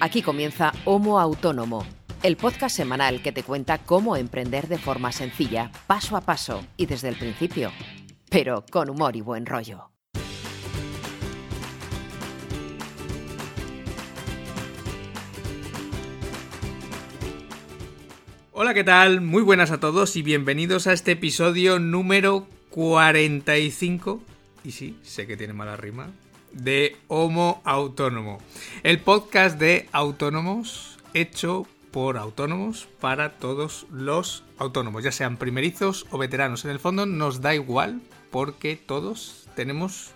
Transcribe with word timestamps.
Aquí 0.00 0.22
comienza 0.22 0.72
Homo 0.84 1.18
Autónomo, 1.20 1.86
el 2.22 2.36
podcast 2.36 2.76
semanal 2.76 3.22
que 3.22 3.32
te 3.32 3.42
cuenta 3.42 3.78
cómo 3.78 4.16
emprender 4.16 4.68
de 4.68 4.78
forma 4.78 5.12
sencilla, 5.12 5.70
paso 5.86 6.16
a 6.16 6.20
paso 6.20 6.64
y 6.76 6.86
desde 6.86 7.08
el 7.08 7.16
principio, 7.16 7.72
pero 8.30 8.64
con 8.70 8.90
humor 8.90 9.16
y 9.16 9.20
buen 9.20 9.46
rollo. 9.46 9.90
Hola, 18.56 18.72
¿qué 18.72 18.84
tal? 18.84 19.20
Muy 19.20 19.42
buenas 19.42 19.72
a 19.72 19.80
todos 19.80 20.14
y 20.16 20.22
bienvenidos 20.22 20.86
a 20.86 20.92
este 20.92 21.12
episodio 21.12 21.78
número 21.78 22.46
45. 22.70 24.22
Y 24.64 24.70
sí, 24.70 24.96
sé 25.02 25.26
que 25.26 25.36
tiene 25.36 25.52
mala 25.52 25.76
rima. 25.76 26.12
De 26.54 26.96
Homo 27.08 27.60
Autónomo. 27.64 28.38
El 28.82 29.00
podcast 29.00 29.58
de 29.58 29.88
autónomos 29.92 30.98
hecho 31.12 31.66
por 31.90 32.16
autónomos 32.16 32.88
para 33.00 33.34
todos 33.34 33.86
los 33.92 34.42
autónomos, 34.58 35.04
ya 35.04 35.12
sean 35.12 35.36
primerizos 35.36 36.06
o 36.10 36.18
veteranos. 36.18 36.64
En 36.64 36.70
el 36.70 36.80
fondo 36.80 37.06
nos 37.06 37.40
da 37.40 37.54
igual 37.54 38.00
porque 38.30 38.76
todos 38.76 39.46
tenemos 39.54 40.10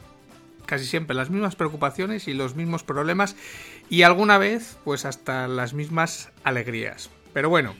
casi 0.66 0.84
siempre 0.84 1.16
las 1.16 1.30
mismas 1.30 1.56
preocupaciones 1.56 2.28
y 2.28 2.34
los 2.34 2.54
mismos 2.54 2.82
problemas 2.82 3.36
y 3.88 4.02
alguna 4.02 4.38
vez 4.38 4.76
pues 4.84 5.04
hasta 5.04 5.48
las 5.48 5.72
mismas 5.72 6.30
alegrías. 6.44 7.10
Pero 7.32 7.48
bueno, 7.48 7.74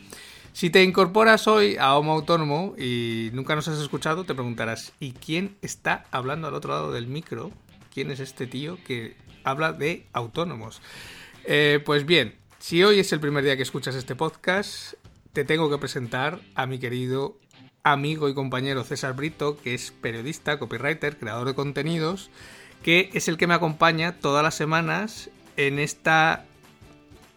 si 0.53 0.71
te 0.71 0.83
incorporas 0.83 1.47
hoy 1.47 1.77
a 1.77 1.97
Homo 1.97 2.13
Autónomo 2.13 2.75
y 2.79 3.31
nunca 3.33 3.55
nos 3.55 3.69
has 3.69 3.79
escuchado, 3.79 4.25
te 4.25 4.35
preguntarás, 4.35 4.93
¿y 4.99 5.13
quién 5.13 5.57
está 5.63 6.07
hablando 6.11 6.49
al 6.49 6.55
otro 6.55 6.73
lado 6.73 6.93
del 6.93 7.07
micro? 7.07 7.53
¿Quién 7.99 8.13
es 8.13 8.21
este 8.21 8.47
tío 8.47 8.79
que 8.87 9.17
habla 9.43 9.73
de 9.73 10.07
autónomos? 10.13 10.81
Eh, 11.43 11.83
pues 11.85 12.07
bien, 12.07 12.37
si 12.61 12.85
hoy 12.85 13.01
es 13.01 13.13
el 13.13 13.19
primer 13.19 13.43
día 13.43 13.57
que 13.57 13.65
escuchas 13.65 13.97
este 13.97 14.15
podcast, 14.15 14.95
te 15.33 15.45
tengo 15.45 15.69
que 15.69 15.79
presentar 15.79 16.39
a 16.55 16.67
mi 16.67 16.79
querido 16.79 17.41
amigo 17.83 18.29
y 18.29 18.35
compañero 18.35 18.85
César 18.85 19.17
Brito, 19.17 19.57
que 19.57 19.75
es 19.75 19.91
periodista, 19.91 20.61
copywriter, 20.61 21.19
creador 21.19 21.49
de 21.49 21.57
contenidos, 21.57 22.31
que 22.85 23.11
es 23.15 23.27
el 23.27 23.37
que 23.37 23.49
me 23.49 23.55
acompaña 23.55 24.21
todas 24.21 24.45
las 24.45 24.55
semanas 24.55 25.29
en 25.57 25.81
esta 25.81 26.47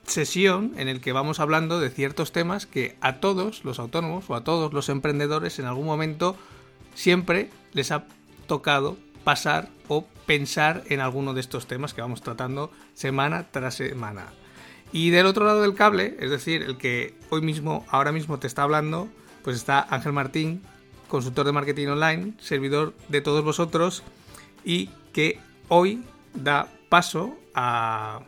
sesión 0.06 0.73
en 0.78 0.89
el 0.89 1.02
que 1.02 1.12
vamos 1.12 1.39
hablando 1.39 1.80
de 1.80 1.89
ciertos 1.89 2.32
temas 2.32 2.67
que 2.67 2.98
a 3.02 3.20
todos 3.20 3.66
los 3.66 3.80
autónomos 3.80 4.30
o 4.30 4.36
a 4.36 4.44
todos 4.44 4.73
los 4.73 4.89
emprendedores 4.89 5.58
en 5.58 5.66
algún 5.66 5.88
momento 5.88 6.36
siempre 6.94 7.50
les 7.73 7.92
ha 7.92 8.06
tocado 8.45 8.95
pasar 9.23 9.69
o 9.88 10.05
pensar 10.25 10.83
en 10.88 11.00
alguno 11.00 11.33
de 11.33 11.41
estos 11.41 11.67
temas 11.67 11.94
que 11.94 12.02
vamos 12.02 12.22
tratando 12.22 12.72
semana 12.94 13.47
tras 13.52 13.75
semana. 13.75 14.27
Y 14.91 15.09
del 15.09 15.25
otro 15.25 15.45
lado 15.45 15.61
del 15.61 15.73
cable, 15.73 16.17
es 16.19 16.30
decir, 16.30 16.64
el 16.64 16.77
que 16.77 17.16
hoy 17.30 17.42
mismo, 17.42 17.86
ahora 17.89 18.11
mismo 18.11 18.39
te 18.39 18.47
está 18.47 18.64
hablando, 18.64 19.08
pues 19.44 19.55
está 19.55 19.86
Ángel 19.89 20.14
Martín, 20.14 20.61
consultor 21.08 21.45
de 21.45 21.52
marketing 21.52 21.88
online, 21.88 22.33
servidor 22.39 22.94
de 23.08 23.22
todos 23.22 23.44
vosotros 23.44 24.03
y 24.64 24.89
que 25.14 25.39
hoy 25.67 26.03
da 26.33 26.67
paso 26.89 27.38
a 27.53 28.22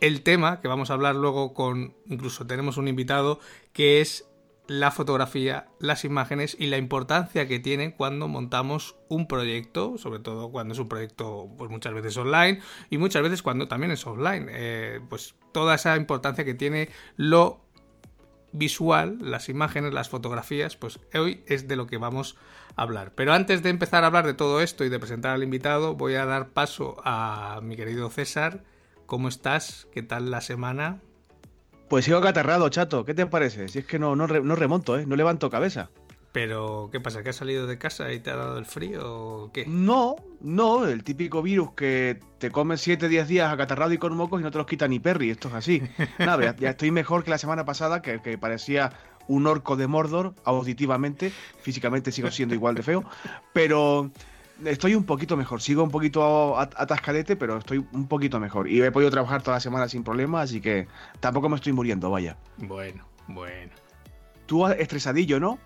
el 0.00 0.22
tema 0.22 0.60
que 0.60 0.68
vamos 0.68 0.90
a 0.90 0.94
hablar 0.94 1.14
luego 1.14 1.54
con, 1.54 1.92
incluso 2.06 2.46
tenemos 2.46 2.76
un 2.76 2.88
invitado, 2.88 3.38
que 3.72 4.00
es 4.00 4.24
la 4.70 4.92
fotografía, 4.92 5.66
las 5.80 6.04
imágenes 6.04 6.56
y 6.56 6.66
la 6.66 6.76
importancia 6.76 7.48
que 7.48 7.58
tienen 7.58 7.90
cuando 7.90 8.28
montamos 8.28 8.94
un 9.08 9.26
proyecto, 9.26 9.98
sobre 9.98 10.20
todo 10.20 10.52
cuando 10.52 10.74
es 10.74 10.78
un 10.78 10.88
proyecto 10.88 11.48
pues 11.58 11.68
muchas 11.72 11.92
veces 11.92 12.16
online 12.16 12.60
y 12.88 12.96
muchas 12.96 13.20
veces 13.20 13.42
cuando 13.42 13.66
también 13.66 13.90
es 13.90 14.06
offline, 14.06 14.46
eh, 14.48 15.00
pues 15.08 15.34
toda 15.50 15.74
esa 15.74 15.96
importancia 15.96 16.44
que 16.44 16.54
tiene 16.54 16.88
lo 17.16 17.64
visual, 18.52 19.18
las 19.20 19.48
imágenes, 19.48 19.92
las 19.92 20.08
fotografías, 20.08 20.76
pues 20.76 21.00
hoy 21.14 21.42
es 21.48 21.66
de 21.66 21.74
lo 21.74 21.88
que 21.88 21.96
vamos 21.96 22.36
a 22.76 22.82
hablar. 22.82 23.12
Pero 23.16 23.32
antes 23.32 23.64
de 23.64 23.70
empezar 23.70 24.04
a 24.04 24.06
hablar 24.06 24.24
de 24.24 24.34
todo 24.34 24.60
esto 24.60 24.84
y 24.84 24.88
de 24.88 25.00
presentar 25.00 25.32
al 25.32 25.42
invitado, 25.42 25.96
voy 25.96 26.14
a 26.14 26.26
dar 26.26 26.50
paso 26.50 26.96
a 27.04 27.58
mi 27.60 27.74
querido 27.74 28.08
César, 28.08 28.62
¿Cómo 29.10 29.26
estás? 29.26 29.88
¿Qué 29.90 30.04
tal 30.04 30.30
la 30.30 30.40
semana? 30.40 31.00
Pues 31.90 32.04
sigo 32.04 32.18
acatarrado, 32.18 32.68
chato. 32.68 33.04
¿Qué 33.04 33.14
te 33.14 33.26
parece? 33.26 33.66
Si 33.66 33.80
es 33.80 33.84
que 33.84 33.98
no, 33.98 34.14
no, 34.14 34.28
remonto, 34.28 34.96
¿eh? 34.96 35.06
No 35.06 35.16
levanto 35.16 35.50
cabeza. 35.50 35.90
Pero, 36.30 36.88
¿qué 36.92 37.00
pasa? 37.00 37.24
¿Que 37.24 37.30
has 37.30 37.36
salido 37.36 37.66
de 37.66 37.78
casa 37.78 38.12
y 38.12 38.20
te 38.20 38.30
ha 38.30 38.36
dado 38.36 38.58
el 38.58 38.64
frío 38.64 39.00
o 39.02 39.52
qué? 39.52 39.66
No, 39.66 40.14
no, 40.40 40.86
el 40.86 41.02
típico 41.02 41.42
virus 41.42 41.72
que 41.72 42.20
te 42.38 42.52
comes 42.52 42.80
7 42.80 43.08
10 43.08 43.26
días 43.26 43.52
acatarrado 43.52 43.92
y 43.92 43.98
con 43.98 44.16
mocos 44.16 44.40
y 44.40 44.44
no 44.44 44.52
te 44.52 44.58
los 44.58 44.68
quita 44.68 44.86
ni 44.86 45.00
Perry, 45.00 45.30
esto 45.30 45.48
es 45.48 45.54
así. 45.54 45.82
Nada, 46.20 46.54
ya, 46.56 46.70
estoy 46.70 46.92
mejor 46.92 47.24
que 47.24 47.30
la 47.30 47.38
semana 47.38 47.64
pasada, 47.64 48.02
que, 48.02 48.22
que 48.22 48.38
parecía 48.38 48.92
un 49.26 49.48
orco 49.48 49.74
de 49.74 49.88
Mordor 49.88 50.36
auditivamente, 50.44 51.32
físicamente 51.60 52.12
sigo 52.12 52.30
siendo 52.30 52.54
igual 52.54 52.76
de 52.76 52.84
feo, 52.84 53.04
pero 53.52 54.12
estoy 54.64 54.94
un 54.94 55.04
poquito 55.04 55.36
mejor. 55.36 55.60
Sigo 55.60 55.82
un 55.82 55.90
poquito 55.90 56.58
atascadete, 56.58 57.36
pero 57.36 57.58
estoy 57.58 57.84
un 57.92 58.08
poquito 58.08 58.40
mejor. 58.40 58.68
Y 58.68 58.82
he 58.82 58.90
podido 58.90 59.10
trabajar 59.10 59.42
toda 59.42 59.56
la 59.56 59.60
semana 59.60 59.88
sin 59.88 60.04
problemas, 60.04 60.50
así 60.50 60.60
que 60.60 60.88
tampoco 61.20 61.48
me 61.48 61.56
estoy 61.56 61.72
muriendo, 61.72 62.10
vaya. 62.10 62.36
Bueno, 62.58 63.06
bueno. 63.28 63.72
Tú 64.46 64.66
estresadillo, 64.66 65.38
¿no? 65.38 65.58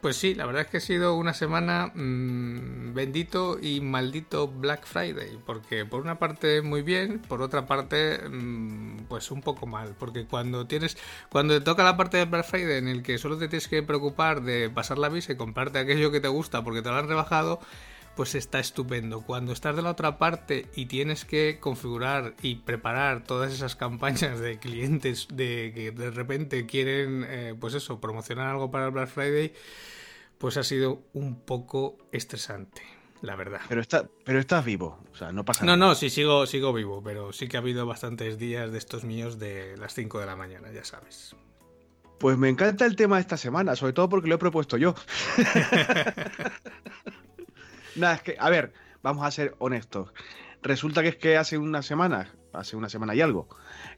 Pues 0.00 0.16
sí, 0.18 0.34
la 0.34 0.46
verdad 0.46 0.62
es 0.62 0.68
que 0.68 0.76
ha 0.76 0.80
sido 0.80 1.16
una 1.16 1.34
semana 1.34 1.90
mm, 1.94 2.94
bendito 2.94 3.58
y 3.60 3.80
maldito 3.80 4.46
Black 4.46 4.86
Friday, 4.86 5.38
porque 5.44 5.84
por 5.84 6.00
una 6.00 6.18
parte 6.18 6.62
muy 6.62 6.82
bien, 6.82 7.20
por 7.20 7.42
otra 7.42 7.66
parte 7.66 8.20
mm, 8.28 9.06
pues 9.08 9.30
un 9.30 9.40
poco 9.40 9.66
mal, 9.66 9.96
porque 9.98 10.26
cuando 10.26 10.66
tienes 10.66 10.96
cuando 11.28 11.54
te 11.54 11.60
toca 11.60 11.82
la 11.82 11.96
parte 11.96 12.18
de 12.18 12.24
Black 12.26 12.46
Friday 12.46 12.78
en 12.78 12.88
el 12.88 13.02
que 13.02 13.18
solo 13.18 13.38
te 13.38 13.48
tienes 13.48 13.68
que 13.68 13.82
preocupar 13.82 14.42
de 14.42 14.70
pasar 14.70 14.98
la 14.98 15.08
visa 15.08 15.32
y 15.32 15.36
comprarte 15.36 15.78
aquello 15.78 16.12
que 16.12 16.20
te 16.20 16.28
gusta 16.28 16.62
porque 16.62 16.82
te 16.82 16.90
lo 16.90 16.96
han 16.96 17.08
rebajado, 17.08 17.60
pues 18.16 18.34
está 18.34 18.58
estupendo. 18.58 19.20
Cuando 19.20 19.52
estás 19.52 19.76
de 19.76 19.82
la 19.82 19.90
otra 19.90 20.18
parte 20.18 20.66
y 20.74 20.86
tienes 20.86 21.24
que 21.24 21.58
configurar 21.60 22.34
y 22.42 22.56
preparar 22.56 23.22
todas 23.22 23.52
esas 23.52 23.76
campañas 23.76 24.40
de 24.40 24.58
clientes 24.58 25.28
de 25.32 25.72
que 25.74 25.92
de 25.92 26.10
repente 26.10 26.66
quieren, 26.66 27.24
eh, 27.28 27.54
pues 27.60 27.74
eso, 27.74 28.00
promocionar 28.00 28.48
algo 28.48 28.70
para 28.70 28.86
el 28.86 28.90
Black 28.90 29.10
Friday, 29.10 29.52
pues 30.38 30.56
ha 30.56 30.64
sido 30.64 31.02
un 31.12 31.38
poco 31.40 31.98
estresante. 32.10 32.82
La 33.22 33.34
verdad. 33.34 33.60
Pero, 33.68 33.80
está, 33.80 34.06
pero 34.24 34.38
estás 34.38 34.64
vivo, 34.64 35.02
o 35.10 35.16
sea, 35.16 35.32
no 35.32 35.44
pasa 35.44 35.64
nada. 35.64 35.76
No, 35.76 35.86
no, 35.88 35.94
sí, 35.94 36.10
sigo, 36.10 36.46
sigo 36.46 36.72
vivo, 36.72 37.02
pero 37.02 37.32
sí 37.32 37.48
que 37.48 37.56
ha 37.56 37.60
habido 37.60 37.86
bastantes 37.86 38.38
días 38.38 38.70
de 38.70 38.78
estos 38.78 39.04
míos 39.04 39.38
de 39.38 39.76
las 39.78 39.94
5 39.94 40.20
de 40.20 40.26
la 40.26 40.36
mañana, 40.36 40.70
ya 40.70 40.84
sabes. 40.84 41.34
Pues 42.18 42.36
me 42.36 42.50
encanta 42.50 42.84
el 42.84 42.94
tema 42.94 43.16
de 43.16 43.22
esta 43.22 43.38
semana, 43.38 43.74
sobre 43.74 43.94
todo 43.94 44.08
porque 44.08 44.28
lo 44.28 44.34
he 44.34 44.38
propuesto 44.38 44.76
yo. 44.76 44.94
Nada, 47.96 48.14
es 48.14 48.22
que, 48.22 48.36
a 48.38 48.50
ver, 48.50 48.72
vamos 49.02 49.24
a 49.24 49.30
ser 49.30 49.54
honestos. 49.58 50.12
Resulta 50.62 51.02
que 51.02 51.08
es 51.08 51.16
que 51.16 51.36
hace 51.36 51.58
una 51.58 51.82
semana, 51.82 52.28
hace 52.52 52.76
una 52.76 52.88
semana 52.88 53.14
y 53.14 53.20
algo, 53.20 53.48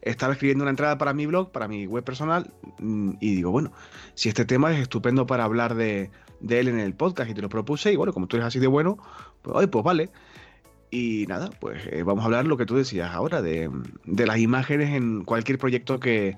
estaba 0.01 0.33
escribiendo 0.33 0.63
una 0.63 0.71
entrada 0.71 0.97
para 0.97 1.13
mi 1.13 1.25
blog, 1.25 1.51
para 1.51 1.67
mi 1.67 1.85
web 1.87 2.03
personal, 2.03 2.53
mm, 2.79 3.13
y 3.19 3.35
digo, 3.35 3.51
bueno, 3.51 3.71
si 4.13 4.29
este 4.29 4.45
tema 4.45 4.71
es 4.73 4.79
estupendo 4.79 5.25
para 5.25 5.43
hablar 5.43 5.75
de, 5.75 6.11
él 6.47 6.67
en 6.67 6.79
el 6.79 6.93
podcast 6.93 7.29
y 7.29 7.33
te 7.33 7.41
lo 7.41 7.49
propuse, 7.49 7.91
y 7.91 7.95
bueno, 7.95 8.13
como 8.13 8.27
tú 8.27 8.37
eres 8.37 8.47
así 8.47 8.59
de 8.59 8.67
bueno, 8.67 8.97
pues, 9.41 9.67
pues 9.67 9.83
vale. 9.83 10.09
Y 10.91 11.25
nada, 11.27 11.49
pues 11.59 11.85
eh, 11.87 12.03
vamos 12.03 12.23
a 12.23 12.25
hablar 12.25 12.47
lo 12.47 12.57
que 12.57 12.65
tú 12.65 12.75
decías 12.75 13.11
ahora, 13.13 13.41
de, 13.41 13.69
de 14.05 14.25
las 14.25 14.37
imágenes 14.39 14.89
en 14.89 15.23
cualquier 15.23 15.59
proyecto 15.59 15.99
que 15.99 16.35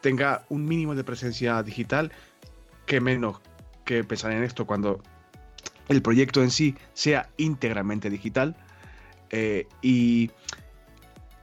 tenga 0.00 0.44
un 0.50 0.66
mínimo 0.66 0.94
de 0.94 1.04
presencia 1.04 1.62
digital, 1.62 2.12
que 2.86 3.00
menos 3.00 3.40
que 3.84 4.04
pensar 4.04 4.32
en 4.32 4.42
esto 4.42 4.66
cuando 4.66 5.00
el 5.88 6.02
proyecto 6.02 6.42
en 6.42 6.50
sí 6.50 6.74
sea 6.92 7.28
íntegramente 7.36 8.10
digital. 8.10 8.56
Eh, 9.30 9.66
y 9.82 10.30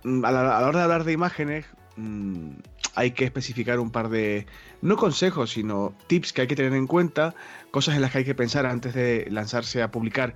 mm, 0.03 0.25
a 0.25 0.31
la, 0.31 0.67
hora 0.67 0.79
de 0.79 0.83
hablar 0.83 1.03
de 1.03 1.11
imágenes, 1.11 1.65
mm, 1.97 2.51
hay 2.95 3.11
que 3.11 3.25
especificar 3.25 3.79
un 3.79 3.91
par 3.91 4.09
de, 4.09 4.45
no 4.81 4.97
consejos, 4.97 5.51
sino 5.51 5.93
tips 6.07 6.33
que 6.33 6.41
hay 6.41 6.47
que 6.47 6.55
tener 6.55 6.73
en 6.73 6.87
cuenta, 6.87 7.35
cosas 7.71 7.95
en 7.95 8.01
las 8.01 8.11
que 8.11 8.19
hay 8.19 8.25
que 8.25 8.35
pensar 8.35 8.65
antes 8.65 8.93
de 8.93 9.27
lanzarse 9.29 9.81
a 9.81 9.91
publicar 9.91 10.35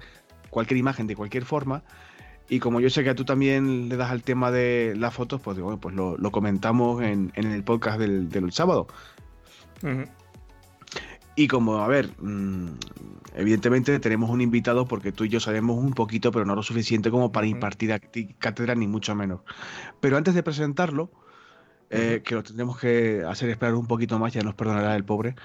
cualquier 0.49 0.77
imagen 0.77 1.07
de 1.07 1.15
cualquier 1.15 1.45
forma. 1.45 1.83
Y 2.47 2.59
como 2.59 2.79
yo 2.79 2.89
sé 2.89 3.03
que 3.03 3.15
tú 3.15 3.25
también 3.25 3.89
le 3.89 3.97
das 3.97 4.11
al 4.11 4.21
tema 4.21 4.51
de 4.51 4.93
las 4.95 5.13
fotos, 5.13 5.41
pues, 5.41 5.59
bueno, 5.59 5.79
pues 5.79 5.95
lo, 5.95 6.31
comentamos 6.31 7.01
en, 7.01 7.31
el 7.35 7.63
podcast 7.63 7.99
del, 7.99 8.51
sábado. 8.51 8.87
Y 11.35 11.47
como, 11.47 11.77
a 11.77 11.87
ver, 11.87 12.09
mm, 12.19 12.67
evidentemente 13.35 13.99
tenemos 13.99 14.29
un 14.29 14.41
invitado 14.41 14.87
porque 14.87 15.11
tú 15.11 15.25
y 15.25 15.29
yo 15.29 15.39
sabemos 15.39 15.77
un 15.77 15.93
poquito, 15.93 16.31
pero 16.31 16.45
no 16.45 16.55
lo 16.55 16.63
suficiente 16.63 17.11
como 17.11 17.31
para 17.31 17.45
impartir 17.47 17.99
cátedra, 18.39 18.75
ni 18.75 18.87
mucho 18.87 19.15
menos. 19.15 19.41
Pero 19.99 20.17
antes 20.17 20.33
de 20.33 20.43
presentarlo, 20.43 21.11
eh, 21.89 22.21
que 22.23 22.35
lo 22.35 22.43
tendremos 22.43 22.79
que 22.79 23.23
hacer 23.27 23.49
esperar 23.49 23.75
un 23.75 23.87
poquito 23.87 24.17
más, 24.17 24.33
ya 24.33 24.41
nos 24.41 24.55
perdonará 24.55 24.95
el 24.95 25.03
pobre. 25.03 25.35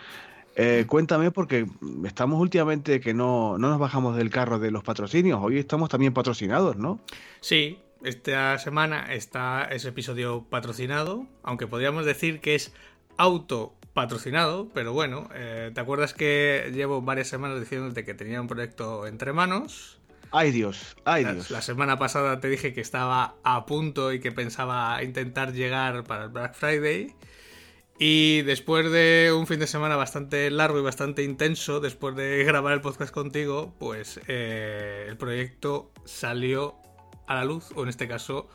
Eh, 0.56 0.84
cuéntame, 0.87 1.31
porque 1.31 1.66
estamos 2.04 2.40
últimamente 2.40 3.00
que 3.00 3.14
no, 3.14 3.58
no 3.58 3.70
nos 3.70 3.78
bajamos 3.78 4.16
del 4.16 4.31
carro 4.31 4.58
de 4.58 4.70
los 4.70 4.84
patrocinios. 4.84 5.40
Hoy 5.42 5.58
estamos 5.58 5.88
también 5.88 6.12
patrocinados, 6.12 6.76
¿no? 6.76 7.00
Sí, 7.40 7.78
esta 8.02 8.58
semana 8.58 9.12
está 9.12 9.64
ese 9.64 9.88
episodio 9.88 10.44
patrocinado, 10.48 11.26
aunque 11.42 11.66
podríamos 11.66 12.04
decir 12.04 12.40
que 12.40 12.54
es 12.54 12.72
auto 13.16 13.75
patrocinado, 13.92 14.69
pero 14.72 14.92
bueno, 14.92 15.28
eh, 15.34 15.70
¿te 15.75 15.81
acuerdas 15.81 16.14
que 16.14 16.70
llevo 16.72 17.02
varias 17.02 17.28
semanas 17.28 17.60
diciéndote 17.60 18.04
que 18.04 18.14
tenía 18.14 18.40
un 18.40 18.46
proyecto 18.46 19.06
entre 19.06 19.32
manos? 19.32 19.98
Ay 20.32 20.52
Dios, 20.52 20.96
ay 21.04 21.25
Dios. 21.25 21.50
La 21.50 21.60
semana 21.60 21.98
pasada 21.98 22.38
te 22.38 22.48
dije 22.48 22.72
que 22.72 22.81
estaba 22.81 23.34
a 23.42 23.66
punto 23.66 24.12
y 24.12 24.20
que 24.20 24.31
pensaba 24.31 25.02
intentar 25.02 25.52
llegar 25.52 26.04
para 26.04 26.25
el 26.25 26.31
Black 26.31 26.54
Friday. 26.54 27.14
Y 27.98 28.42
después 28.42 28.90
de 28.90 29.31
un 29.37 29.46
fin 29.46 29.60
de 29.60 29.66
semana 29.66 29.96
bastante 29.96 30.50
largo 30.50 30.78
y 30.78 30.82
bastante 30.82 31.22
intenso, 31.22 31.81
después 31.81 32.14
de 32.14 32.44
grabar 32.46 32.72
el 32.72 32.81
podcast 32.81 33.12
contigo, 33.12 33.75
pues 33.78 34.20
eh, 34.28 35.06
el 35.08 35.16
proyecto 35.16 35.90
salió 36.04 36.76
a 37.26 37.34
la 37.34 37.44
luz, 37.44 37.70
o 37.75 37.82
en 37.82 37.88
este 37.88 38.08
caso 38.08 38.48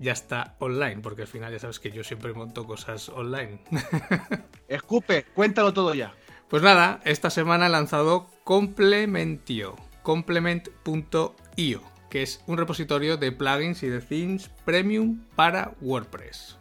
ya 0.00 0.12
está 0.12 0.56
online, 0.58 1.02
porque 1.02 1.22
al 1.22 1.28
final 1.28 1.52
ya 1.52 1.58
sabes 1.58 1.78
que 1.78 1.92
yo 1.92 2.02
siempre 2.02 2.32
monto 2.32 2.66
cosas 2.66 3.10
online. 3.10 3.60
Escupe, 4.68 5.26
cuéntalo 5.34 5.72
todo 5.72 5.94
ya. 5.94 6.14
Pues 6.48 6.62
nada, 6.62 7.00
esta 7.04 7.30
semana 7.30 7.66
he 7.66 7.70
lanzado 7.70 8.28
Complementio, 8.42 9.76
complement.io, 10.02 11.82
que 12.08 12.22
es 12.22 12.42
un 12.46 12.56
repositorio 12.56 13.18
de 13.18 13.30
plugins 13.30 13.82
y 13.82 13.88
de 13.88 14.00
themes 14.00 14.50
premium 14.64 15.22
para 15.36 15.74
WordPress. 15.82 16.56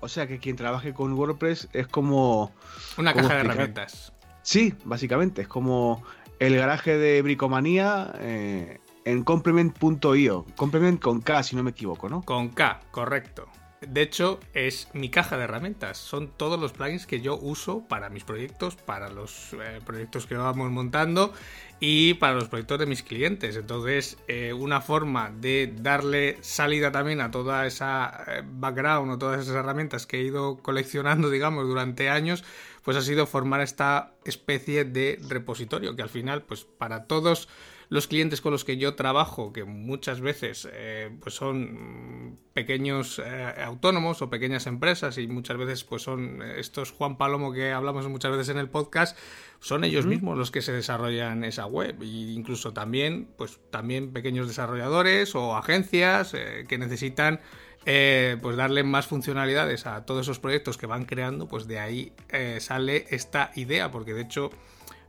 O 0.00 0.08
sea 0.08 0.26
que 0.26 0.38
quien 0.40 0.56
trabaje 0.56 0.94
con 0.94 1.12
WordPress 1.12 1.68
es 1.72 1.86
como... 1.86 2.52
Una 2.96 3.14
caja 3.14 3.34
de 3.34 3.40
herramientas. 3.40 4.12
Sí, 4.42 4.74
básicamente, 4.84 5.42
es 5.42 5.48
como 5.48 6.02
el 6.40 6.56
garaje 6.56 6.98
de 6.98 7.22
Bricomanía 7.22 8.12
eh, 8.18 8.80
en 9.04 9.24
complement.io. 9.24 10.46
Complement 10.56 11.00
con 11.00 11.20
K, 11.20 11.42
si 11.42 11.56
no 11.56 11.62
me 11.62 11.70
equivoco, 11.70 12.08
¿no? 12.08 12.22
Con 12.22 12.50
K, 12.50 12.80
correcto. 12.90 13.48
De 13.86 14.00
hecho, 14.00 14.38
es 14.54 14.88
mi 14.92 15.08
caja 15.08 15.36
de 15.36 15.44
herramientas. 15.44 15.98
Son 15.98 16.28
todos 16.28 16.58
los 16.58 16.72
plugins 16.72 17.06
que 17.06 17.20
yo 17.20 17.36
uso 17.36 17.82
para 17.88 18.10
mis 18.10 18.22
proyectos, 18.22 18.76
para 18.76 19.10
los 19.10 19.54
eh, 19.54 19.80
proyectos 19.84 20.26
que 20.26 20.36
vamos 20.36 20.70
montando 20.70 21.32
y 21.80 22.14
para 22.14 22.34
los 22.34 22.48
proyectos 22.48 22.78
de 22.78 22.86
mis 22.86 23.02
clientes. 23.02 23.56
Entonces, 23.56 24.18
eh, 24.28 24.52
una 24.52 24.80
forma 24.80 25.32
de 25.32 25.74
darle 25.80 26.38
salida 26.42 26.92
también 26.92 27.20
a 27.20 27.32
toda 27.32 27.66
esa 27.66 28.24
eh, 28.28 28.42
background 28.44 29.10
o 29.10 29.18
todas 29.18 29.40
esas 29.40 29.56
herramientas 29.56 30.06
que 30.06 30.20
he 30.20 30.22
ido 30.22 30.58
coleccionando, 30.58 31.28
digamos, 31.30 31.66
durante 31.66 32.08
años, 32.08 32.44
pues 32.82 32.96
ha 32.96 33.02
sido 33.02 33.26
formar 33.26 33.60
esta 33.60 34.14
especie 34.24 34.84
de 34.84 35.18
repositorio 35.28 35.96
que 35.96 36.02
al 36.02 36.08
final, 36.08 36.42
pues 36.42 36.64
para 36.64 37.04
todos 37.04 37.48
los 37.92 38.06
clientes 38.06 38.40
con 38.40 38.52
los 38.52 38.64
que 38.64 38.78
yo 38.78 38.94
trabajo, 38.94 39.52
que 39.52 39.64
muchas 39.64 40.22
veces 40.22 40.66
eh, 40.72 41.10
pues 41.20 41.34
son 41.34 42.38
pequeños 42.54 43.20
eh, 43.22 43.54
autónomos 43.62 44.22
o 44.22 44.30
pequeñas 44.30 44.66
empresas 44.66 45.18
y 45.18 45.28
muchas 45.28 45.58
veces 45.58 45.84
pues 45.84 46.00
son 46.00 46.40
estos 46.40 46.90
Juan 46.90 47.18
Palomo 47.18 47.52
que 47.52 47.70
hablamos 47.70 48.08
muchas 48.08 48.30
veces 48.32 48.48
en 48.48 48.56
el 48.56 48.70
podcast, 48.70 49.18
son 49.60 49.84
ellos 49.84 50.06
mismos 50.06 50.38
los 50.38 50.50
que 50.50 50.62
se 50.62 50.72
desarrollan 50.72 51.44
esa 51.44 51.66
web. 51.66 52.00
E 52.00 52.06
incluso 52.06 52.72
también 52.72 53.28
pues 53.36 53.60
también 53.70 54.14
pequeños 54.14 54.48
desarrolladores 54.48 55.34
o 55.34 55.54
agencias 55.54 56.32
eh, 56.32 56.64
que 56.66 56.78
necesitan 56.78 57.40
pues 57.84 58.56
darle 58.56 58.84
más 58.84 59.06
funcionalidades 59.06 59.86
a 59.86 60.04
todos 60.04 60.22
esos 60.22 60.38
proyectos 60.38 60.78
que 60.78 60.86
van 60.86 61.04
creando, 61.04 61.48
pues 61.48 61.66
de 61.66 61.78
ahí 61.78 62.12
sale 62.58 63.06
esta 63.10 63.50
idea, 63.54 63.90
porque 63.90 64.14
de 64.14 64.22
hecho 64.22 64.50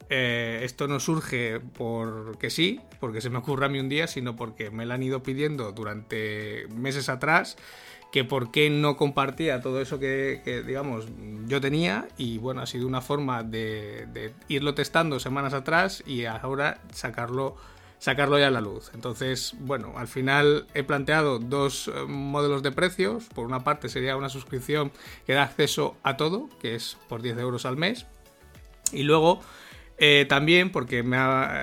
eh, 0.09 0.59
esto 0.63 0.87
no 0.87 0.99
surge 0.99 1.59
porque 1.59 2.49
sí, 2.49 2.79
porque 2.99 3.21
se 3.21 3.29
me 3.29 3.39
ocurra 3.39 3.67
a 3.67 3.69
mí 3.69 3.79
un 3.79 3.89
día, 3.89 4.07
sino 4.07 4.35
porque 4.35 4.69
me 4.69 4.85
lo 4.85 4.93
han 4.93 5.03
ido 5.03 5.23
pidiendo 5.23 5.71
durante 5.71 6.67
meses 6.75 7.09
atrás 7.09 7.57
que 8.11 8.23
por 8.23 8.51
qué 8.51 8.69
no 8.69 8.95
compartía 8.95 9.59
todo 9.61 9.81
eso 9.81 9.97
que, 9.97 10.63
digamos, 10.67 11.07
yo 11.47 11.59
tenía 11.59 12.07
y 12.15 12.37
bueno, 12.37 12.61
ha 12.61 12.67
sido 12.67 12.85
una 12.85 13.01
forma 13.01 13.41
de, 13.41 14.33
irlo 14.47 14.75
testando 14.75 15.19
semanas 15.19 15.55
atrás 15.55 16.03
y 16.05 16.25
ahora 16.25 16.79
sacarlo, 16.91 17.55
sacarlo 18.03 18.37
ya 18.37 18.47
a 18.47 18.51
la 18.51 18.59
luz. 18.59 18.91
Entonces, 18.93 19.55
bueno, 19.59 19.93
al 19.95 20.09
final 20.09 20.67
he 20.73 20.83
planteado 20.83 21.39
dos 21.39 21.87
eh, 21.87 22.03
modelos 22.05 22.61
de 22.61 22.73
precios. 22.73 23.29
Por 23.33 23.45
una 23.45 23.63
parte 23.63 23.87
sería 23.87 24.17
una 24.17 24.27
suscripción 24.27 24.91
que 25.25 25.31
da 25.31 25.43
acceso 25.43 25.95
a 26.03 26.17
todo, 26.17 26.49
que 26.59 26.75
es 26.75 26.97
por 27.07 27.21
10 27.21 27.37
euros 27.37 27.65
al 27.65 27.77
mes. 27.77 28.05
Y 28.91 29.03
luego 29.03 29.39
eh, 29.97 30.25
también 30.27 30.69
porque 30.69 31.01
me 31.01 31.17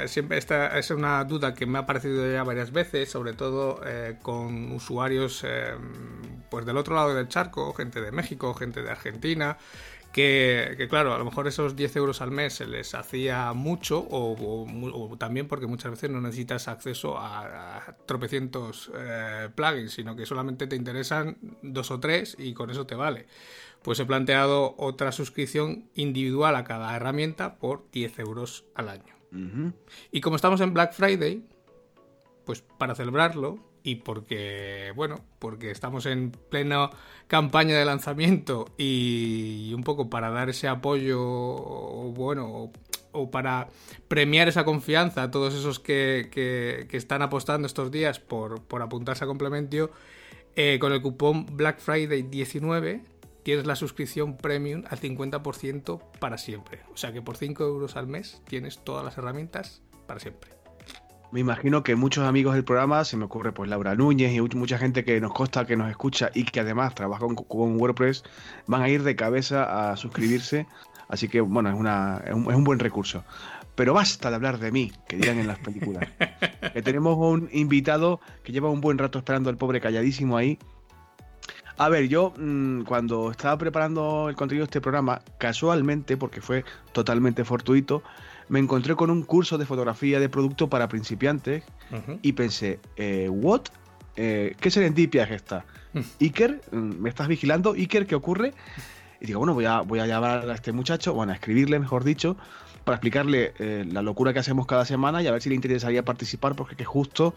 siempre 0.09 0.39
esta 0.39 0.79
es 0.79 0.91
una 0.91 1.23
duda 1.25 1.53
que 1.53 1.67
me 1.67 1.77
ha 1.77 1.83
aparecido 1.83 2.33
ya 2.33 2.43
varias 2.43 2.73
veces, 2.73 3.11
sobre 3.11 3.35
todo 3.35 3.83
eh, 3.85 4.17
con 4.23 4.73
usuarios 4.73 5.45
pues 6.49 6.65
del 6.65 6.79
otro 6.79 6.95
lado 6.95 7.15
del 7.15 7.29
charco, 7.29 7.75
gente 7.75 8.01
de 8.01 8.13
México, 8.13 8.55
gente 8.55 8.83
de 8.83 8.91
Argentina, 8.91 9.59
que, 10.13 10.87
claro, 10.91 11.15
a 11.15 11.19
lo 11.19 11.25
mejor 11.25 11.47
esos 11.47 11.77
10 11.77 11.97
euros 11.97 12.21
al 12.21 12.31
mes 12.31 12.55
se 12.55 12.67
les 12.67 12.95
hacía 12.95 13.53
mucho 13.53 14.07
o, 14.11 15.17
también 15.19 15.47
porque 15.47 15.67
muchas 15.67 15.93
veces 15.93 16.11
no 16.11 16.21
necesitas 16.21 16.69
acceso 16.69 17.17
a, 17.19 17.97
tropecientos 18.07 18.91
plugins, 19.55 19.93
sino 19.93 20.17
que 20.17 20.27
solamente 20.27 20.67
te 20.67 20.77
interesan 20.77 21.37
dos 21.63 21.91
o 21.91 22.01
tres 22.01 22.37
y 22.39 22.55
con 22.55 22.71
eso 22.71 22.87
te 22.87 22.95
vale 22.95 23.27
pues 23.83 23.99
he 23.99 24.05
planteado 24.05 24.75
otra 24.77 25.13
suscripción 25.13 25.89
individual 25.95 26.57
a 26.57 26.65
cada 26.65 26.95
herramienta 26.95 27.57
por 27.57 27.91
10 27.93 28.19
euros 28.19 28.65
al 28.75 28.89
año. 28.89 29.15
Y 30.11 30.21
como 30.21 30.37
estamos 30.37 30.61
en 30.61 30.75
Black 30.75 30.93
Friday, 30.93 31.45
pues 32.45 32.63
para 32.63 32.95
celebrarlo 32.95 33.59
y 33.83 33.97
porque, 33.97 34.93
bueno, 34.95 35.21
porque 35.39 35.71
estamos 35.71 36.07
en 36.07 36.31
plena 36.31 36.91
campaña 37.27 37.79
de 37.79 37.85
lanzamiento 37.85 38.67
y 38.77 39.73
un 39.75 39.83
poco 39.83 40.11
para 40.11 40.31
dar 40.31 40.51
ese 40.51 40.69
apoyo, 40.69 41.19
bueno, 41.19 42.73
o 43.13 43.31
para 43.31 43.69
premiar 44.09 44.49
esa 44.49 44.65
confianza 44.65 45.25
a 45.25 45.31
todos 45.31 45.55
esos 45.55 45.81
que, 45.81 46.89
están 46.93 47.23
apostando 47.23 47.67
estos 47.67 47.91
días 47.91 48.21
por, 48.21 48.63
apuntarse 48.81 49.25
a 49.25 49.27
complemento, 49.27 49.91
eh, 50.57 50.79
con 50.81 50.93
el 50.93 51.01
cupón 51.01 51.47
Black 51.57 51.79
Friday 51.79 52.23
19 52.23 53.05
tienes 53.43 53.67
la 53.67 53.77
suscripción 53.77 54.37
premium 54.37 54.85
al 54.91 55.01
50% 55.01 56.01
para 56.19 56.39
siempre. 56.39 56.81
O 56.93 56.97
sea 56.97 57.13
que 57.13 57.23
por 57.23 57.37
5 57.37 57.65
euros 57.65 57.97
al 57.97 58.07
mes 58.07 58.43
tienes 58.47 58.79
todas 58.85 59.05
las 59.05 59.17
herramientas 59.17 59.83
para 60.07 60.21
siempre. 60.21 60.60
Me 61.33 61.41
imagino 61.41 61.83
que 61.83 61.95
muchos 61.95 62.25
amigos 62.25 62.55
del 62.55 62.65
programa, 62.65 63.05
se 63.05 63.17
me 63.17 63.25
ocurre 63.25 63.53
pues 63.53 63.71
Laura 63.71 63.95
Núñez 63.95 64.33
y 64.35 64.41
mucha 64.57 64.79
gente 64.79 65.05
que 65.05 65.21
nos 65.21 65.33
consta, 65.33 65.65
que 65.65 65.77
nos 65.77 65.89
escucha 65.89 66.31
y 66.35 66.45
que 66.45 66.61
además 66.61 66.95
trabaja 66.95 67.25
con, 67.47 67.81
WordPress, 67.81 68.25
van 68.67 68.83
a 68.83 68.89
ir 68.89 69.03
de 69.05 69.15
cabeza 69.15 69.91
a 69.93 69.97
suscribirse. 69.97 70.67
Así 71.09 71.29
que 71.29 71.41
bueno, 71.41 71.69
es, 71.69 71.77
una, 71.77 72.23
es, 72.27 72.35
un, 72.35 72.65
buen 72.65 72.79
recurso. 72.79 73.25
Pero 73.77 73.95
basta 73.95 74.31
de 74.31 74.37
hablar 74.37 74.59
de 74.59 74.73
mí, 74.73 74.93
que 75.09 75.17
dirán 75.17 75.39
en 75.39 75.47
las 75.47 75.59
películas. 75.61 76.09
que 76.73 76.83
tenemos 76.83 77.17
un 77.17 77.49
invitado 77.53 78.21
que 78.43 78.53
lleva 78.53 78.69
un 78.69 78.81
buen 78.81 78.99
rato 78.99 79.19
esperando 79.19 79.51
al 79.51 79.57
pobre 79.57 79.81
calladísimo 79.81 80.37
ahí 80.37 80.59
a 81.81 81.89
ver, 81.89 82.09
yo 82.09 82.35
mm, 82.37 82.83
cuando 82.83 83.31
estaba 83.31 83.57
preparando 83.57 84.29
el 84.29 84.37
contenido 84.37 84.67
de 84.67 84.69
este 84.69 84.83
programa, 84.83 85.23
casualmente, 85.39 86.19
porque 86.19 86.43
fue 86.43 86.63
totalmente 86.93 87.43
fortuito, 87.43 88.03
me 88.51 88.59
encontré 88.59 88.97
con 88.97 89.11
un 89.11 89.23
curso 89.23 89.59
de 89.59 89.65
fotografía 89.65 90.19
de 90.19 90.29
producto 90.29 90.69
para 90.69 90.89
principiantes 90.89 91.63
y 92.21 92.33
pensé, 92.33 92.81
eh, 92.97 93.29
¿what? 93.31 93.63
Eh, 94.17 94.57
¿Qué 94.61 94.73
serendipia 94.73 95.23
es 95.23 95.31
esta? 95.31 95.65
Mm. 95.93 96.01
Iker, 96.21 96.61
mm, 96.73 96.77
¿me 96.77 97.09
estás 97.09 97.29
vigilando? 97.29 97.75
Iker, 97.75 98.07
¿qué 98.09 98.17
ocurre? 98.17 98.53
Y 99.21 99.27
digo, 99.27 99.39
bueno, 99.39 99.55
voy 99.55 99.67
a, 99.67 99.83
voy 99.83 100.01
a 100.01 100.07
llamar 100.07 100.51
a 100.51 100.55
este 100.55 100.73
muchacho, 100.73 101.15
bueno, 101.15 101.31
a 101.31 101.37
escribirle, 101.37 101.79
mejor 101.79 102.03
dicho, 102.03 102.37
para 102.83 102.97
explicarle 102.97 103.55
eh, 103.61 103.85
la 103.89 104.03
locura 104.03 104.33
que 104.33 104.41
hacemos 104.41 104.67
cada 104.67 104.85
semana 104.85 105.23
y 105.23 105.29
a 105.29 105.33
ver 105.33 105.43
si 105.43 105.49
le 105.49 105.55
interesaría 105.55 106.05
participar, 106.05 106.57
porque 106.57 106.75
que 106.75 106.85
justo 106.85 107.35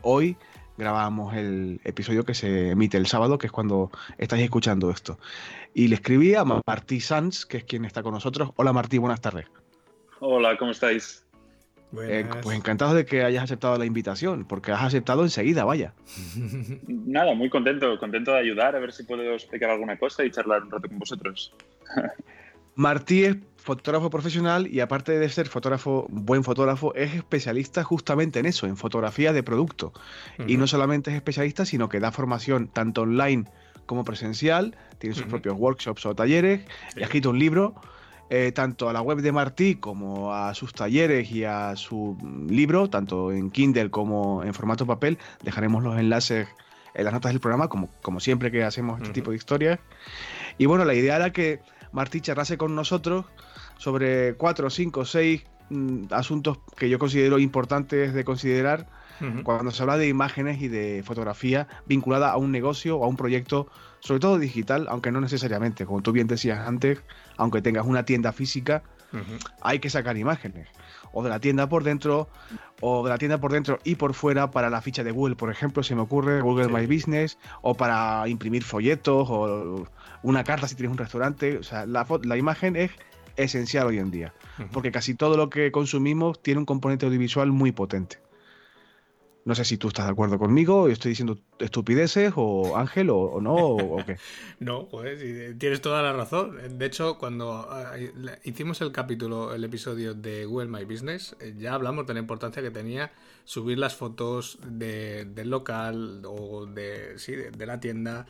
hoy 0.00 0.36
grabábamos 0.78 1.34
el 1.36 1.78
episodio 1.84 2.24
que 2.24 2.32
se 2.32 2.70
emite 2.70 2.96
el 2.96 3.06
sábado, 3.06 3.36
que 3.36 3.48
es 3.48 3.52
cuando 3.52 3.90
estáis 4.16 4.44
escuchando 4.44 4.90
esto. 4.90 5.18
Y 5.74 5.88
le 5.88 5.96
escribí 5.96 6.34
a 6.34 6.44
Martí 6.44 7.00
Sanz, 7.00 7.44
que 7.44 7.58
es 7.58 7.64
quien 7.64 7.84
está 7.84 8.02
con 8.02 8.14
nosotros. 8.14 8.52
Hola 8.56 8.72
Martí, 8.72 8.96
buenas 8.96 9.20
tardes. 9.20 9.44
Hola, 10.20 10.56
¿cómo 10.56 10.72
estáis? 10.72 11.24
Eh, 12.02 12.26
pues 12.42 12.56
encantado 12.56 12.94
de 12.94 13.06
que 13.06 13.24
hayas 13.24 13.44
aceptado 13.44 13.78
la 13.78 13.86
invitación, 13.86 14.44
porque 14.44 14.72
has 14.72 14.82
aceptado 14.82 15.22
enseguida, 15.22 15.64
vaya. 15.64 15.94
Nada, 16.86 17.34
muy 17.34 17.48
contento, 17.48 17.98
contento 17.98 18.32
de 18.32 18.40
ayudar, 18.40 18.76
a 18.76 18.78
ver 18.78 18.92
si 18.92 19.04
puedo 19.04 19.22
explicar 19.32 19.70
alguna 19.70 19.98
cosa 19.98 20.24
y 20.24 20.30
charlar 20.30 20.64
un 20.64 20.70
rato 20.70 20.88
con 20.88 20.98
vosotros. 20.98 21.54
Martí 22.74 23.24
es 23.24 23.36
fotógrafo 23.56 24.08
profesional 24.08 24.68
y 24.68 24.80
aparte 24.80 25.18
de 25.18 25.28
ser 25.30 25.48
fotógrafo, 25.48 26.06
buen 26.10 26.44
fotógrafo, 26.44 26.94
es 26.94 27.14
especialista 27.14 27.82
justamente 27.82 28.38
en 28.38 28.46
eso, 28.46 28.66
en 28.66 28.76
fotografía 28.76 29.32
de 29.32 29.42
producto. 29.42 29.92
Y 30.46 30.56
no 30.58 30.68
solamente 30.68 31.10
es 31.10 31.16
especialista, 31.16 31.64
sino 31.64 31.88
que 31.88 31.98
da 31.98 32.12
formación 32.12 32.68
tanto 32.68 33.02
online 33.02 33.46
como 33.86 34.04
presencial, 34.04 34.76
tiene 34.98 35.16
sus 35.16 35.26
propios 35.26 35.56
workshops 35.58 36.06
o 36.06 36.14
talleres, 36.14 36.60
y 36.94 37.00
ha 37.00 37.04
escrito 37.04 37.30
un 37.30 37.40
libro 37.40 37.74
eh, 38.30 38.52
tanto 38.52 38.88
a 38.88 38.92
la 38.92 39.00
web 39.00 39.20
de 39.20 39.32
Martí 39.32 39.76
como 39.76 40.34
a 40.34 40.54
sus 40.54 40.74
talleres 40.74 41.30
y 41.30 41.44
a 41.44 41.76
su 41.76 42.16
libro, 42.48 42.90
tanto 42.90 43.32
en 43.32 43.50
Kindle 43.50 43.90
como 43.90 44.42
en 44.44 44.54
formato 44.54 44.86
papel. 44.86 45.18
Dejaremos 45.42 45.82
los 45.82 45.98
enlaces 45.98 46.48
en 46.94 47.04
las 47.04 47.14
notas 47.14 47.32
del 47.32 47.40
programa, 47.40 47.68
como, 47.68 47.88
como 48.02 48.20
siempre 48.20 48.50
que 48.50 48.64
hacemos 48.64 49.00
este 49.00 49.12
tipo 49.12 49.30
de 49.30 49.36
historias. 49.36 49.78
Y 50.58 50.66
bueno, 50.66 50.84
la 50.84 50.94
idea 50.94 51.16
era 51.16 51.32
que 51.32 51.60
Martí 51.92 52.20
charlase 52.20 52.58
con 52.58 52.74
nosotros 52.74 53.26
sobre 53.78 54.34
cuatro, 54.34 54.68
cinco, 54.68 55.04
seis 55.04 55.44
mm, 55.70 56.06
asuntos 56.10 56.58
que 56.76 56.88
yo 56.88 56.98
considero 56.98 57.38
importantes 57.38 58.12
de 58.12 58.24
considerar 58.24 58.86
cuando 59.42 59.72
se 59.72 59.82
habla 59.82 59.96
de 59.96 60.06
imágenes 60.06 60.62
y 60.62 60.68
de 60.68 61.02
fotografía 61.04 61.66
vinculada 61.86 62.30
a 62.30 62.36
un 62.36 62.52
negocio 62.52 62.98
o 62.98 63.04
a 63.04 63.08
un 63.08 63.16
proyecto, 63.16 63.68
sobre 64.00 64.20
todo 64.20 64.38
digital, 64.38 64.86
aunque 64.88 65.10
no 65.10 65.20
necesariamente, 65.20 65.86
como 65.86 66.02
tú 66.02 66.12
bien 66.12 66.26
decías 66.26 66.66
antes, 66.66 67.02
aunque 67.36 67.62
tengas 67.62 67.86
una 67.86 68.04
tienda 68.04 68.32
física, 68.32 68.82
hay 69.62 69.78
que 69.78 69.88
sacar 69.90 70.16
imágenes. 70.16 70.68
O 71.12 71.22
de 71.22 71.30
la 71.30 71.40
tienda 71.40 71.68
por 71.68 71.82
dentro, 71.82 72.28
o 72.80 73.02
de 73.04 73.10
la 73.10 73.18
tienda 73.18 73.38
por 73.38 73.52
dentro 73.52 73.78
y 73.82 73.94
por 73.94 74.12
fuera 74.12 74.50
para 74.50 74.68
la 74.68 74.82
ficha 74.82 75.02
de 75.02 75.10
Google, 75.10 75.36
por 75.36 75.50
ejemplo, 75.50 75.82
se 75.82 75.94
me 75.94 76.02
ocurre 76.02 76.42
Google 76.42 76.68
My 76.68 76.86
Business, 76.86 77.38
o 77.62 77.74
para 77.74 78.28
imprimir 78.28 78.62
folletos, 78.62 79.26
o 79.30 79.86
una 80.22 80.44
carta 80.44 80.68
si 80.68 80.74
tienes 80.74 80.92
un 80.92 80.98
restaurante. 80.98 81.56
O 81.58 81.62
sea, 81.62 81.86
la, 81.86 82.06
la 82.22 82.36
imagen 82.36 82.76
es 82.76 82.90
esencial 83.36 83.86
hoy 83.86 83.98
en 83.98 84.10
día, 84.10 84.34
porque 84.72 84.90
casi 84.92 85.14
todo 85.14 85.36
lo 85.36 85.48
que 85.48 85.72
consumimos 85.72 86.42
tiene 86.42 86.60
un 86.60 86.66
componente 86.66 87.06
audiovisual 87.06 87.50
muy 87.50 87.72
potente. 87.72 88.18
No 89.48 89.54
sé 89.54 89.64
si 89.64 89.78
tú 89.78 89.88
estás 89.88 90.04
de 90.04 90.12
acuerdo 90.12 90.38
conmigo, 90.38 90.88
estoy 90.88 91.12
diciendo 91.12 91.38
estupideces 91.58 92.34
o 92.36 92.76
Ángel 92.76 93.08
o, 93.08 93.40
no 93.40 93.54
o, 93.54 94.04
qué. 94.04 94.18
no, 94.60 94.90
pues 94.90 95.18
tienes 95.56 95.80
toda 95.80 96.02
la 96.02 96.12
razón. 96.12 96.58
De 96.78 96.84
hecho, 96.84 97.16
cuando 97.16 97.66
eh, 97.96 98.12
hicimos 98.44 98.82
el 98.82 98.92
capítulo, 98.92 99.54
el 99.54 99.64
episodio 99.64 100.12
de 100.12 100.44
Google 100.44 100.68
My 100.68 100.84
Business, 100.84 101.34
eh, 101.40 101.54
ya 101.56 101.72
hablamos 101.72 102.06
de 102.06 102.12
la 102.12 102.20
importancia 102.20 102.60
que 102.60 102.70
tenía 102.70 103.10
subir 103.44 103.78
las 103.78 103.96
fotos 103.96 104.58
del 104.66 105.48
local 105.48 106.20
o 106.26 106.66
de, 106.66 107.18
sí, 107.18 107.32
de 107.32 107.66
la 107.66 107.80
tienda 107.80 108.26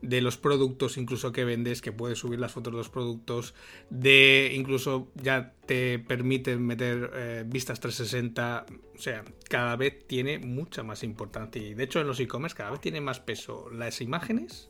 de 0.00 0.20
los 0.20 0.36
productos 0.36 0.96
incluso 0.96 1.32
que 1.32 1.44
vendes, 1.44 1.80
que 1.82 1.92
puedes 1.92 2.18
subir 2.18 2.40
las 2.40 2.52
fotos 2.52 2.72
de 2.72 2.78
los 2.78 2.88
productos, 2.88 3.54
de 3.90 4.52
incluso 4.54 5.08
ya 5.14 5.54
te 5.66 5.98
permiten 5.98 6.64
meter 6.66 7.10
eh, 7.14 7.44
vistas 7.46 7.80
360, 7.80 8.66
o 8.94 8.98
sea, 8.98 9.24
cada 9.48 9.76
vez 9.76 10.06
tiene 10.06 10.38
mucha 10.38 10.82
más 10.82 11.02
importancia 11.02 11.62
y 11.62 11.74
de 11.74 11.84
hecho 11.84 12.00
en 12.00 12.06
los 12.06 12.18
e-commerce 12.20 12.56
cada 12.56 12.70
vez 12.70 12.80
tiene 12.80 13.00
más 13.00 13.20
peso 13.20 13.68
las 13.70 14.00
imágenes 14.00 14.68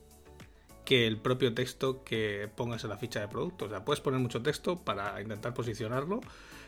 que 0.85 1.07
el 1.07 1.17
propio 1.17 1.53
texto 1.53 2.03
que 2.03 2.49
pongas 2.55 2.83
en 2.83 2.89
la 2.89 2.97
ficha 2.97 3.21
de 3.21 3.27
producto. 3.27 3.65
O 3.65 3.69
sea, 3.69 3.85
puedes 3.85 4.01
poner 4.01 4.19
mucho 4.19 4.41
texto 4.41 4.83
para 4.83 5.21
intentar 5.21 5.53
posicionarlo, 5.53 6.21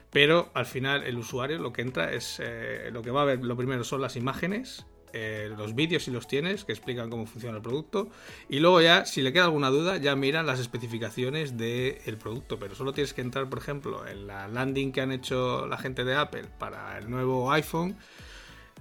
pero 0.09 0.51
al 0.53 0.65
final 0.65 1.03
el 1.03 1.17
usuario 1.17 1.59
lo 1.59 1.73
que 1.73 1.81
entra 1.81 2.13
es, 2.13 2.39
eh, 2.41 2.89
lo 2.91 3.01
que 3.01 3.11
va 3.11 3.23
a 3.23 3.25
ver, 3.25 3.43
lo 3.43 3.57
primero 3.57 3.83
son 3.83 4.01
las 4.01 4.15
imágenes 4.15 4.85
eh, 5.17 5.49
los 5.57 5.75
vídeos 5.75 6.03
si 6.03 6.11
los 6.11 6.27
tienes 6.27 6.65
que 6.65 6.73
explican 6.73 7.09
cómo 7.09 7.25
funciona 7.25 7.55
el 7.55 7.63
producto. 7.63 8.09
Y 8.49 8.59
luego 8.59 8.81
ya 8.81 9.05
si 9.05 9.21
le 9.21 9.31
queda 9.31 9.45
alguna 9.45 9.69
duda 9.69 9.95
ya 9.95 10.13
miran 10.17 10.45
las 10.45 10.59
especificaciones 10.59 11.57
del 11.57 12.17
producto. 12.17 12.59
Pero 12.59 12.75
solo 12.75 12.91
tienes 12.91 13.13
que 13.13 13.21
entrar 13.21 13.49
por 13.49 13.59
ejemplo 13.59 14.05
en 14.05 14.27
la 14.27 14.49
landing 14.49 14.91
que 14.91 14.99
han 14.99 15.13
hecho 15.13 15.67
la 15.67 15.77
gente 15.77 16.03
de 16.03 16.15
Apple 16.15 16.43
para 16.59 16.97
el 16.97 17.09
nuevo 17.09 17.49
iPhone 17.53 17.95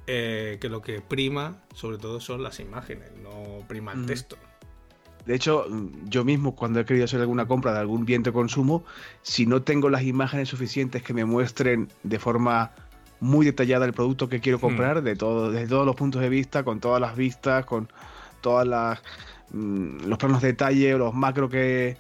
eh, 0.09 0.59
que 0.61 0.69
lo 0.69 0.83
que 0.83 1.01
prima 1.01 1.63
sobre 1.73 1.99
todo 1.99 2.21
son 2.21 2.43
las 2.43 2.59
imágenes 2.59 3.13
no 3.23 3.65
prima 3.69 3.93
el 3.93 4.05
texto. 4.05 4.37
De 5.27 5.35
hecho, 5.35 5.67
yo 6.05 6.25
mismo 6.25 6.55
cuando 6.55 6.81
he 6.81 6.85
querido 6.85 7.05
hacer 7.05 7.21
alguna 7.21 7.47
compra 7.47 7.73
de 7.73 7.79
algún 7.79 8.05
bien 8.05 8.23
de 8.23 8.33
consumo, 8.33 8.85
si 9.23 9.47
no 9.47 9.63
tengo 9.63 9.89
las 9.89 10.03
imágenes 10.03 10.51
suficientes 10.51 11.03
que 11.03 11.15
me 11.15 11.25
muestren 11.25 11.89
de 12.03 12.19
forma 12.19 12.73
muy 13.25 13.47
detallada 13.47 13.87
el 13.87 13.95
producto 13.95 14.29
que 14.29 14.41
quiero 14.41 14.59
hmm. 14.59 14.61
comprar, 14.61 15.03
de 15.03 15.17
todo, 15.17 15.51
desde 15.51 15.67
todos 15.67 15.87
los 15.87 15.97
puntos 15.97 16.21
de 16.21 16.29
vista, 16.29 16.63
con 16.63 16.79
todas 16.79 17.01
las 17.01 17.17
vistas, 17.17 17.65
con 17.65 17.89
todas 18.43 18.67
las 18.67 19.03
mm, 19.51 20.07
los 20.07 20.19
planos 20.19 20.43
de 20.43 20.49
detalle, 20.49 20.97
los 20.99 21.15
macros 21.15 21.51
que, 21.51 21.97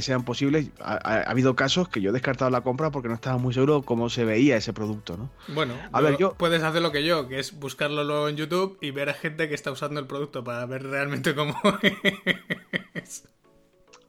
sean 0.00 0.24
posibles. 0.24 0.70
Ha, 0.80 1.28
habido 1.28 1.54
casos 1.54 1.88
que 1.88 2.00
yo 2.00 2.08
he 2.10 2.12
descartado 2.12 2.50
la 2.50 2.62
compra 2.62 2.90
porque 2.90 3.08
no 3.08 3.14
estaba 3.14 3.36
muy 3.36 3.52
seguro 3.52 3.82
cómo 3.82 4.08
se 4.08 4.24
veía 4.24 4.56
ese 4.56 4.72
producto, 4.72 5.18
¿no? 5.18 5.30
Bueno, 5.48 5.74
a 5.92 6.00
ver, 6.00 6.16
yo 6.16 6.32
puedes 6.32 6.62
hacer 6.62 6.80
lo 6.80 6.92
que 6.92 7.04
yo, 7.04 7.28
que 7.28 7.38
es 7.40 7.58
buscarlo 7.58 8.02
luego 8.04 8.28
en 8.28 8.36
YouTube 8.36 8.78
y 8.80 8.92
ver 8.92 9.10
a 9.10 9.14
gente 9.14 9.50
que 9.50 9.54
está 9.54 9.70
usando 9.72 10.00
el 10.00 10.06
producto 10.06 10.44
para 10.44 10.64
ver 10.64 10.84
realmente 10.84 11.34
cómo 11.34 11.54
es. 12.94 13.28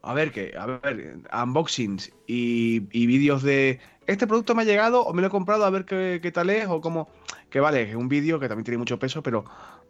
A 0.01 0.13
ver, 0.13 0.31
que, 0.31 0.53
a 0.57 0.65
ver, 0.65 1.17
unboxings 1.33 2.13
y, 2.27 2.83
y 2.91 3.07
vídeos 3.07 3.43
de 3.43 3.79
este 4.07 4.25
producto 4.25 4.55
me 4.55 4.61
ha 4.61 4.65
llegado 4.65 5.03
o 5.03 5.13
me 5.13 5.21
lo 5.21 5.27
he 5.27 5.31
comprado 5.31 5.65
a 5.65 5.69
ver 5.69 5.85
qué, 5.85 6.31
tal 6.33 6.49
es 6.49 6.67
o 6.67 6.81
cómo. 6.81 7.09
Que 7.49 7.59
vale, 7.59 7.83
es 7.83 7.95
un 7.95 8.07
vídeo 8.07 8.39
que 8.39 8.47
también 8.47 8.63
tiene 8.63 8.77
mucho 8.77 8.97
peso, 8.97 9.21
pero 9.21 9.45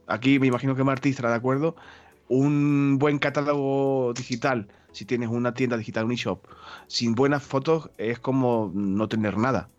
aquí 0.08 0.40
me 0.40 0.48
imagino 0.48 0.76
que 0.76 0.84
Martí 0.84 1.10
estará 1.10 1.30
de 1.30 1.36
acuerdo. 1.36 1.76
Un 2.28 2.98
buen 3.00 3.20
catálogo 3.20 4.14
digital, 4.14 4.68
si 4.92 5.06
tienes 5.06 5.30
una 5.30 5.54
tienda 5.54 5.78
digital, 5.78 6.06
un 6.06 6.12
eShop, 6.12 6.46
sin 6.88 7.16
buenas 7.16 7.44
fotos 7.44 7.92
es 7.98 8.20
como 8.20 8.72
no 8.74 9.08
tener 9.08 9.38
nada. 9.38 9.70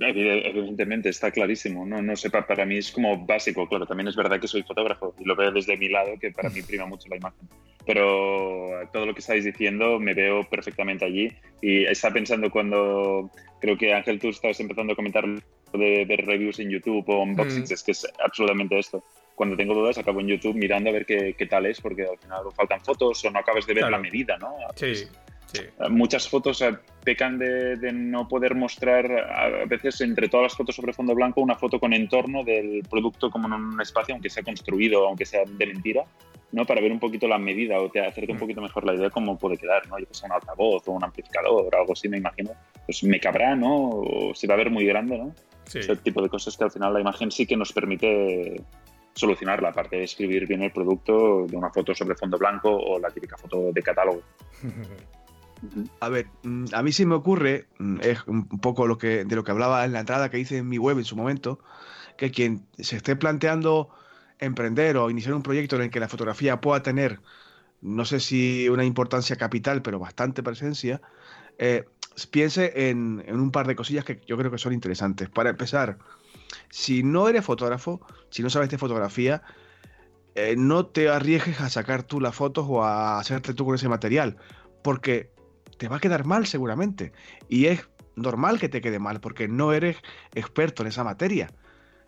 Evidentemente, 0.00 1.08
está 1.08 1.30
clarísimo. 1.30 1.86
No, 1.86 2.02
no 2.02 2.16
sé, 2.16 2.28
para 2.30 2.66
mí 2.66 2.78
es 2.78 2.90
como 2.90 3.24
básico, 3.24 3.68
claro. 3.68 3.86
También 3.86 4.08
es 4.08 4.16
verdad 4.16 4.40
que 4.40 4.48
soy 4.48 4.64
fotógrafo 4.64 5.14
y 5.18 5.24
lo 5.24 5.36
veo 5.36 5.52
desde 5.52 5.76
mi 5.76 5.88
lado, 5.88 6.18
que 6.20 6.32
para 6.32 6.50
mí 6.50 6.60
prima 6.62 6.86
mucho 6.86 7.08
la 7.08 7.16
imagen. 7.16 7.48
Pero 7.86 8.70
todo 8.92 9.06
lo 9.06 9.14
que 9.14 9.20
estáis 9.20 9.44
diciendo 9.44 9.98
me 9.98 10.14
veo 10.14 10.44
perfectamente 10.44 11.04
allí. 11.04 11.32
Y 11.60 11.84
está 11.84 12.10
pensando 12.10 12.50
cuando 12.50 13.30
creo 13.60 13.76
que 13.76 13.92
Ángel, 13.92 14.18
tú 14.18 14.28
estabas 14.28 14.58
empezando 14.60 14.92
a 14.92 14.96
comentar 14.96 15.24
de 15.26 16.04
ver 16.04 16.24
reviews 16.24 16.58
en 16.60 16.70
YouTube 16.70 17.04
o 17.08 17.22
unboxings, 17.22 17.70
mm. 17.70 17.74
es 17.74 17.82
que 17.82 17.92
es 17.92 18.06
absolutamente 18.24 18.78
esto. 18.78 19.04
Cuando 19.34 19.56
tengo 19.56 19.74
dudas, 19.74 19.98
acabo 19.98 20.20
en 20.20 20.28
YouTube 20.28 20.54
mirando 20.54 20.90
a 20.90 20.92
ver 20.92 21.04
qué, 21.04 21.34
qué 21.36 21.46
tal 21.46 21.66
es, 21.66 21.80
porque 21.80 22.04
al 22.04 22.18
final 22.18 22.44
faltan 22.54 22.80
fotos 22.80 23.24
o 23.24 23.30
no 23.30 23.40
acabas 23.40 23.66
de 23.66 23.74
ver 23.74 23.90
la 23.90 23.98
medida, 23.98 24.38
¿no? 24.38 24.54
Sí. 24.76 25.06
Eh, 25.54 25.88
muchas 25.88 26.28
fotos 26.28 26.64
pecan 27.04 27.38
de, 27.38 27.92
no 27.92 28.26
poder 28.28 28.54
mostrar, 28.54 29.10
a 29.10 29.64
veces 29.66 30.00
entre 30.00 30.28
todas 30.28 30.44
las 30.44 30.56
fotos 30.56 30.74
sobre 30.74 30.92
fondo 30.92 31.14
blanco, 31.14 31.40
una 31.40 31.56
foto 31.56 31.78
con 31.78 31.92
entorno 31.92 32.42
del 32.44 32.82
producto 32.88 33.30
como 33.30 33.46
en 33.48 33.54
un 33.54 33.80
espacio, 33.80 34.14
aunque 34.14 34.30
sea 34.30 34.42
construido, 34.42 35.06
aunque 35.06 35.26
sea 35.26 35.42
de 35.46 35.66
mentira, 35.66 36.04
¿no? 36.52 36.64
Para 36.64 36.80
ver 36.80 36.92
un 36.92 37.00
poquito 37.00 37.28
la 37.28 37.38
medida 37.38 37.80
o 37.80 37.90
te 37.90 38.00
hacerte 38.00 38.32
un 38.32 38.38
mm. 38.38 38.40
poquito 38.40 38.60
mejor 38.60 38.84
la 38.84 38.94
idea 38.94 39.04
de 39.04 39.10
cómo 39.10 39.38
puede 39.38 39.56
quedar, 39.56 39.86
¿no? 39.88 39.98
Yo 39.98 40.06
que 40.06 40.14
sé, 40.14 40.26
un 40.26 40.32
altavoz 40.32 40.86
o 40.88 40.92
un 40.92 41.04
amplificador 41.04 41.74
o 41.74 41.78
algo 41.78 41.92
así, 41.92 42.08
me 42.08 42.18
imagino. 42.18 42.50
Pues 42.86 43.02
me 43.04 43.20
cabrá, 43.20 43.54
¿no? 43.54 43.90
O 43.90 44.34
se 44.34 44.46
va 44.46 44.54
a 44.54 44.58
ver 44.58 44.70
muy 44.70 44.86
grande, 44.86 45.18
¿no? 45.18 45.34
Ese 45.72 45.96
tipo 45.96 46.22
de 46.22 46.28
cosas 46.28 46.56
que 46.56 46.64
al 46.64 46.70
final 46.70 46.92
la 46.92 47.00
imagen 47.00 47.30
sí 47.30 47.46
que 47.46 47.56
nos 47.56 47.72
permite 47.72 48.62
solucionar 49.14 49.62
la 49.62 49.72
parte 49.72 49.96
de 49.96 50.04
escribir 50.04 50.46
bien 50.46 50.62
el 50.62 50.72
producto 50.72 51.46
de 51.46 51.56
una 51.56 51.70
foto 51.70 51.94
sobre 51.94 52.16
fondo 52.16 52.36
blanco 52.36 52.70
o 52.70 52.98
la 52.98 53.10
típica 53.10 53.36
foto 53.36 53.72
de 53.72 53.82
catálogo. 53.82 54.22
A 56.00 56.08
ver, 56.08 56.26
mm, 56.42 56.66
a 56.72 56.82
mí 56.82 56.92
sí 56.92 57.06
me 57.06 57.14
ocurre, 57.14 57.66
mm, 57.78 58.00
es 58.02 58.26
un 58.26 58.46
poco 58.46 58.86
lo 58.86 58.98
que, 58.98 59.24
de 59.24 59.36
lo 59.36 59.44
que 59.44 59.50
hablaba 59.50 59.84
en 59.84 59.92
la 59.92 60.00
entrada 60.00 60.30
que 60.30 60.38
hice 60.38 60.58
en 60.58 60.68
mi 60.68 60.78
web 60.78 60.98
en 60.98 61.04
su 61.04 61.16
momento, 61.16 61.58
que 62.16 62.30
quien 62.30 62.66
se 62.78 62.96
esté 62.96 63.16
planteando 63.16 63.88
emprender 64.38 64.96
o 64.96 65.10
iniciar 65.10 65.34
un 65.34 65.42
proyecto 65.42 65.76
en 65.76 65.82
el 65.82 65.90
que 65.90 66.00
la 66.00 66.08
fotografía 66.08 66.60
pueda 66.60 66.82
tener, 66.82 67.20
no 67.80 68.04
sé 68.04 68.20
si 68.20 68.68
una 68.68 68.84
importancia 68.84 69.36
capital, 69.36 69.82
pero 69.82 69.98
bastante 69.98 70.42
presencia, 70.42 71.00
eh, 71.58 71.84
piense 72.30 72.88
en, 72.88 73.24
un 73.28 73.50
par 73.50 73.66
de 73.66 73.76
cosillas 73.76 74.04
que 74.04 74.20
yo 74.26 74.36
creo 74.36 74.50
que 74.50 74.58
son 74.58 74.72
interesantes. 74.72 75.28
Para 75.28 75.50
empezar, 75.50 75.98
si 76.70 77.02
no 77.02 77.28
eres 77.28 77.44
fotógrafo, 77.44 78.00
si 78.30 78.42
no 78.42 78.50
sabes 78.50 78.70
de 78.70 78.78
fotografía, 78.78 79.42
eh, 80.34 80.54
no 80.56 80.86
te 80.86 81.08
arriesgues 81.08 81.60
a 81.60 81.68
sacar 81.68 82.02
tú 82.02 82.20
las 82.20 82.34
fotos 82.34 82.66
o 82.68 82.84
a 82.84 83.18
hacerte 83.18 83.54
tú 83.54 83.64
con 83.64 83.74
ese 83.74 83.88
material, 83.88 84.36
porque 84.82 85.33
te 85.84 85.88
va 85.90 85.96
a 85.96 86.00
quedar 86.00 86.24
mal 86.24 86.46
seguramente. 86.46 87.12
Y 87.46 87.66
es 87.66 87.86
normal 88.16 88.58
que 88.58 88.70
te 88.70 88.80
quede 88.80 88.98
mal 88.98 89.20
porque 89.20 89.48
no 89.48 89.74
eres 89.74 89.98
experto 90.34 90.82
en 90.82 90.88
esa 90.88 91.04
materia. 91.04 91.50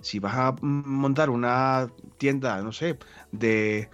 Si 0.01 0.19
vas 0.19 0.35
a 0.35 0.57
montar 0.63 1.29
una 1.29 1.89
tienda, 2.17 2.63
no 2.63 2.73
sé, 2.73 2.99
de... 3.33 3.91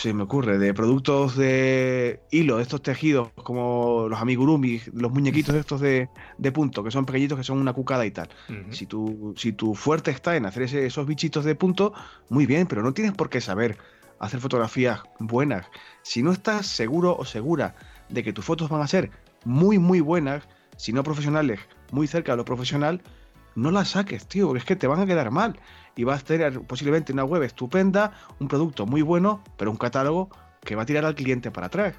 se 0.00 0.14
me 0.14 0.22
ocurre, 0.22 0.58
de 0.58 0.72
productos 0.72 1.34
de 1.36 2.20
hilo, 2.30 2.58
de 2.58 2.62
estos 2.62 2.80
tejidos 2.80 3.32
como 3.42 4.06
los 4.08 4.20
amigurumi, 4.20 4.80
los 4.92 5.10
muñequitos 5.10 5.56
estos 5.56 5.80
de, 5.80 6.08
de 6.38 6.52
punto, 6.52 6.84
que 6.84 6.92
son 6.92 7.06
pequeñitos, 7.06 7.38
que 7.38 7.44
son 7.44 7.58
una 7.58 7.72
cucada 7.72 8.06
y 8.06 8.12
tal. 8.12 8.28
si, 8.70 8.86
tu, 8.86 9.34
si 9.36 9.52
tu 9.52 9.74
fuerte 9.74 10.12
está 10.12 10.36
en 10.36 10.46
hacer 10.46 10.62
esos 10.62 11.08
bichitos 11.08 11.44
de 11.44 11.56
punto, 11.56 11.92
muy 12.28 12.46
bien, 12.46 12.68
pero 12.68 12.84
no 12.84 12.94
tienes 12.94 13.14
por 13.14 13.30
qué 13.30 13.40
saber 13.40 13.78
hacer 14.20 14.38
fotografías 14.38 15.00
buenas. 15.18 15.66
Si 16.02 16.22
no 16.22 16.30
estás 16.30 16.68
seguro 16.68 17.16
o 17.18 17.24
segura 17.24 17.74
de 18.08 18.22
que 18.22 18.32
tus 18.32 18.44
fotos 18.44 18.68
van 18.68 18.82
a 18.82 18.86
ser 18.86 19.10
muy, 19.44 19.78
muy 19.78 20.00
buenas, 20.00 20.48
si 20.76 20.92
no 20.92 21.02
profesionales, 21.02 21.60
muy 21.90 22.06
cerca 22.06 22.32
de 22.32 22.38
lo 22.38 22.44
profesional, 22.44 23.02
no 23.54 23.70
las 23.70 23.90
saques, 23.90 24.26
tío, 24.26 24.54
es 24.54 24.64
que 24.64 24.76
te 24.76 24.86
van 24.86 25.00
a 25.00 25.06
quedar 25.06 25.30
mal. 25.30 25.58
Y 25.96 26.04
vas 26.04 26.20
a 26.22 26.24
tener 26.24 26.60
posiblemente 26.60 27.12
una 27.12 27.24
web 27.24 27.42
estupenda, 27.42 28.12
un 28.38 28.48
producto 28.48 28.86
muy 28.86 29.02
bueno, 29.02 29.42
pero 29.56 29.70
un 29.70 29.78
catálogo 29.78 30.28
que 30.62 30.76
va 30.76 30.82
a 30.82 30.86
tirar 30.86 31.04
al 31.04 31.14
cliente 31.14 31.50
para 31.50 31.68
atrás. 31.68 31.94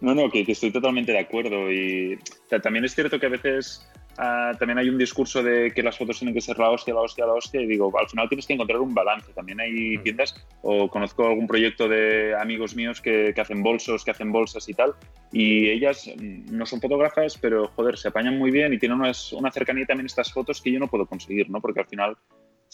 No, 0.00 0.14
no, 0.14 0.30
que, 0.30 0.44
estoy 0.46 0.72
totalmente 0.72 1.12
de 1.12 1.20
acuerdo. 1.20 1.72
Y 1.72 2.18
también 2.62 2.84
es 2.84 2.94
cierto 2.94 3.20
que 3.20 3.26
a 3.26 3.30
veces 3.30 3.88
ah, 4.18 4.52
también 4.58 4.78
hay 4.78 4.88
un 4.88 4.98
discurso 4.98 5.42
de 5.42 5.72
que 5.72 5.82
las 5.82 5.96
fotos 5.96 6.18
tienen 6.18 6.34
que 6.34 6.40
ser 6.40 6.58
la 6.58 6.70
hostia, 6.70 6.94
la 6.94 7.00
hostia, 7.00 7.26
la 7.26 7.34
hostia. 7.34 7.60
Y 7.60 7.66
digo, 7.66 7.92
al 7.98 8.08
final 8.08 8.28
tienes 8.28 8.46
que 8.46 8.54
encontrar 8.54 8.80
un 8.80 8.94
balance. 8.94 9.32
También 9.32 9.60
hay 9.60 9.98
mm. 9.98 10.02
tiendas, 10.02 10.46
o 10.62 10.88
conozco 10.88 11.26
algún 11.26 11.46
proyecto 11.46 11.88
de 11.88 12.34
amigos 12.34 12.74
míos 12.74 13.00
que, 13.00 13.32
que, 13.34 13.40
hacen 13.40 13.62
bolsos, 13.62 14.04
que 14.04 14.10
hacen 14.10 14.32
bolsas 14.32 14.68
y 14.68 14.74
tal. 14.74 14.94
Y 15.32 15.68
ellas 15.70 16.10
mm, 16.16 16.56
no 16.56 16.66
son 16.66 16.80
fotógrafas, 16.80 17.38
pero 17.38 17.68
joder, 17.68 17.96
se 17.96 18.08
apañan 18.08 18.38
muy 18.38 18.50
bien 18.50 18.72
y 18.72 18.78
tienen 18.78 19.00
una 19.00 19.52
cercanía 19.52 19.86
también 19.86 20.06
estas 20.06 20.32
fotos 20.32 20.60
que 20.60 20.72
yo 20.72 20.78
no 20.78 20.88
puedo 20.88 21.06
conseguir, 21.06 21.50
¿no? 21.50 21.60
Porque 21.60 21.80
al 21.80 21.86
final 21.86 22.16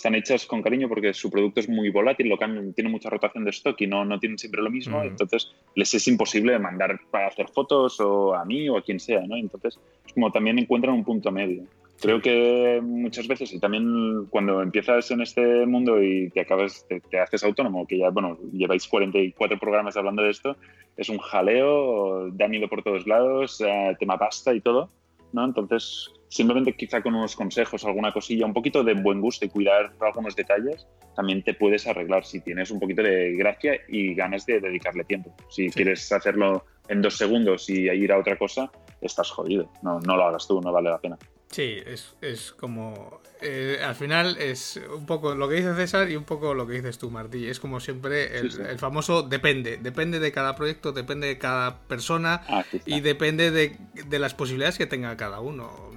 están 0.02 0.16
hechas 0.16 0.46
con 0.46 0.62
cariño 0.62 0.88
porque 0.88 1.14
su 1.14 1.30
producto 1.30 1.60
es 1.60 1.68
muy 1.68 1.88
volátil, 1.90 2.28
lo 2.28 2.36
cambian, 2.36 2.72
tiene 2.72 2.90
mucha 2.90 3.08
rotación 3.08 3.44
de 3.44 3.50
stock 3.50 3.80
y 3.82 3.86
no, 3.86 4.04
no 4.04 4.18
tienen 4.18 4.36
siempre 4.36 4.60
lo 4.60 4.68
mismo, 4.68 4.98
mm. 4.98 5.06
entonces 5.06 5.52
les 5.76 5.94
es 5.94 6.08
imposible 6.08 6.58
mandar 6.58 6.98
para 7.12 7.28
hacer 7.28 7.46
fotos 7.46 8.00
o 8.00 8.34
a 8.34 8.44
mí 8.44 8.68
o 8.68 8.76
a 8.76 8.82
quien 8.82 8.98
sea, 8.98 9.24
¿no? 9.24 9.36
Entonces, 9.36 9.78
es 10.04 10.12
como 10.12 10.32
también 10.32 10.58
encuentran 10.58 10.92
un 10.96 11.04
punto 11.04 11.30
medio. 11.30 11.62
Creo 12.00 12.20
que 12.20 12.80
muchas 12.82 13.28
veces, 13.28 13.52
y 13.52 13.60
también 13.60 14.26
cuando 14.28 14.60
empiezas 14.60 15.08
en 15.12 15.20
este 15.20 15.66
mundo 15.66 16.02
y 16.02 16.30
te 16.30 16.40
acabas, 16.40 16.84
te, 16.88 17.20
haces 17.20 17.44
autónomo, 17.44 17.86
que 17.86 17.98
ya, 17.98 18.10
bueno, 18.10 18.38
lleváis 18.52 18.88
44 18.88 19.56
programas 19.60 19.96
hablando 19.96 20.24
de 20.24 20.30
esto, 20.30 20.56
es 20.96 21.08
un 21.10 21.18
jaleo, 21.18 22.28
da 22.32 22.48
miedo 22.48 22.68
por 22.68 22.82
todos 22.82 23.06
lados, 23.06 23.60
eh, 23.60 23.94
tema 24.00 24.18
pasta 24.18 24.52
y 24.52 24.60
todo, 24.60 24.90
¿no? 25.32 25.44
Entonces, 25.44 26.10
simplemente 26.32 26.72
quizá 26.72 27.02
con 27.02 27.14
unos 27.14 27.36
consejos, 27.36 27.84
alguna 27.84 28.10
cosilla, 28.10 28.46
un 28.46 28.54
poquito 28.54 28.82
de 28.82 28.94
buen 28.94 29.20
gusto 29.20 29.44
y 29.44 29.50
cuidar 29.50 29.92
algunos 30.00 30.34
detalles, 30.34 30.86
también 31.14 31.42
te 31.42 31.52
puedes 31.52 31.86
arreglar 31.86 32.24
si 32.24 32.40
tienes 32.40 32.70
un 32.70 32.80
poquito 32.80 33.02
de 33.02 33.34
gracia 33.36 33.78
y 33.86 34.14
ganas 34.14 34.46
de 34.46 34.58
dedicarle 34.58 35.04
tiempo. 35.04 35.34
Si 35.50 35.68
quieres 35.68 36.10
hacerlo 36.10 36.64
en 36.88 37.02
dos 37.02 37.18
segundos 37.18 37.68
y 37.68 37.82
ir 37.82 38.12
a 38.12 38.18
otra 38.18 38.38
cosa, 38.38 38.72
estás 39.02 39.30
jodido. 39.30 39.70
No, 39.82 40.00
no 40.00 40.16
lo 40.16 40.24
hagas 40.24 40.48
tú, 40.48 40.58
no 40.62 40.72
vale 40.72 40.88
la 40.88 40.98
pena. 40.98 41.18
Sí, 41.50 41.76
es, 42.22 42.52
como. 42.52 43.20
Eh, 43.42 43.78
al 43.84 43.94
final 43.94 44.38
es 44.38 44.80
un 44.96 45.04
poco 45.04 45.34
lo 45.34 45.50
que 45.50 45.56
dice 45.56 45.74
César 45.74 46.10
y 46.10 46.16
un 46.16 46.24
poco 46.24 46.54
lo 46.54 46.66
que 46.66 46.74
dices 46.74 46.96
tú, 46.96 47.10
Martí. 47.10 47.46
Es 47.46 47.60
como 47.60 47.78
siempre 47.78 48.38
el, 48.38 48.78
famoso 48.78 49.22
depende. 49.22 49.76
Depende 49.76 50.18
de 50.18 50.32
cada 50.32 50.56
proyecto, 50.56 50.92
depende 50.92 51.26
de 51.26 51.36
cada 51.36 51.80
persona 51.80 52.42
ah, 52.48 52.64
y 52.86 53.02
depende 53.02 53.50
de, 53.50 53.76
de, 54.06 54.18
las 54.18 54.32
posibilidades 54.32 54.78
que 54.78 54.86
tenga 54.86 55.14
cada 55.18 55.40
uno 55.40 55.90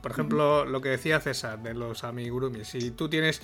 por 0.00 0.12
ejemplo, 0.12 0.64
lo 0.64 0.80
que 0.80 0.90
decía 0.90 1.20
César 1.20 1.62
de 1.62 1.74
los 1.74 2.04
amigurumis. 2.04 2.68
Si 2.68 2.90
tú 2.90 3.08
tienes 3.08 3.42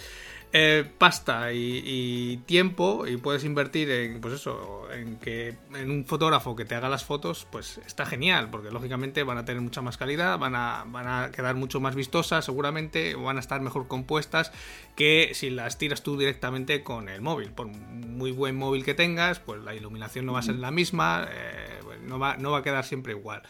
eh, 0.56 0.88
pasta 0.98 1.52
y, 1.52 2.36
tiempo 2.46 3.08
y 3.08 3.16
puedes 3.16 3.42
invertir 3.42 3.90
en, 3.90 4.20
pues 4.20 4.34
eso, 4.34 4.86
en 4.92 5.16
que 5.16 5.56
en 5.74 5.90
un 5.90 6.04
fotógrafo 6.04 6.54
que 6.54 6.64
te 6.64 6.76
haga 6.76 6.88
las 6.88 7.04
fotos, 7.04 7.44
pues 7.50 7.78
está 7.84 8.06
genial, 8.06 8.50
porque 8.50 8.70
lógicamente 8.70 9.24
van 9.24 9.36
a 9.36 9.44
tener 9.44 9.60
mucha 9.60 9.82
más 9.82 9.96
calidad, 9.96 10.38
van 10.38 10.54
a, 10.54 10.84
van 10.86 11.08
a 11.08 11.32
quedar 11.32 11.56
mucho 11.56 11.80
más 11.80 11.96
vistosas, 11.96 12.44
seguramente, 12.44 13.16
van 13.16 13.36
a 13.36 13.40
estar 13.40 13.60
mejor 13.62 13.88
compuestas 13.88 14.52
que 14.94 15.32
si 15.34 15.50
las 15.50 15.76
tiras 15.76 16.04
tú 16.04 16.16
directamente 16.16 16.84
con 16.84 17.08
el 17.08 17.20
móvil. 17.20 17.50
Por 17.50 17.66
muy 17.66 18.30
buen 18.30 18.54
móvil 18.54 18.84
que 18.84 18.94
tengas, 18.94 19.40
pues 19.40 19.60
la 19.60 19.74
iluminación 19.74 20.24
no 20.24 20.34
va 20.34 20.38
a 20.38 20.42
ser 20.42 20.54
la 20.54 20.70
misma, 20.70 21.26
eh, 21.32 21.80
no, 22.04 22.20
va, 22.20 22.36
no 22.36 22.52
va 22.52 22.58
a 22.58 22.62
quedar 22.62 22.84
siempre 22.84 23.12
igual. 23.12 23.42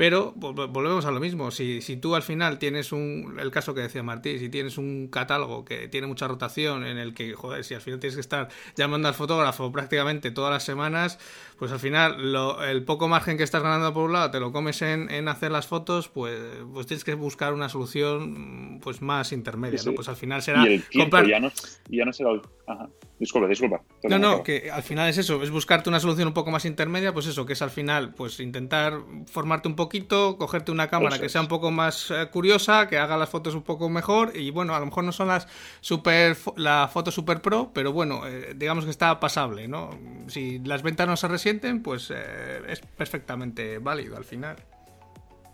Pero 0.00 0.32
volvemos 0.34 1.04
a 1.04 1.10
lo 1.10 1.20
mismo. 1.20 1.50
Si, 1.50 1.82
si 1.82 1.98
tú 1.98 2.14
al 2.14 2.22
final 2.22 2.58
tienes 2.58 2.90
un. 2.90 3.36
El 3.38 3.50
caso 3.50 3.74
que 3.74 3.82
decía 3.82 4.02
Martí, 4.02 4.38
si 4.38 4.48
tienes 4.48 4.78
un 4.78 5.08
catálogo 5.08 5.66
que 5.66 5.88
tiene 5.88 6.06
mucha 6.06 6.26
rotación, 6.26 6.49
en 6.58 6.98
el 6.98 7.14
que, 7.14 7.34
joder, 7.34 7.64
si 7.64 7.74
al 7.74 7.80
final 7.80 8.00
tienes 8.00 8.16
que 8.16 8.20
estar 8.20 8.48
llamando 8.76 9.08
al 9.08 9.14
fotógrafo 9.14 9.70
prácticamente 9.72 10.30
todas 10.30 10.52
las 10.52 10.62
semanas, 10.62 11.18
pues 11.58 11.72
al 11.72 11.78
final 11.78 12.32
lo, 12.32 12.64
el 12.64 12.84
poco 12.84 13.08
margen 13.08 13.36
que 13.36 13.42
estás 13.42 13.62
ganando 13.62 13.92
por 13.92 14.04
un 14.04 14.12
lado 14.12 14.30
te 14.30 14.40
lo 14.40 14.52
comes 14.52 14.82
en, 14.82 15.10
en 15.10 15.28
hacer 15.28 15.50
las 15.50 15.66
fotos, 15.66 16.08
pues, 16.08 16.40
pues 16.72 16.86
tienes 16.86 17.04
que 17.04 17.14
buscar 17.14 17.52
una 17.52 17.68
solución 17.68 18.80
pues 18.82 19.02
más 19.02 19.32
intermedia, 19.32 19.80
¿no? 19.84 19.94
Pues 19.94 20.08
al 20.08 20.16
final 20.16 20.42
será. 20.42 20.68
Y 20.68 20.74
el 20.74 20.82
tiempo 20.84 21.22
ya, 21.22 21.40
no, 21.40 21.52
ya 21.88 22.04
no 22.04 22.12
será. 22.12 22.30
Ajá. 22.66 22.88
Disculpa, 23.20 23.48
disculpa. 23.48 23.82
No, 24.04 24.18
no, 24.18 24.42
que 24.42 24.70
al 24.70 24.82
final 24.82 25.10
es 25.10 25.18
eso, 25.18 25.42
es 25.42 25.50
buscarte 25.50 25.90
una 25.90 26.00
solución 26.00 26.28
un 26.28 26.32
poco 26.32 26.50
más 26.50 26.64
intermedia, 26.64 27.12
pues 27.12 27.26
eso, 27.26 27.44
que 27.44 27.52
es 27.52 27.60
al 27.60 27.68
final, 27.68 28.14
pues 28.14 28.40
intentar 28.40 28.94
formarte 29.26 29.68
un 29.68 29.76
poquito, 29.76 30.38
cogerte 30.38 30.72
una 30.72 30.88
cámara 30.88 31.18
que 31.18 31.28
sea 31.28 31.42
un 31.42 31.46
poco 31.46 31.70
más 31.70 32.10
eh, 32.10 32.28
curiosa, 32.32 32.88
que 32.88 32.96
haga 32.96 33.18
las 33.18 33.28
fotos 33.28 33.54
un 33.54 33.62
poco 33.62 33.90
mejor, 33.90 34.34
y 34.34 34.50
bueno, 34.50 34.74
a 34.74 34.80
lo 34.80 34.86
mejor 34.86 35.04
no 35.04 35.12
son 35.12 35.28
las 35.28 35.46
super, 35.82 36.34
la 36.56 36.88
foto 36.90 37.10
super 37.10 37.42
pro, 37.42 37.72
pero 37.74 37.92
bueno, 37.92 38.26
eh, 38.26 38.54
digamos 38.56 38.86
que 38.86 38.90
está 38.90 39.20
pasable, 39.20 39.68
¿no? 39.68 39.90
Si 40.28 40.58
las 40.60 40.82
ventas 40.82 41.06
no 41.06 41.14
se 41.18 41.28
resienten, 41.28 41.82
pues 41.82 42.10
eh, 42.10 42.62
es 42.68 42.80
perfectamente 42.80 43.76
válido 43.80 44.16
al 44.16 44.24
final. 44.24 44.56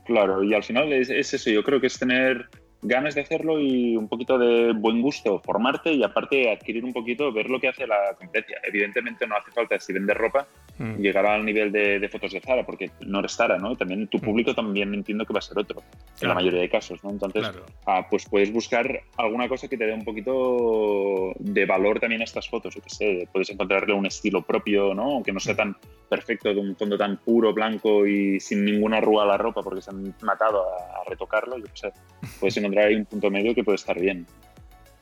Claro, 0.05 0.41
y 0.45 0.55
al 0.55 0.63
final 0.63 0.93
es 0.93 1.11
eso, 1.11 1.51
yo 1.51 1.65
creo 1.65 1.81
que 1.81 1.89
es 1.89 1.99
tener 1.99 2.49
ganas 2.83 3.15
de 3.15 3.23
hacerlo 3.23 3.61
y 3.61 3.97
un 3.97 4.09
poquito 4.09 4.39
de 4.39 4.73
buen 4.73 5.01
gusto, 5.03 5.41
formarte 5.41 5.93
y 5.93 6.03
aparte 6.03 6.51
adquirir 6.51 6.85
un 6.85 6.93
poquito, 6.93 7.33
ver 7.33 7.49
lo 7.51 7.61
que 7.61 7.69
hace 7.69 7.87
la 7.87 8.15
competencia. 8.17 8.59
Evidentemente 8.63 9.27
no 9.27 9.37
hace 9.37 9.51
falta, 9.51 9.79
si 9.79 9.93
vendes 9.93 10.17
ropa, 10.17 10.47
mm. 10.79 10.97
llegar 10.97 11.27
al 11.27 11.45
nivel 11.45 11.73
de, 11.73 12.09
fotos 12.11 12.33
de 12.33 12.41
Zara, 12.41 12.65
porque 12.65 12.91
no 13.01 13.21
eres 13.21 13.37
Zara, 13.37 13.59
¿no? 13.59 13.77
También 13.77 14.07
tu 14.09 14.19
mm. 14.19 14.21
público 14.21 14.55
también 14.55 14.93
entiendo 14.95 15.25
que 15.25 15.33
va 15.33 15.39
a 15.39 15.43
ser 15.43 15.59
otro, 15.59 15.83
en 16.21 16.29
la 16.29 16.35
mayoría 16.35 16.61
de 16.61 16.69
casos, 16.69 17.03
¿no? 17.03 17.11
Entonces, 17.11 17.51
ah, 17.87 18.07
pues 18.09 18.27
puedes 18.29 18.53
buscar 18.53 19.01
alguna 19.17 19.49
cosa 19.49 19.69
que 19.69 19.77
te 19.77 19.87
dé 19.87 19.93
un 19.93 20.05
poquito 20.05 21.33
de 21.39 21.67
valor 21.67 22.01
también 22.01 22.21
a 22.21 22.25
estas 22.25 22.49
fotos, 22.49 22.75
yo 22.75 22.83
que 22.83 22.91
sé, 22.91 23.29
puedes 23.33 23.51
encontrarle 23.51 23.95
un 23.95 24.07
estilo 24.07 24.43
propio, 24.43 24.95
¿no? 24.95 25.13
Aunque 25.13 25.33
no 25.33 25.41
sea 25.41 25.55
mm. 25.55 25.57
tan 25.57 25.77
perfecto, 26.09 26.53
de 26.55 26.61
un 26.61 26.77
fondo 26.77 26.97
tan 26.97 27.17
puro, 27.17 27.53
blanco 27.53 28.07
y 28.07 28.39
sin 28.41 28.65
ninguna 28.65 29.01
rúa 29.01 29.25
a 29.25 29.27
la 29.27 29.37
ropa 29.37 29.63
porque 29.63 29.83
se 29.83 29.91
han 29.91 30.15
matado 30.23 30.65
a, 30.65 31.05
retocarlo, 31.09 31.59
yo 31.59 31.65
que 31.65 31.77
sé, 31.77 31.93
puedes 32.41 32.57
encontrar 32.67 32.89
ahí 32.89 32.97
un 32.97 33.05
punto 33.05 33.31
medio 33.31 33.55
que 33.55 33.65
puede 33.65 33.77
estar 33.77 33.99
bien. 33.99 34.27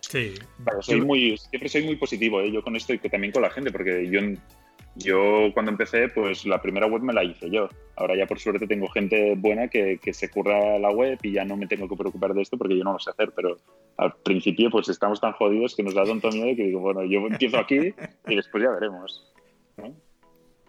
Sí. 0.00 0.34
soy 0.80 1.00
muy, 1.00 1.36
siempre 1.36 1.68
soy 1.68 1.84
muy 1.84 1.96
positivo, 1.96 2.40
¿eh? 2.40 2.52
yo 2.52 2.62
con 2.62 2.76
esto 2.76 2.92
y 2.92 2.98
también 2.98 3.32
con 3.32 3.42
la 3.42 3.50
gente, 3.50 3.72
porque 3.72 4.08
yo, 4.08 4.20
yo 4.96 5.50
cuando 5.54 5.72
empecé, 5.72 6.08
pues 6.08 6.44
la 6.44 6.60
primera 6.60 6.86
web 6.86 7.02
me 7.02 7.12
la 7.12 7.24
hice 7.24 7.50
yo. 7.50 7.68
Ahora 7.96 8.16
ya 8.16 8.26
por 8.26 8.38
suerte 8.38 8.66
tengo 8.66 8.88
gente 8.88 9.34
buena 9.36 9.68
que, 9.68 9.98
que 9.98 10.12
se 10.12 10.30
curra 10.30 10.78
la 10.78 10.90
web 10.90 11.18
y 11.22 11.32
ya 11.32 11.44
no 11.44 11.56
me 11.56 11.66
tengo 11.66 11.88
que 11.88 11.96
preocupar 11.96 12.34
de 12.34 12.42
esto 12.42 12.58
porque 12.58 12.76
yo 12.76 12.84
no 12.84 12.92
lo 12.92 12.98
sé 12.98 13.10
hacer, 13.10 13.32
pero 13.34 13.56
al 13.96 14.14
principio 14.16 14.70
pues 14.70 14.88
estamos 14.88 15.20
tan 15.20 15.32
jodidos 15.32 15.74
que 15.74 15.82
nos 15.82 15.94
da 15.94 16.04
tanto 16.04 16.28
miedo 16.30 16.54
que 16.54 16.64
digo, 16.64 16.80
bueno, 16.80 17.04
yo 17.04 17.26
empiezo 17.26 17.58
aquí 17.58 17.94
y 18.28 18.36
después 18.36 18.62
ya 18.62 18.70
veremos. 18.70 19.32
¿no? 19.76 19.94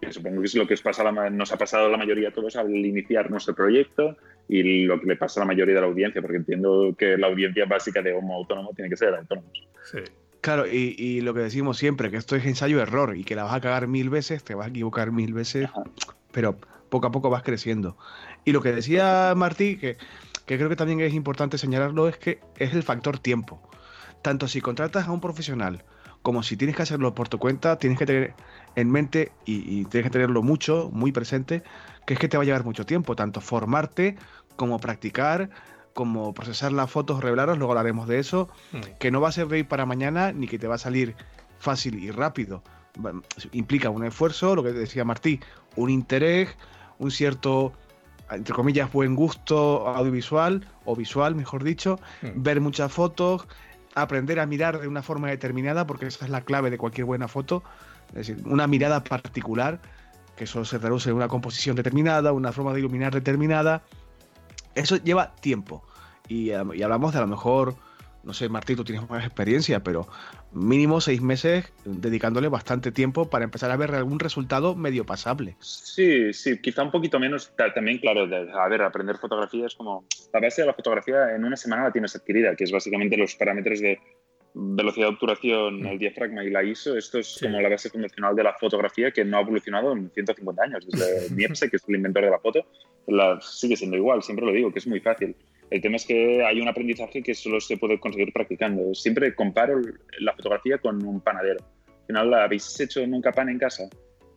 Que 0.00 0.12
supongo 0.12 0.40
que 0.40 0.46
es 0.46 0.54
lo 0.54 0.66
que 0.66 0.74
os 0.74 0.82
pasa 0.82 1.10
nos 1.30 1.52
ha 1.52 1.56
pasado 1.56 1.86
a 1.86 1.88
la 1.88 1.96
mayoría 1.96 2.28
de 2.28 2.34
todos 2.34 2.56
al 2.56 2.74
iniciar 2.74 3.30
nuestro 3.30 3.54
proyecto 3.54 4.16
y 4.48 4.84
lo 4.84 5.00
que 5.00 5.06
le 5.06 5.16
pasa 5.16 5.40
a 5.40 5.44
la 5.44 5.46
mayoría 5.46 5.74
de 5.74 5.80
la 5.80 5.86
audiencia, 5.86 6.20
porque 6.20 6.36
entiendo 6.36 6.94
que 6.96 7.16
la 7.16 7.26
audiencia 7.28 7.64
básica 7.64 8.02
de 8.02 8.12
Homo 8.12 8.34
Autónomo 8.34 8.72
tiene 8.74 8.90
que 8.90 8.96
ser 8.96 9.14
autónomos. 9.14 9.66
Sí. 9.84 9.98
Claro, 10.40 10.64
y, 10.70 11.22
lo 11.22 11.34
que 11.34 11.40
decimos 11.40 11.76
siempre, 11.76 12.08
que 12.08 12.18
esto 12.18 12.36
es 12.36 12.46
ensayo-error 12.46 13.16
y 13.16 13.24
que 13.24 13.34
la 13.34 13.42
vas 13.42 13.54
a 13.54 13.60
cagar 13.60 13.88
mil 13.88 14.10
veces, 14.10 14.44
te 14.44 14.54
vas 14.54 14.68
a 14.68 14.70
equivocar 14.70 15.10
mil 15.10 15.32
veces, 15.32 15.68
pero 16.30 16.56
poco 16.88 17.08
a 17.08 17.10
poco 17.10 17.30
vas 17.30 17.42
creciendo. 17.42 17.96
Y 18.44 18.52
lo 18.52 18.62
que 18.62 18.70
decía 18.70 19.32
Martí, 19.34 19.76
que, 19.76 19.96
que 20.46 20.56
creo 20.56 20.68
que 20.68 20.76
también 20.76 21.00
es 21.00 21.14
importante 21.14 21.58
señalarlo, 21.58 22.06
es 22.06 22.16
que 22.16 22.38
es 22.58 22.74
el 22.74 22.84
factor 22.84 23.18
tiempo. 23.18 23.60
Tanto 24.22 24.46
si 24.46 24.60
contratas 24.60 25.08
a 25.08 25.12
un 25.12 25.20
profesional 25.20 25.82
como 26.26 26.42
si 26.42 26.56
tienes 26.56 26.74
que 26.74 26.82
hacerlo 26.82 27.14
por 27.14 27.28
tu 27.28 27.38
cuenta, 27.38 27.78
tienes 27.78 28.00
que 28.00 28.04
tener 28.04 28.34
en 28.74 28.90
mente 28.90 29.30
y, 29.44 29.84
tienes 29.84 30.10
que 30.10 30.10
tenerlo 30.10 30.42
mucho, 30.42 30.90
muy 30.92 31.12
presente, 31.12 31.62
que 32.04 32.14
es 32.14 32.18
que 32.18 32.26
te 32.26 32.36
va 32.36 32.42
a 32.42 32.44
llevar 32.44 32.64
mucho 32.64 32.84
tiempo, 32.84 33.14
tanto 33.14 33.40
formarte 33.40 34.16
como 34.56 34.80
practicar, 34.80 35.50
como 35.94 36.34
procesar 36.34 36.72
las 36.72 36.90
fotos, 36.90 37.22
revelarlas, 37.22 37.58
luego 37.58 37.74
hablaremos 37.74 38.08
de 38.08 38.18
eso, 38.18 38.48
mm. 38.72 38.78
que 38.98 39.12
no 39.12 39.20
va 39.20 39.28
a 39.28 39.30
ser 39.30 39.46
de 39.46 39.64
para 39.64 39.86
mañana 39.86 40.32
ni 40.32 40.48
que 40.48 40.58
te 40.58 40.66
va 40.66 40.74
a 40.74 40.78
salir 40.78 41.14
fácil 41.60 42.02
y 42.02 42.10
rápido. 42.10 42.64
Implica 43.52 43.88
un 43.90 44.04
esfuerzo, 44.04 44.56
lo 44.56 44.64
que 44.64 44.72
decía 44.72 45.04
Martí, 45.04 45.38
un 45.76 45.90
interés, 45.90 46.48
un 46.98 47.12
cierto, 47.12 47.72
entre 48.32 48.52
comillas, 48.52 48.92
buen 48.92 49.14
gusto 49.14 49.86
audiovisual 49.86 50.66
o 50.86 50.96
visual, 50.96 51.36
mejor 51.36 51.62
dicho, 51.62 52.00
mm. 52.22 52.42
ver 52.42 52.60
muchas 52.60 52.90
fotos, 52.90 53.46
aprender 53.96 54.38
a 54.38 54.46
mirar 54.46 54.78
de 54.78 54.86
una 54.86 55.02
forma 55.02 55.28
determinada, 55.28 55.86
porque 55.86 56.06
esa 56.06 56.24
es 56.26 56.30
la 56.30 56.42
clave 56.42 56.70
de 56.70 56.78
cualquier 56.78 57.06
buena 57.06 57.28
foto, 57.28 57.64
es 58.10 58.26
decir, 58.26 58.42
una 58.44 58.66
mirada 58.66 59.02
particular, 59.02 59.80
que 60.36 60.44
eso 60.44 60.64
se 60.64 60.78
traduce 60.78 61.10
en 61.10 61.16
una 61.16 61.28
composición 61.28 61.74
determinada, 61.74 62.32
una 62.32 62.52
forma 62.52 62.72
de 62.74 62.80
iluminar 62.80 63.12
determinada. 63.12 63.82
Eso 64.74 64.96
lleva 64.96 65.34
tiempo. 65.36 65.82
Y, 66.28 66.50
y 66.50 66.82
hablamos 66.82 67.12
de 67.12 67.18
a 67.18 67.22
lo 67.22 67.26
mejor 67.26 67.74
no 68.26 68.34
sé, 68.34 68.48
Martí, 68.48 68.74
tú 68.74 68.82
tienes 68.82 69.08
más 69.08 69.24
experiencia, 69.24 69.84
pero 69.84 70.08
mínimo 70.56 71.00
seis 71.00 71.20
meses 71.20 71.72
dedicándole 71.84 72.48
bastante 72.48 72.90
tiempo 72.90 73.28
para 73.28 73.44
empezar 73.44 73.70
a 73.70 73.76
ver 73.76 73.94
algún 73.94 74.18
resultado 74.18 74.74
medio 74.74 75.04
pasable. 75.04 75.56
Sí, 75.60 76.32
sí, 76.32 76.58
quizá 76.60 76.82
un 76.82 76.90
poquito 76.90 77.20
menos. 77.20 77.52
También, 77.74 77.98
claro, 77.98 78.22
a 78.22 78.68
ver, 78.68 78.82
aprender 78.82 79.18
fotografía 79.18 79.66
es 79.66 79.74
como. 79.74 80.04
La 80.32 80.40
base 80.40 80.62
de 80.62 80.66
la 80.66 80.74
fotografía 80.74 81.34
en 81.34 81.44
una 81.44 81.56
semana 81.56 81.84
la 81.84 81.92
tienes 81.92 82.16
adquirida, 82.16 82.56
que 82.56 82.64
es 82.64 82.72
básicamente 82.72 83.16
los 83.16 83.34
parámetros 83.36 83.80
de 83.80 83.98
velocidad 84.54 85.08
de 85.08 85.12
obturación, 85.12 85.82
Mm. 85.82 85.86
el 85.86 85.98
diafragma 85.98 86.42
y 86.42 86.50
la 86.50 86.62
ISO, 86.64 86.96
esto 86.96 87.18
es 87.18 87.34
Sí. 87.34 87.44
como 87.44 87.60
la 87.60 87.68
base 87.68 87.90
fundacional 87.90 88.34
de 88.34 88.42
la 88.42 88.54
fotografía 88.54 89.10
que 89.10 89.22
no 89.22 89.36
ha 89.36 89.42
evolucionado 89.42 89.92
en 89.92 90.10
150 90.10 90.62
años. 90.62 90.86
Desde 90.86 91.28
Niepce, 91.36 91.68
que 91.68 91.76
es 91.76 91.82
el 91.88 91.96
inventor 91.96 92.24
de 92.24 92.30
la 92.30 92.38
foto, 92.38 92.64
la, 93.06 93.38
sigue 93.42 93.76
siendo 93.76 93.98
igual, 93.98 94.22
siempre 94.22 94.46
lo 94.46 94.52
digo, 94.52 94.72
que 94.72 94.78
es 94.78 94.86
muy 94.86 95.00
fácil. 95.00 95.36
El 95.70 95.80
tema 95.80 95.96
es 95.96 96.06
que 96.06 96.44
hay 96.44 96.60
un 96.60 96.68
aprendizaje 96.68 97.22
que 97.22 97.34
solo 97.34 97.60
se 97.60 97.76
puede 97.76 97.98
conseguir 97.98 98.32
practicando. 98.32 98.94
Siempre 98.94 99.34
comparo 99.34 99.80
la 100.20 100.32
fotografía 100.34 100.78
con 100.78 101.04
un 101.04 101.20
panadero. 101.20 101.64
Al 101.88 102.06
final, 102.06 102.34
¿habéis 102.34 102.78
hecho 102.78 103.04
nunca 103.06 103.32
pan 103.32 103.48
en 103.48 103.58
casa? 103.58 103.88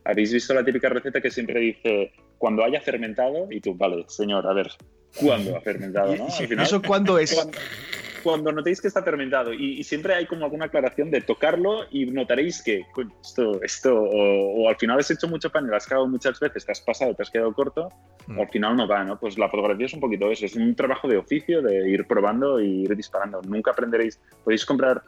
¿Habéis 0.04 0.32
visto 0.32 0.54
la 0.54 0.64
típica 0.64 0.88
receta 0.88 1.20
que 1.20 1.30
siempre 1.30 1.60
dice 1.60 2.12
cuando 2.38 2.64
haya 2.64 2.80
fermentado? 2.80 3.46
Y 3.50 3.60
tú, 3.60 3.74
vale, 3.74 4.04
señor, 4.08 4.46
a 4.46 4.52
ver, 4.52 4.68
¿cuándo 5.16 5.56
ha 5.56 5.60
fermentado? 5.60 6.14
¿no? 6.16 6.24
Al 6.26 6.32
final, 6.48 6.64
¿Eso 6.66 6.82
cuándo 6.86 7.18
es? 7.18 7.34
cuando, 7.34 7.58
cuando 8.22 8.52
notéis 8.52 8.80
que 8.80 8.88
está 8.88 9.02
fermentado 9.02 9.52
y, 9.52 9.78
y 9.80 9.84
siempre 9.84 10.14
hay 10.14 10.26
como 10.26 10.44
alguna 10.44 10.66
aclaración 10.66 11.10
de 11.10 11.22
tocarlo 11.22 11.86
y 11.90 12.06
notaréis 12.06 12.62
que 12.62 12.84
coño, 12.92 13.10
esto, 13.22 13.62
esto 13.62 13.94
o, 13.98 14.62
o 14.64 14.68
al 14.68 14.76
final 14.76 14.98
has 14.98 15.10
hecho 15.10 15.26
mucho 15.28 15.50
pan 15.50 15.64
y 15.64 15.68
lo 15.68 15.76
has 15.76 15.86
cagado 15.86 16.06
muchas 16.06 16.38
veces, 16.38 16.66
te 16.66 16.72
has 16.72 16.80
pasado, 16.82 17.14
te 17.14 17.22
has 17.22 17.30
quedado 17.30 17.52
corto, 17.54 17.88
Mm. 18.26 18.38
o 18.38 18.42
al 18.42 18.48
final 18.50 18.76
no 18.76 18.86
va, 18.86 19.02
¿no? 19.02 19.18
Pues 19.18 19.38
la 19.38 19.48
fotografía 19.48 19.86
es 19.86 19.94
un 19.94 20.00
poquito 20.00 20.30
eso, 20.30 20.44
es 20.44 20.54
un 20.54 20.74
trabajo 20.76 21.08
de 21.08 21.16
oficio, 21.16 21.62
de 21.62 21.88
ir 21.88 22.06
probando 22.06 22.60
y 22.60 22.82
ir 22.82 22.94
disparando. 22.94 23.40
Nunca 23.42 23.70
aprenderéis, 23.70 24.20
podéis 24.44 24.64
comprar 24.66 25.02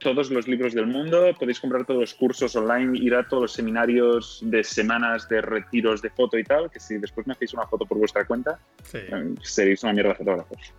todos 0.00 0.30
los 0.30 0.46
libros 0.46 0.74
del 0.74 0.86
mundo, 0.86 1.34
podéis 1.38 1.60
comprar 1.60 1.84
todos 1.84 2.00
los 2.00 2.14
cursos 2.14 2.54
online, 2.56 2.98
ir 2.98 3.14
a 3.14 3.26
todos 3.26 3.42
los 3.42 3.52
seminarios 3.52 4.40
de 4.42 4.62
semanas 4.62 5.28
de 5.28 5.40
retiros 5.40 6.02
de 6.02 6.10
foto 6.10 6.38
y 6.38 6.44
tal, 6.44 6.70
que 6.70 6.80
si 6.80 6.98
después 6.98 7.26
me 7.26 7.32
hacéis 7.32 7.54
una 7.54 7.66
foto 7.66 7.84
por 7.84 7.98
vuestra 7.98 8.24
cuenta, 8.24 8.58
Sí. 8.84 8.98
eh, 8.98 9.34
seréis 9.42 9.82
una 9.82 9.92
mierda 9.92 10.10
de 10.10 10.16
fotógrafos. 10.16 10.72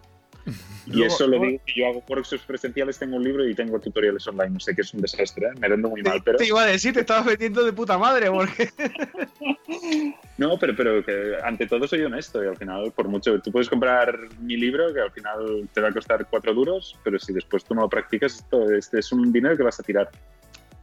Y 0.85 0.91
Luego- 0.93 1.13
eso 1.13 1.27
lo 1.27 1.39
digo 1.39 1.61
yo 1.75 1.87
hago 1.87 2.03
workshops 2.07 2.43
presenciales, 2.43 2.97
tengo 2.97 3.17
un 3.17 3.23
libro 3.23 3.47
y 3.47 3.53
tengo 3.53 3.79
tutoriales 3.79 4.25
online. 4.27 4.49
No 4.51 4.59
sé 4.59 4.73
que 4.75 4.81
es 4.81 4.93
un 4.93 5.01
desastre, 5.01 5.47
¿eh? 5.47 5.51
me 5.59 5.67
vendo 5.69 5.89
muy 5.89 6.01
mal, 6.01 6.21
pero 6.23 6.37
Te 6.39 6.47
iba 6.47 6.63
a 6.63 6.65
decir, 6.65 6.93
te 6.93 7.01
estabas 7.01 7.25
metiendo 7.25 7.63
de 7.63 7.73
puta 7.73 7.97
madre, 7.97 8.31
porque 8.31 8.69
no, 10.37 10.57
pero, 10.57 10.75
pero 10.75 11.03
que 11.05 11.35
ante 11.43 11.67
todo 11.67 11.87
soy 11.87 12.01
honesto 12.01 12.43
y 12.43 12.47
al 12.47 12.57
final, 12.57 12.91
por 12.95 13.07
mucho, 13.07 13.39
tú 13.41 13.51
puedes 13.51 13.69
comprar 13.69 14.17
mi 14.39 14.57
libro 14.57 14.93
que 14.93 15.01
al 15.01 15.11
final 15.11 15.69
te 15.73 15.81
va 15.81 15.89
a 15.89 15.91
costar 15.93 16.25
cuatro 16.29 16.53
duros, 16.53 16.95
pero 17.03 17.19
si 17.19 17.33
después 17.33 17.63
tú 17.63 17.75
no 17.75 17.81
lo 17.81 17.89
practicas, 17.89 18.35
esto 18.37 18.71
este 18.71 18.99
es 18.99 19.11
un 19.11 19.31
dinero 19.31 19.55
que 19.57 19.63
vas 19.63 19.79
a 19.79 19.83
tirar. 19.83 20.09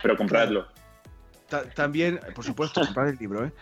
Pero 0.02 0.16
compradlo. 0.16 0.66
Ta- 1.48 1.64
también, 1.70 2.20
por 2.34 2.44
supuesto, 2.44 2.80
comprar 2.80 3.08
el 3.08 3.16
libro, 3.16 3.46
¿eh? 3.46 3.52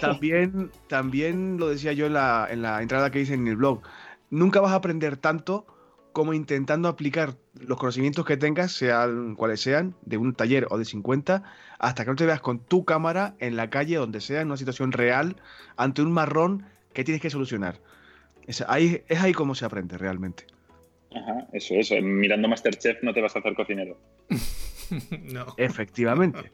También, 0.00 0.70
también 0.88 1.58
lo 1.58 1.68
decía 1.68 1.92
yo 1.92 2.06
en 2.06 2.14
la, 2.14 2.48
en 2.50 2.62
la 2.62 2.80
entrada 2.82 3.10
que 3.10 3.20
hice 3.20 3.34
en 3.34 3.46
el 3.46 3.56
blog. 3.56 3.82
Nunca 4.30 4.60
vas 4.60 4.72
a 4.72 4.76
aprender 4.76 5.16
tanto 5.16 5.66
como 6.12 6.32
intentando 6.32 6.88
aplicar 6.88 7.34
los 7.60 7.78
conocimientos 7.78 8.24
que 8.24 8.38
tengas, 8.38 8.72
sean 8.72 9.34
cuales 9.34 9.60
sean, 9.60 9.94
de 10.00 10.16
un 10.16 10.34
taller 10.34 10.66
o 10.70 10.78
de 10.78 10.86
50, 10.86 11.42
hasta 11.78 12.04
que 12.04 12.10
no 12.10 12.16
te 12.16 12.24
veas 12.24 12.40
con 12.40 12.58
tu 12.58 12.86
cámara 12.86 13.34
en 13.38 13.54
la 13.54 13.68
calle, 13.68 13.96
donde 13.96 14.22
sea, 14.22 14.40
en 14.40 14.46
una 14.46 14.56
situación 14.56 14.92
real, 14.92 15.36
ante 15.76 16.00
un 16.00 16.10
marrón 16.12 16.64
que 16.94 17.04
tienes 17.04 17.20
que 17.20 17.28
solucionar. 17.28 17.80
Es 18.46 18.62
ahí, 18.62 19.02
es 19.08 19.20
ahí 19.20 19.34
como 19.34 19.54
se 19.54 19.66
aprende 19.66 19.98
realmente. 19.98 20.46
Ajá, 21.14 21.48
eso, 21.52 21.74
eso. 21.74 21.94
Mirando 22.00 22.48
Masterchef 22.48 23.02
no 23.02 23.12
te 23.12 23.20
vas 23.20 23.36
a 23.36 23.40
hacer 23.40 23.54
cocinero. 23.54 23.98
no. 25.22 25.54
Efectivamente. 25.58 26.50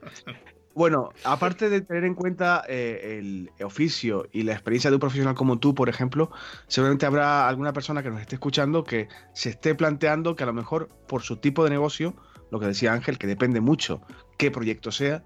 Bueno, 0.75 1.11
aparte 1.25 1.69
de 1.69 1.83
tener 1.83 2.05
en 2.05 2.15
cuenta 2.15 2.65
eh, 2.67 3.19
el 3.19 3.51
oficio 3.63 4.27
y 4.33 4.43
la 4.43 4.53
experiencia 4.53 4.91
de 4.91 4.97
un 4.97 5.01
profesional 5.01 5.35
como 5.35 5.59
tú, 5.59 5.75
por 5.75 5.91
ejemplo, 5.91 6.31
seguramente 6.67 7.05
habrá 7.05 7.47
alguna 7.47 7.75
persona 7.75 8.03
que 8.03 8.11
nos 8.11 8.21
esté 8.21 8.37
escuchando 8.37 8.83
que 8.83 9.09
se 9.35 9.51
esté 9.51 9.75
planteando 9.75 10.35
que 10.35 10.45
a 10.45 10.47
lo 10.47 10.55
mejor 10.55 10.89
por 11.09 11.23
su 11.23 11.37
tipo 11.37 11.63
de 11.65 11.71
negocio, 11.71 12.15
lo 12.51 12.59
que 12.59 12.67
decía 12.67 12.95
Ángel, 12.95 13.19
que 13.19 13.27
depende 13.27 13.61
mucho 13.61 14.01
qué 14.39 14.51
proyecto 14.51 14.93
sea, 14.93 15.23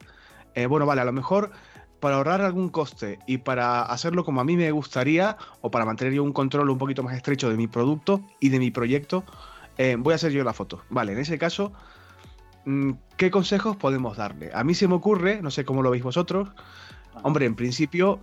eh, 0.56 0.66
bueno, 0.66 0.84
vale, 0.84 1.02
a 1.02 1.04
lo 1.04 1.12
mejor 1.12 1.52
para 2.00 2.16
ahorrar 2.16 2.40
algún 2.40 2.68
coste 2.68 3.20
y 3.26 3.38
para 3.38 3.82
hacerlo 3.82 4.24
como 4.24 4.40
a 4.40 4.44
mí 4.44 4.56
me 4.56 4.70
gustaría 4.72 5.36
o 5.60 5.70
para 5.70 5.84
mantener 5.84 6.12
yo 6.14 6.24
un 6.24 6.32
control 6.32 6.70
un 6.70 6.78
poquito 6.78 7.02
más 7.02 7.16
estrecho 7.16 7.48
de 7.48 7.56
mi 7.56 7.68
producto 7.68 8.20
y 8.40 8.48
de 8.48 8.58
mi 8.58 8.70
proyecto, 8.70 9.24
eh, 9.78 9.96
voy 9.98 10.12
a 10.12 10.16
hacer 10.16 10.32
yo 10.32 10.42
la 10.42 10.52
foto. 10.52 10.82
Vale, 10.90 11.12
en 11.12 11.18
ese 11.18 11.38
caso, 11.38 11.72
¿qué 13.16 13.30
consejos 13.30 13.76
podemos 13.76 14.16
darle? 14.16 14.50
A 14.54 14.64
mí 14.64 14.74
se 14.74 14.88
me 14.88 14.94
ocurre, 14.94 15.40
no 15.42 15.50
sé 15.50 15.64
cómo 15.64 15.82
lo 15.82 15.90
veis 15.90 16.02
vosotros, 16.02 16.48
hombre, 17.22 17.46
en 17.46 17.54
principio, 17.54 18.20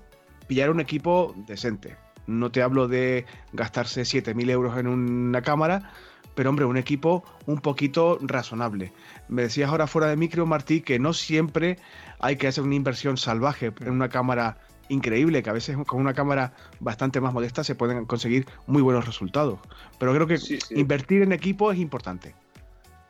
pillar 0.47 0.69
un 0.69 0.79
equipo 0.79 1.33
decente. 1.47 1.95
No 2.27 2.51
te 2.51 2.61
hablo 2.61 2.87
de 2.87 3.25
gastarse 3.51 4.03
7.000 4.03 4.49
euros 4.49 4.77
en 4.77 4.87
una 4.87 5.41
cámara, 5.41 5.91
pero 6.35 6.49
hombre, 6.49 6.65
un 6.65 6.77
equipo 6.77 7.23
un 7.45 7.59
poquito 7.59 8.17
razonable. 8.21 8.93
Me 9.27 9.43
decías 9.43 9.69
ahora 9.69 9.87
fuera 9.87 10.07
de 10.07 10.15
micro, 10.15 10.45
Martí, 10.45 10.81
que 10.81 10.99
no 10.99 11.13
siempre 11.13 11.77
hay 12.19 12.37
que 12.37 12.47
hacer 12.47 12.63
una 12.63 12.75
inversión 12.75 13.17
salvaje 13.17 13.73
en 13.81 13.91
una 13.91 14.09
cámara 14.09 14.57
increíble, 14.89 15.43
que 15.43 15.49
a 15.49 15.53
veces 15.53 15.77
con 15.87 16.01
una 16.01 16.13
cámara 16.13 16.53
bastante 16.79 17.21
más 17.21 17.33
modesta 17.33 17.63
se 17.63 17.75
pueden 17.75 18.05
conseguir 18.05 18.45
muy 18.67 18.81
buenos 18.81 19.05
resultados. 19.05 19.59
Pero 19.99 20.13
creo 20.13 20.27
que 20.27 20.37
Sí, 20.37 20.59
sí. 20.59 20.79
invertir 20.79 21.21
en 21.21 21.31
equipo 21.31 21.71
es 21.71 21.79
importante. 21.79 22.35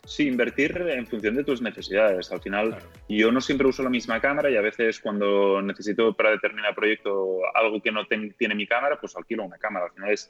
Sí, 0.05 0.27
invertir 0.27 0.75
en 0.77 1.07
función 1.07 1.35
de 1.35 1.43
tus 1.45 1.61
necesidades. 1.61 2.29
Al 2.31 2.41
final, 2.41 2.69
Claro. 2.69 2.85
yo 3.07 3.31
no 3.31 3.39
siempre 3.39 3.67
uso 3.67 3.83
la 3.83 3.89
misma 3.89 4.19
cámara 4.19 4.49
y 4.49 4.57
a 4.57 4.61
veces 4.61 4.99
cuando 4.99 5.61
necesito 5.61 6.13
para 6.13 6.31
determinado 6.31 6.75
proyecto 6.75 7.37
algo 7.55 7.81
que 7.81 7.91
no 7.91 8.05
ten- 8.05 8.33
tiene 8.37 8.53
mi 8.53 8.67
cámara, 8.67 8.99
pues 8.99 9.15
alquilo 9.15 9.43
una 9.45 9.57
cámara. 9.57 9.85
Al 9.85 9.91
final 9.93 10.11
es, 10.11 10.29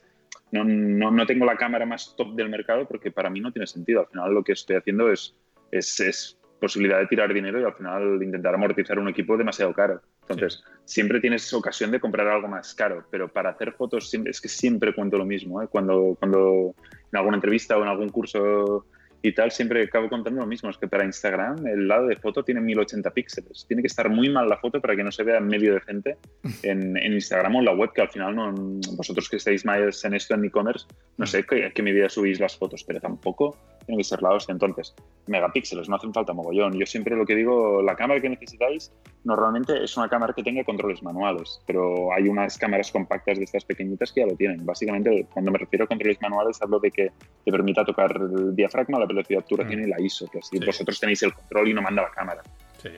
no, 0.51 0.63
no, 0.63 1.09
no 1.09 1.25
tengo 1.25 1.45
la 1.45 1.57
cámara 1.57 1.87
más 1.87 2.15
top 2.15 2.35
del 2.35 2.49
mercado 2.49 2.87
porque 2.87 3.09
para 3.09 3.31
mí 3.31 3.39
no 3.39 3.51
tiene 3.51 3.65
sentido. 3.65 4.01
Al 4.01 4.07
final 4.07 4.33
lo 4.33 4.43
que 4.43 4.51
estoy 4.51 4.75
haciendo 4.75 5.11
es, 5.11 5.35
es, 5.71 5.99
es 5.99 6.39
posibilidad 6.59 6.99
de 6.99 7.07
tirar 7.07 7.33
dinero 7.33 7.59
y 7.59 7.63
al 7.63 7.73
final 7.73 8.21
intentar 8.21 8.53
amortizar 8.53 8.99
un 8.99 9.09
equipo 9.09 9.35
demasiado 9.37 9.73
caro. 9.73 10.01
Entonces, 10.21 10.63
siempre 10.85 11.19
tienes 11.19 11.51
ocasión 11.51 11.89
de 11.91 11.99
comprar 11.99 12.27
algo 12.27 12.47
más 12.47 12.73
caro, 12.75 13.05
pero 13.09 13.27
para 13.27 13.49
hacer 13.49 13.73
fotos 13.73 14.13
es 14.13 14.39
que 14.39 14.47
siempre 14.47 14.93
cuento 14.93 15.17
lo 15.17 15.25
mismo. 15.25 15.61
¿eh? 15.63 15.67
Cuando, 15.67 16.15
cuando 16.19 16.75
en 17.11 17.17
alguna 17.17 17.37
entrevista 17.37 17.75
o 17.77 17.81
en 17.81 17.89
algún 17.89 18.09
curso 18.09 18.85
y 19.25 19.31
tal, 19.33 19.51
siempre 19.51 19.83
acabo 19.83 20.09
contando 20.09 20.41
lo 20.41 20.45
mismo. 20.45 20.69
Es 20.69 20.77
que 20.77 20.87
para 20.89 21.05
Instagram 21.05 21.65
el 21.65 21.87
lado 21.87 22.07
de 22.07 22.17
foto 22.17 22.43
tiene 22.43 22.59
1080 22.59 23.09
píxeles. 23.11 23.65
Tiene 23.65 23.81
que 23.81 23.87
estar 23.87 24.09
muy 24.09 24.29
mal 24.29 24.49
la 24.49 24.57
foto 24.57 24.81
para 24.81 24.97
que 24.97 25.03
no 25.03 25.13
se 25.13 25.23
vea 25.23 25.39
medio 25.39 25.73
decente 25.73 26.17
en, 26.61 26.97
en 26.97 27.13
Instagram 27.13 27.55
o 27.55 27.59
en 27.59 27.65
la 27.65 27.73
web, 27.73 27.93
que 27.93 28.01
al 28.01 28.09
final 28.09 28.35
no, 28.35 28.53
vosotros 28.97 29.29
que 29.29 29.37
estáis 29.37 29.63
más 29.63 30.03
en 30.03 30.13
esto 30.13 30.33
en 30.33 30.43
e-commerce, 30.43 30.87
no 31.15 31.25
sé 31.25 31.45
qué, 31.45 31.65
a 31.65 31.71
qué 31.71 31.81
medida 31.81 32.09
subís 32.09 32.41
las 32.41 32.57
fotos, 32.57 32.83
pero 32.83 32.99
tampoco 32.99 33.57
tiene 33.85 33.99
que 33.99 34.03
ser 34.03 34.21
la 34.21 34.31
hostia. 34.31 34.51
Entonces, 34.51 34.93
megapíxeles, 35.27 35.87
no 35.87 35.95
hacen 35.95 36.13
falta 36.13 36.33
mogollón. 36.33 36.73
Yo 36.73 36.85
siempre 36.85 37.15
lo 37.15 37.25
que 37.25 37.35
digo, 37.35 37.81
la 37.81 37.95
cámara 37.95 38.21
que 38.21 38.29
necesitáis 38.29 38.91
normalmente 39.23 39.83
es 39.83 39.95
una 39.95 40.09
cámara 40.09 40.33
que 40.33 40.43
tenga 40.43 40.63
controles 40.63 41.01
manuales, 41.01 41.61
pero 41.65 42.13
hay 42.13 42.27
unas 42.27 42.57
cámaras 42.57 42.91
compactas 42.91 43.37
de 43.37 43.45
estas 43.45 43.63
pequeñitas 43.63 44.11
que 44.11 44.21
ya 44.21 44.27
lo 44.27 44.35
tienen. 44.35 44.65
Básicamente, 44.65 45.27
cuando 45.33 45.51
me 45.51 45.57
refiero 45.57 45.85
a 45.85 45.87
controles 45.87 46.21
manuales, 46.21 46.61
hablo 46.61 46.79
de 46.79 46.91
que 46.91 47.11
te 47.45 47.51
permita 47.51 47.85
tocar 47.85 48.11
el 48.15 48.55
diafragma, 48.55 48.99
la 48.99 49.07
velocidad 49.13 49.43
Mm. 49.77 49.83
y 49.83 49.87
la 49.87 50.01
ISO, 50.01 50.27
que 50.27 50.39
así 50.39 50.57
Sí. 50.57 50.65
vosotros 50.65 50.99
tenéis 50.99 51.23
el 51.23 51.33
control 51.33 51.67
y 51.69 51.73
no 51.73 51.81
manda 51.81 52.01
la 52.03 52.11
cámara. 52.11 52.41
Sí. 52.81 52.89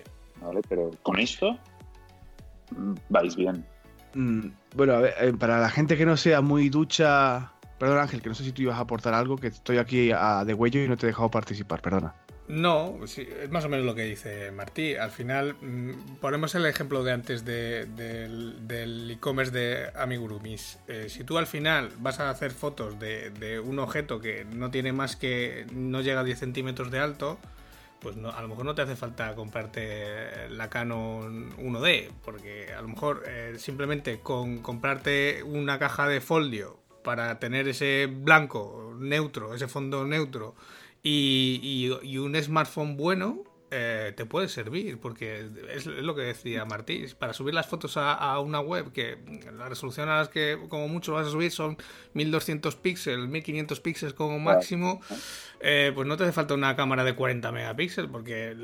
¿vale? 0.41 0.61
Pero 0.67 0.91
con 1.03 1.19
esto 1.19 1.57
mm, 2.71 2.93
vais 3.09 3.35
bien. 3.35 3.65
Mm, 4.15 4.47
bueno, 4.75 4.93
a 4.93 4.99
ver, 4.99 5.13
eh, 5.19 5.33
para 5.33 5.59
la 5.59 5.69
gente 5.69 5.97
que 5.97 6.05
no 6.05 6.17
sea 6.17 6.41
muy 6.41 6.69
ducha. 6.69 7.51
Perdón, 7.77 7.99
Ángel, 7.99 8.21
que 8.21 8.29
no 8.29 8.35
sé 8.35 8.43
si 8.43 8.51
tú 8.53 8.61
ibas 8.61 8.77
a 8.77 8.81
aportar 8.81 9.13
algo, 9.13 9.35
que 9.37 9.47
estoy 9.47 9.77
aquí 9.77 10.11
a, 10.11 10.45
de 10.45 10.53
huello 10.53 10.81
y 10.81 10.87
no 10.87 10.95
te 10.97 11.05
he 11.05 11.09
dejado 11.09 11.29
participar, 11.29 11.81
perdona. 11.81 12.15
No, 12.47 12.99
sí, 13.07 13.27
es 13.41 13.49
más 13.49 13.65
o 13.65 13.69
menos 13.69 13.87
lo 13.87 13.95
que 13.95 14.03
dice 14.03 14.51
Martí. 14.51 14.95
Al 14.95 15.09
final, 15.09 15.55
mm, 15.59 16.17
ponemos 16.21 16.53
el 16.53 16.67
ejemplo 16.67 17.03
de 17.03 17.11
antes 17.11 17.43
de- 17.43 17.85
del 17.87 19.09
e-commerce 19.09 19.51
de 19.51 19.89
Amigurumis. 19.95 20.77
Eh, 20.87 21.07
si 21.09 21.23
tú 21.23 21.39
al 21.39 21.47
final 21.47 21.89
vas 21.99 22.19
a 22.19 22.29
hacer 22.29 22.51
fotos 22.51 22.99
de, 22.99 23.31
de 23.31 23.59
un 23.59 23.79
objeto 23.79 24.19
que 24.21 24.45
no 24.45 24.69
tiene 24.69 24.93
más 24.93 25.15
que. 25.15 25.65
no 25.73 26.01
llega 26.01 26.19
a 26.19 26.23
10 26.23 26.37
centímetros 26.37 26.91
de 26.91 26.99
alto, 26.99 27.39
pues 27.99 28.15
no, 28.15 28.29
a 28.29 28.41
lo 28.43 28.47
mejor 28.49 28.65
no 28.65 28.75
te 28.75 28.83
hace 28.83 28.95
falta 28.95 29.33
comprarte 29.33 30.47
la 30.49 30.69
Canon 30.69 31.49
1D, 31.57 32.11
porque 32.23 32.71
a 32.77 32.81
lo 32.83 32.89
mejor 32.89 33.23
eh, 33.27 33.55
simplemente 33.57 34.19
con 34.19 34.59
comprarte 34.59 35.41
una 35.43 35.79
caja 35.79 36.07
de 36.07 36.21
folio 36.21 36.77
para 37.03 37.39
tener 37.39 37.67
ese 37.67 38.07
blanco 38.07 38.95
neutro, 38.99 39.55
ese 39.55 39.67
fondo 39.67 40.05
neutro 40.05 40.55
y, 41.09 41.59
y- 42.01 42.07
y 42.09 42.17
un 42.17 42.35
smartphone 42.41 42.97
bueno, 42.97 43.43
eh, 43.71 44.13
te 44.15 44.25
puede 44.25 44.47
servir, 44.47 44.99
porque 44.99 45.47
es 45.73 45.85
lo 45.85 46.15
que 46.15 46.21
decía 46.21 46.65
Martí, 46.65 47.05
para 47.19 47.33
subir 47.33 47.53
las 47.53 47.65
fotos 47.67 47.97
a, 47.97 48.39
una 48.39 48.59
web 48.59 48.91
que 48.93 49.17
la 49.57 49.67
resolución 49.67 50.07
a 50.07 50.17
las 50.17 50.29
que 50.29 50.57
como 50.69 50.87
mucho 50.87 51.13
vas 51.13 51.27
a 51.27 51.31
subir 51.31 51.51
son 51.51 51.77
1200 52.13 52.75
píxeles, 52.77 53.27
1500 53.27 53.79
píxeles 53.81 54.13
como 54.13 54.39
máximo, 54.39 55.01
eh, 55.59 55.91
pues 55.93 56.07
no 56.07 56.17
te 56.17 56.23
hace 56.23 56.33
falta 56.33 56.53
una 56.53 56.75
cámara 56.75 57.03
de 57.03 57.15
40 57.15 57.51
megapíxeles, 57.51 58.09
porque 58.11 58.55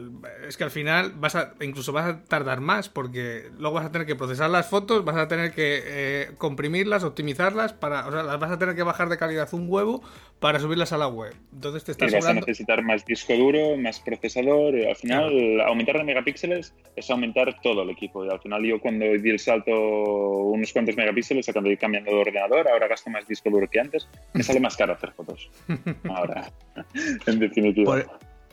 es 0.47 0.57
que 0.57 0.63
al 0.63 0.71
final 0.71 1.13
vas 1.15 1.35
a, 1.35 1.53
incluso 1.61 1.91
vas 1.91 2.07
a 2.07 2.23
tardar 2.23 2.61
más, 2.61 2.89
porque 2.89 3.49
luego 3.57 3.75
vas 3.75 3.85
a 3.85 3.91
tener 3.91 4.07
que 4.07 4.15
procesar 4.15 4.49
las 4.49 4.69
fotos, 4.69 5.05
vas 5.05 5.17
a 5.17 5.27
tener 5.27 5.53
que 5.53 5.81
eh, 5.83 6.31
comprimirlas, 6.37 7.03
optimizarlas, 7.03 7.73
para, 7.73 8.07
o 8.07 8.11
sea, 8.11 8.23
las 8.23 8.39
vas 8.39 8.51
a 8.51 8.57
tener 8.57 8.75
que 8.75 8.83
bajar 8.83 9.09
de 9.09 9.17
calidad 9.17 9.47
un 9.53 9.67
huevo 9.69 10.01
para 10.39 10.59
subirlas 10.59 10.91
a 10.91 10.97
la 10.97 11.07
web. 11.07 11.33
Entonces 11.53 11.83
te 11.83 11.91
estás 11.91 12.11
y 12.11 12.15
vas 12.15 12.25
a 12.25 12.33
necesitar 12.33 12.81
más 12.83 13.05
disco 13.05 13.33
duro, 13.33 13.77
más 13.77 13.99
procesador. 13.99 14.75
Al 14.75 14.95
final, 14.95 15.61
aumentar 15.61 15.97
de 15.97 16.03
megapíxeles 16.03 16.73
es 16.95 17.09
aumentar 17.09 17.61
todo 17.61 17.83
el 17.83 17.89
equipo. 17.91 18.25
Y 18.25 18.29
al 18.29 18.39
final, 18.39 18.63
yo 18.63 18.79
cuando 18.79 19.05
di 19.05 19.29
el 19.29 19.39
salto 19.39 19.71
unos 19.71 20.73
cuantos 20.73 20.95
megapíxeles, 20.95 21.45
de 21.45 21.69
ir 21.69 21.77
cambiando 21.77 22.11
de 22.11 22.17
ordenador, 22.17 22.67
ahora 22.67 22.87
gasto 22.87 23.09
más 23.09 23.27
disco 23.27 23.49
duro 23.49 23.67
que 23.69 23.79
antes. 23.79 24.07
Me 24.33 24.43
sale 24.43 24.59
más 24.59 24.75
caro 24.75 24.93
hacer 24.93 25.11
fotos. 25.11 25.49
Ahora, 26.09 26.51
en 27.25 27.39
definitiva. 27.39 28.03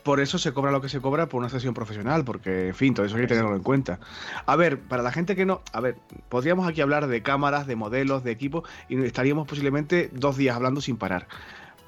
Por, 0.03 0.21
eso 0.21 0.39
se 0.39 0.53
cobra 0.53 0.71
lo 0.71 0.81
que 0.81 0.89
se 0.89 1.01
cobra 1.01 1.27
por 1.27 1.39
una 1.39 1.49
sesión 1.49 1.73
profesional, 1.73 2.23
porque, 2.23 2.69
en 2.69 2.75
fin, 2.75 2.93
todo 2.93 3.05
eso 3.05 3.15
hay 3.15 3.23
que 3.23 3.27
tenerlo 3.27 3.55
en 3.55 3.61
cuenta. 3.61 3.99
A 4.45 4.55
ver, 4.55 4.79
para 4.79 5.03
la 5.03 5.11
gente 5.11 5.35
que 5.35 5.45
no. 5.45 5.61
A 5.71 5.81
ver, 5.81 5.97
podríamos 6.29 6.67
aquí 6.67 6.81
hablar 6.81 7.07
de 7.07 7.21
cámaras, 7.21 7.67
de 7.67 7.75
modelos, 7.75 8.23
de 8.23 8.31
equipos, 8.31 8.67
y 8.87 8.99
estaríamos 9.03 9.47
posiblemente 9.47 10.09
dos 10.13 10.37
días 10.37 10.55
hablando 10.55 10.81
sin 10.81 10.97
parar 10.97 11.27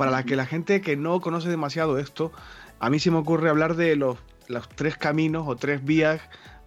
para 0.02 0.10
la 0.10 0.24
que 0.24 0.36
la 0.36 0.48
gente 0.48 0.82
que 0.82 0.98
no 0.98 1.20
conoce 1.22 1.48
demasiado 1.48 2.00
esto, 2.00 2.32
a 2.80 2.90
mí 2.90 2.98
se 2.98 3.12
me 3.12 3.18
ocurre 3.18 3.50
hablar 3.50 3.76
de 3.76 3.96
los, 3.96 4.18
los 4.48 4.68
tres 4.70 4.98
caminos 4.98 5.48
o 5.48 5.56
tres 5.56 5.86
vías 5.86 6.22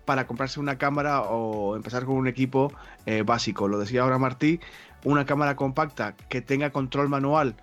para 0.05 0.29
comprarse 0.29 0.61
una 0.61 0.79
cámara 0.79 1.23
o 1.23 1.75
empezar 1.75 2.05
con 2.05 2.15
un 2.15 2.29
equipo 2.29 2.73
eh, 3.07 3.23
básico. 3.23 3.67
Lo 3.67 3.81
decía 3.81 4.03
ahora 4.03 4.19
Martí, 4.19 4.61
una 5.03 5.27
cámara 5.27 5.57
compacta 5.57 6.15
que 6.29 6.43
tenga 6.43 6.71
control 6.71 7.09
manual 7.09 7.57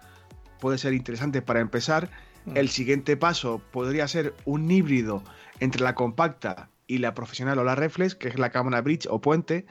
puede 0.61 0.77
ser 0.77 0.93
interesante 0.93 1.41
para 1.41 1.59
empezar. 1.59 2.09
Mm. 2.45 2.55
El 2.55 2.69
siguiente 2.69 3.17
paso 3.17 3.61
podría 3.71 4.07
ser 4.07 4.33
un 4.45 4.71
híbrido 4.71 5.21
entre 5.59 5.83
la 5.83 5.93
compacta 5.93 6.69
y 6.87 6.99
la 6.99 7.13
profesional 7.13 7.59
o 7.59 7.63
la 7.63 7.75
reflex, 7.75 8.15
que 8.15 8.29
es 8.29 8.39
la 8.39 8.49
cámara 8.49 8.81
bridge 8.81 9.07
o 9.09 9.19
puente, 9.19 9.65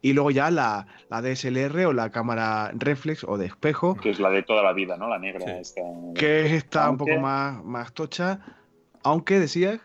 y 0.00 0.12
luego 0.12 0.30
ya 0.30 0.50
la, 0.50 0.86
la, 1.10 1.22
DSLR 1.22 1.86
o 1.86 1.92
la 1.92 2.10
cámara 2.10 2.70
reflex 2.74 3.24
o 3.24 3.36
de 3.38 3.46
espejo. 3.46 3.94
Que 3.94 4.10
es 4.10 4.20
la 4.20 4.30
de 4.30 4.42
toda 4.42 4.62
la 4.62 4.72
vida, 4.72 4.96
¿no? 4.96 5.08
La 5.08 5.18
negra. 5.18 5.44
Que 6.14 6.56
está 6.56 6.90
un 6.90 6.98
poco 6.98 7.18
más, 7.18 7.62
más 7.64 7.92
tocha, 7.92 8.40
aunque 9.02 9.38
decías... 9.38 9.80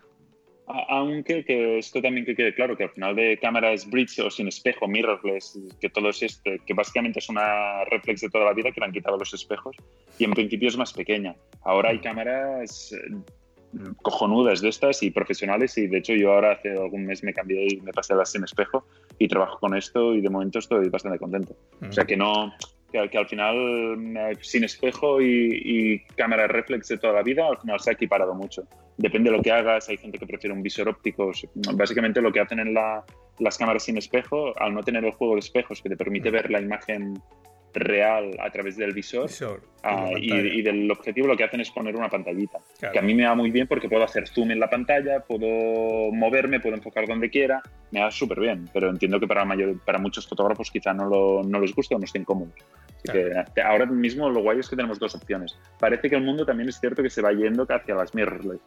Aunque 0.67 1.45
que 1.45 1.77
esto 1.77 2.01
también 2.01 2.25
que 2.25 2.35
quede 2.35 2.53
claro, 2.53 2.75
que 2.75 2.83
al 2.83 2.89
final 2.89 3.15
de 3.15 3.37
cámara 3.39 3.71
es 3.71 3.89
bridge 3.89 4.19
o 4.19 4.29
sin 4.29 4.49
espejo, 4.49 4.85
mirrorless, 4.85 5.57
que 5.79 5.89
todo 5.89 6.09
es 6.09 6.21
este, 6.21 6.59
que 6.65 6.73
básicamente 6.73 7.19
es 7.19 7.29
una 7.29 7.85
reflex 7.85 8.19
de 8.19 8.29
toda 8.29 8.45
la 8.45 8.53
vida 8.53 8.71
que 8.71 8.81
le 8.81 8.87
han 8.87 8.91
quitado 8.91 9.17
los 9.17 9.33
espejos 9.33 9.77
y 10.19 10.25
en 10.25 10.31
principio 10.31 10.67
es 10.67 10.77
más 10.77 10.91
pequeña. 10.91 11.35
Ahora 11.63 11.91
hay 11.91 11.99
cámaras 11.99 12.93
cojonudas 14.01 14.61
de 14.61 14.69
estas 14.69 15.03
y 15.03 15.11
profesionales 15.11 15.77
y 15.77 15.87
de 15.87 15.97
hecho 15.99 16.13
yo 16.13 16.33
ahora 16.33 16.53
hace 16.53 16.71
algún 16.71 17.05
mes 17.05 17.23
me 17.23 17.33
cambié 17.33 17.67
y 17.69 17.81
me 17.81 17.91
pasé 17.91 18.13
a 18.13 18.17
las 18.17 18.31
sin 18.31 18.43
espejo 18.43 18.85
y 19.19 19.27
trabajo 19.27 19.59
con 19.59 19.75
esto 19.75 20.15
y 20.15 20.21
de 20.21 20.29
momento 20.29 20.59
estoy 20.59 20.89
bastante 20.89 21.19
contento. 21.19 21.55
O 21.87 21.91
sea 21.91 22.05
que 22.05 22.17
no, 22.17 22.53
que, 23.09 23.17
al 23.17 23.27
final 23.27 23.55
eh, 24.17 24.37
sin 24.41 24.63
espejo 24.63 25.21
y, 25.21 26.03
cámara 26.15 26.47
reflex 26.47 26.87
de 26.87 26.97
toda 26.97 27.13
la 27.13 27.23
vida 27.23 27.47
al 27.47 27.57
final 27.59 27.79
se 27.79 27.91
ha 27.91 27.93
equiparado 27.93 28.33
mucho. 28.33 28.67
Depende 28.97 29.29
de 29.29 29.37
lo 29.37 29.43
que 29.43 29.51
hagas, 29.51 29.89
hay 29.89 29.97
gente 29.97 30.17
que 30.17 30.25
prefiere 30.25 30.53
un 30.53 30.63
visor 30.63 30.89
óptico. 30.89 31.31
Básicamente 31.73 32.21
lo 32.21 32.31
que 32.31 32.39
hacen 32.39 32.59
en 32.59 32.73
la, 32.73 33.03
las 33.39 33.57
cámaras 33.57 33.83
sin 33.83 33.97
espejo, 33.97 34.59
al 34.59 34.73
no 34.73 34.83
tener 34.83 35.05
el 35.05 35.11
juego 35.11 35.35
de 35.35 35.39
espejos 35.39 35.81
que 35.81 35.89
te 35.89 35.97
permite 35.97 36.31
ver 36.31 36.49
la 36.49 36.59
imagen 36.59 37.21
real 37.79 38.37
a 38.39 38.49
través 38.51 38.77
del 38.77 38.93
visor, 38.93 39.29
ah, 39.83 40.09
y, 40.15 40.61
del 40.61 40.89
objetivo 40.91 41.27
lo 41.27 41.37
que 41.37 41.43
hacen 41.43 41.61
es 41.61 41.71
poner 41.71 41.95
una 41.95 42.09
pantallita, 42.09 42.59
que 42.91 42.99
a 42.99 43.01
mí 43.01 43.13
me 43.13 43.25
va 43.25 43.35
muy 43.35 43.51
bien 43.51 43.67
porque 43.67 43.89
puedo 43.89 44.03
hacer 44.03 44.27
zoom 44.27 44.51
en 44.51 44.59
la 44.59 44.69
pantalla, 44.69 45.21
puedo 45.21 46.11
moverme, 46.11 46.59
puedo 46.59 46.75
enfocar 46.75 47.07
donde 47.07 47.29
quiera, 47.29 47.61
me 47.91 48.01
va 48.01 48.11
súper 48.11 48.39
bien, 48.39 48.69
pero 48.73 48.89
entiendo 48.89 49.19
que 49.19 49.27
para, 49.27 49.45
mayor, 49.45 49.79
para 49.83 49.99
muchos 49.99 50.27
fotógrafos 50.27 50.71
quizá 50.71 50.93
no, 50.93 51.07
lo, 51.07 51.43
no 51.43 51.59
les 51.59 51.73
guste 51.73 51.95
o 51.95 51.99
no 51.99 52.05
estén 52.05 52.23
cómodos. 52.23 52.55
que 53.03 53.61
ahora 53.61 53.85
mismo 53.85 54.29
lo 54.29 54.41
guay 54.41 54.59
es 54.59 54.69
que 54.69 54.75
tenemos 54.75 54.99
dos 54.99 55.15
opciones. 55.15 55.57
Parece 55.79 56.09
que 56.09 56.15
el 56.15 56.23
mundo 56.23 56.45
también 56.45 56.69
es 56.69 56.79
cierto 56.79 57.01
que 57.01 57.09
se 57.09 57.21
va 57.21 57.31
yendo 57.31 57.65
hacia 57.69 57.95
las 57.95 58.13
mirrorless. 58.13 58.59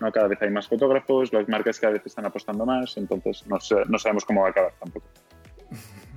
¿no? 0.00 0.12
Cada 0.12 0.28
vez 0.28 0.40
hay 0.42 0.50
más 0.50 0.68
fotógrafos, 0.68 1.32
las 1.32 1.48
marcas 1.48 1.80
cada 1.80 1.94
vez 1.94 2.02
están 2.06 2.26
apostando 2.26 2.64
más, 2.64 2.96
entonces 2.96 3.44
no, 3.46 3.58
no 3.88 3.98
sabemos 3.98 4.24
cómo 4.24 4.42
va 4.42 4.48
a 4.48 4.50
acabar 4.50 4.72
tampoco. 4.78 5.06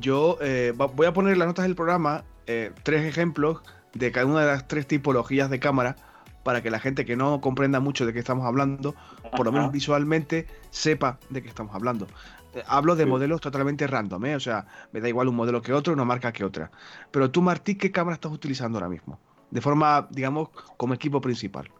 yo 0.00 0.38
eh, 0.40 0.72
voy 0.76 1.06
a 1.06 1.12
poner 1.12 1.34
en 1.34 1.38
las 1.38 1.48
notas 1.48 1.64
del 1.64 1.74
programa 1.74 2.24
eh, 2.46 2.72
tres 2.82 3.04
ejemplos 3.04 3.60
de 3.92 4.10
cada 4.12 4.26
una 4.26 4.40
de 4.40 4.46
las 4.46 4.66
tres 4.66 4.86
tipologías 4.86 5.50
de 5.50 5.60
cámara 5.60 5.96
para 6.42 6.62
que 6.62 6.70
la 6.70 6.78
gente 6.78 7.04
que 7.04 7.16
no 7.16 7.40
comprenda 7.40 7.80
mucho 7.80 8.04
de 8.04 8.12
qué 8.12 8.18
estamos 8.18 8.46
hablando, 8.46 8.94
por 9.36 9.46
lo 9.46 9.52
menos 9.52 9.72
visualmente, 9.72 10.46
sepa 10.70 11.18
de 11.30 11.42
qué 11.42 11.48
estamos 11.48 11.74
hablando. 11.74 12.06
Eh, 12.54 12.62
hablo 12.66 12.96
de 12.96 13.06
modelos 13.06 13.40
totalmente 13.40 13.86
random, 13.86 14.24
o 14.34 14.40
sea, 14.40 14.66
me 14.92 15.00
da 15.00 15.08
igual 15.08 15.28
un 15.28 15.36
modelo 15.36 15.62
que 15.62 15.72
otro, 15.72 15.92
una 15.92 16.04
marca 16.04 16.32
que 16.32 16.44
otra. 16.44 16.70
Pero 17.10 17.30
tú, 17.30 17.40
Martí, 17.40 17.76
¿qué 17.76 17.90
cámara 17.90 18.14
estás 18.14 18.32
utilizando 18.32 18.78
ahora 18.78 18.90
mismo? 18.90 19.18
De 19.50 19.60
forma, 19.60 20.06
digamos, 20.10 20.50
como 20.76 20.94
equipo 20.94 21.20
principal. 21.20 21.70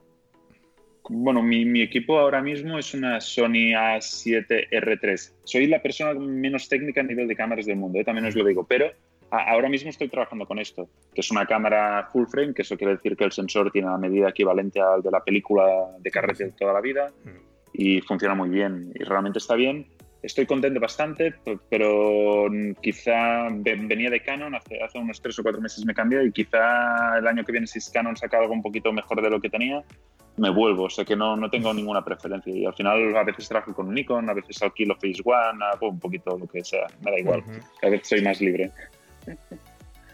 Bueno, 1.10 1.42
mi, 1.42 1.82
equipo 1.82 2.18
ahora 2.18 2.40
mismo 2.40 2.78
es 2.78 2.94
una 2.94 3.20
Sony 3.20 3.74
A7R3. 3.76 5.32
Soy 5.44 5.66
la 5.66 5.82
persona 5.82 6.14
menos 6.14 6.68
técnica 6.68 7.02
a 7.02 7.04
nivel 7.04 7.28
de 7.28 7.36
cámaras 7.36 7.66
del 7.66 7.76
mundo, 7.76 8.00
¿eh? 8.00 8.04
también 8.04 8.26
os 8.26 8.34
lo 8.34 8.44
digo, 8.44 8.64
pero 8.66 8.90
ahora 9.30 9.68
mismo 9.68 9.90
estoy 9.90 10.08
trabajando 10.08 10.46
con 10.46 10.58
esto, 10.58 10.88
que 11.14 11.20
es 11.20 11.30
una 11.30 11.44
cámara 11.44 12.08
full 12.10 12.26
frame, 12.26 12.54
que 12.54 12.62
eso 12.62 12.78
quiere 12.78 12.94
decir 12.94 13.16
que 13.16 13.24
el 13.24 13.32
sensor 13.32 13.70
tiene 13.70 13.88
una 13.88 13.98
medida 13.98 14.30
equivalente 14.30 14.80
al 14.80 15.02
de 15.02 15.10
la 15.10 15.22
película 15.22 15.64
de 15.98 16.10
carrete 16.10 16.44
de 16.44 16.52
toda 16.52 16.72
la 16.72 16.80
vida 16.80 17.12
y 17.74 18.00
funciona 18.00 18.34
muy 18.34 18.48
bien 18.48 18.90
y 18.94 19.04
realmente 19.04 19.40
está 19.40 19.56
bien. 19.56 19.86
Estoy 20.22 20.46
contento 20.46 20.80
bastante, 20.80 21.34
pero 21.68 22.46
quizá 22.80 23.50
venía 23.50 24.08
de 24.08 24.22
Canon, 24.22 24.54
hace, 24.54 24.82
hace 24.82 24.98
unos 24.98 25.20
tres 25.20 25.38
o 25.38 25.42
cuatro 25.42 25.60
meses 25.60 25.84
me 25.84 25.92
cambié 25.92 26.24
y 26.24 26.32
quizá 26.32 27.18
el 27.18 27.26
año 27.26 27.44
que 27.44 27.52
viene 27.52 27.66
si 27.66 27.78
Canon 27.92 28.16
saca 28.16 28.38
algo 28.38 28.54
un 28.54 28.62
poquito 28.62 28.90
mejor 28.90 29.20
de 29.20 29.28
lo 29.28 29.38
que 29.38 29.50
tenía, 29.50 29.84
me 30.36 30.50
vuelvo, 30.50 30.84
o 30.84 30.90
sea 30.90 31.04
que 31.04 31.14
no, 31.14 31.36
no 31.36 31.48
tengo 31.50 31.72
ninguna 31.72 32.04
preferencia. 32.04 32.52
Y 32.52 32.64
al 32.64 32.74
final 32.74 33.16
a 33.16 33.24
veces 33.24 33.48
trabajo 33.48 33.72
con 33.72 33.92
Nikon, 33.92 34.28
a 34.28 34.34
veces 34.34 34.62
alquilo 34.62 34.94
Phase 34.94 35.22
One, 35.24 35.64
hago 35.64 35.90
un 35.90 36.00
poquito 36.00 36.36
lo 36.36 36.46
que 36.46 36.64
sea, 36.64 36.86
me 37.04 37.12
da 37.12 37.18
igual. 37.18 37.44
A 37.82 37.88
veces 37.88 38.08
soy 38.08 38.22
más 38.22 38.40
libre. 38.40 38.70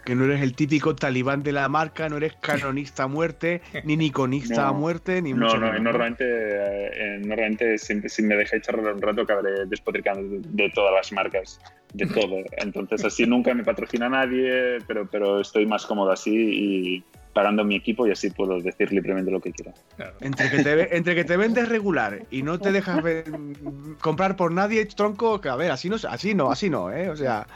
Que 0.05 0.15
no 0.15 0.25
eres 0.25 0.41
el 0.41 0.55
típico 0.55 0.95
talibán 0.95 1.43
de 1.43 1.53
la 1.53 1.69
marca, 1.69 2.09
no 2.09 2.17
eres 2.17 2.35
canonista 2.41 3.05
a 3.05 3.07
muerte, 3.07 3.61
ni 3.85 3.97
nikonista 3.97 4.69
a 4.69 4.73
muerte, 4.73 5.21
ni 5.21 5.35
mucho 5.35 5.59
No, 5.59 5.73
no, 5.73 5.79
normalmente, 5.79 6.25
eh, 6.27 7.19
normalmente 7.21 7.79
si, 7.79 8.01
si, 8.09 8.23
me 8.23 8.35
dejáis 8.35 8.63
charlar 8.63 8.95
un 8.95 9.03
rato 9.03 9.23
acabaré 9.23 9.67
despotricando 9.67 10.39
de, 10.49 10.71
todas 10.71 10.95
las 10.95 11.13
marcas, 11.13 11.61
de 11.93 12.07
todo. 12.07 12.39
Entonces 12.59 13.05
así 13.05 13.27
nunca 13.27 13.53
me 13.53 13.63
patrocina 13.63 14.09
nadie, 14.09 14.79
pero, 14.87 15.07
pero 15.07 15.41
estoy 15.41 15.67
más 15.67 15.85
cómodo 15.85 16.11
así 16.11 16.35
y 16.35 17.05
pagando 17.33 17.65
mi 17.65 17.77
equipo 17.77 18.07
y 18.07 18.11
así 18.11 18.31
puedo 18.31 18.61
decir 18.61 18.93
libremente 18.93 19.31
lo 19.31 19.41
que 19.41 19.53
quiera. 19.53 19.73
Entre, 20.21 20.51
que 20.51 20.63
te, 20.63 20.97
entre 20.97 21.15
que 21.15 21.25
te 21.25 21.37
vendes 21.37 21.69
regular 21.69 22.23
y 22.31 22.43
no 22.43 22.59
te 22.59 22.73
dejas 22.73 23.03
comprar 24.01 24.37
por 24.37 24.53
nadie, 24.53 24.85
tronco, 24.87 25.41
que 25.41 25.49
a 25.49 25.57
ver, 25.57 25.71
así 25.71 25.89
no, 25.89 25.97
así 26.09 26.35
no, 26.35 26.51
así 26.51 26.71
no, 26.71 26.93
¿eh? 26.93 27.09
O 27.11 27.17
sea... 27.17 27.47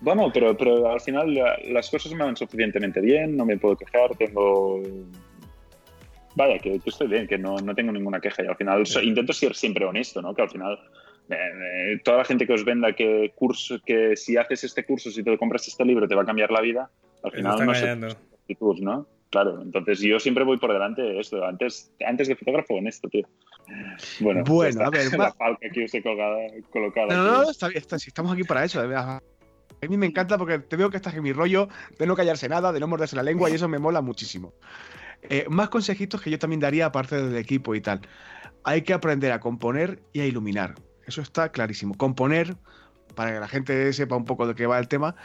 Bueno, 0.00 0.30
pero, 0.32 0.56
pero 0.56 0.90
al 0.90 1.00
final 1.00 1.34
las 1.68 1.90
cosas 1.90 2.12
me 2.12 2.24
van 2.24 2.36
suficientemente 2.36 3.00
bien, 3.00 3.36
no 3.36 3.44
me 3.44 3.58
puedo 3.58 3.76
quejar, 3.76 4.14
tengo... 4.16 4.80
Vaya, 6.34 6.58
que, 6.60 6.80
estoy 6.84 7.08
bien, 7.08 7.26
que 7.26 7.36
no, 7.36 7.56
no, 7.56 7.74
tengo 7.74 7.90
ninguna 7.90 8.20
queja 8.20 8.44
y 8.44 8.46
al 8.46 8.56
final 8.56 8.84
intento 9.02 9.32
ser 9.32 9.56
siempre 9.56 9.84
honesto, 9.84 10.22
¿no? 10.22 10.34
Que 10.34 10.42
al 10.42 10.50
final 10.50 10.78
eh, 11.28 11.34
eh, 11.34 12.00
toda 12.04 12.18
la 12.18 12.24
gente 12.24 12.46
que 12.46 12.52
os 12.52 12.64
venda 12.64 12.92
que 12.92 13.32
curso, 13.34 13.80
que 13.84 14.16
si 14.16 14.36
haces 14.36 14.62
este 14.62 14.84
curso, 14.84 15.10
si 15.10 15.24
te 15.24 15.36
compras 15.36 15.66
este 15.66 15.84
libro 15.84 16.06
te 16.06 16.14
va 16.14 16.22
a 16.22 16.26
cambiar 16.26 16.52
la 16.52 16.60
vida, 16.60 16.90
al 17.24 17.32
final 17.32 17.66
no 17.66 17.74
sé, 17.74 17.96
¿no? 17.96 19.06
Claro, 19.30 19.60
entonces 19.60 20.00
yo 20.00 20.18
siempre 20.18 20.44
voy 20.44 20.56
por 20.58 20.72
delante 20.72 21.02
de 21.02 21.20
esto. 21.20 21.44
Antes, 21.44 21.92
antes 22.06 22.28
de 22.28 22.36
fotógrafo 22.36 22.74
honesto, 22.74 23.08
tío. 23.08 23.26
Bueno, 24.20 24.42
bueno 24.44 24.84
a 24.84 24.90
ver, 24.90 25.12
la 25.18 25.32
falca 25.32 25.68
que 25.70 25.84
os 25.84 25.94
he 25.94 26.02
colocado. 26.02 27.08
No, 27.08 27.16
no, 27.16 27.42
no, 27.42 27.50
está, 27.50 27.68
está, 27.68 27.98
si 27.98 28.08
estamos 28.08 28.32
aquí 28.32 28.44
para 28.44 28.64
eso. 28.64 28.80
A 28.80 29.20
mí 29.86 29.96
me 29.96 30.06
encanta 30.06 30.38
porque 30.38 30.58
te 30.58 30.76
veo 30.76 30.90
que 30.90 30.96
estás 30.96 31.14
en 31.14 31.22
mi 31.22 31.32
rollo 31.32 31.68
de 31.98 32.06
no 32.06 32.16
callarse 32.16 32.48
nada, 32.48 32.72
de 32.72 32.80
no 32.80 32.88
morderse 32.88 33.16
la 33.16 33.22
lengua 33.22 33.50
y 33.50 33.54
eso 33.54 33.68
me 33.68 33.78
mola 33.78 34.00
muchísimo. 34.00 34.54
Eh, 35.22 35.46
más 35.48 35.68
consejitos 35.68 36.22
que 36.22 36.30
yo 36.30 36.38
también 36.38 36.60
daría 36.60 36.86
aparte 36.86 37.22
del 37.22 37.36
equipo 37.36 37.74
y 37.74 37.80
tal. 37.80 38.00
Hay 38.64 38.82
que 38.82 38.92
aprender 38.92 39.32
a 39.32 39.40
componer 39.40 40.00
y 40.12 40.20
a 40.20 40.26
iluminar. 40.26 40.74
Eso 41.06 41.20
está 41.20 41.50
clarísimo. 41.50 41.94
Componer, 41.94 42.56
para 43.14 43.32
que 43.32 43.40
la 43.40 43.48
gente 43.48 43.92
sepa 43.92 44.16
un 44.16 44.24
poco 44.24 44.46
de 44.46 44.54
qué 44.54 44.66
va 44.66 44.78
el 44.78 44.88
tema, 44.88 45.16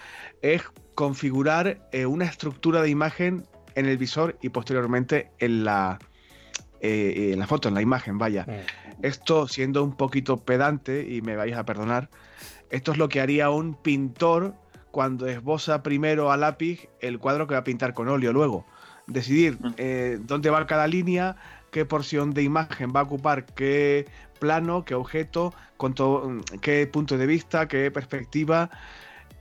es 0.42 0.64
configurar 0.96 1.80
eh, 1.92 2.06
una 2.06 2.26
estructura 2.26 2.82
de 2.82 2.90
imagen 2.90 3.46
en 3.76 3.86
el 3.86 3.98
visor 3.98 4.38
y 4.42 4.50
posteriormente 4.50 5.32
en 5.40 5.64
la, 5.64 6.00
eh, 6.82 7.32
en 7.34 7.40
la 7.40 7.48
foto, 7.48 7.70
en 7.70 7.76
la 7.76 7.82
imagen, 7.82 8.18
vaya. 8.18 8.46
Esto, 9.02 9.48
siendo 9.48 9.84
un 9.84 9.96
poquito 9.96 10.38
pedante, 10.38 11.06
y 11.10 11.22
me 11.22 11.36
vais 11.36 11.56
a 11.56 11.66
perdonar, 11.66 12.10
esto 12.70 12.92
es 12.92 12.98
lo 12.98 13.10
que 13.10 13.22
haría 13.22 13.50
un 13.50 13.76
pintor 13.76 14.56
cuando 14.92 15.28
esboza 15.28 15.82
primero 15.82 16.32
a 16.32 16.38
lápiz 16.38 16.88
el 17.00 17.20
cuadro 17.20 17.48
que 17.48 17.56
va 17.56 17.62
a 17.62 17.64
pintar 17.64 17.94
con 17.94 18.08
óleo 18.10 18.32
luego. 18.32 18.66
Decidir 19.08 19.58
eh, 19.78 20.20
dónde 20.22 20.50
va 20.50 20.66
cada 20.68 20.88
línea, 20.88 21.36
qué 21.72 21.86
porción 21.86 22.34
de 22.34 22.44
imagen 22.44 22.92
va 22.96 23.02
a 23.02 23.04
ocupar 23.04 23.46
qué 23.46 24.06
plano, 24.40 24.86
qué 24.86 24.94
objeto, 24.94 25.54
con 25.78 26.44
qué 26.62 26.88
punto 26.88 27.18
de 27.18 27.26
vista, 27.26 27.68
qué 27.68 27.92
perspectiva. 27.92 28.70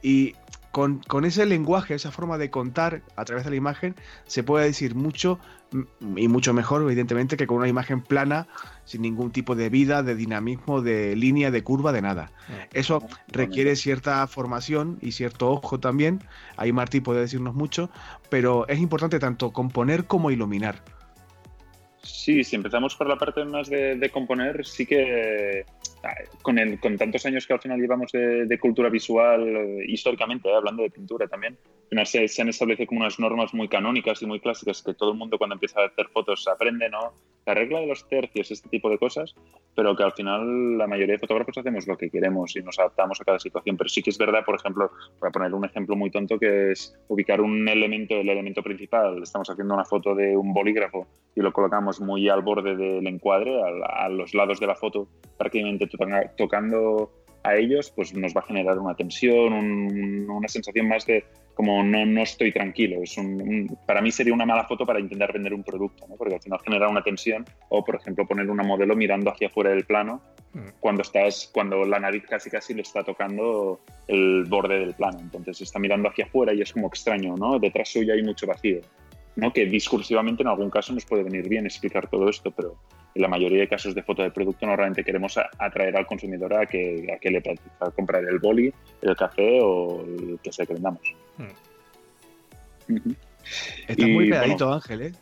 Y 0.02 0.34
con, 0.72 0.98
con, 1.06 1.24
ese 1.24 1.46
lenguaje, 1.46 1.94
esa 1.94 2.10
forma 2.10 2.38
de 2.38 2.50
contar 2.50 3.02
a 3.16 3.24
través 3.24 3.44
de 3.44 3.50
la 3.50 3.56
imagen, 3.56 3.94
se 4.26 4.42
puede 4.42 4.66
decir 4.66 4.94
mucho 4.94 5.38
y 6.16 6.28
mucho 6.28 6.52
mejor, 6.52 6.82
evidentemente, 6.82 7.36
que 7.36 7.46
con 7.46 7.58
una 7.58 7.68
imagen 7.68 8.02
plana, 8.02 8.46
sin 8.84 9.02
ningún 9.02 9.30
tipo 9.30 9.54
de 9.54 9.68
vida, 9.68 10.02
de 10.02 10.14
dinamismo, 10.14 10.82
de 10.82 11.16
línea, 11.16 11.50
de 11.50 11.62
curva, 11.62 11.92
de 11.92 12.02
nada. 12.02 12.30
Eso 12.72 13.02
requiere 13.28 13.76
cierta 13.76 14.26
formación 14.26 14.98
y 15.00 15.12
cierto 15.12 15.50
ojo 15.50 15.80
también. 15.80 16.22
Ahí 16.56 16.72
Martí 16.72 17.00
puede 17.00 17.20
decirnos 17.20 17.54
mucho, 17.54 17.90
pero 18.28 18.66
es 18.68 18.78
importante 18.78 19.18
tanto 19.18 19.52
componer 19.52 20.06
como 20.06 20.30
iluminar. 20.30 20.82
Sí, 22.02 22.42
si 22.42 22.56
empezamos 22.56 22.96
por 22.96 23.08
la 23.08 23.16
parte 23.16 23.44
más 23.44 23.68
de, 23.70 24.10
componer, 24.12 24.66
sí 24.66 24.86
que 24.86 25.64
con, 26.42 26.76
con 26.78 26.98
tantos 26.98 27.24
años 27.26 27.46
que 27.46 27.52
al 27.52 27.60
final 27.60 27.80
llevamos 27.80 28.12
de, 28.12 28.58
cultura 28.60 28.88
visual, 28.88 29.46
eh, 29.46 29.84
históricamente, 29.88 30.48
eh, 30.48 30.54
hablando 30.54 30.82
de 30.82 30.90
pintura 30.90 31.26
también, 31.28 31.56
se, 32.04 32.26
se, 32.28 32.42
han 32.42 32.48
establecido 32.48 32.86
como 32.86 33.00
unas 33.00 33.18
normas 33.18 33.52
muy 33.54 33.68
canónicas 33.68 34.22
y 34.22 34.26
muy 34.26 34.40
clásicas 34.40 34.82
que 34.82 34.94
todo 34.94 35.12
el 35.12 35.18
mundo 35.18 35.38
cuando 35.38 35.54
empieza 35.54 35.80
a 35.80 35.86
hacer 35.86 36.08
fotos 36.08 36.48
aprende, 36.48 36.88
¿no? 36.88 37.12
La 37.44 37.54
regla 37.54 37.80
de 37.80 37.86
los 37.86 38.08
tercios, 38.08 38.50
este 38.50 38.68
tipo 38.68 38.88
de 38.88 38.98
cosas, 38.98 39.34
pero 39.74 39.96
que 39.96 40.04
al 40.04 40.12
final 40.12 40.78
la 40.78 40.86
mayoría 40.86 41.14
de 41.14 41.18
fotógrafos 41.18 41.58
hacemos 41.58 41.86
lo 41.88 41.96
que 41.96 42.08
queremos 42.08 42.54
y 42.54 42.62
nos 42.62 42.78
adaptamos 42.78 43.20
a 43.20 43.24
cada 43.24 43.38
situación. 43.38 43.76
Pero 43.76 43.88
sí 43.88 44.02
que 44.02 44.10
es 44.10 44.18
verdad, 44.18 44.44
por 44.44 44.54
ejemplo, 44.54 44.90
para 45.18 45.32
poner 45.32 45.52
un 45.52 45.64
ejemplo 45.64 45.96
muy 45.96 46.10
tonto, 46.10 46.38
que 46.38 46.72
es 46.72 46.96
ubicar 47.08 47.40
un 47.40 47.68
elemento, 47.68 48.14
el 48.14 48.28
elemento 48.28 48.62
principal. 48.62 49.22
Estamos 49.22 49.50
haciendo 49.50 49.74
una 49.74 49.84
foto 49.84 50.14
de 50.14 50.36
un 50.36 50.54
bolígrafo 50.54 51.06
y 51.34 51.40
lo 51.40 51.52
colocamos 51.52 52.00
muy 52.00 52.28
al 52.28 52.42
borde 52.42 52.76
del 52.76 53.06
encuadre, 53.06 53.60
a, 53.62 54.08
los 54.08 54.34
lados 54.34 54.60
de 54.60 54.66
la 54.66 54.76
foto, 54.76 55.08
prácticamente 55.36 55.88
tocando 56.36 57.10
a 57.44 57.56
ellos, 57.56 57.90
pues 57.90 58.14
nos 58.14 58.34
va 58.34 58.40
a 58.40 58.46
generar 58.46 58.78
una 58.78 58.94
tensión, 58.94 59.52
una 60.30 60.48
sensación 60.48 60.88
más 60.88 61.06
de 61.06 61.24
como 61.54 61.82
no, 61.82 62.06
no 62.06 62.22
estoy 62.22 62.52
tranquilo. 62.52 63.02
Es 63.02 63.16
un, 63.18 63.78
para 63.86 64.00
mí 64.00 64.10
sería 64.10 64.32
una 64.32 64.46
mala 64.46 64.64
foto 64.64 64.86
para 64.86 65.00
intentar 65.00 65.32
vender 65.32 65.54
un 65.54 65.62
producto, 65.62 66.06
¿no? 66.08 66.16
porque 66.16 66.34
al 66.34 66.40
final 66.40 66.60
genera 66.64 66.88
una 66.88 67.02
tensión 67.02 67.44
o, 67.68 67.84
por 67.84 67.96
ejemplo, 67.96 68.26
poner 68.26 68.50
una 68.50 68.62
modelo 68.62 68.96
mirando 68.96 69.30
hacia 69.30 69.48
afuera 69.48 69.70
del 69.70 69.84
plano 69.84 70.22
mm. 70.54 70.68
cuando, 70.80 71.02
estás, 71.02 71.50
cuando 71.52 71.84
la 71.84 71.98
nariz 71.98 72.24
casi 72.28 72.50
casi 72.50 72.74
le 72.74 72.82
está 72.82 73.04
tocando 73.04 73.80
el 74.08 74.44
borde 74.44 74.78
del 74.78 74.94
plano. 74.94 75.18
Entonces 75.20 75.60
está 75.60 75.78
mirando 75.78 76.08
hacia 76.08 76.24
afuera 76.24 76.54
y 76.54 76.62
es 76.62 76.72
como 76.72 76.88
extraño, 76.88 77.36
¿no? 77.36 77.58
Detrás 77.58 77.88
suya 77.88 78.14
hay 78.14 78.22
mucho 78.22 78.46
vacío. 78.46 78.80
¿no? 79.36 79.52
Que 79.52 79.66
discursivamente 79.66 80.42
en 80.42 80.48
algún 80.48 80.70
caso 80.70 80.92
nos 80.92 81.04
puede 81.04 81.22
venir 81.22 81.48
bien 81.48 81.64
explicar 81.66 82.08
todo 82.08 82.28
esto, 82.28 82.50
pero 82.50 82.76
en 83.14 83.22
la 83.22 83.28
mayoría 83.28 83.60
de 83.60 83.68
casos 83.68 83.94
de 83.94 84.02
foto 84.02 84.22
de 84.22 84.30
producto 84.30 84.66
normalmente 84.66 85.04
queremos 85.04 85.38
atraer 85.58 85.96
al 85.96 86.06
consumidor 86.06 86.54
a 86.54 86.66
que, 86.66 87.06
a 87.14 87.18
que 87.18 87.30
le 87.30 87.42
a 87.80 87.90
comprar 87.90 88.24
el 88.24 88.38
boli, 88.38 88.72
el 89.02 89.16
café 89.16 89.60
o 89.62 90.02
el 90.02 90.38
que 90.42 90.52
sea 90.52 90.66
que 90.66 90.74
vendamos. 90.74 91.02
Hmm. 91.38 93.12
Estás 93.88 94.08
muy 94.08 94.30
pegadito, 94.30 94.72
Ángel, 94.72 95.02
¿eh? 95.02 95.12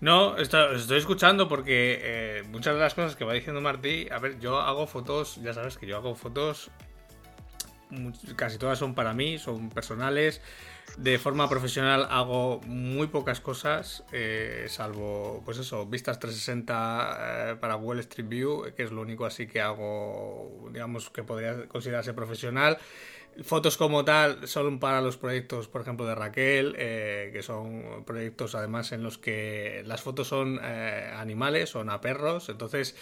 No, 0.00 0.38
estoy 0.38 0.96
escuchando 0.96 1.46
porque 1.46 1.98
eh, 2.02 2.42
muchas 2.50 2.74
de 2.74 2.80
las 2.80 2.94
cosas 2.94 3.16
que 3.16 3.24
va 3.24 3.34
diciendo 3.34 3.60
Martí, 3.60 4.08
a 4.10 4.18
ver, 4.18 4.40
yo 4.40 4.58
hago 4.58 4.86
fotos, 4.86 5.36
ya 5.42 5.52
sabes 5.52 5.76
que 5.76 5.86
yo 5.86 5.96
hago 5.96 6.14
fotos, 6.14 6.70
casi 8.36 8.56
todas 8.56 8.78
son 8.78 8.94
para 8.94 9.12
mí, 9.12 9.38
son 9.38 9.68
personales, 9.68 10.40
de 10.96 11.18
forma 11.18 11.48
profesional 11.48 12.06
hago 12.10 12.60
muy 12.66 13.08
pocas 13.08 13.40
cosas, 13.40 14.04
eh, 14.12 14.66
salvo, 14.68 15.42
pues 15.44 15.58
eso, 15.58 15.84
vistas 15.86 16.18
360 16.18 17.18
eh, 17.52 17.56
para 17.56 17.76
Wall 17.76 18.00
Street 18.00 18.28
View, 18.28 18.72
que 18.74 18.84
es 18.84 18.92
lo 18.92 19.02
único 19.02 19.26
así 19.26 19.46
que 19.46 19.60
hago, 19.60 20.70
digamos, 20.72 21.10
que 21.10 21.22
podría 21.22 21.66
considerarse 21.68 22.14
profesional. 22.14 22.78
Fotos 23.42 23.76
como 23.76 24.04
tal 24.04 24.46
son 24.46 24.78
para 24.78 25.00
los 25.00 25.16
proyectos, 25.16 25.68
por 25.68 25.80
ejemplo, 25.82 26.06
de 26.06 26.14
Raquel, 26.14 26.74
eh, 26.78 27.30
que 27.32 27.42
son 27.42 28.04
proyectos 28.04 28.54
además 28.54 28.92
en 28.92 29.02
los 29.02 29.18
que 29.18 29.82
las 29.86 30.02
fotos 30.02 30.28
son 30.28 30.58
animales, 30.58 31.70
son 31.70 31.90
a 31.90 32.00
perros, 32.00 32.48
entonces 32.48 32.94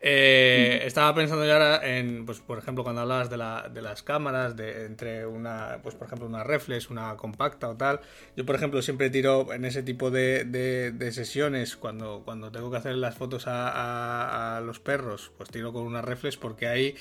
eh, 0.00 0.82
estaba 0.84 1.14
pensando 1.14 1.46
ya 1.46 1.54
ahora 1.54 1.98
en, 1.98 2.26
pues, 2.26 2.40
por 2.40 2.58
ejemplo, 2.58 2.84
cuando 2.84 3.00
hablabas 3.00 3.30
de, 3.30 3.38
la, 3.38 3.68
de 3.72 3.80
las 3.80 4.02
cámaras, 4.02 4.54
de, 4.54 4.84
entre 4.84 5.26
una, 5.26 5.80
pues, 5.82 5.94
por 5.94 6.06
ejemplo, 6.06 6.26
una 6.26 6.44
reflex, 6.44 6.90
una 6.90 7.16
compacta 7.16 7.68
o 7.68 7.76
tal. 7.76 8.00
Yo, 8.36 8.44
por 8.44 8.56
ejemplo, 8.56 8.82
siempre 8.82 9.08
tiro 9.10 9.52
en 9.52 9.64
ese 9.64 9.82
tipo 9.82 10.10
de, 10.10 10.44
de, 10.44 11.12
sesiones, 11.12 11.76
cuando, 11.76 12.22
cuando 12.24 12.52
tengo 12.52 12.70
que 12.70 12.76
hacer 12.76 12.94
las 12.96 13.14
fotos 13.16 13.46
a, 13.46 14.56
a, 14.56 14.60
los 14.60 14.80
perros, 14.80 15.32
pues 15.36 15.48
tiro 15.50 15.72
con 15.72 15.82
una 15.84 16.02
reflex 16.02 16.36
porque 16.36 16.66
ahí... 16.68 16.94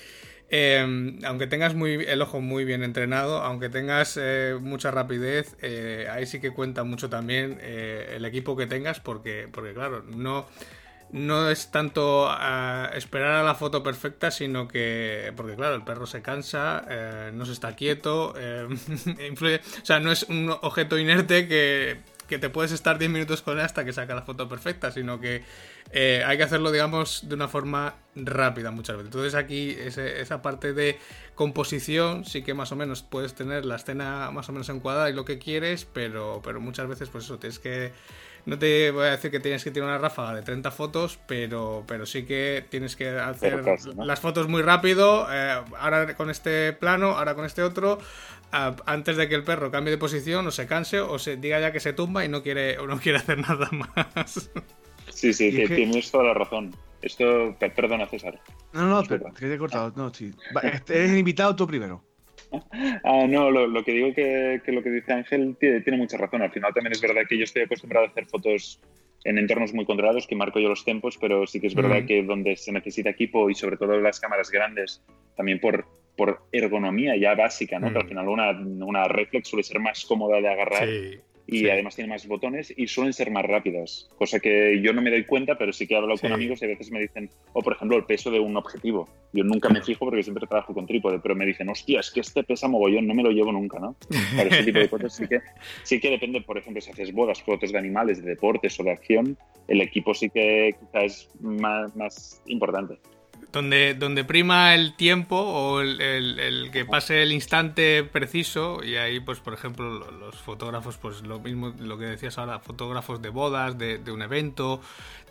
Em, 0.49 1.19
aunque 1.25 1.47
tengas 1.47 1.73
muy, 1.73 2.05
el 2.05 2.21
ojo 2.21 2.39
muy 2.39 2.65
bien 2.65 2.83
entrenado, 2.83 3.41
aunque 3.41 3.69
tengas 3.69 4.17
eh, 4.21 4.55
mucha 4.59 4.91
rapidez, 4.91 5.55
eh, 5.61 6.07
ahí 6.11 6.25
sí 6.25 6.39
que 6.39 6.51
cuenta 6.51 6.83
mucho 6.83 7.09
también 7.09 7.59
el 7.61 8.23
equipo 8.25 8.55
que 8.55 8.67
tengas, 8.67 8.99
porque, 8.99 9.47
porque 9.51 9.73
claro, 9.73 10.03
no, 10.03 10.45
no 11.11 11.49
es 11.49 11.71
tanto 11.71 12.29
esperar 12.93 13.35
a 13.35 13.43
la 13.43 13.55
foto 13.55 13.81
perfecta, 13.83 14.31
sino 14.31 14.67
que, 14.67 15.31
porque 15.35 15.55
claro, 15.55 15.75
el 15.75 15.83
perro 15.83 16.05
se 16.05 16.21
cansa, 16.21 16.85
eh, 16.89 17.31
no 17.33 17.45
se 17.45 17.53
está 17.53 17.75
quieto, 17.75 18.33
eh, 18.37 18.67
influye, 19.29 19.61
o 19.81 19.85
sea, 19.85 19.99
no 19.99 20.11
es 20.11 20.23
un 20.23 20.49
objeto 20.49 20.97
inerte 20.97 21.47
que, 21.47 21.97
que, 22.27 22.37
te 22.39 22.49
puedes 22.49 22.71
estar 22.71 22.97
10 22.97 23.11
minutos 23.11 23.41
con 23.41 23.57
él 23.57 23.65
hasta 23.65 23.85
que 23.85 23.93
saca 23.93 24.15
la 24.15 24.21
foto 24.21 24.47
perfecta, 24.49 24.91
sino 24.91 25.19
que 25.19 25.43
eh, 25.91 26.23
hay 26.25 26.37
que 26.37 26.43
hacerlo, 26.43 26.71
digamos, 26.71 27.27
de 27.27 27.35
una 27.35 27.47
forma 27.47 27.95
rápida 28.15 28.71
muchas 28.71 28.97
veces. 28.97 29.07
Entonces 29.07 29.35
aquí 29.35 29.75
esa 29.79 30.41
parte 30.41 30.73
de 30.73 30.97
composición 31.35 32.25
sí 32.25 32.43
que 32.43 32.53
más 32.53 32.71
o 32.71 32.75
menos 32.75 33.03
puedes 33.03 33.33
tener 33.33 33.65
la 33.65 33.75
escena 33.75 34.31
más 34.31 34.49
o 34.49 34.51
menos 34.51 34.69
encuadrada 34.69 35.09
y 35.09 35.13
lo 35.13 35.25
que 35.25 35.39
quieres, 35.39 35.85
pero, 35.85 36.41
pero 36.43 36.61
muchas 36.61 36.87
veces 36.87 37.09
pues 37.09 37.25
eso, 37.25 37.37
tienes 37.37 37.59
que 37.59 37.91
no 38.45 38.59
te 38.59 38.91
voy 38.91 39.07
a 39.07 39.11
decir 39.11 39.31
que 39.31 39.39
tienes 39.39 39.63
que 39.63 39.71
tirar 39.71 39.89
una 39.89 39.97
ráfaga 39.97 40.35
de 40.35 40.43
30 40.43 40.69
fotos, 40.69 41.17
pero, 41.25 41.83
pero 41.87 42.05
sí 42.05 42.25
que 42.25 42.63
tienes 42.69 42.95
que 42.95 43.09
hacer 43.09 43.63
las 43.97 44.19
fotos 44.19 44.47
muy 44.47 44.61
rápido. 44.61 45.27
Eh, 45.31 45.63
ahora 45.79 46.15
con 46.15 46.29
este 46.29 46.71
plano, 46.73 47.17
ahora 47.17 47.33
con 47.33 47.45
este 47.45 47.63
otro. 47.63 47.97
Antes 48.85 49.17
de 49.17 49.27
que 49.27 49.35
el 49.35 49.43
perro 49.43 49.71
cambie 49.71 49.91
de 49.91 49.97
posición 49.97 50.47
o 50.47 50.51
se 50.51 50.67
canse 50.67 50.99
o 50.99 51.19
se 51.19 51.37
diga 51.37 51.59
ya 51.59 51.71
que 51.71 51.79
se 51.79 51.93
tumba 51.93 52.23
y 52.25 52.29
no 52.29 52.41
quiere, 52.41 52.77
o 52.77 52.87
no 52.87 52.99
quiere 52.99 53.17
hacer 53.17 53.37
nada 53.37 53.69
más. 53.71 54.49
Sí, 55.09 55.33
sí, 55.33 55.51
que 55.55 55.67
tienes 55.67 56.11
toda 56.11 56.25
la 56.25 56.33
razón. 56.33 56.75
Esto, 57.01 57.55
perdona 57.59 58.07
César. 58.07 58.39
No, 58.73 58.87
no, 58.87 59.03
pero, 59.07 59.31
te 59.37 59.53
he 59.53 59.57
cortado. 59.57 59.93
No, 59.95 60.13
sí. 60.13 60.31
eres 60.89 61.17
invitado 61.17 61.55
tú 61.55 61.67
primero. 61.67 62.03
Ah, 63.03 63.25
no, 63.27 63.51
lo, 63.51 63.83
que 63.83 63.91
digo 63.91 64.13
que, 64.13 64.61
que, 64.63 64.71
lo 64.71 64.81
que 64.81 64.89
dice 64.89 65.11
Ángel 65.11 65.57
tiene, 65.59 65.97
mucha 65.97 66.17
razón. 66.17 66.41
Al 66.41 66.51
final 66.51 66.73
también 66.73 66.93
es 66.93 67.01
verdad 67.01 67.23
que 67.27 67.37
yo 67.37 67.43
estoy 67.43 67.63
acostumbrado 67.63 68.05
a 68.05 68.09
hacer 68.09 68.25
fotos 68.27 68.79
en 69.25 69.37
entornos 69.37 69.73
muy 69.73 69.85
controlados, 69.85 70.25
que 70.25 70.35
marco 70.35 70.59
yo 70.59 70.69
los 70.69 70.85
tempos, 70.85 71.17
pero 71.19 71.45
sí 71.47 71.59
que 71.59 71.67
es 71.67 71.75
verdad 71.75 72.05
que 72.05 72.23
donde 72.23 72.55
se 72.55 72.71
necesita 72.71 73.09
equipo 73.09 73.49
y 73.49 73.55
sobre 73.55 73.75
todo 73.75 73.99
las 73.99 74.19
cámaras 74.19 74.51
grandes, 74.51 75.01
también 75.35 75.59
por, 75.59 75.85
por 76.15 76.43
ergonomía 76.51 77.15
ya 77.17 77.35
básica, 77.35 77.79
¿no? 77.79 77.91
Que 77.91 77.99
al 77.99 78.07
final 78.07 78.27
una, 78.29 78.51
una 78.51 79.07
reflex 79.07 79.49
suele 79.49 79.63
ser 79.63 79.79
más 79.79 80.05
cómoda 80.05 80.39
de 80.39 80.47
agarrar. 80.47 80.87
Sí 80.87 81.19
y 81.47 81.69
además 81.69 81.95
tiene 81.95 82.09
más 82.09 82.27
botones 82.27 82.73
y 82.75 82.87
suelen 82.87 83.13
ser 83.13 83.29
más 83.29 83.45
rápidas, 83.45 84.09
cosa 84.17 84.39
que 84.39 84.81
yo 84.81 84.93
no 84.93 85.01
me 85.01 85.11
doy 85.11 85.25
cuenta, 85.25 85.57
pero 85.57 85.71
sí 85.71 85.85
que 85.85 85.93
he 85.93 85.97
hablado 85.97 86.19
con 86.19 86.31
amigos 86.31 86.61
y 86.61 86.65
a 86.65 86.69
veces 86.69 86.91
me 86.91 86.99
dicen, 86.99 87.29
o 87.53 87.61
por 87.61 87.73
ejemplo 87.73 87.97
el 87.97 88.05
peso 88.05 88.31
de 88.31 88.39
un 88.39 88.57
objetivo. 88.57 89.07
Yo 89.31 89.43
nunca 89.43 89.69
me 89.69 89.81
fijo 89.83 90.05
porque 90.05 90.23
siempre 90.23 90.47
trabajo 90.47 90.73
con 90.73 90.87
trípode, 90.87 91.19
pero 91.19 91.35
me 91.35 91.45
dicen, 91.45 91.69
hostia, 91.69 91.99
es 91.99 92.11
que 92.11 92.21
este 92.21 92.43
pesa 92.43 92.67
mogollón, 92.67 93.05
no 93.05 93.13
me 93.13 93.23
lo 93.23 93.29
llevo 93.29 93.51
nunca, 93.51 93.79
¿no? 93.79 93.95
Para 94.35 94.49
ese 94.49 94.63
tipo 94.63 94.79
de 94.79 94.89
cosas 94.89 95.15
sí 95.15 95.27
que, 95.27 95.39
sí 95.83 95.99
que 95.99 96.09
depende, 96.09 96.41
por 96.41 96.57
ejemplo, 96.57 96.81
si 96.81 96.91
haces 96.91 97.13
bodas, 97.13 97.41
fotos 97.41 97.71
de 97.71 97.77
animales, 97.77 98.23
de 98.23 98.29
deportes 98.29 98.79
o 98.79 98.83
de 98.83 98.91
acción, 98.91 99.37
el 99.67 99.81
equipo 99.81 100.13
sí 100.13 100.29
que 100.29 100.75
quizás 100.79 101.03
es 101.05 101.41
más, 101.41 101.95
más 101.95 102.41
importante 102.47 102.97
donde, 103.55 103.93
donde 103.93 104.25
prima 104.25 104.75
el 104.75 104.93
tiempo 104.95 105.37
o 105.37 105.79
el, 105.79 106.69
que 106.73 106.83
pase 106.83 107.23
el 107.23 107.31
instante 107.31 108.03
preciso 108.03 108.83
y 108.83 108.97
ahí 108.97 109.21
pues 109.21 109.39
por 109.39 109.53
ejemplo 109.53 110.11
los 110.11 110.35
fotógrafos 110.35 110.97
pues 110.97 111.21
lo 111.21 111.39
mismo 111.39 111.73
lo 111.79 111.97
que 111.97 112.03
decías 112.03 112.37
ahora 112.37 112.59
fotógrafos 112.59 113.21
de 113.21 113.29
bodas 113.29 113.77
de, 113.77 114.11
un 114.11 114.21
evento 114.21 114.81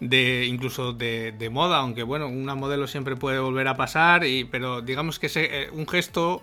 de 0.01 0.47
incluso 0.47 0.95
de, 0.95 1.51
moda 1.53 1.81
aunque 1.81 2.03
bueno 2.03 2.27
una 2.27 2.55
modelo 2.55 2.87
siempre 2.87 3.15
puede 3.15 3.41
volver 3.41 3.69
a 3.69 3.77
pasar 3.77 4.25
y 4.25 4.45
pero 4.45 4.81
digamos 4.81 5.19
que 5.19 5.27
ese, 5.27 5.65
eh, 5.65 5.71
un 5.71 5.87
gesto 5.87 6.43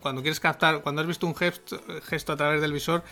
cuando 0.00 0.20
quieres 0.20 0.38
captar 0.38 0.82
cuando 0.82 1.00
has 1.00 1.06
visto 1.06 1.26
un 1.26 1.34
gesto, 1.34 1.80
gesto 2.04 2.34
a 2.34 2.36
través 2.36 2.60
del 2.60 2.74
visor 2.74 3.04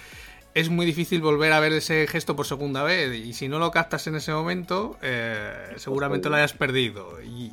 es 0.53 0.69
muy 0.69 0.85
difícil 0.85 1.23
volver 1.23 1.53
a 1.55 1.61
ver 1.61 1.73
ese 1.73 2.09
gesto 2.09 2.35
por 2.35 2.45
segunda 2.45 2.83
vez. 2.83 3.15
Y 3.15 3.35
si 3.35 3.47
no 3.47 3.61
lo 3.61 3.71
captas 3.71 4.09
en 4.09 4.17
ese 4.17 4.33
momento, 4.33 4.99
eh, 5.01 5.75
seguramente 5.77 6.29
lo 6.29 6.35
hayas 6.35 6.55
perdido. 6.55 7.23
Y 7.23 7.53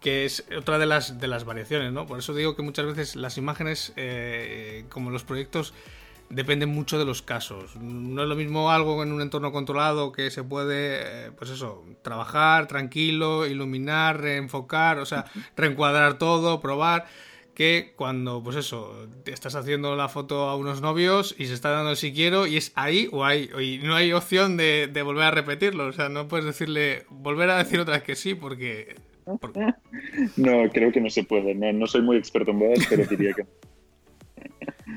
que 0.00 0.24
es 0.24 0.44
otra 0.56 0.78
de 0.78 0.86
las, 0.86 1.18
de 1.18 1.26
las 1.26 1.44
variaciones, 1.44 1.92
¿no? 1.92 2.06
Por 2.06 2.18
eso 2.18 2.34
digo 2.34 2.54
que 2.56 2.62
muchas 2.62 2.86
veces 2.86 3.16
las 3.16 3.38
imágenes, 3.38 3.92
eh, 3.96 4.84
como 4.88 5.10
los 5.10 5.24
proyectos, 5.24 5.74
dependen 6.28 6.70
mucho 6.70 6.98
de 6.98 7.04
los 7.04 7.22
casos. 7.22 7.76
No 7.76 8.22
es 8.22 8.28
lo 8.28 8.36
mismo 8.36 8.70
algo 8.70 9.02
en 9.02 9.12
un 9.12 9.22
entorno 9.22 9.52
controlado 9.52 10.12
que 10.12 10.30
se 10.30 10.42
puede, 10.42 11.26
eh, 11.26 11.30
pues 11.36 11.50
eso, 11.50 11.84
trabajar 12.02 12.66
tranquilo, 12.66 13.46
iluminar, 13.46 14.20
reenfocar, 14.20 14.98
o 14.98 15.06
sea, 15.06 15.24
reencuadrar 15.56 16.18
todo, 16.18 16.60
probar 16.60 17.06
que 17.56 17.94
cuando, 17.96 18.42
pues 18.42 18.54
eso, 18.54 19.08
te 19.24 19.32
estás 19.32 19.54
haciendo 19.54 19.96
la 19.96 20.10
foto 20.10 20.50
a 20.50 20.56
unos 20.56 20.82
novios 20.82 21.34
y 21.38 21.46
se 21.46 21.54
está 21.54 21.70
dando 21.70 21.90
el 21.90 21.96
si 21.96 22.12
quiero 22.12 22.46
y 22.46 22.58
es 22.58 22.70
ahí 22.74 23.08
o 23.12 23.24
ahí, 23.24 23.50
y 23.58 23.78
no 23.78 23.94
hay 23.94 24.12
opción 24.12 24.58
de, 24.58 24.90
volver 25.02 25.24
a 25.24 25.30
repetirlo, 25.30 25.86
o 25.86 25.92
sea, 25.92 26.10
no 26.10 26.28
puedes 26.28 26.44
decirle, 26.44 27.06
volver 27.08 27.48
a 27.48 27.56
decir 27.56 27.80
otra 27.80 27.94
vez 27.94 28.02
que 28.02 28.14
sí, 28.14 28.34
porque... 28.34 28.96
No, 30.36 30.68
creo 30.72 30.92
que 30.92 31.00
no 31.00 31.10
se 31.10 31.24
puede, 31.24 31.54
no, 31.54 31.86
soy 31.86 32.02
muy 32.02 32.16
experto 32.16 32.52
en 32.52 32.58
bodas, 32.58 32.86
pero 32.88 33.04
diría 33.04 33.32
que... 33.32 33.46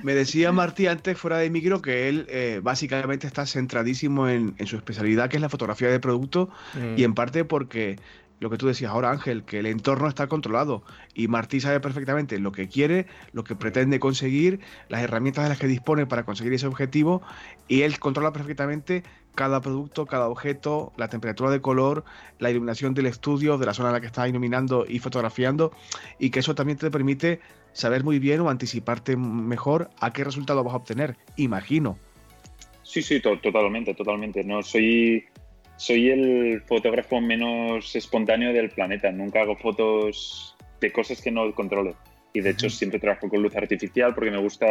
Me 0.04 0.14
decía 0.14 0.52
Martí 0.52 0.88
antes 0.88 1.18
fuera 1.18 1.38
de 1.40 1.50
micro 1.50 1.82
que 1.82 2.08
él 2.08 2.26
eh, 2.30 2.62
básicamente 2.64 3.28
está 3.28 3.46
centradísimo 3.46 4.30
en, 4.30 4.56
su 4.66 4.78
especialidad, 4.78 5.30
que 5.30 5.38
es 5.38 5.42
la 5.42 5.50
fotografía 5.50 5.90
de 5.90 6.00
producto, 6.00 6.50
y 6.76 7.02
mm. 7.02 7.06
en 7.06 7.14
parte 7.16 7.44
porque 7.44 7.98
lo 8.40 8.50
que 8.50 8.58
tú 8.58 8.68
decías 8.68 8.92
ahora, 8.92 9.12
Ángel, 9.12 9.44
que 9.44 9.60
el 9.60 9.66
entorno 9.66 10.08
está 10.08 10.28
controlado 10.28 10.84
y 11.14 11.28
Martí 11.28 11.60
sabe 11.60 11.80
perfectamente 11.80 12.40
lo 12.40 12.52
que 12.52 12.68
quiere, 12.68 13.06
lo 13.34 13.44
que 13.44 13.56
pretende 13.56 14.00
conseguir, 14.00 14.62
las 14.88 15.02
herramientas 15.02 15.44
de 15.44 15.50
las 15.50 15.60
que 15.60 15.68
dispone 15.68 16.06
para 16.06 16.24
conseguir 16.24 16.54
ese 16.54 16.68
objetivo 16.68 17.22
y 17.68 17.82
él 17.82 18.00
controla 18.00 18.32
perfectamente 18.32 19.04
cada 19.40 19.62
producto, 19.62 20.06
cada 20.06 20.28
objeto, 20.28 20.92
la 20.98 21.08
temperatura 21.08 21.50
de 21.50 21.62
color, 21.62 22.04
la 22.40 22.52
iluminación 22.52 22.94
del 22.94 23.06
estudio, 23.06 23.58
de 23.58 23.66
la 23.66 23.74
zona 23.74 23.88
en 23.88 23.94
la 23.94 24.02
que 24.02 24.08
está 24.08 24.28
iluminando 24.28 24.86
y 24.86 25.00
fotografiando 25.00 25.72
y 26.20 26.30
que 26.30 26.40
eso 26.40 26.56
también 26.56 26.78
te 26.78 26.92
permite 26.92 27.40
saber 27.72 28.04
muy 28.04 28.20
bien 28.20 28.42
o 28.42 28.50
anticiparte 28.50 29.16
mejor 29.16 29.92
a 30.02 30.12
qué 30.12 30.26
resultado 30.26 30.62
vas 30.62 30.74
a 30.74 30.78
obtener, 30.78 31.16
imagino. 31.38 31.98
Sí, 32.84 33.02
sí, 33.02 33.22
totalmente, 33.22 33.94
totalmente. 33.94 34.44
No 34.44 34.62
soy 34.62 35.24
soy 35.78 36.10
el 36.10 36.62
fotógrafo 36.68 37.22
menos 37.22 37.96
espontáneo 37.96 38.52
del 38.52 38.70
planeta. 38.72 39.10
Nunca 39.10 39.44
hago 39.44 39.56
fotos 39.56 40.58
de 40.82 40.92
cosas 40.92 41.22
que 41.22 41.32
no 41.32 41.50
controle. 41.56 41.96
Y 42.34 42.42
de 42.42 42.52
hecho 42.52 42.70
siempre 42.70 43.00
trabajo 43.00 43.28
con 43.28 43.42
luz 43.42 43.56
artificial 43.56 44.14
porque 44.14 44.30
me 44.30 44.38
gusta, 44.38 44.68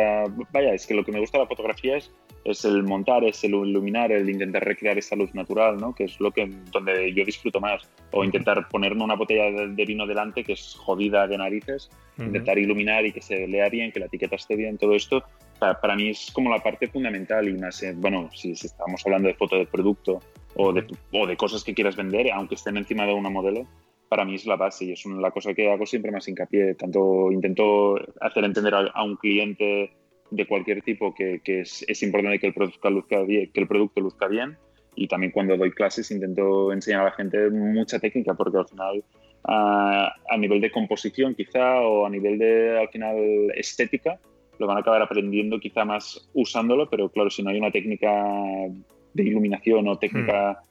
vaya, 0.52 0.74
es 0.74 0.86
que 0.86 0.94
lo 0.94 1.04
que 1.04 1.10
me 1.10 1.18
gusta 1.18 1.38
de 1.38 1.44
la 1.44 1.48
fotografía 1.48 1.96
es, 1.96 2.10
es 2.44 2.64
el 2.64 2.84
montar, 2.84 3.24
es 3.24 3.42
el 3.42 3.54
iluminar, 3.54 4.12
el 4.12 4.30
intentar 4.30 4.64
recrear 4.64 4.96
esa 4.96 5.16
luz 5.16 5.34
natural, 5.34 5.76
¿no? 5.76 5.94
Que 5.94 6.04
es 6.04 6.20
lo 6.20 6.30
que 6.30 6.46
donde 6.70 7.12
yo 7.12 7.24
disfruto 7.24 7.60
más. 7.60 7.82
O 8.12 8.22
intentar 8.22 8.68
ponerme 8.68 9.02
una 9.02 9.16
botella 9.16 9.50
de, 9.66 9.84
vino 9.84 10.06
delante 10.06 10.44
que 10.44 10.52
es 10.52 10.76
jodida 10.78 11.26
de 11.26 11.36
narices, 11.36 11.90
intentar 12.16 12.58
iluminar 12.58 13.04
y 13.06 13.12
que 13.12 13.20
se 13.20 13.46
lea 13.48 13.68
bien, 13.68 13.90
que 13.90 14.00
la 14.00 14.06
etiqueta 14.06 14.36
esté 14.36 14.54
bien, 14.54 14.78
todo 14.78 14.94
esto 14.94 15.24
para, 15.58 15.80
para 15.80 15.96
mí 15.96 16.10
es 16.10 16.30
como 16.32 16.50
la 16.50 16.62
parte 16.62 16.88
fundamental 16.88 17.48
y 17.48 17.54
más, 17.54 17.82
eh, 17.82 17.92
bueno, 17.96 18.30
si, 18.34 18.54
si 18.54 18.66
estamos 18.66 19.04
hablando 19.04 19.28
de 19.28 19.34
foto 19.34 19.56
de 19.56 19.66
producto 19.66 20.20
o 20.54 20.72
de, 20.72 20.86
o 21.12 21.26
de 21.26 21.36
cosas 21.36 21.64
que 21.64 21.74
quieras 21.74 21.96
vender, 21.96 22.30
aunque 22.32 22.54
estén 22.54 22.76
encima 22.76 23.06
de 23.06 23.14
una 23.14 23.30
modelo, 23.30 23.66
para 24.08 24.24
mí 24.24 24.34
es 24.34 24.46
la 24.46 24.56
base 24.56 24.86
y 24.86 24.92
es 24.92 25.04
la 25.06 25.30
cosa 25.30 25.54
que 25.54 25.70
hago 25.70 25.86
siempre 25.86 26.10
más 26.10 26.28
hincapié. 26.28 26.74
Tanto 26.74 27.30
intento 27.30 27.96
hacer 28.20 28.44
entender 28.44 28.74
a, 28.74 29.04
un 29.04 29.16
cliente 29.16 29.92
de 30.30 30.46
cualquier 30.46 30.82
tipo 30.82 31.14
que, 31.14 31.40
que 31.42 31.60
es, 31.60 31.84
es, 31.88 32.02
importante 32.02 32.38
que 32.38 32.48
el, 32.48 32.54
producto 32.54 32.90
luzca 32.90 33.22
bien, 33.22 33.50
que 33.52 33.60
el 33.60 33.68
producto 33.68 34.00
luzca 34.00 34.28
bien 34.28 34.56
y 34.94 35.06
también 35.06 35.32
cuando 35.32 35.56
doy 35.56 35.70
clases 35.70 36.10
intento 36.10 36.72
enseñar 36.72 37.02
a 37.02 37.04
la 37.04 37.12
gente 37.12 37.48
mucha 37.50 37.98
técnica 37.98 38.34
porque 38.34 38.58
al 38.58 38.68
final 38.68 39.04
a, 39.44 40.12
a 40.28 40.36
nivel 40.36 40.60
de 40.60 40.70
composición 40.70 41.34
quizá 41.34 41.80
o 41.80 42.04
a 42.04 42.10
nivel 42.10 42.38
de 42.38 42.78
al 42.78 42.88
final 42.88 43.16
estética 43.54 44.18
lo 44.58 44.66
van 44.66 44.76
a 44.76 44.80
acabar 44.80 45.02
aprendiendo 45.02 45.58
quizá 45.60 45.84
más 45.84 46.28
usándolo, 46.34 46.88
pero 46.90 47.08
claro, 47.08 47.30
si 47.30 47.42
no 47.42 47.50
hay 47.50 47.58
una 47.58 47.70
técnica 47.70 48.10
de 49.14 49.22
iluminación 49.22 49.88
o 49.88 49.98
técnica, 49.98 50.62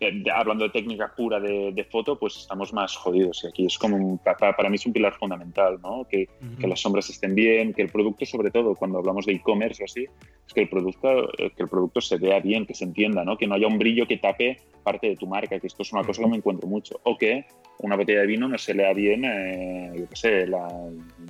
hmm. 0.00 0.30
hablando 0.34 0.64
de 0.64 0.70
técnica 0.70 1.12
pura 1.16 1.40
de, 1.40 1.86
foto, 1.90 2.18
pues 2.18 2.36
estamos 2.36 2.72
más 2.72 2.96
jodidos. 2.96 3.44
Y 3.44 3.48
aquí 3.48 3.66
es 3.66 3.78
como, 3.78 4.20
para, 4.22 4.68
mí 4.68 4.76
es 4.76 4.86
un 4.86 4.92
pilar 4.92 5.14
fundamental, 5.14 5.78
¿no? 5.82 6.06
Que, 6.08 6.28
que, 6.60 6.66
las 6.66 6.80
sombras 6.80 7.08
estén 7.10 7.34
bien, 7.34 7.72
que 7.72 7.82
el 7.82 7.88
producto, 7.88 8.24
sobre 8.26 8.50
todo, 8.50 8.74
cuando 8.74 8.98
hablamos 8.98 9.26
de 9.26 9.32
e-commerce 9.32 9.82
o 9.82 9.86
así, 9.86 10.06
es 10.46 10.54
que 10.54 10.62
el, 10.62 10.68
producto, 10.68 11.32
eh, 11.38 11.50
que 11.56 11.62
el 11.62 11.68
producto 11.68 12.00
se 12.00 12.16
vea 12.16 12.40
bien, 12.40 12.66
que 12.66 12.74
se 12.74 12.84
entienda, 12.84 13.24
¿no? 13.24 13.36
Que 13.36 13.46
no 13.46 13.54
haya 13.54 13.66
un 13.66 13.78
brillo 13.78 14.06
que 14.06 14.18
tape 14.18 14.58
parte 14.82 15.08
de 15.08 15.16
tu 15.16 15.26
marca, 15.26 15.58
que 15.58 15.66
esto 15.66 15.82
es 15.82 15.92
una 15.92 16.04
cosa 16.04 16.22
que 16.22 16.28
me 16.28 16.36
encuentro 16.36 16.68
mucho. 16.68 17.00
O 17.04 17.16
que 17.16 17.44
una 17.78 17.96
botella 17.96 18.20
de 18.20 18.26
vino 18.26 18.48
no 18.48 18.58
se 18.58 18.74
lea 18.74 18.92
bien, 18.92 19.24
eh, 19.24 19.92
yo 19.96 20.08
qué 20.08 20.16
sé, 20.16 20.46
la, 20.46 20.68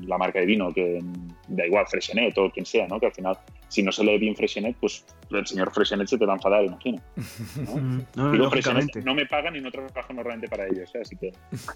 la, 0.07 0.19
marca 0.19 0.41
de 0.41 0.47
vino, 0.47 0.73
que 0.73 1.01
da 1.49 1.67
igual, 1.67 1.87
Freshenet 1.87 2.37
o 2.39 2.51
quien 2.51 2.65
sea, 2.65 2.87
¿no? 2.87 3.01
Que 3.01 3.07
al 3.07 3.13
final 3.13 3.37
si 3.69 3.83
no 3.83 3.93
se 3.93 4.03
lee 4.05 4.19
bien 4.19 4.35
Freshenet, 4.35 4.77
pues 4.81 5.05
el 5.31 5.47
señor 5.47 5.73
Freshenet 5.73 6.09
se 6.09 6.19
te 6.19 6.27
va 6.27 6.33
a 6.33 6.37
enfadar, 6.37 6.65
imagino. 6.65 7.01
¿no? 7.57 7.75
no, 8.35 8.51
no 9.05 9.15
me 9.15 9.27
pagan 9.27 9.57
y 9.57 9.61
no 9.61 9.71
trabajo 9.71 10.13
normalmente 10.13 10.49
para 10.49 10.67
ellos, 10.67 10.91
¿eh? 10.95 11.01
así 11.03 11.17
que... 11.17 11.33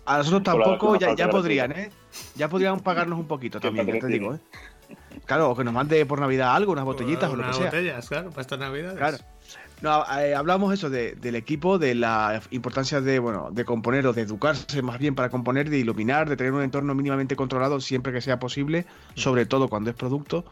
A 0.07 0.19
nosotros 0.19 0.43
tampoco, 0.43 0.97
ya, 0.97 1.15
ya 1.15 1.29
podrían, 1.29 1.73
¿eh? 1.73 1.91
Ya 2.35 2.49
podrían 2.49 2.81
pagarnos 2.81 3.19
un 3.19 3.27
poquito 3.27 3.61
también, 3.61 3.87
ya 3.87 3.99
te 3.99 4.07
digo, 4.07 4.35
¿eh? 4.35 4.39
Claro, 5.25 5.51
o 5.51 5.57
que 5.57 5.65
nos 5.65 5.73
mande 5.73 6.05
por 6.05 6.21
Navidad 6.21 6.55
algo, 6.55 6.73
unas 6.73 6.85
botellitas 6.85 7.31
o, 7.31 7.37
lo 7.37 7.47
que 7.47 7.55
sea. 7.55 7.65
botellas, 7.67 8.09
claro, 8.09 8.31
para 8.31 8.43
esta 8.43 8.57
Navidad. 8.57 8.97
Claro. 8.97 9.19
No, 9.81 10.05
eh, 10.19 10.35
hablamos 10.35 10.73
eso 10.73 10.91
del 10.91 11.35
equipo, 11.35 11.79
de 11.79 11.97
la 11.97 12.41
importancia 12.51 13.01
de, 13.01 13.19
bueno, 13.19 13.49
de 13.51 13.65
componer 13.65 14.07
o 14.07 14.13
de 14.13 14.23
educarse 14.23 14.81
más 14.81 14.99
bien 14.99 15.17
para 15.17 15.29
componer, 15.29 15.71
de 15.71 15.79
iluminar, 15.79 16.29
de 16.29 16.37
tener 16.37 16.53
un 16.53 16.63
entorno 16.63 16.95
mínimamente 16.95 17.35
controlado 17.35 17.81
siempre 17.81 18.13
que 18.13 18.21
sea 18.21 18.39
posible, 18.39 18.87
mm. 19.17 19.19
sobre 19.19 19.45
todo 19.45 19.69
cuando 19.69 19.91
es 19.91 19.97
producto. 19.97 20.45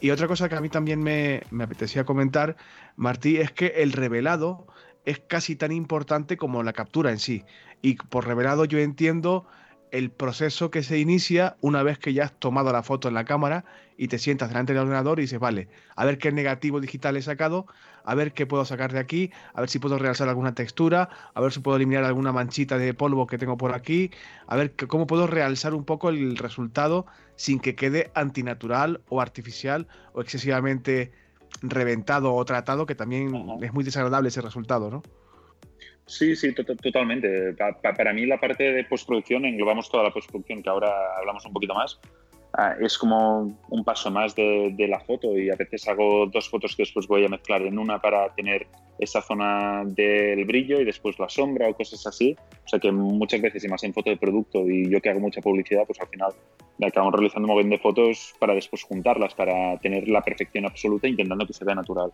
Y 0.00 0.10
otra 0.10 0.28
cosa 0.28 0.48
que 0.48 0.54
a 0.54 0.60
mí 0.60 0.68
también 0.68 1.02
me, 1.02 1.42
apetecía 1.60 2.04
comentar, 2.04 2.56
Martí, 2.96 3.38
es 3.38 3.50
que 3.50 3.66
el 3.66 3.92
revelado 3.92 4.66
es 5.04 5.18
casi 5.18 5.56
tan 5.56 5.72
importante 5.72 6.36
como 6.36 6.62
la 6.62 6.72
captura 6.72 7.10
en 7.10 7.18
sí. 7.18 7.44
Y 7.82 7.94
por 7.94 8.26
revelado 8.26 8.64
yo 8.64 8.78
entiendo 8.78 9.46
el 9.92 10.10
proceso 10.10 10.70
que 10.70 10.82
se 10.82 10.98
inicia 10.98 11.56
una 11.60 11.82
vez 11.82 11.98
que 11.98 12.12
ya 12.12 12.24
has 12.24 12.32
tomado 12.32 12.72
la 12.72 12.82
foto 12.82 13.08
en 13.08 13.14
la 13.14 13.24
cámara 13.24 13.64
y 13.96 14.08
te 14.08 14.18
sientas 14.18 14.48
delante 14.48 14.72
del 14.72 14.82
ordenador 14.82 15.18
y 15.18 15.22
dices, 15.22 15.38
vale, 15.38 15.68
a 15.96 16.04
ver 16.04 16.18
qué 16.18 16.30
negativo 16.32 16.80
digital 16.80 17.16
he 17.16 17.22
sacado, 17.22 17.66
a 18.04 18.14
ver 18.14 18.32
qué 18.32 18.46
puedo 18.46 18.64
sacar 18.64 18.92
de 18.92 18.98
aquí, 18.98 19.30
a 19.54 19.60
ver 19.60 19.68
si 19.68 19.78
puedo 19.78 19.98
realzar 19.98 20.28
alguna 20.28 20.54
textura, 20.54 21.08
a 21.34 21.40
ver 21.40 21.52
si 21.52 21.60
puedo 21.60 21.76
eliminar 21.76 22.04
alguna 22.04 22.32
manchita 22.32 22.78
de 22.78 22.94
polvo 22.94 23.26
que 23.26 23.38
tengo 23.38 23.56
por 23.56 23.74
aquí, 23.74 24.10
a 24.46 24.56
ver 24.56 24.74
cómo 24.86 25.06
puedo 25.06 25.26
realzar 25.26 25.74
un 25.74 25.84
poco 25.84 26.08
el 26.10 26.36
resultado 26.36 27.06
sin 27.36 27.58
que 27.60 27.74
quede 27.74 28.10
antinatural 28.14 29.00
o 29.08 29.20
artificial 29.20 29.88
o 30.12 30.20
excesivamente 30.20 31.12
reventado 31.62 32.34
o 32.34 32.44
tratado, 32.44 32.86
que 32.86 32.94
también 32.94 33.58
es 33.62 33.72
muy 33.72 33.84
desagradable 33.84 34.28
ese 34.28 34.40
resultado, 34.40 34.90
¿no? 34.90 35.02
Sí, 36.08 36.34
sí, 36.34 36.52
totalmente. 36.54 37.54
para 37.82 38.12
mí 38.12 38.26
la 38.26 38.40
parte 38.40 38.72
de 38.72 38.84
postproducción, 38.84 39.44
englobamos 39.44 39.90
toda 39.90 40.04
la 40.04 40.10
postproducción, 40.10 40.62
que 40.62 40.70
ahora 40.70 40.90
hablamos 41.18 41.44
un 41.44 41.52
poquito 41.52 41.74
más, 41.74 42.00
Ah, 42.54 42.74
es 42.80 42.96
como 42.96 43.58
un 43.68 43.84
paso 43.84 44.10
más 44.10 44.34
de, 44.34 44.74
la 44.88 45.00
foto 45.00 45.36
y 45.36 45.50
a 45.50 45.56
veces 45.56 45.86
hago 45.86 46.26
dos 46.26 46.48
fotos 46.48 46.74
que 46.74 46.82
después 46.82 47.06
voy 47.06 47.24
a 47.24 47.28
mezclar 47.28 47.62
en 47.62 47.78
una 47.78 48.00
para 48.00 48.34
tener 48.34 48.66
esa 48.98 49.20
zona 49.20 49.82
del 49.84 50.44
brillo 50.46 50.80
y 50.80 50.84
después 50.84 51.18
la 51.18 51.28
sombra 51.28 51.68
o 51.68 51.74
cosas 51.74 52.06
así. 52.06 52.36
O 52.64 52.68
sea 52.68 52.78
que 52.78 52.90
muchas 52.90 53.42
veces, 53.42 53.64
y 53.64 53.68
más 53.68 53.84
en 53.84 53.92
foto 53.92 54.10
de 54.10 54.16
producto 54.16 54.68
y 54.68 54.90
yo 54.90 55.00
que 55.00 55.10
hago 55.10 55.20
mucha 55.20 55.42
publicidad, 55.42 55.84
pues 55.86 56.00
al 56.00 56.08
final 56.08 56.32
me 56.78 56.86
acabo 56.86 57.10
realizando 57.10 57.48
un 57.48 57.54
montón 57.54 57.70
de 57.70 57.78
fotos 57.78 58.34
para 58.38 58.54
después 58.54 58.82
juntarlas, 58.82 59.34
para 59.34 59.78
tener 59.78 60.08
la 60.08 60.22
perfección 60.22 60.64
absoluta 60.64 61.06
intentando 61.06 61.46
que 61.46 61.52
se 61.52 61.64
vea 61.64 61.74
natural. 61.74 62.10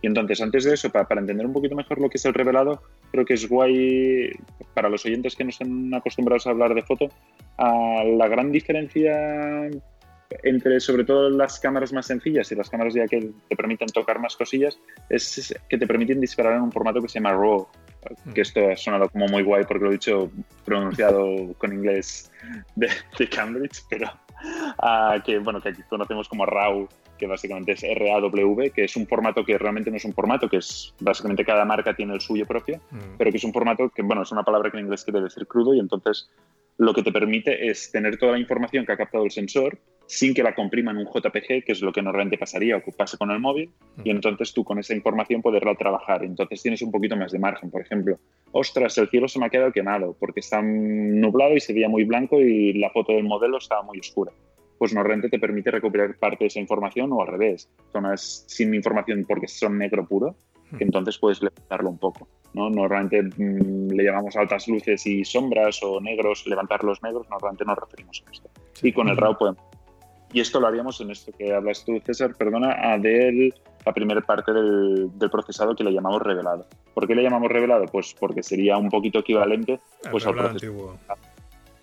Y 0.00 0.06
entonces, 0.06 0.40
antes 0.40 0.64
de 0.64 0.74
eso, 0.74 0.90
para, 0.90 1.08
para, 1.08 1.20
entender 1.20 1.46
un 1.46 1.52
poquito 1.52 1.74
mejor 1.74 2.00
lo 2.00 2.08
que 2.08 2.18
es 2.18 2.24
el 2.24 2.34
revelado, 2.34 2.82
creo 3.10 3.24
que 3.24 3.34
es 3.34 3.48
guay 3.48 4.30
para 4.74 4.88
los 4.88 5.04
oyentes 5.04 5.34
que 5.34 5.44
no 5.44 5.50
están 5.50 5.92
acostumbrados 5.94 6.46
a 6.46 6.50
hablar 6.50 6.74
de 6.74 6.82
foto, 6.82 7.08
la 7.58 8.28
gran 8.28 8.52
diferencia 8.52 9.68
entre 10.42 10.78
sobre 10.80 11.04
todo 11.04 11.30
las 11.30 11.58
cámaras 11.58 11.92
más 11.92 12.06
sencillas 12.06 12.52
y 12.52 12.54
las 12.54 12.68
cámaras 12.68 12.94
ya 12.94 13.06
que 13.06 13.32
te 13.48 13.56
permiten 13.56 13.88
tocar 13.88 14.18
más 14.20 14.36
cosillas 14.36 14.78
es 15.08 15.54
que 15.68 15.78
te 15.78 15.86
permiten 15.86 16.20
disparar 16.20 16.54
en 16.54 16.62
un 16.62 16.72
formato 16.72 17.00
que 17.00 17.08
se 17.08 17.14
llama 17.14 17.32
RAW 17.32 17.66
mm. 18.26 18.32
que 18.32 18.42
esto 18.42 18.68
ha 18.68 18.76
sonado 18.76 19.08
como 19.08 19.26
muy 19.28 19.42
guay 19.42 19.64
porque 19.64 19.84
lo 19.84 19.90
he 19.90 19.94
dicho 19.94 20.30
pronunciado 20.64 21.54
con 21.56 21.72
inglés 21.72 22.30
de, 22.76 22.88
Cambridge 23.30 23.82
pero 23.88 24.12
uh, 24.82 25.22
que 25.24 25.38
bueno 25.38 25.62
que 25.62 25.70
aquí 25.70 25.82
conocemos 25.88 26.28
como 26.28 26.44
RAW 26.44 26.88
que 27.18 27.26
básicamente 27.26 27.72
es 27.72 27.82
RAW, 27.82 28.72
que 28.72 28.84
es 28.84 28.96
un 28.96 29.06
formato 29.06 29.44
que 29.44 29.58
realmente 29.58 29.90
no 29.90 29.96
es 29.96 30.04
un 30.04 30.14
formato, 30.14 30.48
que 30.48 30.58
es 30.58 30.94
básicamente 31.00 31.44
cada 31.44 31.64
marca 31.64 31.94
tiene 31.94 32.14
el 32.14 32.20
suyo 32.20 32.46
propio, 32.46 32.80
mm. 32.90 33.16
pero 33.18 33.30
que 33.30 33.36
es 33.36 33.44
un 33.44 33.52
formato 33.52 33.90
que, 33.90 34.02
bueno, 34.02 34.22
es 34.22 34.32
una 34.32 34.44
palabra 34.44 34.70
que 34.70 34.78
en 34.78 34.84
inglés 34.84 35.04
quiere 35.04 35.20
decir 35.20 35.46
crudo 35.46 35.74
y 35.74 35.80
entonces 35.80 36.30
lo 36.78 36.94
que 36.94 37.02
te 37.02 37.10
permite 37.10 37.68
es 37.68 37.90
tener 37.90 38.18
toda 38.18 38.32
la 38.32 38.38
información 38.38 38.86
que 38.86 38.92
ha 38.92 38.96
captado 38.96 39.24
el 39.24 39.32
sensor 39.32 39.78
sin 40.06 40.32
que 40.32 40.42
la 40.42 40.54
comprima 40.54 40.90
en 40.90 40.98
un 40.98 41.06
JPG, 41.06 41.64
que 41.64 41.72
es 41.72 41.82
lo 41.82 41.92
que 41.92 42.00
normalmente 42.00 42.38
pasaría 42.38 42.76
o 42.76 42.82
que 42.82 42.92
pase 42.92 43.18
con 43.18 43.30
el 43.30 43.40
móvil, 43.40 43.70
y 44.02 44.10
entonces 44.10 44.54
tú 44.54 44.64
con 44.64 44.78
esa 44.78 44.94
información 44.94 45.42
poderla 45.42 45.74
trabajar. 45.74 46.24
Entonces 46.24 46.62
tienes 46.62 46.80
un 46.80 46.90
poquito 46.90 47.14
más 47.14 47.30
de 47.30 47.38
margen. 47.38 47.70
Por 47.70 47.82
ejemplo, 47.82 48.18
ostras, 48.52 48.96
el 48.96 49.08
cielo 49.10 49.28
se 49.28 49.38
me 49.38 49.46
ha 49.46 49.50
quedado 49.50 49.70
quemado 49.70 50.16
porque 50.18 50.40
está 50.40 50.62
nublado 50.62 51.54
y 51.54 51.60
se 51.60 51.74
veía 51.74 51.90
muy 51.90 52.04
blanco 52.04 52.40
y 52.40 52.72
la 52.74 52.90
foto 52.90 53.12
del 53.12 53.24
modelo 53.24 53.58
estaba 53.58 53.82
muy 53.82 53.98
oscura. 53.98 54.32
Pues 54.78 54.94
normalmente 54.94 55.28
te 55.28 55.38
permite 55.38 55.70
recuperar 55.70 56.16
parte 56.16 56.44
de 56.44 56.48
esa 56.48 56.60
información 56.60 57.12
o 57.12 57.20
al 57.20 57.28
revés, 57.28 57.68
zonas 57.92 58.44
sin 58.46 58.74
información 58.74 59.24
porque 59.26 59.48
son 59.48 59.78
negro 59.78 60.06
puro, 60.06 60.36
que 60.76 60.84
entonces 60.84 61.18
puedes 61.18 61.42
levantarlo 61.42 61.90
un 61.90 61.98
poco. 61.98 62.28
¿no? 62.54 62.70
Normalmente 62.70 63.22
mm, 63.22 63.90
le 63.90 64.04
llamamos 64.04 64.36
altas 64.36 64.68
luces 64.68 65.06
y 65.06 65.24
sombras 65.24 65.82
o 65.82 66.00
negros, 66.00 66.46
levantar 66.46 66.84
los 66.84 67.02
negros, 67.02 67.26
normalmente 67.30 67.64
nos 67.64 67.78
referimos 67.78 68.22
a 68.26 68.30
esto. 68.30 68.50
Y 68.82 68.92
con 68.92 69.08
el 69.08 69.16
RAW 69.16 69.36
podemos 69.36 69.62
y 70.32 70.40
esto 70.40 70.60
lo 70.60 70.66
haríamos 70.66 71.00
en 71.00 71.10
esto 71.10 71.32
que 71.32 71.54
hablas 71.54 71.84
tú, 71.84 71.98
César, 72.04 72.34
perdona, 72.36 72.98
de 72.98 73.52
la 73.84 73.92
primera 73.92 74.20
parte 74.20 74.52
del, 74.52 75.10
procesado 75.30 75.74
que 75.74 75.84
le 75.84 75.92
llamamos 75.92 76.20
revelado. 76.22 76.66
¿Por 76.92 77.06
qué 77.06 77.14
le 77.14 77.22
llamamos 77.22 77.50
revelado? 77.50 77.86
Pues 77.86 78.14
porque 78.18 78.42
sería 78.42 78.76
un 78.76 78.90
poquito 78.90 79.20
equivalente 79.20 79.80
pues, 80.10 80.26
al 80.26 80.34
proceso 80.34 80.98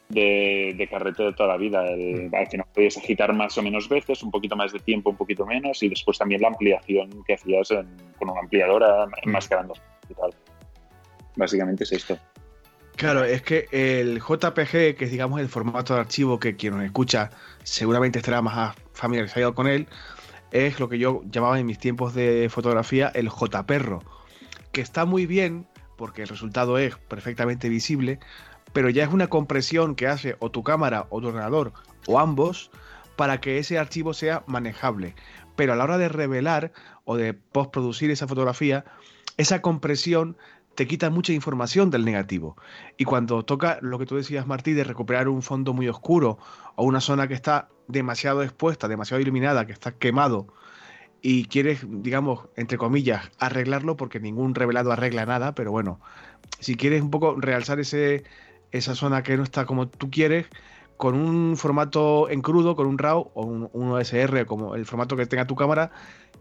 de, 0.10 0.74
de 0.78 0.88
carrete 0.88 1.24
de 1.24 1.34
toda 1.34 1.49
la 1.49 1.58
vida. 1.58 1.84
Mm. 1.84 2.34
Al 2.34 2.47
final 2.47 2.68
podías 2.74 2.97
agitar 2.97 3.34
más 3.34 3.58
o 3.58 3.64
menos 3.64 3.89
veces, 3.89 4.24
un 4.24 4.32
poquito 4.32 4.56
más 4.56 4.74
de 4.74 4.80
tiempo, 4.80 5.10
un 5.10 5.18
poquito 5.18 5.45
menos, 5.45 5.82
y 5.84 5.89
después 5.89 6.18
también 6.18 6.41
la 6.41 6.49
ampliación 6.49 7.24
que 7.26 7.34
hacías 7.34 7.70
con 8.18 8.30
una 8.30 8.39
ampliadora, 8.39 9.06
mm. 9.08 9.28
enmascarando 9.28 9.74
y 10.10 10.14
tal. 10.14 10.32
Básicamente 11.36 11.84
es 11.84 11.91
esto. 11.91 12.18
Claro, 12.95 13.26
es 13.26 13.41
que 13.41 13.68
el 13.72 14.20
JPG, 14.20 14.95
que 14.95 15.06
es 15.06 15.12
digamos 15.12 15.41
el 15.41 15.49
formato 15.49 15.93
de 15.95 15.99
archivo 15.99 16.39
que 16.39 16.56
quien 16.56 16.76
nos 16.76 16.86
escucha 16.86 17.30
seguramente 17.64 18.20
estará 18.20 18.41
más 18.41 18.76
familiarizado 18.93 19.53
con 19.53 19.68
él, 19.68 19.88
es 20.51 20.80
lo 20.80 20.88
que 20.88 20.97
yo 20.97 21.22
llamaba 21.30 21.60
en 21.60 21.66
mis 21.66 21.78
tiempos 21.78 22.14
de 22.14 22.47
fotografía 22.49 23.12
el 23.14 23.30
JPerro, 23.30 24.01
que 24.72 24.80
está 24.80 25.03
muy 25.03 25.26
bien 25.26 25.68
porque 25.97 26.22
el 26.22 26.30
resultado 26.30 26.78
es 26.78 26.95
perfectamente 26.95 27.68
visible, 27.68 28.20
pero 28.76 28.89
ya 28.89 29.05
es 29.05 29.13
una 29.13 29.28
compresión 29.28 29.95
que 29.95 30.05
hace 30.05 30.36
o 30.39 30.51
tu 30.51 30.61
cámara 30.61 31.07
o 31.09 31.21
tu 31.21 31.30
ordenador 31.30 31.71
o 32.07 32.19
ambos 32.19 32.71
para 33.15 33.39
que 33.39 33.57
ese 33.57 33.80
archivo 33.80 34.13
sea 34.13 34.43
manejable. 34.47 35.15
Pero 35.55 35.71
a 35.71 35.76
la 35.78 35.86
hora 35.86 35.97
de 35.97 36.09
revelar 36.09 36.73
o 37.05 37.15
de 37.15 37.34
postproducir 37.34 38.11
esa 38.11 38.28
fotografía, 38.28 38.84
esa 39.38 39.61
compresión 39.61 40.36
te 40.76 40.88
quita 40.88 41.09
mucha 41.09 41.32
información 41.32 41.89
del 41.89 42.03
negativo. 42.03 42.57
Y 42.97 43.05
cuando 43.05 43.45
toca 43.45 43.80
lo 43.82 43.97
que 43.97 44.05
tú 44.05 44.17
decías, 44.17 44.45
Martí, 44.45 44.73
de 44.73 44.84
recuperar 44.84 45.30
un 45.30 45.41
fondo 45.41 45.71
muy 45.73 45.88
oscuro 45.88 46.38
o 46.76 46.84
una 46.84 46.99
zona 46.99 47.30
que 47.30 47.34
está 47.34 47.69
demasiado 47.88 48.43
expuesta, 48.43 48.89
demasiado 48.89 49.21
iluminada, 49.21 49.65
que 49.65 49.71
está 49.71 49.93
quemado, 49.93 50.47
y 51.21 51.45
quieres, 51.45 51.80
digamos, 51.88 52.49
entre 52.57 52.78
comillas, 52.78 53.32
arreglarlo, 53.39 53.95
porque 53.95 54.19
ningún 54.19 54.53
revelado 54.53 54.91
arregla 54.91 55.26
nada, 55.26 55.55
pero 55.55 55.71
bueno, 55.71 56.01
si 56.59 56.76
quieres 56.76 57.01
un 57.01 57.09
poco 57.09 57.36
realzar 57.39 57.80
ese, 57.80 58.26
esa 58.78 58.95
zona 58.95 59.23
que 59.23 59.38
no 59.38 59.43
está 59.43 59.65
como 59.65 59.88
tú 59.88 60.09
quieres, 60.09 60.47
con 60.97 61.15
un 61.15 61.57
formato 61.57 62.30
en 62.30 62.41
crudo, 62.41 62.76
con 62.76 62.88
un 62.88 62.97
RAW 62.97 63.32
o 63.34 63.45
un, 63.45 63.69
un 63.73 63.91
OSR, 63.91 64.45
como 64.45 64.76
el 64.76 64.86
formato 64.86 65.17
que 65.17 65.26
tenga 65.26 65.45
tu 65.45 65.55
cámara, 65.55 65.91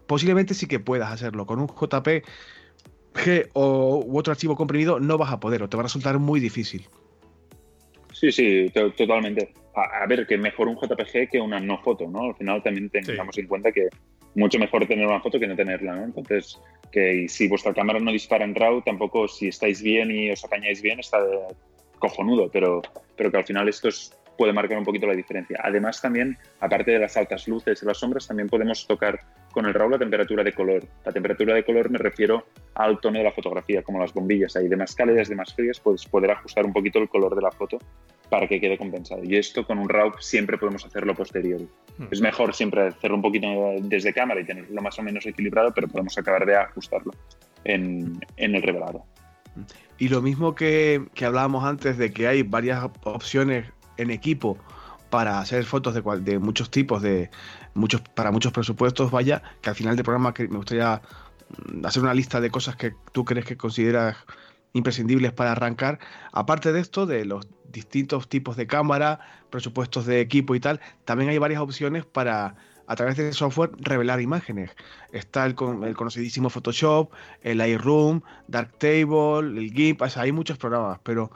posiblemente 0.07 0.53
sí 0.53 0.67
que 0.67 0.79
puedas 0.79 1.11
hacerlo. 1.11 1.45
Con 1.45 1.59
un 1.59 1.67
JP 1.67 2.25
G 3.15 3.49
o 3.53 4.03
u 4.05 4.17
otro 4.17 4.31
archivo 4.31 4.55
comprimido 4.55 4.99
no 4.99 5.17
vas 5.17 5.31
a 5.31 5.39
poder 5.39 5.63
o 5.63 5.69
te 5.69 5.77
va 5.77 5.81
a 5.81 5.85
resultar 5.85 6.19
muy 6.19 6.39
difícil. 6.39 6.87
Sí, 8.13 8.31
sí, 8.31 8.71
totalmente. 8.73 9.53
A, 9.75 10.05
ver, 10.07 10.25
que 10.25 10.37
mejor 10.37 10.69
un 10.69 10.77
JPG 10.77 11.29
que 11.31 11.41
una 11.41 11.59
no 11.59 11.81
foto, 11.81 12.07
¿no? 12.07 12.29
Al 12.29 12.35
final 12.35 12.63
también 12.63 12.89
tengamos 12.89 13.37
en 13.37 13.47
cuenta 13.47 13.73
que 13.73 13.89
mucho 14.35 14.57
mejor 14.57 14.87
tener 14.87 15.05
una 15.05 15.19
foto 15.19 15.37
que 15.37 15.47
no 15.47 15.55
tenerla, 15.55 15.95
¿no? 15.95 16.05
Entonces, 16.05 16.57
que 16.91 17.27
si 17.27 17.49
vuestra 17.49 17.73
cámara 17.73 17.99
no 17.99 18.11
dispara 18.11 18.45
en 18.45 18.55
RAW, 18.55 18.83
tampoco 18.83 19.27
si 19.27 19.49
estáis 19.49 19.81
bien 19.81 20.11
y 20.11 20.31
os 20.31 20.43
apañáis 20.45 20.81
bien 20.81 20.99
está 20.99 21.19
cojonudo, 22.07 22.49
pero, 22.51 22.81
pero 23.15 23.31
que 23.31 23.37
al 23.37 23.43
final 23.43 23.67
esto 23.67 23.89
puede 24.37 24.53
marcar 24.53 24.77
un 24.77 24.83
poquito 24.83 25.07
la 25.07 25.15
diferencia. 25.15 25.59
Además, 25.63 26.01
también, 26.01 26.37
aparte 26.59 26.91
de 26.91 26.99
las 26.99 27.15
altas 27.17 27.47
luces 27.47 27.81
y 27.81 27.85
las 27.85 27.97
sombras, 27.97 28.27
también 28.27 28.49
podemos 28.49 28.85
tocar 28.85 29.19
con 29.51 29.65
el 29.65 29.73
RAW 29.73 29.89
la 29.89 29.97
temperatura 29.97 30.43
de 30.43 30.51
color. 30.51 30.83
La 31.05 31.11
temperatura 31.11 31.53
de 31.55 31.63
color 31.63 31.89
me 31.89 31.97
refiero 31.97 32.45
al 32.73 32.99
tono 32.99 33.19
de 33.19 33.23
la 33.23 33.31
fotografía, 33.31 33.81
como 33.81 33.99
las 33.99 34.13
bombillas. 34.13 34.55
Hay 34.57 34.67
de 34.67 34.75
más 34.75 34.93
cálidas, 34.93 35.29
de 35.29 35.35
más 35.35 35.53
frías, 35.53 35.79
puedes 35.79 36.05
poder 36.05 36.31
ajustar 36.31 36.65
un 36.65 36.73
poquito 36.73 36.99
el 36.99 37.07
color 37.07 37.33
de 37.35 37.41
la 37.41 37.51
foto 37.51 37.79
para 38.29 38.47
que 38.47 38.59
quede 38.59 38.77
compensado. 38.77 39.23
Y 39.23 39.37
esto 39.37 39.65
con 39.65 39.79
un 39.79 39.87
RAW 39.87 40.13
siempre 40.19 40.57
podemos 40.57 40.85
hacerlo 40.85 41.15
posterior. 41.15 41.61
Hmm. 41.97 42.07
Es 42.11 42.19
mejor 42.19 42.53
siempre 42.53 42.87
hacerlo 42.87 43.15
un 43.15 43.21
poquito 43.21 43.47
desde 43.81 44.13
cámara 44.13 44.41
y 44.41 44.45
tenerlo 44.45 44.81
más 44.81 44.99
o 44.99 45.03
menos 45.03 45.25
equilibrado, 45.25 45.73
pero 45.73 45.87
podemos 45.87 46.17
acabar 46.17 46.45
de 46.45 46.57
ajustarlo 46.57 47.13
en, 47.63 48.19
el 48.37 48.61
revelado. 48.61 49.05
Y 49.97 50.09
lo 50.09 50.21
mismo 50.21 50.55
que, 50.55 51.07
que 51.13 51.25
hablábamos 51.25 51.63
antes 51.63 51.97
de 51.97 52.11
que 52.11 52.27
hay 52.27 52.43
varias 52.43 52.83
opciones 53.03 53.71
en 53.97 54.11
equipo 54.11 54.57
para 55.09 55.39
hacer 55.39 55.63
fotos 55.63 55.93
de, 55.93 56.01
de 56.21 56.39
muchos 56.39 56.69
tipos, 56.69 57.01
de 57.01 57.29
muchos 57.73 58.01
para 58.01 58.31
muchos 58.31 58.51
presupuestos, 58.51 59.11
vaya, 59.11 59.41
que 59.61 59.69
al 59.69 59.75
final 59.75 59.95
del 59.95 60.03
programa 60.03 60.33
me 60.37 60.57
gustaría 60.57 61.01
mm, 61.71 61.85
hacer 61.85 62.03
una 62.03 62.13
lista 62.13 62.41
de 62.41 62.49
cosas 62.49 62.75
que 62.75 62.93
tú 63.11 63.23
crees 63.23 63.45
que 63.45 63.55
consideras 63.55 64.17
imprescindibles 64.73 65.31
para 65.31 65.53
arrancar. 65.53 65.99
Aparte 66.33 66.73
de 66.73 66.81
esto, 66.81 67.05
de 67.05 67.23
los 67.23 67.47
distintos 67.71 68.27
tipos 68.27 68.57
de 68.57 68.67
cámara, 68.67 69.19
presupuestos 69.49 70.05
de 70.05 70.19
equipo 70.19 70.53
y 70.55 70.59
tal, 70.59 70.81
también 71.05 71.29
hay 71.29 71.37
varias 71.37 71.61
opciones 71.61 72.05
para 72.05 72.55
a 72.87 72.95
través 72.95 73.17
de 73.17 73.33
software 73.33 73.71
revelar 73.79 74.21
imágenes. 74.21 74.71
Está 75.11 75.45
el, 75.45 75.55
el 75.83 75.95
conocidísimo 75.95 76.49
Photoshop, 76.49 77.11
el 77.41 77.57
Lightroom, 77.57 78.21
Darktable, 78.47 79.59
el 79.59 79.71
GIMP, 79.73 80.01
hay 80.01 80.31
muchos 80.31 80.57
programas, 80.57 80.99
pero 81.03 81.31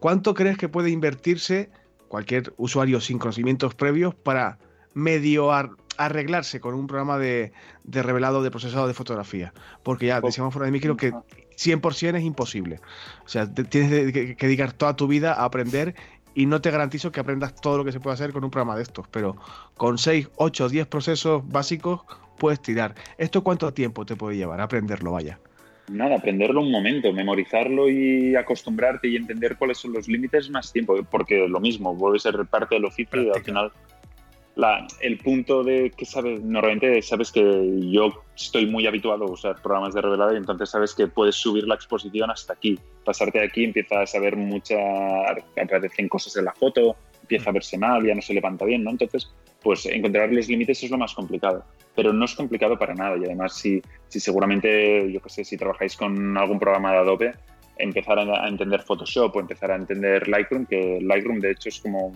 ¿cuánto 0.00 0.34
crees 0.34 0.56
que 0.56 0.68
puede 0.68 0.90
invertirse 0.90 1.70
cualquier 2.08 2.52
usuario 2.58 3.00
sin 3.00 3.18
conocimientos 3.18 3.74
previos 3.74 4.14
para 4.14 4.58
medio 4.92 5.50
arreglarse 5.96 6.60
con 6.60 6.74
un 6.74 6.86
programa 6.86 7.18
de, 7.18 7.52
revelado 7.84 8.42
de 8.42 8.50
procesado 8.50 8.86
de 8.86 8.94
fotografía. 8.94 9.52
Porque 9.82 10.06
ya 10.06 10.20
decíamos 10.20 10.52
fuera 10.52 10.66
de 10.66 10.72
micro 10.72 10.96
que 10.96 11.12
100% 11.12 12.16
es 12.16 12.22
imposible. 12.22 12.80
O 13.24 13.28
sea, 13.28 13.52
tienes 13.52 14.12
que, 14.12 14.36
dedicar 14.38 14.72
toda 14.72 14.96
tu 14.96 15.06
vida 15.06 15.32
a 15.32 15.44
aprender 15.44 15.94
y 16.34 16.46
no 16.46 16.60
te 16.60 16.70
garantizo 16.70 17.12
que 17.12 17.20
aprendas 17.20 17.54
todo 17.60 17.78
lo 17.78 17.84
que 17.84 17.92
se 17.92 18.00
puede 18.00 18.14
hacer 18.14 18.32
con 18.32 18.44
un 18.44 18.50
programa 18.50 18.76
de 18.76 18.82
estos, 18.82 19.06
pero 19.08 19.36
con 19.76 19.98
6, 19.98 20.30
8, 20.36 20.68
10 20.68 20.86
procesos 20.86 21.42
básicos 21.48 22.00
puedes 22.38 22.60
tirar. 22.60 22.94
¿Esto 23.18 23.42
cuánto 23.42 23.72
tiempo 23.72 24.04
te 24.04 24.16
puede 24.16 24.36
llevar? 24.36 24.60
Aprenderlo, 24.60 25.12
vaya. 25.12 25.38
Nada, 25.88 26.16
aprenderlo 26.16 26.60
un 26.60 26.70
momento, 26.70 27.12
memorizarlo 27.12 27.90
y 27.90 28.36
acostumbrarte 28.36 29.08
y 29.08 29.16
entender 29.16 29.56
cuáles 29.56 29.78
son 29.78 29.92
los 29.92 30.08
límites 30.08 30.48
más 30.48 30.72
tiempo, 30.72 30.96
porque 31.10 31.46
lo 31.48 31.60
mismo, 31.60 31.94
vuelve 31.94 32.18
a 32.18 32.20
ser 32.20 32.46
parte 32.46 32.76
del 32.76 32.84
oficio 32.84 33.22
y 33.22 33.30
al 33.30 33.42
final 33.42 33.72
la, 34.54 34.86
el 35.00 35.18
punto 35.18 35.64
de 35.64 35.90
que 35.90 36.04
sabes, 36.04 36.42
normalmente 36.42 37.00
sabes 37.02 37.32
que 37.32 37.40
yo 37.90 38.12
estoy 38.36 38.66
muy 38.66 38.86
habituado 38.86 39.24
a 39.24 39.30
usar 39.30 39.62
programas 39.62 39.94
de 39.94 40.02
revelado 40.02 40.34
y 40.34 40.36
entonces 40.36 40.68
sabes 40.68 40.94
que 40.94 41.06
puedes 41.06 41.36
subir 41.36 41.66
la 41.66 41.74
exposición 41.74 42.30
hasta 42.30 42.52
aquí. 42.52 42.78
Pasarte 43.04 43.38
de 43.38 43.46
aquí 43.46 43.64
empiezas 43.64 44.14
a 44.14 44.18
ver 44.18 44.36
mucha, 44.36 44.76
aparecen 45.60 46.08
cosas 46.08 46.36
en 46.36 46.44
la 46.44 46.52
foto, 46.52 46.96
empieza 47.22 47.50
a 47.50 47.52
verse 47.54 47.78
mal, 47.78 48.04
ya 48.04 48.14
no 48.14 48.20
se 48.20 48.34
levanta 48.34 48.64
bien, 48.64 48.84
¿no? 48.84 48.90
Entonces, 48.90 49.32
pues 49.62 49.86
encontrar 49.86 50.30
los 50.32 50.48
límites 50.48 50.82
es 50.82 50.90
lo 50.90 50.98
más 50.98 51.14
complicado, 51.14 51.64
pero 51.94 52.12
no 52.12 52.24
es 52.24 52.34
complicado 52.34 52.78
para 52.78 52.94
nada 52.94 53.16
y 53.16 53.24
además 53.24 53.56
si, 53.56 53.80
si 54.08 54.20
seguramente, 54.20 55.10
yo 55.10 55.20
qué 55.22 55.28
sé, 55.30 55.44
si 55.44 55.56
trabajáis 55.56 55.96
con 55.96 56.36
algún 56.36 56.58
programa 56.58 56.92
de 56.92 56.98
Adobe, 56.98 57.34
empezar 57.78 58.18
a, 58.18 58.48
entender 58.48 58.82
Photoshop 58.82 59.34
o 59.34 59.40
empezar 59.40 59.70
a 59.70 59.76
entender 59.76 60.28
Lightroom, 60.28 60.66
que 60.66 60.98
Lightroom 61.00 61.40
de 61.40 61.52
hecho 61.52 61.68
es 61.68 61.80
como 61.80 62.12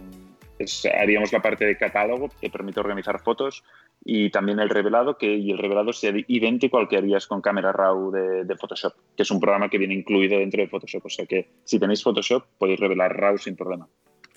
haríamos 0.99 1.33
la 1.33 1.43
parte 1.43 1.65
de 1.65 1.77
catálogo 1.77 2.31
que 2.41 2.51
permite 2.51 2.81
organizar 2.81 3.21
fotos 3.23 3.63
y 4.05 4.31
también 4.31 4.61
el 4.61 4.69
revelado, 4.69 5.19
que 5.19 5.35
y 5.35 5.51
el 5.51 5.59
revelado 5.59 5.93
sea 5.93 6.13
idéntico 6.29 6.79
al 6.79 6.89
que 6.89 6.97
harías 6.97 7.27
con 7.27 7.41
Camera 7.41 7.73
Raw 7.73 8.11
de, 8.11 8.57
Photoshop, 8.57 8.95
que 9.17 9.23
es 9.23 9.31
un 9.31 9.41
programa 9.41 9.69
que 9.69 9.79
viene 9.79 9.95
incluido 9.95 10.39
dentro 10.39 10.63
de 10.63 10.69
Photoshop. 10.69 11.07
O 11.07 11.11
sea 11.11 11.27
que 11.27 11.49
si 11.65 11.79
tenéis 11.79 12.03
Photoshop 12.03 12.45
podéis 12.59 12.81
revelar 12.81 13.17
Raw 13.17 13.37
sin 13.39 13.57
problema. 13.57 13.89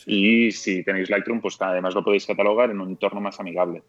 Y 0.05 0.51
si 0.51 0.83
tenéis 0.83 1.09
Lightroom, 1.09 1.41
pues 1.41 1.57
además 1.59 1.93
lo 1.93 2.03
podéis 2.03 2.25
catalogar 2.25 2.71
en 2.71 2.81
un 2.81 2.89
entorno 2.89 3.21
más 3.21 3.39
amigable. 3.39 3.83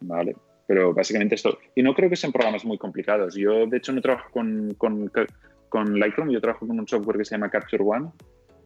¿Vale? 0.00 0.36
Pero 0.66 0.92
básicamente 0.92 1.36
esto. 1.36 1.58
Y 1.74 1.82
no 1.82 1.94
creo 1.94 2.10
que 2.10 2.16
sean 2.16 2.32
programas 2.32 2.64
muy 2.64 2.78
complicados. 2.78 3.34
Yo, 3.34 3.66
de 3.66 3.76
hecho, 3.76 3.92
no 3.92 4.00
trabajo 4.00 4.30
con, 4.30 4.74
con, 4.74 5.10
con 5.68 5.98
Lightroom, 5.98 6.30
yo 6.30 6.40
trabajo 6.40 6.66
con 6.66 6.78
un 6.78 6.88
software 6.88 7.18
que 7.18 7.24
se 7.24 7.34
llama 7.34 7.50
Capture 7.50 7.84
One, 7.84 8.10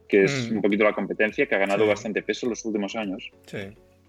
que 0.08 0.24
es 0.24 0.50
mm. 0.50 0.56
un 0.56 0.62
poquito 0.62 0.84
la 0.84 0.92
competencia, 0.92 1.46
que 1.46 1.54
ha 1.54 1.58
ganado 1.58 1.86
bastante 1.86 2.22
peso 2.22 2.46
en 2.46 2.50
los 2.50 2.64
últimos 2.64 2.96
años. 2.96 3.30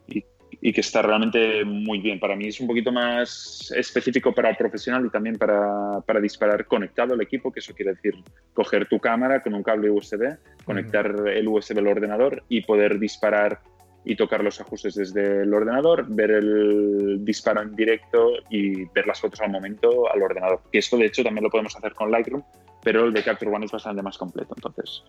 Y, 0.08 0.24
y, 0.62 0.74
que 0.74 0.82
está 0.82 1.02
realmente 1.02 1.64
muy 1.64 2.00
bien. 2.00 2.20
Para 2.20 2.36
mí 2.36 2.48
es 2.48 2.60
un 2.60 2.68
poquito 2.68 2.92
más 2.92 3.72
específico 3.76 4.34
para 4.34 4.50
el 4.50 4.56
profesional 4.56 5.06
y 5.06 5.10
también 5.10 5.38
para, 5.38 6.02
para 6.02 6.20
disparar 6.20 6.66
conectado 6.66 7.14
al 7.14 7.22
equipo, 7.22 7.52
que 7.52 7.60
eso 7.60 7.74
quiere 7.76 7.94
decir 7.94 8.16
coger 8.54 8.88
tu 8.88 9.00
cámara 9.00 9.44
con 9.44 9.54
un 9.54 9.62
cable 9.62 9.92
USB, 9.92 10.38
conectar 10.66 11.28
el 11.28 11.48
USB 11.48 11.78
al 11.78 11.88
ordenador 11.88 12.44
y 12.50 12.62
poder 12.62 12.98
disparar 12.98 13.60
y 14.06 14.16
tocar 14.16 14.44
los 14.44 14.60
ajustes 14.60 14.96
desde 14.96 15.44
el 15.44 15.54
ordenador, 15.54 16.06
ver 16.08 16.32
el 16.32 17.24
disparo 17.24 17.62
en 17.62 17.76
directo 17.76 18.32
y 18.50 18.86
ver 18.86 19.06
las 19.06 19.20
fotos 19.20 19.42
al 19.42 19.52
momento 19.52 20.12
al 20.12 20.22
ordenador. 20.22 20.62
Y 20.72 20.78
esto 20.78 20.98
de 20.98 21.06
hecho 21.06 21.24
también 21.24 21.44
lo 21.44 21.50
podemos 21.50 21.76
hacer 21.76 21.94
con 21.94 22.10
Lightroom, 22.10 22.44
pero 22.84 23.06
el 23.06 23.14
de 23.14 23.24
Capture 23.24 23.52
One 23.52 23.66
es 23.66 23.72
bastante 23.72 24.02
más 24.02 24.18
completo. 24.18 24.54
Entonces, 24.56 25.04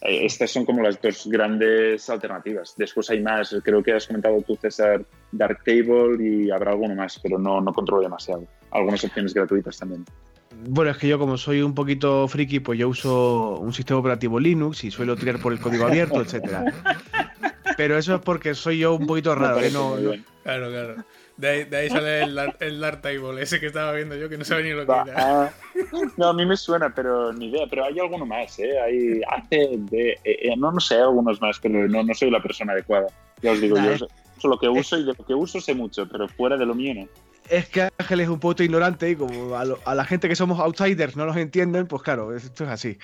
eh, 0.00 0.24
estas 0.24 0.50
son 0.50 0.64
como 0.64 0.82
las 0.82 1.00
dos 1.00 1.26
grandes 1.26 2.08
alternativas. 2.10 2.74
Después 2.76 3.08
hay 3.10 3.20
más, 3.20 3.54
creo 3.62 3.82
que 3.82 3.92
has 3.92 4.06
comentado 4.06 4.40
tú, 4.42 4.56
César, 4.56 5.04
Darktable 5.30 6.16
y 6.20 6.50
habrá 6.50 6.72
alguno 6.72 6.94
más, 6.94 7.18
pero 7.22 7.38
no, 7.38 7.60
no 7.60 7.72
controlo 7.72 8.02
demasiado. 8.02 8.46
Algunas 8.70 9.04
opciones 9.04 9.34
gratuitas 9.34 9.78
también. 9.78 10.04
Bueno, 10.68 10.90
es 10.90 10.98
que 10.98 11.08
yo 11.08 11.18
como 11.18 11.36
soy 11.36 11.62
un 11.62 11.74
poquito 11.74 12.28
friki, 12.28 12.60
pues 12.60 12.78
yo 12.78 12.88
uso 12.88 13.58
un 13.58 13.72
sistema 13.72 14.00
operativo 14.00 14.38
Linux 14.38 14.84
y 14.84 14.90
suelo 14.90 15.16
tirar 15.16 15.40
por 15.40 15.52
el 15.52 15.60
código 15.60 15.86
abierto, 15.86 16.20
etcétera. 16.20 16.64
Pero 17.76 17.96
eso 17.96 18.16
es 18.16 18.20
porque 18.20 18.54
soy 18.54 18.78
yo 18.78 18.94
un 18.94 19.06
poquito 19.06 19.34
raro. 19.34 19.60
¿eh? 19.60 19.70
No, 19.72 19.96
no, 19.96 20.12
Claro, 20.42 20.70
claro. 20.70 21.04
De 21.36 21.48
ahí, 21.48 21.64
de 21.64 21.76
ahí 21.76 21.88
sale 21.88 22.22
el, 22.22 22.38
el 22.60 22.80
Dark 22.80 23.00
Table, 23.00 23.40
ese 23.42 23.58
que 23.58 23.66
estaba 23.66 23.92
viendo 23.92 24.14
yo, 24.16 24.28
que 24.28 24.36
no 24.38 24.44
sabía 24.44 24.64
ni 24.66 24.72
lo 24.72 24.86
que 24.86 24.92
era. 25.10 25.14
ah, 25.44 25.50
no, 26.16 26.28
a 26.28 26.32
mí 26.34 26.44
me 26.46 26.56
suena, 26.56 26.94
pero 26.94 27.32
ni 27.32 27.48
idea. 27.48 27.66
Pero 27.68 27.84
hay 27.84 27.98
alguno 27.98 28.26
más, 28.26 28.58
¿eh? 28.58 28.78
Hay 28.80 29.22
ACD, 29.26 29.92
eh, 29.94 30.18
eh, 30.24 30.54
no, 30.56 30.70
no 30.70 30.78
sé, 30.80 30.96
algunos 30.96 31.40
más, 31.40 31.58
pero 31.60 31.88
no, 31.88 32.02
no 32.02 32.14
soy 32.14 32.30
la 32.30 32.42
persona 32.42 32.72
adecuada. 32.74 33.06
Ya 33.42 33.50
os 33.52 33.60
digo, 33.60 33.76
Nah, 33.78 33.86
yo 33.86 33.92
es- 33.92 34.04
eso 34.38 34.48
lo 34.48 34.58
que 34.58 34.68
uso 34.68 34.98
y 34.98 35.04
de 35.04 35.14
lo 35.18 35.24
que 35.26 35.34
uso 35.34 35.60
sé 35.60 35.74
mucho, 35.74 36.06
pero 36.08 36.28
fuera 36.28 36.56
de 36.56 36.66
lo 36.66 36.74
mío 36.74 36.94
no. 36.94 37.08
Es 37.48 37.68
que 37.68 37.88
Ángel 37.98 38.20
es 38.20 38.28
un 38.28 38.38
poquito 38.38 38.62
ignorante 38.62 39.10
y 39.10 39.16
como 39.16 39.56
a, 39.56 39.64
lo- 39.64 39.78
a 39.84 39.94
la 39.94 40.04
gente 40.04 40.28
que 40.28 40.36
somos 40.36 40.60
outsiders 40.60 41.16
no 41.16 41.26
nos 41.26 41.36
entienden, 41.36 41.86
pues 41.86 42.02
claro, 42.02 42.36
esto 42.36 42.64
es 42.64 42.70
así. 42.70 42.98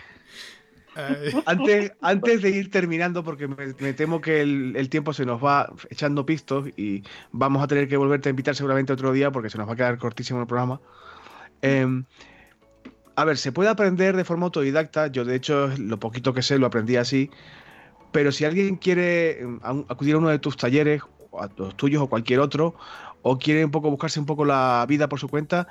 Antes, 1.46 1.92
antes 2.00 2.42
de 2.42 2.50
ir 2.50 2.70
terminando, 2.70 3.22
porque 3.22 3.46
me, 3.46 3.92
temo 3.92 4.20
que 4.20 4.40
el, 4.40 4.88
tiempo 4.88 5.12
se 5.12 5.24
nos 5.24 5.42
va 5.42 5.72
echando 5.90 6.26
pistos 6.26 6.68
y 6.76 7.02
vamos 7.30 7.62
a 7.62 7.68
tener 7.68 7.88
que 7.88 7.96
volverte 7.96 8.28
a 8.28 8.30
invitar 8.30 8.54
seguramente 8.56 8.92
otro 8.92 9.12
día 9.12 9.30
porque 9.30 9.50
se 9.50 9.58
nos 9.58 9.68
va 9.68 9.74
a 9.74 9.76
quedar 9.76 9.98
cortísimo 9.98 10.40
el 10.40 10.46
programa. 10.46 10.80
Em, 11.62 12.04
a 13.14 13.24
ver, 13.24 13.36
se 13.36 13.52
puede 13.52 13.70
aprender 13.70 14.16
de 14.16 14.24
forma 14.24 14.46
autodidacta. 14.46 15.06
Yo, 15.08 15.24
de 15.24 15.36
hecho, 15.36 15.68
lo 15.78 15.98
poquito 15.98 16.34
que 16.34 16.42
sé 16.42 16.58
lo 16.58 16.66
aprendí 16.66 16.96
así. 16.96 17.30
Pero 18.12 18.32
si 18.32 18.44
alguien 18.44 18.76
quiere 18.76 19.40
em, 19.40 19.60
acudir 19.62 20.14
a 20.14 20.18
uno 20.18 20.28
de 20.28 20.38
tus 20.38 20.56
talleres, 20.56 21.02
a 21.38 21.48
los 21.56 21.76
tuyos 21.76 22.02
o 22.02 22.08
cualquier 22.08 22.40
otro, 22.40 22.74
o 23.22 23.38
quiere 23.38 23.64
un 23.64 23.70
poco 23.70 23.90
buscarse 23.90 24.18
un 24.18 24.26
poco 24.26 24.44
la 24.44 24.84
vida 24.88 25.08
por 25.08 25.20
su 25.20 25.28
cuenta, 25.28 25.68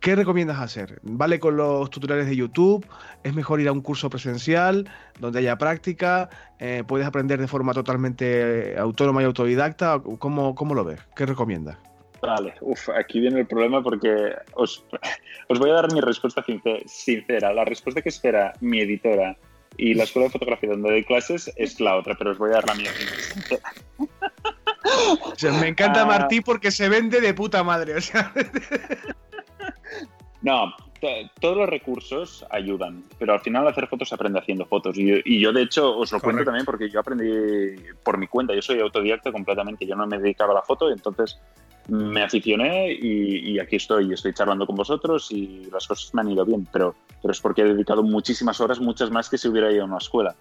¿qué 0.00 0.14
recomiendas 0.16 0.58
hacer? 0.60 1.00
¿Vale 1.02 1.38
con 1.40 1.56
los 1.56 1.90
tutoriales 1.90 2.26
de 2.26 2.36
YouTube? 2.36 2.86
¿Es 3.22 3.34
mejor 3.34 3.60
ir 3.60 3.68
a 3.68 3.72
un 3.72 3.80
curso 3.80 4.10
presencial 4.10 4.88
donde 5.18 5.38
haya 5.40 5.56
práctica? 5.58 6.28
Eh, 6.58 6.82
¿Puedes 6.86 7.06
aprender 7.06 7.40
de 7.40 7.48
forma 7.48 7.72
totalmente 7.74 8.72
eh, 8.74 8.78
autónoma 8.78 9.22
y 9.22 9.24
autodidacta? 9.24 10.00
¿Cómo, 10.18 10.54
cómo 10.54 10.74
lo 10.74 10.84
ves? 10.84 11.00
¿Qué 11.16 11.26
recomiendas? 11.26 11.76
Vale, 12.22 12.54
uf, 12.62 12.88
aquí 12.90 13.20
viene 13.20 13.40
el 13.40 13.46
problema 13.46 13.82
porque 13.82 14.34
os, 14.54 14.82
os 15.48 15.58
voy 15.58 15.70
a 15.70 15.74
dar 15.74 15.92
mi 15.92 16.00
respuesta 16.00 16.42
since- 16.42 16.82
sincera. 16.86 17.52
La 17.52 17.64
respuesta 17.66 18.00
que 18.00 18.08
espera 18.08 18.52
mi 18.60 18.80
editora 18.80 19.36
y 19.76 19.92
la 19.94 20.04
escuela 20.04 20.28
de 20.28 20.32
fotografía 20.32 20.70
donde 20.70 20.90
doy 20.90 21.04
clases 21.04 21.52
es 21.56 21.80
la 21.80 21.96
otra, 21.96 22.14
pero 22.16 22.30
os 22.30 22.38
voy 22.38 22.50
a 22.50 22.54
dar 22.54 22.66
la 22.68 22.74
mía 22.76 22.90
sincera. 23.32 23.72
O 25.22 25.34
sea, 25.36 25.52
me 25.52 25.68
encanta 25.68 26.02
Ah. 26.02 26.06
Martí 26.06 26.40
porque 26.40 26.70
se 26.70 26.88
vende 26.88 27.20
de 27.20 27.34
puta 27.34 27.62
madre. 27.62 27.96
O 27.96 28.00
sea, 28.00 28.32
No, 30.42 30.74
todos 31.40 31.56
los 31.56 31.68
recursos 31.68 32.44
ayudan, 32.50 33.02
pero 33.18 33.32
al 33.32 33.40
final 33.40 33.66
hacer 33.66 33.86
fotos 33.86 34.10
se 34.10 34.14
aprende 34.14 34.38
haciendo 34.38 34.66
fotos. 34.66 34.96
Y, 34.98 35.22
y 35.24 35.40
yo, 35.40 35.52
de 35.52 35.62
hecho, 35.62 35.96
os 35.96 36.12
lo 36.12 36.20
cuento 36.20 36.44
Correcto. 36.44 36.44
también 36.44 36.66
porque 36.66 36.90
yo 36.90 37.00
aprendí 37.00 37.76
por 38.02 38.18
mi 38.18 38.26
cuenta. 38.26 38.54
Yo 38.54 38.62
soy 38.62 38.80
autodidacta 38.80 39.32
completamente. 39.32 39.86
Yo 39.86 39.96
no 39.96 40.06
me 40.06 40.18
dedicaba 40.18 40.52
a 40.52 40.56
la 40.56 40.62
foto, 40.62 40.90
entonces 40.90 41.38
me 41.88 42.22
aficioné 42.22 42.92
y, 42.92 43.52
y 43.52 43.58
aquí 43.58 43.76
estoy. 43.76 44.12
Estoy 44.12 44.34
charlando 44.34 44.66
con 44.66 44.76
vosotros 44.76 45.30
y 45.30 45.68
las 45.72 45.86
cosas 45.86 46.12
me 46.14 46.20
han 46.20 46.30
ido 46.30 46.44
bien, 46.44 46.68
pero, 46.70 46.94
pero 47.22 47.32
es 47.32 47.40
porque 47.40 47.62
he 47.62 47.64
dedicado 47.64 48.02
muchísimas 48.02 48.60
horas, 48.60 48.80
muchas 48.80 49.10
más 49.10 49.30
que 49.30 49.38
si 49.38 49.48
hubiera 49.48 49.72
ido 49.72 49.82
a 49.82 49.86
una 49.86 49.98
escuela. 49.98 50.34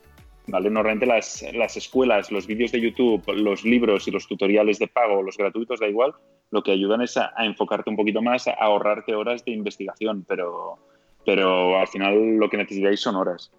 ¿Vale? 0.47 0.69
Normalmente 0.69 1.05
las, 1.05 1.45
las 1.53 1.77
escuelas, 1.77 2.29
los 2.31 2.47
vídeos 2.47 2.71
de 2.73 2.81
YouTube, 2.81 3.23
los 3.33 3.63
libros 3.63 4.07
y 4.07 4.11
los 4.11 4.27
tutoriales 4.27 4.77
de 4.77 4.87
pago, 4.87 5.21
los 5.21 5.37
gratuitos, 5.37 5.79
da 5.79 5.87
igual, 5.87 6.13
lo 6.51 6.61
que 6.61 6.71
ayudan 6.71 7.01
es 7.01 7.15
a, 7.15 7.31
a 7.37 7.45
enfocarte 7.45 7.89
un 7.89 7.95
poquito 7.95 8.21
más, 8.21 8.47
a 8.47 8.51
ahorrarte 8.53 9.15
horas 9.15 9.45
de 9.45 9.51
investigación, 9.51 10.25
pero, 10.27 10.77
pero 11.25 11.77
al 11.79 11.87
final 11.87 12.35
lo 12.35 12.49
que 12.49 12.57
necesitáis 12.57 12.99
son 12.99 13.15
horas. 13.15 13.51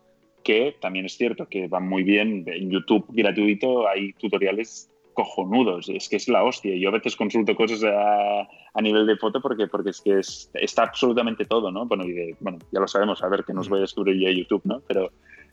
Que 0.42 0.76
también 0.78 1.06
es 1.06 1.16
cierto 1.16 1.48
que 1.48 1.68
van 1.68 1.88
muy 1.88 2.02
bien. 2.02 2.44
En 2.46 2.70
YouTube 2.70 3.06
gratuito 3.08 3.88
hay 3.88 4.12
tutoriales 4.12 4.90
cojonudos, 5.14 5.88
es 5.88 6.06
que 6.10 6.16
es 6.16 6.28
la 6.28 6.44
hostia. 6.44 6.76
Yo 6.76 6.90
a 6.90 6.92
veces 6.92 7.16
consulto 7.16 7.54
cosas 7.56 7.82
a, 7.84 8.40
a 8.74 8.82
nivel 8.82 9.06
de 9.06 9.16
foto 9.16 9.40
porque, 9.40 9.68
porque 9.68 9.90
es 9.90 10.02
que 10.02 10.18
es- 10.18 10.50
está 10.52 10.82
absolutamente 10.82 11.46
todo, 11.46 11.70
¿no? 11.70 11.86
Bueno, 11.86 12.04
y 12.04 12.12
de- 12.12 12.36
bueno, 12.40 12.58
ya 12.72 12.80
lo 12.80 12.86
sabemos, 12.88 13.22
a 13.22 13.28
ver, 13.28 13.42
que 13.44 13.54
nos 13.54 13.70
voy 13.70 13.78
a 13.78 13.82
descubrir 13.82 14.20
yo 14.20 14.28
a 14.28 14.32
YouTube, 14.32 14.60
¿no? 14.64 14.82
Pero, 14.86 15.10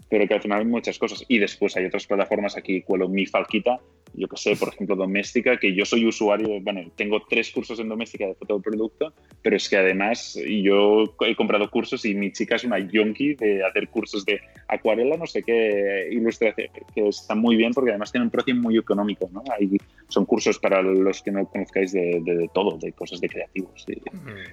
pero 0.10 0.28
que 0.28 0.34
al 0.34 0.42
final 0.42 0.60
hay 0.60 0.66
muchas 0.66 0.98
cosas. 1.00 1.24
Y 1.28 1.40
después 1.40 1.76
hay 1.78 1.86
otras 1.86 2.06
plataformas, 2.06 2.58
aquí 2.58 2.82
cuelo 2.82 3.08
mi 3.08 3.26
falquita, 3.26 3.80
yo 4.14 4.28
que 4.28 4.36
sé, 4.38 4.56
por 4.58 4.70
ejemplo, 4.74 4.96
doméstica, 4.96 5.58
que 5.58 5.74
yo 5.74 5.86
soy 5.86 6.06
usuario, 6.06 6.60
bueno, 6.62 6.82
tengo 6.96 7.22
tres 7.30 7.50
cursos 7.52 7.80
en 7.80 7.88
doméstica 7.88 8.28
de 8.28 8.36
fotoproducto, 8.36 9.14
pero 9.42 9.56
es 9.56 9.70
que 9.70 9.78
además 9.78 10.38
yo 10.46 11.16
he 11.26 11.36
comprado 11.36 11.70
cursos 11.72 12.04
y 12.06 12.14
mi 12.14 12.32
chica 12.32 12.56
es 12.58 12.64
una 12.66 12.80
yonki 12.80 13.36
de 13.36 13.64
hacer 13.64 13.88
cursos 13.88 14.26
de 14.26 14.42
acuarela, 14.68 15.16
no 15.18 15.26
sé 15.28 15.44
qué, 15.44 16.10
ilustración, 16.12 16.68
que 16.94 17.08
está 17.08 17.36
muy 17.36 17.56
bien 17.56 17.72
porque 17.74 17.92
además 17.92 18.12
tiene 18.12 18.26
un 18.26 18.32
precio 18.32 18.54
muy 18.56 18.78
económico, 18.78 19.30
¿no? 19.32 19.44
Hay, 19.58 19.78
son 20.10 20.26
cursos 20.26 20.60
para 20.60 20.82
los 20.82 21.22
que 21.22 21.32
no 21.32 21.46
conozcáis 21.46 21.94
de, 21.94 22.20
de- 22.24 22.36
de 22.36 22.50
todo, 22.54 22.78
de 22.78 22.92
cosas 22.92 23.22
de 23.22 23.30
creativos. 23.30 23.86
Y, 23.88 24.02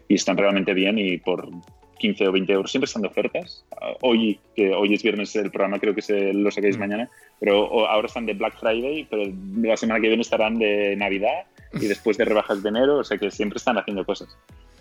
y 0.09 0.15
están 0.15 0.37
realmente 0.37 0.73
bien 0.75 0.99
y 0.99 1.19
por 1.19 1.49
15 1.99 2.29
o 2.29 2.33
20 2.33 2.53
euros 2.53 2.71
siempre 2.71 2.87
están 2.87 3.03
de 3.03 3.09
ofertas. 3.09 3.65
Ah, 3.81 3.93
Hoy, 4.03 4.39
que 4.55 4.73
hoy 4.73 4.95
es 4.95 5.03
viernes 5.03 5.35
el 5.37 5.51
programa, 5.51 5.79
creo 5.79 5.95
que 5.95 6.03
se 6.03 6.33
lo 6.33 6.51
saquéis 6.51 6.77
Mm. 6.77 6.81
mañana, 6.81 7.11
pero 7.41 7.89
ahora 7.89 8.07
están 8.07 8.27
de 8.27 8.35
Black 8.35 8.59
Friday, 8.59 9.07
pero 9.11 9.25
la 9.63 9.77
semana 9.77 10.01
que 10.01 10.09
viene 10.09 10.23
estarán 10.23 10.59
de 10.59 10.97
Navidad 10.97 11.45
y 11.75 11.87
después 11.89 12.17
de 12.17 12.25
rebajas 12.25 12.63
de 12.63 12.69
enero, 12.69 12.99
o 12.99 13.05
sea 13.05 13.19
que 13.19 13.31
siempre 13.31 13.59
están 13.59 13.79
haciendo 13.79 14.05
cosas. 14.05 14.29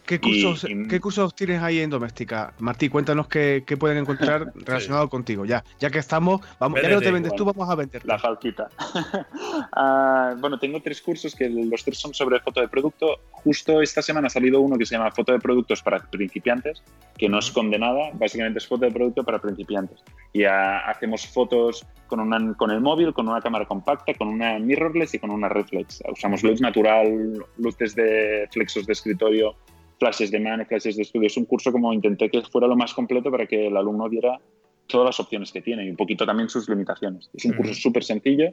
¿Qué 0.08 0.22
cursos, 0.22 0.64
y- 0.70 0.88
¿Qué 0.88 1.00
cursos 1.02 1.36
tienes 1.36 1.62
ahí 1.62 1.80
en 1.80 1.90
doméstica? 1.90 2.54
Martí, 2.60 2.88
cuéntanos 2.88 3.28
qué, 3.28 3.64
qué 3.68 3.76
pueden 3.76 3.98
encontrar 3.98 4.52
relacionado 4.56 5.10
contigo. 5.10 5.46
Ya, 5.46 5.64
ya 5.80 5.90
que 5.90 6.00
estamos, 6.00 6.40
vamos, 6.60 6.82
ya 6.82 6.90
no 6.90 7.02
te 7.02 7.12
vendes 7.12 7.36
tú, 7.36 7.44
igual. 7.44 7.56
vamos 7.58 7.72
a 7.74 7.76
venderte. 7.76 8.08
La 8.08 8.18
falquita. 8.18 8.70
Ah, 9.80 10.36
bueno, 10.40 10.58
tengo 10.60 10.82
tres 10.82 11.02
cursos 11.02 11.36
que 11.36 11.50
los 11.50 11.84
tres 11.84 11.98
son 12.00 12.14
sobre 12.14 12.40
foto 12.40 12.62
de 12.62 12.68
producto. 12.68 13.20
Justo 13.32 13.82
esta 13.82 14.02
semana 14.02 14.28
ha 14.28 14.30
salido 14.30 14.62
uno 14.62 14.78
que 14.78 14.86
se 14.86 14.96
llama 14.96 15.12
Foto 15.12 15.32
de 15.34 15.40
productos 15.40 15.82
para 15.82 16.00
principiantes, 16.00 16.82
que 17.18 17.30
no 17.30 17.40
es 17.40 17.52
condenada, 17.52 18.10
básicamente 18.14 18.60
es 18.60 18.68
foto 18.68 18.86
de 18.86 18.92
producto 18.92 19.24
para 19.24 19.40
principiantes. 19.40 20.00
Y 20.34 20.44
hacemos 20.46 21.28
fotos 21.28 21.86
con, 22.08 22.20
una, 22.20 22.54
con 22.56 22.72
el 22.72 22.82
móvil, 22.82 23.14
con 23.14 23.28
una 23.28 23.42
cámara 23.42 23.66
compacta, 23.66 24.14
con 24.14 24.28
una 24.30 24.58
mirrorless 24.60 25.14
y 25.16 25.20
con 25.20 25.32
una 25.32 25.50
reflex. 25.50 26.02
Usamos 26.12 26.44
luz 26.44 26.62
natural, 26.62 27.46
luces 27.58 27.96
de 27.96 28.48
flexos 28.52 28.86
de 28.86 28.94
escritorio, 28.94 29.56
flashes 30.00 30.32
de 30.32 30.40
mano, 30.40 30.66
flashes 30.66 30.96
de 30.96 31.04
estudio. 31.04 31.28
Es 31.28 31.38
un 31.38 31.46
curso 31.46 31.72
como 31.72 31.94
intenté 31.94 32.30
que 32.30 32.42
fuera 32.44 32.68
lo 32.68 32.76
más 32.76 32.94
completo 32.94 33.32
para 33.32 33.46
que 33.46 33.68
el 33.68 33.78
alumno 33.78 34.08
viera 34.10 34.40
todas 34.88 35.06
las 35.08 35.20
opciones 35.20 35.52
que 35.52 35.62
tiene 35.62 35.86
y 35.86 35.90
un 35.90 35.96
poquito 35.98 36.26
también 36.26 36.50
sus 36.50 36.70
limitaciones. 36.70 37.30
Es 37.34 37.46
un 37.46 37.54
curso 37.54 37.74
súper 37.74 38.04
sencillo 38.04 38.52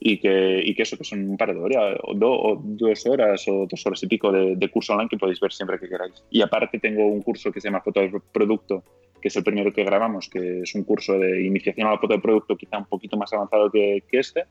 y 0.00 0.18
que, 0.18 0.62
y 0.64 0.74
que 0.74 0.82
eso, 0.82 0.96
que 0.96 1.04
son 1.04 1.28
un 1.28 1.36
par 1.36 1.54
de 1.54 1.60
horas, 1.60 1.98
o, 2.04 2.14
do- 2.14 2.32
o 2.32 2.60
dos 2.62 3.06
horas 3.06 3.46
o 3.46 3.66
dos 3.70 3.86
horas 3.86 4.02
y 4.02 4.06
pico 4.06 4.32
de, 4.32 4.56
de 4.56 4.68
curso 4.68 4.94
online 4.94 5.08
que 5.08 5.18
podéis 5.18 5.38
ver 5.38 5.52
siempre 5.52 5.78
que 5.78 5.88
queráis. 5.88 6.24
Y 6.30 6.40
aparte 6.40 6.78
tengo 6.78 7.06
un 7.06 7.22
curso 7.22 7.52
que 7.52 7.60
se 7.60 7.68
llama 7.68 7.82
Foto 7.82 8.00
de 8.00 8.20
Producto, 8.32 8.82
que 9.20 9.28
es 9.28 9.36
el 9.36 9.44
primero 9.44 9.72
que 9.72 9.84
grabamos, 9.84 10.28
que 10.28 10.62
es 10.62 10.74
un 10.74 10.84
curso 10.84 11.18
de 11.18 11.44
iniciación 11.44 11.86
a 11.86 11.90
la 11.92 11.98
foto 11.98 12.14
de 12.14 12.20
producto 12.20 12.56
quizá 12.56 12.78
un 12.78 12.86
poquito 12.86 13.18
más 13.18 13.30
avanzado 13.34 13.70
que, 13.70 14.02
que 14.10 14.18
este. 14.18 14.44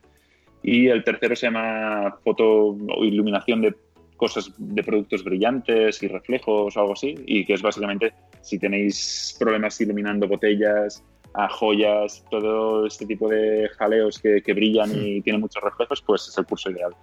Y 0.61 0.87
el 0.87 1.03
tercero 1.03 1.35
se 1.35 1.47
llama 1.47 2.17
Foto 2.23 2.77
o 2.77 3.03
Iluminación 3.03 3.61
de 3.61 3.73
cosas 4.19 4.51
de 4.57 4.83
productos 4.83 5.23
brillantes 5.23 6.03
y 6.03 6.07
reflejos 6.09 6.75
o 6.75 6.79
algo 6.79 6.93
así, 6.93 7.15
y 7.25 7.45
que 7.45 7.53
es 7.53 7.61
básicamente 7.61 8.13
si 8.41 8.59
tenéis 8.59 9.35
problemas 9.39 9.79
iluminando 9.79 10.27
botellas, 10.27 11.01
a 11.33 11.47
joyas, 11.47 12.25
todo 12.29 12.85
este 12.85 13.05
tipo 13.05 13.29
de 13.29 13.69
jaleos 13.77 14.19
que, 14.19 14.41
que 14.41 14.53
brillan 14.53 14.91
y 14.93 15.21
tienen 15.21 15.41
muchos 15.41 15.63
reflejos, 15.63 16.01
pues 16.01 16.27
es 16.27 16.37
el 16.37 16.45
curso 16.45 16.69
ideal. 16.69 16.93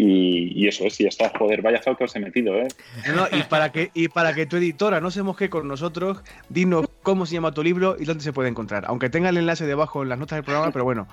Y, 0.00 0.52
y 0.54 0.68
eso 0.68 0.84
es, 0.84 1.00
y 1.00 1.02
ya 1.02 1.08
está. 1.08 1.32
Joder, 1.36 1.60
vaya 1.60 1.82
falta 1.82 2.04
os 2.04 2.14
he 2.14 2.20
metido, 2.20 2.54
¿eh? 2.54 2.68
No, 3.16 3.26
y, 3.36 3.42
para 3.42 3.72
que, 3.72 3.90
y 3.94 4.06
para 4.06 4.32
que 4.32 4.46
tu 4.46 4.56
editora 4.56 5.00
no 5.00 5.10
se 5.10 5.24
mosque 5.24 5.50
con 5.50 5.66
nosotros, 5.66 6.22
dinos 6.48 6.86
cómo 7.02 7.26
se 7.26 7.34
llama 7.34 7.50
tu 7.50 7.64
libro 7.64 7.96
y 7.98 8.04
dónde 8.04 8.22
se 8.22 8.32
puede 8.32 8.48
encontrar. 8.48 8.84
Aunque 8.86 9.10
tenga 9.10 9.30
el 9.30 9.36
enlace 9.36 9.66
debajo 9.66 10.04
en 10.04 10.08
las 10.08 10.18
notas 10.20 10.36
del 10.36 10.44
programa, 10.44 10.70
pero 10.70 10.84
bueno, 10.84 11.08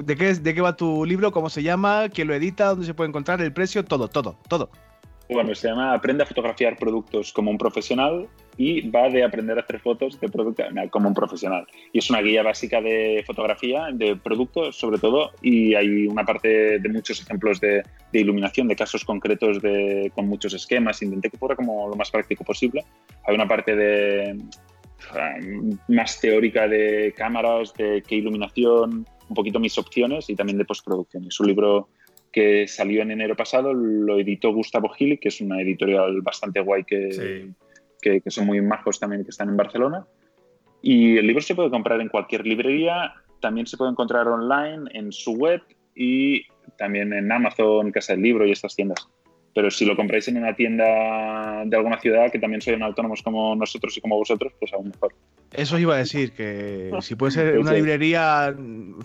¿de 0.00 0.14
qué, 0.14 0.34
¿de 0.34 0.54
qué 0.54 0.60
va 0.60 0.76
tu 0.76 1.04
libro? 1.04 1.32
¿Cómo 1.32 1.50
se 1.50 1.64
llama? 1.64 2.08
¿Quién 2.10 2.28
lo 2.28 2.34
edita? 2.34 2.68
¿Dónde 2.68 2.86
se 2.86 2.94
puede 2.94 3.08
encontrar? 3.08 3.40
¿El 3.40 3.52
precio? 3.52 3.84
Todo, 3.84 4.06
todo, 4.06 4.38
todo. 4.48 4.70
Bueno, 5.28 5.52
se 5.56 5.66
llama 5.66 5.92
Aprende 5.92 6.22
a 6.22 6.26
fotografiar 6.26 6.76
productos 6.76 7.32
como 7.32 7.50
un 7.50 7.58
profesional 7.58 8.28
y 8.58 8.90
va 8.90 9.08
de 9.08 9.22
aprender 9.22 9.56
a 9.56 9.60
hacer 9.62 9.78
fotos 9.78 10.20
de 10.20 10.28
producto 10.28 10.64
como 10.90 11.08
un 11.08 11.14
profesional. 11.14 11.64
Y 11.92 12.00
es 12.00 12.10
una 12.10 12.20
guía 12.20 12.42
básica 12.42 12.80
de 12.82 13.22
fotografía, 13.24 13.86
de 13.92 14.16
productos 14.16 14.76
sobre 14.76 14.98
todo, 14.98 15.30
y 15.40 15.74
hay 15.74 16.08
una 16.08 16.24
parte 16.24 16.80
de 16.80 16.88
muchos 16.88 17.22
ejemplos 17.22 17.60
de, 17.60 17.84
iluminación, 18.12 18.66
de 18.66 18.74
casos 18.74 19.04
concretos 19.04 19.62
de, 19.62 20.10
con 20.12 20.26
muchos 20.26 20.54
esquemas. 20.54 21.00
Intenté 21.02 21.30
que 21.30 21.38
fuera 21.38 21.54
como 21.54 21.88
lo 21.88 21.94
más 21.94 22.10
práctico 22.10 22.42
posible. 22.42 22.84
Hay 23.28 23.34
una 23.36 23.46
parte 23.46 23.76
de 23.76 24.36
más 25.86 26.20
teórica 26.20 26.66
de 26.66 27.14
cámaras, 27.16 27.72
de 27.74 28.02
qué 28.06 28.16
iluminación, 28.16 29.06
un 29.28 29.34
poquito 29.34 29.60
mis 29.60 29.78
opciones 29.78 30.28
y 30.28 30.34
también 30.34 30.58
de 30.58 30.64
postproducción. 30.64 31.24
Es 31.28 31.38
un 31.38 31.46
libro 31.46 31.90
que 32.32 32.66
salió 32.66 33.02
en 33.02 33.12
enero 33.12 33.36
pasado, 33.36 33.72
lo 33.72 34.18
editó 34.18 34.52
Gustavo 34.52 34.88
Gili, 34.88 35.18
que 35.18 35.28
es 35.28 35.40
una 35.40 35.62
editorial 35.62 36.20
bastante 36.22 36.60
guay 36.60 36.82
que, 36.82 37.52
que, 38.00 38.22
son 38.28 38.46
muy 38.46 38.60
majos 38.60 38.98
también, 38.98 39.24
que 39.24 39.30
están 39.30 39.48
en 39.48 39.56
Barcelona. 39.56 40.06
Y 40.82 41.16
el 41.18 41.26
libro 41.26 41.42
se 41.42 41.54
puede 41.54 41.70
comprar 41.70 42.00
en 42.00 42.08
cualquier 42.08 42.46
librería, 42.46 43.14
también 43.40 43.66
se 43.66 43.76
puede 43.76 43.90
encontrar 43.90 44.28
online 44.28 44.88
en 44.92 45.12
su 45.12 45.32
web 45.32 45.62
y 45.94 46.42
también 46.76 47.12
en 47.12 47.30
Amazon, 47.30 47.90
Casa 47.90 48.12
del 48.12 48.22
Libro 48.22 48.46
y 48.46 48.52
estas 48.52 48.76
tiendas. 48.76 49.08
Pero 49.54 49.70
si 49.70 49.84
lo 49.84 49.96
compráis 49.96 50.28
en 50.28 50.36
una 50.36 50.54
tienda 50.54 51.64
de 51.64 51.76
alguna 51.76 51.98
ciudad, 52.00 52.30
que 52.30 52.38
también 52.38 52.60
son 52.60 52.82
autónomos 52.82 53.22
como 53.22 53.54
nosotros 53.56 53.96
y 53.96 54.00
como 54.00 54.16
vosotros, 54.16 54.52
pues 54.58 54.72
aún 54.72 54.88
mejor. 54.88 55.14
Eso 55.52 55.78
iba 55.78 55.94
a 55.94 55.98
decir, 55.98 56.32
que 56.32 56.90
si 57.00 57.14
puede 57.14 57.32
ser 57.32 57.58
una 57.58 57.72
librería 57.72 58.54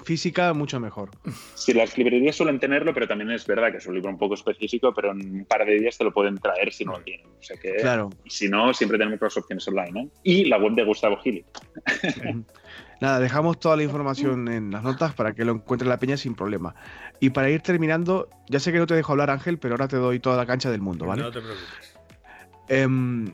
física, 0.03 0.53
mucho 0.53 0.79
mejor. 0.79 1.11
Sí, 1.55 1.73
las 1.73 1.97
librerías 1.97 2.35
suelen 2.35 2.59
tenerlo, 2.59 2.93
pero 2.93 3.07
también 3.07 3.31
es 3.31 3.47
verdad 3.47 3.71
que 3.71 3.77
es 3.77 3.87
un 3.87 3.95
libro 3.95 4.09
un 4.09 4.17
poco 4.17 4.33
específico, 4.33 4.93
pero 4.93 5.11
en 5.11 5.39
un 5.39 5.45
par 5.45 5.65
de 5.65 5.79
días 5.79 5.97
te 5.97 6.03
lo 6.03 6.11
pueden 6.11 6.37
traer 6.37 6.73
si 6.73 6.85
no 6.85 6.93
lo 6.93 7.01
tienen. 7.01 7.25
O 7.27 7.43
sea 7.43 7.57
que, 7.57 7.75
claro. 7.77 8.09
si 8.27 8.49
no, 8.49 8.73
siempre 8.73 8.97
tenemos 8.97 9.21
las 9.21 9.37
opciones 9.37 9.67
online. 9.67 10.09
Y 10.23 10.45
la 10.45 10.57
web 10.57 10.73
de 10.73 10.83
Gustavo 10.83 11.17
Gili. 11.17 11.45
Nada, 13.01 13.19
dejamos 13.19 13.59
toda 13.59 13.75
la 13.75 13.83
información 13.83 14.47
en 14.47 14.71
las 14.71 14.83
notas 14.83 15.13
para 15.13 15.33
que 15.33 15.43
lo 15.43 15.51
encuentre 15.51 15.87
la 15.87 15.97
peña 15.99 16.15
sin 16.15 16.35
problema. 16.35 16.73
Y 17.19 17.31
para 17.31 17.49
ir 17.49 17.61
terminando, 17.61 18.29
ya 18.47 18.59
sé 18.59 18.71
que 18.71 18.79
no 18.79 18.87
te 18.87 18.95
dejo 18.95 19.11
hablar, 19.11 19.29
Ángel, 19.29 19.57
pero 19.57 19.73
ahora 19.73 19.87
te 19.87 19.97
doy 19.97 20.19
toda 20.19 20.37
la 20.37 20.45
cancha 20.45 20.71
del 20.71 20.81
mundo, 20.81 21.05
¿vale? 21.05 21.23
No 21.23 21.31
te 21.31 21.41
preocupes. 21.41 21.93
Em, 22.69 23.33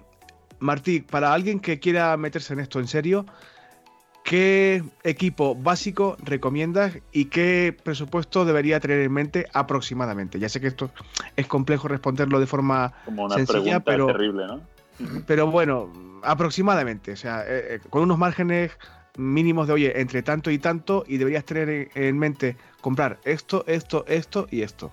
Martí, 0.59 1.01
para 1.01 1.33
alguien 1.33 1.59
que 1.59 1.79
quiera 1.79 2.17
meterse 2.17 2.53
en 2.53 2.61
esto 2.61 2.79
en 2.79 2.87
serio, 2.87 3.25
¿qué 4.23 4.83
equipo 5.03 5.55
básico 5.55 6.17
recomiendas 6.23 6.97
y 7.11 7.25
qué 7.25 7.75
presupuesto 7.83 8.45
debería 8.45 8.79
tener 8.79 8.99
en 8.99 9.11
mente 9.11 9.47
aproximadamente? 9.53 10.39
Ya 10.39 10.49
sé 10.49 10.59
que 10.59 10.67
esto 10.67 10.91
es 11.35 11.47
complejo 11.47 11.87
responderlo 11.87 12.39
de 12.39 12.47
forma 12.47 12.93
Como 13.05 13.25
una 13.25 13.35
sencilla, 13.35 13.79
pero 13.79 14.07
terrible, 14.07 14.47
¿no? 14.47 14.61
Pero 15.25 15.47
bueno, 15.47 15.91
aproximadamente, 16.23 17.13
o 17.13 17.15
sea, 17.15 17.43
eh, 17.43 17.75
eh, 17.75 17.79
con 17.89 18.03
unos 18.03 18.17
márgenes 18.17 18.71
mínimos 19.17 19.67
de, 19.67 19.73
oye, 19.73 19.99
entre 19.99 20.21
tanto 20.23 20.51
y 20.51 20.59
tanto, 20.59 21.03
y 21.07 21.17
deberías 21.17 21.45
tener 21.45 21.89
en 21.93 22.17
mente 22.17 22.55
comprar 22.81 23.19
esto, 23.23 23.63
esto, 23.67 24.05
esto 24.07 24.47
y 24.51 24.61
esto. 24.61 24.91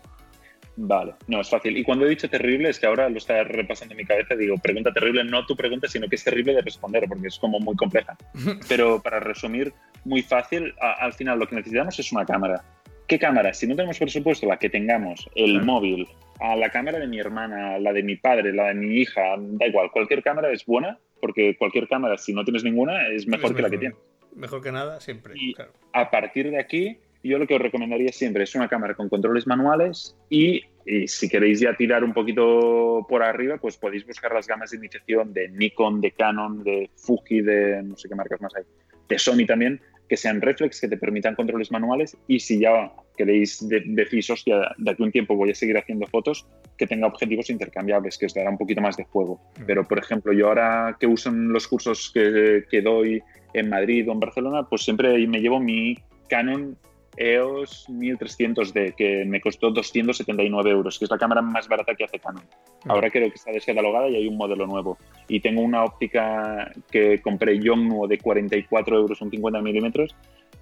Vale, 0.77 1.15
no, 1.27 1.41
es 1.41 1.49
fácil. 1.49 1.77
Y 1.77 1.83
cuando 1.83 2.05
he 2.05 2.11
dicho 2.11 2.29
terrible, 2.29 2.69
es 2.69 2.79
que 2.79 2.87
ahora 2.87 3.09
lo 3.09 3.17
está 3.17 3.43
repasando 3.45 3.95
en 3.95 3.99
mi 3.99 4.05
cabeza, 4.05 4.35
digo, 4.35 4.57
pregunta 4.59 4.93
terrible, 4.93 5.25
no 5.25 5.47
tu 5.47 5.57
pregunta, 5.57 5.89
sino 5.89 6.07
que 6.07 6.17
es 6.17 6.25
terrible 6.25 6.55
de 6.55 6.61
responder, 6.61 7.05
porque 7.09 7.29
es 7.29 7.39
como 7.39 7.59
muy 7.61 7.77
compleja. 7.77 8.17
Pero 8.69 9.01
para 9.01 9.19
resumir, 9.21 9.73
muy 10.05 10.23
fácil, 10.23 10.75
al 10.81 11.15
final 11.15 11.39
lo 11.39 11.49
que 11.49 11.57
necesitamos 11.57 11.99
es 11.99 12.13
una 12.13 12.27
cámara. 12.27 12.63
¿Qué 13.07 13.19
cámara? 13.19 13.55
Si 13.55 13.67
no 13.67 13.75
tenemos 13.75 13.99
presupuesto, 13.99 14.47
la 14.47 14.59
que 14.59 14.69
tengamos, 14.69 15.29
el 15.35 15.63
móvil, 15.63 16.09
a 16.41 16.57
la 16.57 16.71
cámara 16.71 16.99
de 16.99 17.07
mi 17.07 17.19
hermana, 17.19 17.79
la 17.79 17.93
de 17.93 18.03
mi 18.03 18.17
padre, 18.17 18.53
la 18.53 18.69
de 18.69 18.75
mi 18.75 18.97
hija, 19.01 19.23
da 19.39 19.67
igual, 19.67 19.91
cualquier 19.91 20.23
cámara 20.23 20.51
es 20.53 20.65
buena, 20.67 20.99
porque 21.21 21.57
cualquier 21.57 21.89
cámara, 21.89 22.19
si 22.19 22.33
no 22.33 22.45
tienes 22.45 22.65
ninguna, 22.65 23.09
es 23.09 23.27
mejor 23.27 23.55
que 23.55 23.63
la 23.63 23.71
que 23.71 23.79
tienes 23.79 23.99
mejor 24.37 24.63
que 24.63 24.71
nada, 24.71 25.01
siempre. 25.01 25.35
Y 25.37 25.55
a 25.93 26.11
partir 26.11 26.51
de 26.51 26.61
aquí, 26.61 26.99
yo 27.23 27.39
lo 27.39 27.47
que 27.47 27.55
os 27.55 27.61
recomendaría 27.61 28.13
siempre 28.13 28.45
es 28.45 28.55
una 28.55 28.69
cámara 28.69 28.95
con 28.95 29.09
controles 29.09 29.47
manuales 29.47 30.17
y, 30.31 30.63
si 31.07 31.29
queréis 31.29 31.61
ya 31.61 31.75
tirar 31.75 32.05
un 32.05 32.13
poquito 32.13 33.05
por 33.09 33.23
arriba, 33.23 33.57
pues 33.57 33.77
podéis 33.77 34.07
buscar 34.07 34.33
las 34.33 34.47
gamas 34.47 34.71
de 34.71 34.77
iniciación 34.77 35.33
de 35.33 35.49
Nikon, 35.49 36.01
de 36.01 36.13
Canon, 36.13 36.63
de 36.63 36.91
Fuji, 36.97 37.41
de 37.41 37.83
no 37.83 37.97
sé 37.97 38.09
qué 38.09 38.15
marcas 38.15 38.41
más 38.41 38.55
hay, 38.55 38.63
de 39.09 39.19
Sony 39.19 39.47
también, 39.47 39.81
que 40.09 40.17
sean 40.17 40.41
reflex, 40.41 40.81
que 40.81 40.89
te 40.89 40.97
permitan 40.97 41.35
controles 41.35 41.73
manuales 41.73 42.17
y 42.29 42.39
si 42.39 42.61
ya 42.61 42.93
queréis 43.17 43.67
de, 43.69 43.83
decís, 43.87 44.29
hostia, 44.31 44.75
de 44.77 44.91
aquí 44.91 45.03
un 45.03 45.13
tiempo 45.13 45.35
voy 45.35 45.51
a 45.51 45.55
seguir 45.55 45.77
haciendo 45.77 46.07
fotos, 46.07 46.47
que 46.77 46.87
tenga 46.87 47.07
objetivos 47.07 47.51
intercambiables, 47.51 48.19
que 48.19 48.27
os 48.27 48.35
dará 48.35 48.51
un 48.51 48.59
poquito 48.59 48.81
más 48.81 48.97
de 48.97 49.05
juego. 49.05 49.41
Mm. 49.59 49.63
Pero, 49.67 49.89
por 49.89 49.99
ejemplo, 49.99 50.33
yo 50.33 50.49
ahora 50.49 50.97
que 51.01 51.07
uso 51.07 51.31
en 51.31 51.53
los 51.53 51.67
cursos 51.67 52.11
que, 52.13 52.65
que 52.71 52.83
doy 52.83 53.23
en 53.55 53.71
Madrid 53.71 54.09
o 54.09 54.13
en 54.13 54.21
Barcelona, 54.21 54.67
pues 54.69 54.83
siempre 54.85 55.27
me 55.27 55.41
llevo 55.41 55.59
mi 55.59 55.97
Canon 56.29 56.77
EOS 57.17 57.89
1300D, 57.89 58.95
que 58.95 59.25
me 59.25 59.41
costó 59.41 59.71
279 59.71 60.71
euros, 60.71 60.99
que 60.99 61.05
es 61.07 61.11
la 61.11 61.19
cámara 61.19 61.43
más 61.43 61.69
barata 61.69 61.95
que 61.95 62.05
hace 62.05 62.19
Canon. 62.19 62.45
Ahora 62.87 63.11
creo 63.11 63.29
que 63.29 63.35
está 63.35 63.53
descatalogada 63.53 64.09
y 64.09 64.17
hay 64.17 64.27
un 64.29 64.37
modelo 64.37 64.67
nuevo. 64.67 64.99
Y 65.29 65.41
tengo 65.41 65.63
una 65.63 65.85
óptica 65.85 66.73
que 66.91 67.21
compré 67.21 67.59
Yongnuo 67.59 68.07
de 68.07 68.19
44 68.19 68.97
euros, 68.97 69.21
un 69.21 69.31
50 69.31 69.61
milímetros. 69.63 70.15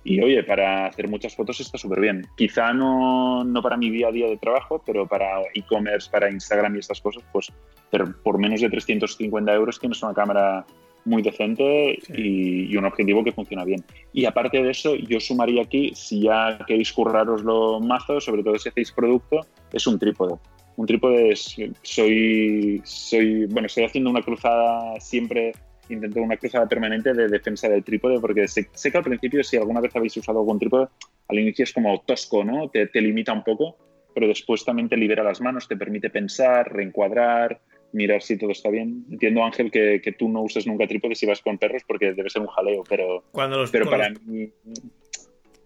Y 0.07 0.21
oye, 0.21 0.45
para 0.45 0.87
hacer 0.87 1.09
muchas 1.09 1.35
fotos 1.35 1.61
está 1.61 1.79
súper 1.79 2.01
bien. 2.01 2.27
Quizá 2.37 2.75
no, 2.75 3.43
no 3.43 3.63
para 3.63 3.77
mi 3.77 3.91
día 3.91 4.09
a 4.09 4.13
día 4.13 4.29
de 4.29 4.37
trabajo, 4.37 4.83
pero 4.85 5.07
para 5.07 5.41
e-commerce, 5.55 6.11
para 6.11 6.31
Instagram 6.31 6.77
y 6.77 6.81
estas 6.81 7.01
cosas, 7.01 7.23
pues 7.33 7.51
pero 7.91 8.13
por 8.23 8.39
menos 8.39 8.61
de 8.61 8.69
350 8.69 9.55
euros 9.55 9.79
tienes 9.79 10.03
una 10.03 10.13
cámara 10.13 10.67
muy 11.05 11.23
decente 11.23 11.99
y, 12.09 12.77
un 12.77 12.85
objetivo 12.85 13.23
que 13.23 13.33
funciona 13.33 13.65
bien. 13.65 13.85
Y 14.13 14.25
aparte 14.25 14.63
de 14.63 14.71
eso, 14.71 14.95
yo 14.97 15.21
sumaría 15.21 15.63
aquí, 15.63 15.93
si 15.95 16.23
ya 16.23 16.59
queréis 16.67 16.93
curraros 16.93 17.43
los 17.43 17.85
mazos, 17.85 18.25
sobre 18.25 18.43
todo 18.43 18.59
si 18.59 18.69
hacéis 18.69 18.93
producto, 18.93 19.47
es 19.73 19.87
un 19.87 19.99
trípode. 19.99 20.35
Un 20.77 20.87
trípode 20.87 21.31
es, 21.31 21.57
soy, 21.83 22.81
soy, 22.85 23.47
bueno, 23.47 23.67
estoy 23.67 23.85
haciendo 23.85 24.11
una 24.11 24.23
cruzada 24.23 24.99
siempre, 24.99 25.53
intento 25.89 26.21
una 26.21 26.37
cruzada 26.37 26.69
permanente 26.69 27.13
de 27.15 27.29
defensa 27.29 27.69
del 27.69 27.85
trípode, 27.85 28.19
porque 28.19 28.49
sé, 28.49 28.67
que 28.67 28.99
al 28.99 29.05
principio, 29.05 29.45
si 29.45 29.57
alguna 29.57 29.81
vez 29.81 29.95
habéis 29.95 30.17
usado 30.17 30.41
algún 30.41 30.59
trípode, 30.59 30.89
al 31.29 31.39
inicio 31.39 31.63
es 31.63 31.73
como 31.73 32.01
tosco, 32.01 32.45
¿no? 32.45 32.69
Te, 32.71 32.89
te 32.89 33.01
limita 33.01 33.33
un 33.33 33.45
poco, 33.45 33.77
pero 34.15 34.27
después 34.27 34.65
también 34.65 34.89
te 34.89 34.97
libera 34.97 35.23
las 35.23 35.41
manos, 35.41 35.69
te 35.69 35.77
permite 35.77 36.11
pensar, 36.11 36.73
reencuadrar, 36.73 37.61
mirar 37.95 38.23
si 38.23 38.37
todo 38.37 38.51
está 38.51 38.69
bien. 38.69 39.07
Entiendo, 39.11 39.45
Ángel, 39.45 39.71
que, 39.71 40.01
que 40.03 40.13
tú 40.13 40.29
no 40.29 40.43
uses 40.43 40.67
nunca 40.67 40.87
trípode 40.87 41.15
si 41.15 41.27
vas 41.27 41.41
con 41.41 41.59
perros 41.59 41.83
porque 41.87 42.13
debe 42.13 42.29
ser 42.29 42.43
un 42.43 42.49
jaleo, 42.49 42.85
pero, 42.89 43.25
Cuando 43.31 43.57
los, 43.57 43.71
pero 43.71 43.89
para 43.89 44.11
mí... 44.11 44.51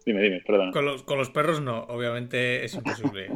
Dime, 0.05 0.22
dime, 0.22 0.43
perdón. 0.47 0.72
Con 0.72 0.85
los, 0.85 1.03
con 1.03 1.18
los 1.18 1.31
perros 1.31 1.61
no, 1.61 1.81
obviamente 1.85 2.64
es 2.64 2.74
imposible. 2.74 3.29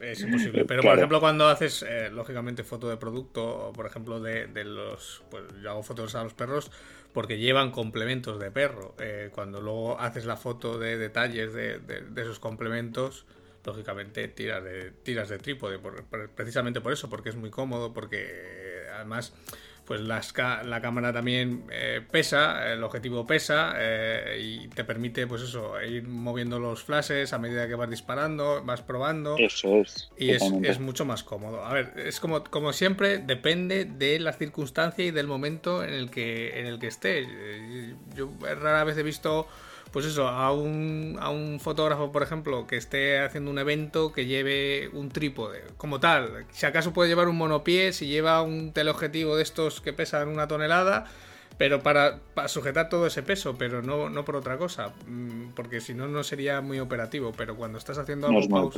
Es 0.00 0.20
imposible. 0.20 0.64
Pero, 0.64 0.82
por 0.82 0.96
ejemplo, 0.96 1.20
cuando 1.20 1.48
haces, 1.48 1.84
eh, 1.88 2.08
lógicamente, 2.10 2.62
foto 2.62 2.88
de 2.88 2.96
producto, 2.96 3.68
o 3.68 3.72
por 3.72 3.86
ejemplo, 3.86 4.20
de, 4.20 4.46
de, 4.46 4.64
los. 4.64 5.24
Pues 5.28 5.42
yo 5.60 5.70
hago 5.70 5.82
fotos 5.82 6.14
a 6.14 6.22
los 6.22 6.34
perros 6.34 6.70
porque 7.12 7.38
llevan 7.38 7.72
complementos 7.72 8.38
de 8.38 8.52
perro. 8.52 8.94
Eh, 9.00 9.30
cuando 9.32 9.60
luego 9.60 9.98
haces 9.98 10.24
la 10.24 10.36
foto 10.36 10.78
de 10.78 10.98
detalles 10.98 11.52
de, 11.52 11.80
de 11.80 12.22
esos 12.22 12.38
complementos, 12.38 13.26
lógicamente 13.68 14.28
tiras 14.28 14.64
de, 14.64 14.90
tiras 15.02 15.28
de 15.28 15.38
trípode, 15.38 15.78
precisamente 16.34 16.80
por 16.80 16.92
eso, 16.92 17.08
porque 17.08 17.28
es 17.28 17.36
muy 17.36 17.50
cómodo, 17.50 17.92
porque 17.92 18.86
además 18.94 19.32
pues 19.88 20.02
la 20.02 20.80
cámara 20.82 21.14
también 21.14 21.64
eh, 21.72 22.02
pesa, 22.10 22.70
el 22.70 22.84
objetivo 22.84 23.26
pesa 23.26 23.72
eh, 23.78 24.38
y 24.38 24.68
te 24.68 24.84
permite 24.84 25.26
pues 25.26 25.40
eso, 25.40 25.80
ir 25.80 26.06
moviendo 26.06 26.60
los 26.60 26.82
flashes 26.82 27.32
a 27.32 27.38
medida 27.38 27.66
que 27.66 27.74
vas 27.74 27.88
disparando, 27.88 28.62
vas 28.66 28.82
probando. 28.82 29.36
Eso 29.38 29.80
es. 29.80 30.10
Y 30.18 30.28
es, 30.28 30.78
mucho 30.78 31.06
más 31.06 31.22
cómodo. 31.24 31.64
A 31.64 31.72
ver, 31.72 31.94
es 31.96 32.20
como, 32.20 32.44
como 32.44 32.74
siempre, 32.74 33.16
depende 33.16 33.86
de 33.86 34.20
la 34.20 34.34
circunstancia 34.34 35.06
y 35.06 35.10
del 35.10 35.26
momento 35.26 35.82
en 35.82 35.94
el 35.94 36.10
que, 36.10 36.60
en 36.60 36.66
el 36.66 36.78
que 36.78 36.88
estés. 36.88 37.26
Yo 38.14 38.30
rara 38.42 38.84
vez 38.84 38.98
he 38.98 39.02
visto 39.02 39.48
pues 39.92 40.06
eso, 40.06 40.28
a 40.28 40.52
un, 40.52 41.16
a 41.20 41.30
un 41.30 41.60
fotógrafo, 41.60 42.12
por 42.12 42.22
ejemplo, 42.22 42.66
que 42.66 42.76
esté 42.76 43.20
haciendo 43.20 43.50
un 43.50 43.58
evento 43.58 44.12
que 44.12 44.26
lleve 44.26 44.88
un 44.92 45.08
trípode, 45.08 45.62
como 45.76 46.00
tal. 46.00 46.46
Si 46.52 46.66
acaso 46.66 46.92
puede 46.92 47.08
llevar 47.08 47.28
un 47.28 47.36
monopié, 47.36 47.92
si 47.92 48.06
lleva 48.06 48.42
un 48.42 48.72
teleobjetivo 48.72 49.36
de 49.36 49.42
estos 49.42 49.80
que 49.80 49.92
pesan 49.92 50.28
una 50.28 50.46
tonelada, 50.48 51.06
pero 51.58 51.82
para, 51.82 52.20
sujetar 52.46 52.88
todo 52.88 53.06
ese 53.06 53.22
peso, 53.22 53.56
pero 53.58 53.82
no, 53.82 54.08
no 54.08 54.24
por 54.24 54.36
otra 54.36 54.56
cosa, 54.58 54.92
mm, 55.06 55.50
porque 55.56 55.80
si 55.80 55.92
no, 55.92 56.06
no 56.06 56.22
sería 56.22 56.60
muy 56.60 56.78
operativo. 56.78 57.32
Pero 57.36 57.56
cuando 57.56 57.78
estás 57.78 57.98
haciendo 57.98 58.28
algo 58.28 58.70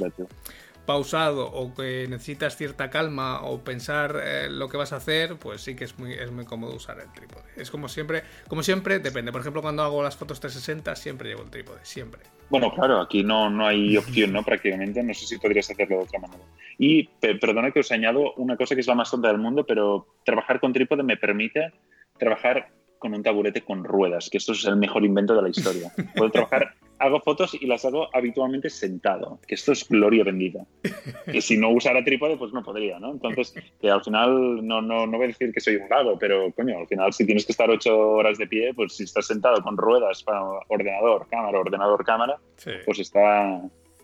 pausado 0.87 1.51
o 1.51 1.75
que 1.75 2.07
necesitas 2.09 2.57
cierta 2.57 2.91
calma 2.91 3.43
o 3.43 3.61
pensar 3.61 4.21
eh, 4.23 4.49
lo 4.51 4.69
que 4.69 4.77
vas 4.77 4.93
a 4.93 4.97
hacer, 4.97 5.37
pues 5.37 5.61
sí 5.61 5.77
que 5.77 5.85
es 5.85 5.99
muy, 5.99 6.13
es 6.13 6.31
muy 6.33 6.45
cómodo 6.45 6.75
usar 6.75 6.99
el 7.01 7.13
trípode. 7.13 7.45
Es 7.57 7.71
como 7.71 7.89
siempre, 7.89 8.23
como 8.49 8.63
siempre, 8.63 8.99
depende. 8.99 9.33
Por 9.33 9.41
ejemplo, 9.41 9.63
cuando 9.63 9.83
hago 9.83 10.03
las 10.03 10.17
fotos 10.17 10.41
360, 10.41 10.97
siempre 10.97 11.29
llevo 11.29 11.43
el 11.43 11.51
trípode, 11.51 11.81
siempre. 11.83 12.23
Bueno, 12.49 12.73
claro, 12.75 13.01
aquí 13.01 13.23
no, 13.23 13.49
no 13.49 13.67
hay 13.67 13.97
opción, 13.97 14.33
¿no? 14.33 14.43
Prácticamente, 14.43 15.03
no 15.03 15.15
sé 15.15 15.27
si 15.27 15.39
podrías 15.39 15.71
hacerlo 15.71 15.99
de 15.99 16.03
otra 16.03 16.19
manera. 16.19 16.43
Y 16.79 17.05
perdona 17.05 17.71
que 17.71 17.81
os 17.81 17.93
añado 17.93 18.33
una 18.35 18.57
cosa 18.57 18.75
que 18.75 18.81
es 18.81 18.87
la 18.87 18.97
más 18.97 19.11
tonta 19.11 19.29
del 19.29 19.39
mundo, 19.39 19.65
pero 19.65 20.07
trabajar 20.25 20.59
con 20.59 20.73
trípode 20.73 21.05
me 21.05 21.17
permite 21.17 21.73
trabajar 22.19 22.71
con 22.99 23.15
un 23.15 23.23
taburete 23.23 23.63
con 23.63 23.83
ruedas, 23.83 24.29
que 24.31 24.39
esto 24.39 24.53
es 24.53 24.65
el 24.67 24.77
mejor 24.77 25.05
invento 25.05 25.35
de 25.35 25.43
la 25.43 25.49
historia. 25.49 25.93
Puedo 26.17 26.31
trabajar, 26.31 26.75
hago 27.01 27.21
fotos 27.21 27.57
y 27.59 27.67
las 27.67 27.85
hago 27.85 28.15
habitualmente 28.15 28.69
sentado, 28.71 29.41
que 29.47 29.55
esto 29.55 29.73
es 29.73 29.89
gloria 29.89 30.23
bendita. 30.23 30.67
Que 31.31 31.41
si 31.41 31.57
no 31.57 31.71
usara 31.71 32.05
trípode, 32.05 32.37
pues 32.37 32.53
no 32.53 32.63
podría, 32.63 32.99
¿no? 32.99 33.13
Entonces, 33.13 33.55
que 33.81 33.91
al 33.91 34.03
final, 34.03 34.67
no, 34.67 34.83
no, 34.83 35.07
no 35.07 35.17
voy 35.17 35.25
a 35.25 35.29
decir 35.29 35.53
que 35.53 35.61
soy 35.61 35.77
un 35.77 35.89
vago, 35.89 36.19
pero 36.19 36.53
coño, 36.53 36.79
al 36.79 36.87
final 36.87 37.13
si 37.13 37.25
tienes 37.25 37.47
que 37.47 37.53
estar 37.53 37.71
ocho 37.71 37.97
horas 37.99 38.37
de 38.39 38.47
pie, 38.47 38.75
pues 38.75 38.97
si 38.97 39.05
estás 39.05 39.27
sentado 39.27 39.63
con 39.63 39.77
ruedas 39.77 40.23
para 40.23 40.43
ordenador, 40.69 41.27
cámara, 41.31 41.59
ordenador, 41.59 42.05
cámara, 42.05 42.37
pues 42.85 42.99
está 42.99 43.63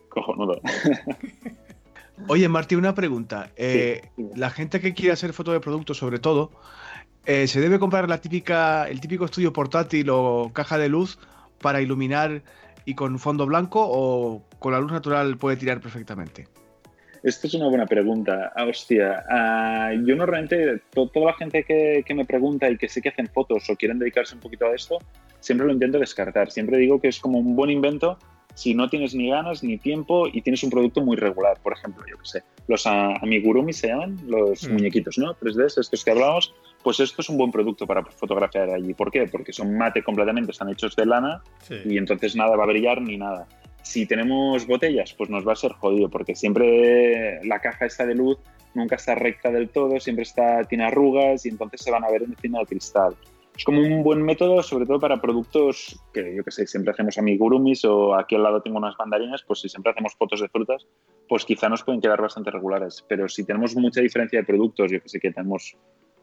cojonudo. 0.08 0.60
Oye, 2.28 2.48
Martín, 2.48 2.78
una 2.78 2.94
pregunta. 2.94 3.50
Eh, 3.56 4.08
la 4.34 4.50
gente 4.50 4.80
que 4.80 4.94
quiere 4.94 5.12
hacer 5.12 5.32
fotos 5.32 5.54
de 5.54 5.60
productos, 5.60 5.98
sobre 5.98 6.18
todo, 6.18 6.50
eh, 7.26 7.46
¿se 7.46 7.60
debe 7.60 7.78
comprar 7.78 8.08
la 8.08 8.20
típica, 8.20 8.88
el 8.88 9.00
típico 9.00 9.24
estudio 9.26 9.52
portátil 9.52 10.08
o 10.10 10.50
caja 10.54 10.78
de 10.78 10.88
luz 10.88 11.18
para 11.60 11.80
iluminar 11.80 12.42
y 12.86 12.94
con 12.94 13.18
fondo 13.18 13.44
blanco 13.44 13.80
o 13.82 14.42
con 14.58 14.72
la 14.72 14.80
luz 14.80 14.92
natural 14.92 15.36
puede 15.36 15.58
tirar 15.58 15.80
perfectamente? 15.80 16.48
Esta 17.22 17.48
es 17.48 17.54
una 17.54 17.68
buena 17.68 17.86
pregunta. 17.86 18.52
Ah, 18.54 18.64
hostia, 18.64 19.24
ah, 19.28 19.92
yo 19.92 20.14
normalmente, 20.14 20.80
toda 20.92 21.26
la 21.26 21.34
gente 21.34 21.64
que, 21.64 22.04
que, 22.06 22.14
me 22.14 22.24
pregunta 22.24 22.70
y 22.70 22.78
que 22.78 22.88
sé 22.88 23.02
que 23.02 23.08
hacen 23.08 23.26
fotos 23.26 23.68
o 23.68 23.76
quieren 23.76 23.98
dedicarse 23.98 24.36
un 24.36 24.40
poquito 24.40 24.66
a 24.66 24.74
esto, 24.74 24.98
siempre 25.40 25.66
lo 25.66 25.72
intento 25.72 25.98
descartar. 25.98 26.52
Siempre 26.52 26.78
digo 26.78 27.00
que 27.00 27.08
es 27.08 27.18
como 27.18 27.38
un 27.38 27.56
buen 27.56 27.70
invento 27.70 28.16
si 28.56 28.72
no 28.74 28.88
tienes 28.88 29.14
ni 29.14 29.28
ganas 29.28 29.62
ni 29.62 29.76
tiempo 29.76 30.26
y 30.26 30.40
tienes 30.40 30.62
un 30.62 30.70
producto 30.70 31.02
muy 31.02 31.16
regular. 31.16 31.58
Por 31.62 31.74
ejemplo, 31.74 32.02
yo 32.10 32.16
que 32.16 32.26
sé, 32.26 32.42
los 32.66 32.86
amigurumi 32.86 33.74
se 33.74 33.88
llaman, 33.88 34.18
los 34.26 34.66
mm. 34.66 34.72
muñequitos, 34.72 35.18
¿no? 35.18 35.34
3D, 35.34 35.78
estos 35.78 36.02
que 36.02 36.10
hablamos, 36.10 36.54
pues 36.82 36.98
esto 37.00 37.20
es 37.20 37.28
un 37.28 37.36
buen 37.36 37.52
producto 37.52 37.86
para 37.86 38.02
fotografiar 38.02 38.70
allí. 38.70 38.94
¿Por 38.94 39.10
qué? 39.10 39.26
Porque 39.26 39.52
son 39.52 39.76
mate 39.76 40.02
completamente, 40.02 40.52
están 40.52 40.70
hechos 40.70 40.96
de 40.96 41.04
lana 41.04 41.42
y 41.84 41.98
entonces 41.98 42.34
nada 42.34 42.56
va 42.56 42.64
a 42.64 42.66
brillar 42.66 43.02
ni 43.02 43.18
nada. 43.18 43.46
Si 43.82 44.06
tenemos 44.06 44.66
botellas, 44.66 45.12
pues 45.12 45.28
nos 45.28 45.46
va 45.46 45.52
a 45.52 45.56
ser 45.56 45.72
jodido 45.72 46.08
porque 46.08 46.34
siempre 46.34 47.44
la 47.44 47.60
caja 47.60 47.84
está 47.84 48.06
de 48.06 48.14
luz 48.14 48.38
nunca 48.72 48.96
está 48.96 49.14
recta 49.14 49.50
del 49.50 49.70
todo, 49.70 49.98
siempre 50.00 50.22
está, 50.22 50.62
tiene 50.64 50.84
arrugas 50.84 51.46
y 51.46 51.48
entonces 51.48 51.80
se 51.82 51.90
van 51.90 52.04
a 52.04 52.10
ver 52.10 52.22
encima 52.22 52.58
del 52.58 52.66
cristal 52.66 53.16
es 53.56 53.64
como 53.64 53.80
un 53.80 54.02
buen 54.02 54.22
método, 54.22 54.62
sobre 54.62 54.84
todo 54.84 55.00
para 55.00 55.20
productos 55.20 55.98
que 56.12 56.36
yo 56.36 56.44
que 56.44 56.50
sé, 56.50 56.66
siempre 56.66 56.92
hacemos 56.92 57.16
amigurumis 57.16 57.84
o 57.86 58.14
aquí 58.14 58.34
al 58.34 58.42
lado 58.42 58.60
tengo 58.60 58.76
unas 58.76 58.94
mandarinas, 58.98 59.42
pues 59.46 59.60
si 59.60 59.68
siempre 59.68 59.92
hacemos 59.92 60.14
fotos 60.14 60.40
de 60.40 60.48
frutas, 60.48 60.86
pues 61.26 61.44
quizá 61.44 61.68
nos 61.68 61.82
pueden 61.82 62.02
quedar 62.02 62.20
bastante 62.20 62.50
regulares. 62.50 63.02
Pero 63.08 63.28
si 63.28 63.44
tenemos 63.44 63.74
mucha 63.74 64.02
diferencia 64.02 64.40
de 64.40 64.44
productos, 64.44 64.92
yo 64.92 65.00
que 65.00 65.08
sé 65.08 65.20
que 65.20 65.32
tenemos 65.32 65.74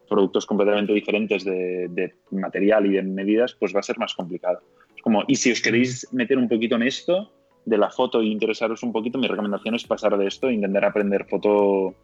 productos 0.08 0.46
completamente 0.46 0.94
diferentes 0.94 1.44
de, 1.44 2.14
material 2.30 2.86
y 2.86 2.94
de 2.94 3.02
medidas, 3.02 3.56
pues 3.60 3.76
va 3.76 3.80
a 3.80 3.84
ser 3.84 3.98
más 3.98 4.14
complicado. 4.14 4.60
Es 4.96 5.02
como, 5.02 5.24
y 5.28 5.36
si 5.36 5.52
os 5.52 5.60
queréis 5.60 6.08
meter 6.14 6.38
un 6.38 6.48
poquito 6.48 6.76
en 6.76 6.84
esto 6.84 7.32
de 7.66 7.78
la 7.78 7.90
foto 7.90 8.22
e 8.22 8.26
interesaros 8.26 8.84
un 8.84 8.92
poquito, 8.92 9.18
mi 9.18 9.28
recomendación 9.28 9.74
es 9.74 9.88
pasar 9.88 10.18
de 10.20 10.28
esto 10.28 10.50
e 10.50 10.54
intentar 10.54 10.86
aprender 10.86 11.26
foto 11.26 11.96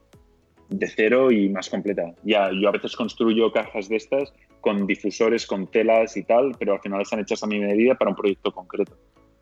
de 0.69 0.87
cero 0.87 1.31
y 1.31 1.49
más 1.49 1.69
completa. 1.69 2.15
Ya, 2.23 2.49
yo 2.51 2.69
a 2.69 2.71
veces 2.71 2.95
construyo 2.95 3.51
cajas 3.51 3.89
de 3.89 3.97
estas 3.97 4.33
con 4.61 4.85
difusores, 4.85 5.45
con 5.45 5.67
telas 5.67 6.15
y 6.17 6.23
tal, 6.23 6.55
pero 6.57 6.73
al 6.73 6.79
final 6.79 7.01
están 7.01 7.19
hechas 7.19 7.43
a 7.43 7.47
mi 7.47 7.59
medida 7.59 7.95
para 7.95 8.11
un 8.11 8.15
proyecto 8.15 8.51
concreto. 8.51 8.97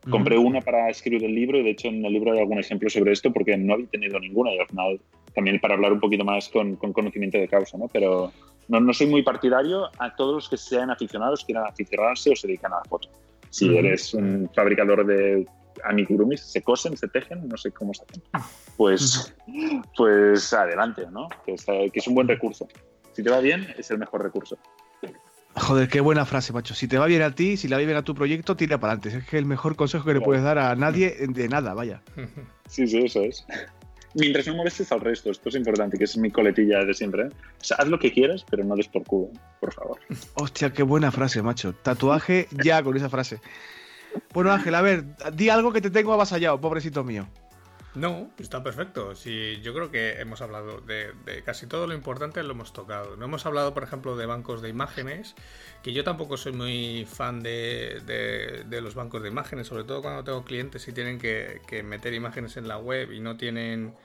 Compré 0.09 0.38
una 0.38 0.61
para 0.61 0.89
escribir 0.89 1.26
el 1.26 1.36
libro 1.36 1.57
y 1.57 1.63
de 1.63 1.72
hecho 1.72 1.89
en 1.89 2.05
el 2.05 2.13
libro 2.13 2.32
hay 2.32 2.39
algún 2.39 2.59
ejemplo 2.59 2.89
sobre 2.89 3.11
esto 3.11 3.34
porque 3.34 3.57
no 3.57 3.74
había 3.74 3.88
tenido 3.88 4.18
ninguna 4.20 4.53
y 4.53 4.59
al 4.59 4.68
final 4.68 5.01
también 5.36 5.59
para 5.59 5.74
hablar 5.74 5.91
un 5.91 5.99
poquito 5.99 6.24
más 6.24 6.47
con, 6.47 6.78
con 6.78 6.93
conocimiento 6.93 7.38
de 7.38 7.47
causa, 7.47 7.78
¿no? 7.78 7.88
Pero 7.91 8.32
no, 8.70 8.80
no, 8.80 8.93
soy 8.93 9.07
muy 9.07 9.22
partidario 9.22 9.89
a 9.99 10.15
todos 10.15 10.34
los 10.34 10.49
que 10.49 10.57
sean 10.57 10.91
aficionados, 10.91 11.43
quieran 11.43 11.65
aficionarse 11.65 12.32
o 12.32 12.36
se 12.36 12.47
dedican 12.47 12.72
a 12.72 12.78
la 12.78 12.84
foto. 12.86 13.09
Si 13.49 13.76
eres 13.76 14.13
un 14.13 14.49
fabricador 14.53 15.05
de 15.05 15.45
amigurumis, 15.84 16.41
se 16.41 16.61
cosen, 16.61 16.97
se 16.97 17.07
tejen, 17.07 17.47
no 17.47 17.57
sé 17.57 17.72
cómo 17.72 17.93
se 17.93 18.03
hacen. 18.03 18.24
Pues, 18.76 19.36
pues 19.95 20.53
adelante, 20.53 21.05
¿no? 21.11 21.28
Que 21.45 21.53
es, 21.53 22.07
un 22.07 22.15
buen 22.15 22.28
recurso. 22.28 22.68
Si 23.13 23.24
te 23.24 23.30
va 23.30 23.39
bien, 23.39 23.68
es 23.78 23.89
el 23.91 23.97
mejor 23.97 24.24
recurso. 24.24 24.57
Joder, 25.56 25.89
qué 25.89 26.02
buena 26.02 26.26
frase, 26.26 26.54
macho. 26.54 26.76
Si 26.76 26.88
te 26.88 26.98
va 26.98 27.08
bien 27.08 27.24
a 27.24 27.34
ti, 27.34 27.58
si 27.58 27.68
le 27.68 27.76
va 27.76 27.82
bien 27.82 27.98
a 27.98 28.04
tu 28.04 28.14
proyecto, 28.14 28.56
tira 28.56 28.80
para 28.80 28.93
adelante. 28.93 29.20
Es 29.20 29.26
que 29.28 29.38
el 29.38 29.45
mejor 29.45 29.76
consejo 29.76 30.06
que 30.06 30.14
le 30.14 30.22
puedes 30.22 30.43
dar 30.43 30.60
a 30.60 30.76
nadie 30.76 31.16
de 31.20 31.50
nada, 31.50 31.74
vaya. 31.74 32.04
Sí, 32.68 32.88
sí, 32.88 33.00
eso 33.00 33.22
es. 33.22 33.45
Mientras 34.14 34.48
no 34.48 34.56
molestes 34.56 34.91
al 34.91 35.02
resto, 35.02 35.32
esto 35.32 35.50
es 35.50 35.56
importante, 35.56 35.98
que 35.98 36.04
es 36.04 36.18
mi 36.18 36.32
coletilla 36.32 36.84
de 36.84 36.93
siempre. 36.93 37.24
¿eh? 37.24 37.30
O 37.60 37.64
sea, 37.64 37.78
haz 37.78 37.88
lo 37.88 38.00
que 38.00 38.12
quieras, 38.12 38.45
pero 38.50 38.64
no 38.64 38.76
des 38.76 38.88
por 38.88 39.04
culo, 39.04 39.30
por 39.60 39.74
favor. 39.74 40.00
Hostia, 40.36 40.72
qué 40.72 40.84
buena 40.84 41.12
frase, 41.12 41.41
macho. 41.41 41.74
Tatuaje 41.74 42.48
ya 42.52 42.82
con 42.84 42.95
esa 42.95 43.10
frase. 43.10 43.39
Bueno, 44.34 44.52
Ángel, 44.52 44.76
a 44.76 44.82
ver, 44.82 45.06
di 45.34 45.50
algo 45.50 45.74
que 45.74 45.82
te 45.82 45.89
tengo 45.89 46.14
avasallado, 46.14 46.60
pobrecito 46.60 47.04
mío. 47.04 47.28
No, 47.98 48.32
está 48.38 48.64
perfecto. 48.64 49.16
Sí, 49.16 49.60
yo 49.64 49.74
creo 49.74 49.89
que 49.89 50.22
hemos 50.22 50.41
hablado 50.41 50.82
de, 50.82 51.14
casi 51.43 51.66
todo 51.66 51.88
lo 51.88 51.95
importante, 51.95 52.43
lo 52.43 52.52
hemos 52.52 52.72
tocado. 52.72 53.18
No 53.18 53.26
hemos 53.26 53.45
hablado, 53.45 53.74
por 53.74 53.84
ejemplo, 53.84 54.16
de 54.16 54.28
bancos 54.28 54.62
de 54.62 54.70
imágenes, 54.70 55.36
que 55.84 55.93
yo 55.93 56.04
tampoco 56.04 56.38
soy 56.38 56.54
muy 56.54 57.06
fan 57.06 57.41
de, 57.41 58.64
los 58.82 58.93
bancos 58.93 59.24
de 59.24 59.30
imágenes, 59.30 59.68
sobre 59.68 59.84
todo 59.84 60.02
cuando 60.04 60.24
tengo 60.24 60.43
clientes 60.45 60.88
y 60.88 60.93
tienen 60.93 61.18
que 61.18 61.84
meter 61.84 62.14
imágenes 62.14 62.56
en 62.58 62.68
la 62.68 62.78
web 62.78 63.12
y 63.12 63.20
no 63.20 63.36
tienen 63.36 63.95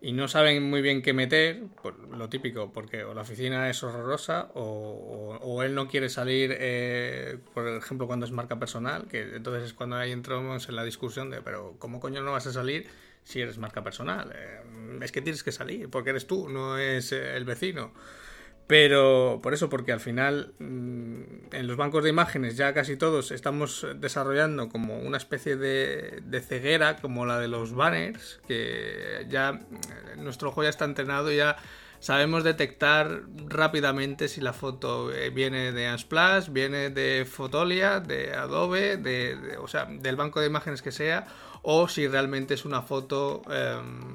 y 0.00 0.12
no 0.12 0.28
saben 0.28 0.62
muy 0.68 0.82
bien 0.82 1.02
qué 1.02 1.12
meter, 1.12 1.64
por 1.82 1.98
lo 1.98 2.28
típico, 2.28 2.72
porque 2.72 3.04
o 3.04 3.14
la 3.14 3.22
oficina 3.22 3.70
es 3.70 3.82
horrorosa 3.82 4.50
o, 4.54 5.62
él 5.62 5.74
no 5.74 5.88
quiere 5.88 6.08
salir, 6.08 6.54
eh, 6.58 7.38
por 7.54 7.66
ejemplo, 7.66 8.06
cuando 8.06 8.26
es 8.26 8.32
marca 8.32 8.58
personal, 8.58 9.08
que 9.08 9.22
entonces 9.36 9.64
es 9.64 9.72
cuando 9.72 9.96
ahí 9.96 10.12
entramos 10.12 10.68
en 10.68 10.76
la 10.76 10.84
discusión 10.84 11.30
de, 11.30 11.40
pero 11.40 11.76
¿cómo 11.78 11.98
coño 11.98 12.20
no 12.20 12.32
vas 12.32 12.46
a 12.46 12.52
salir 12.52 12.86
si 13.26 13.40
eres 13.40 13.58
marca 13.58 13.82
personal? 13.82 14.32
Eh, 14.34 14.60
es 15.02 15.10
que 15.10 15.20
tienes 15.20 15.42
que 15.42 15.50
salir, 15.50 15.90
porque 15.90 16.10
eres 16.10 16.26
tú, 16.26 16.48
no 16.48 16.78
es 16.78 17.10
el 17.10 17.44
vecino. 17.44 17.92
Pero 18.68 19.40
por 19.42 19.54
eso, 19.54 19.68
porque 19.68 19.92
al 19.92 20.00
final 20.00 20.54
mm, 20.58 21.22
en 21.52 21.66
los 21.66 21.76
bancos 21.76 22.02
de 22.04 22.10
imágenes 22.10 22.56
ya 22.56 22.72
casi 22.72 22.96
todos 22.96 23.30
estamos 23.30 23.86
desarrollando 23.96 24.68
como 24.68 24.98
una 24.98 25.18
especie 25.18 25.56
de, 25.56 26.40
ceguera 26.40 26.96
como 26.96 27.26
la 27.26 27.38
de 27.38 27.48
los 27.48 27.74
banners, 27.74 28.40
que 28.46 29.26
ya 29.28 29.52
mm, 29.52 30.22
nuestro 30.22 30.48
ojo 30.50 30.62
ya 30.62 30.68
está 30.68 30.84
entrenado 30.84 31.30
ya 31.32 31.56
sabemos 32.00 32.44
detectar 32.44 33.22
rápidamente 33.46 34.28
si 34.28 34.40
la 34.40 34.52
foto 34.52 35.12
eh, 35.12 35.30
viene 35.30 35.72
de 35.72 35.92
Unsplash, 35.92 36.48
viene 36.50 36.90
de 36.90 37.26
Fotolia, 37.30 38.00
de 38.00 38.34
Adobe, 38.34 38.96
de, 38.96 39.56
o 39.58 39.68
sea, 39.68 39.86
del 39.86 40.16
banco 40.16 40.40
de 40.40 40.46
imágenes 40.46 40.82
que 40.82 40.92
sea, 40.92 41.26
o 41.62 41.88
si 41.88 42.06
realmente 42.06 42.54
es 42.54 42.64
una 42.64 42.82
foto, 42.82 43.42
em, 43.50 44.14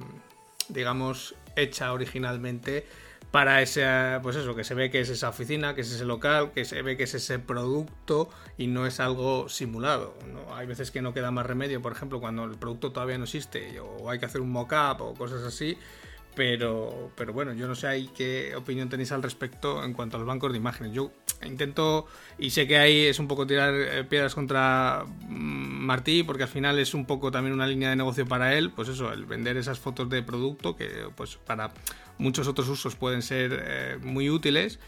digamos, 0.69 1.35
hecha 1.55 1.91
originalmente 1.91 2.85
para 3.31 3.61
ese, 3.61 3.85
pues 4.21 4.35
eso, 4.35 4.55
que 4.55 4.65
se 4.65 4.73
ve 4.73 4.91
que 4.91 4.99
es 4.99 5.09
esa 5.09 5.29
oficina, 5.29 5.73
que 5.73 5.81
es 5.81 5.91
ese 5.91 6.03
local, 6.03 6.51
que 6.53 6.65
se 6.65 6.81
ve 6.81 6.97
que 6.97 7.03
es 7.03 7.13
ese 7.13 7.39
producto 7.39 8.29
y 8.57 8.67
no 8.67 8.85
es 8.85 8.99
algo 8.99 9.47
simulado. 9.47 10.13
Hay 10.53 10.67
veces 10.67 10.91
que 10.91 11.01
no 11.01 11.13
queda 11.13 11.31
más 11.31 11.45
remedio, 11.45 11.81
por 11.81 11.93
ejemplo, 11.93 12.19
cuando 12.19 12.43
el 12.43 12.57
producto 12.57 12.91
todavía 12.91 13.17
no 13.17 13.23
existe 13.23 13.79
o 13.79 14.09
hay 14.09 14.19
que 14.19 14.25
hacer 14.25 14.41
un 14.41 14.51
mock-up 14.51 15.01
o 15.01 15.13
cosas 15.13 15.43
así. 15.43 15.77
Pero, 16.33 17.11
pero 17.15 17.33
bueno, 17.33 17.53
yo 17.53 17.67
no 17.67 17.75
sé 17.75 17.87
ahí 17.87 18.09
qué 18.15 18.55
opinión 18.55 18.87
tenéis 18.87 19.11
al 19.11 19.21
respecto 19.21 19.83
en 19.83 19.93
cuanto 19.93 20.15
a 20.15 20.19
los 20.19 20.27
bancos 20.27 20.51
de 20.51 20.57
imágenes. 20.57 20.93
Yo 20.93 21.11
intento, 21.43 22.05
y 22.37 22.51
sé 22.51 22.67
que 22.67 22.77
ahí 22.77 23.05
es 23.05 23.19
un 23.19 23.27
poco 23.27 23.45
tirar 23.45 23.73
eh, 23.73 24.03
piedras 24.05 24.33
contra 24.33 25.03
mm, 25.27 25.85
Martí, 25.85 26.23
porque 26.23 26.43
al 26.43 26.49
final 26.49 26.79
es 26.79 26.93
un 26.93 27.05
poco 27.05 27.31
también 27.31 27.53
una 27.53 27.67
línea 27.67 27.89
de 27.89 27.95
negocio 27.95 28.25
para 28.25 28.55
él, 28.55 28.71
pues 28.71 28.87
eso, 28.87 29.11
el 29.11 29.25
vender 29.25 29.57
esas 29.57 29.79
fotos 29.79 30.09
de 30.09 30.23
producto 30.23 30.75
que 30.75 31.09
pues 31.15 31.35
para 31.35 31.71
muchos 32.17 32.47
otros 32.47 32.69
usos 32.69 32.95
pueden 32.95 33.21
ser 33.21 33.63
eh, 33.65 33.97
muy 34.01 34.29
útiles, 34.29 34.79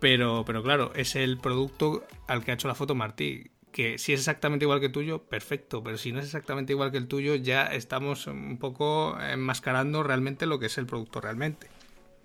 pero, 0.00 0.44
pero 0.44 0.62
claro, 0.62 0.92
es 0.94 1.16
el 1.16 1.38
producto 1.38 2.04
al 2.28 2.44
que 2.44 2.50
ha 2.50 2.54
hecho 2.54 2.68
la 2.68 2.74
foto 2.74 2.94
Martí. 2.94 3.50
Que 3.74 3.98
si 3.98 4.12
es 4.12 4.20
exactamente 4.20 4.66
igual 4.66 4.78
que 4.78 4.86
el 4.86 4.92
tuyo, 4.92 5.24
perfecto, 5.24 5.82
pero 5.82 5.98
si 5.98 6.12
no 6.12 6.20
es 6.20 6.26
exactamente 6.26 6.72
igual 6.72 6.92
que 6.92 6.96
el 6.96 7.08
tuyo, 7.08 7.34
ya 7.34 7.66
estamos 7.66 8.28
un 8.28 8.56
poco 8.58 9.18
enmascarando 9.20 10.04
realmente 10.04 10.46
lo 10.46 10.60
que 10.60 10.66
es 10.66 10.78
el 10.78 10.86
producto 10.86 11.20
realmente. 11.20 11.66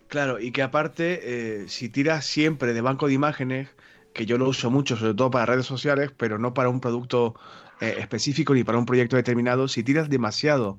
Claro, 0.10 0.39
y 0.39 0.52
que 0.52 0.62
aparte, 0.62 1.22
eh, 1.64 1.68
si 1.68 1.89
tiras 1.89 2.28
siempre 2.28 2.74
de 2.74 2.82
banco 2.82 3.08
de 3.08 3.14
imágenes, 3.14 3.68
que 4.14 4.28
yo 4.28 4.38
lo 4.38 4.47
uso 4.47 4.70
mucho, 4.70 4.95
sobre 4.95 5.16
todo 5.16 5.32
para 5.32 5.47
redes 5.47 5.66
sociales, 5.66 6.12
pero 6.16 6.38
no 6.38 6.54
para 6.54 6.70
un 6.70 6.82
producto 6.82 7.34
eh, 7.82 7.95
específico 7.97 8.54
ni 8.54 8.64
para 8.64 8.78
un 8.78 8.86
proyecto 8.86 9.16
determinado, 9.16 9.68
si 9.68 9.84
tiras 9.84 10.08
demasiado 10.08 10.78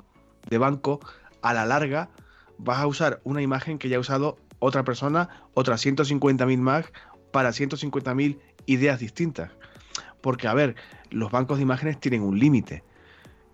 de 0.51 0.59
banco, 0.59 1.01
a 1.43 1.53
la 1.53 1.67
larga 1.67 2.11
vas 2.59 2.79
a 2.79 2.87
usar 2.87 3.21
una 3.25 3.43
imagen 3.43 3.77
que 3.77 3.89
ya 3.89 3.97
ha 3.97 4.01
usado 4.01 4.39
otra 4.61 4.85
persona, 4.85 5.31
otras 5.53 5.85
150.000 5.85 6.59
más, 6.59 6.93
para 7.33 7.51
150.000 7.51 8.39
ideas 8.67 9.01
distintas. 9.01 9.51
Porque, 10.21 10.49
a 10.49 10.55
ver, 10.55 10.77
los 11.11 11.31
bancos 11.31 11.59
de 11.59 11.63
imágenes 11.63 11.99
tienen 11.99 12.23
un 12.23 12.39
límite. 12.39 12.83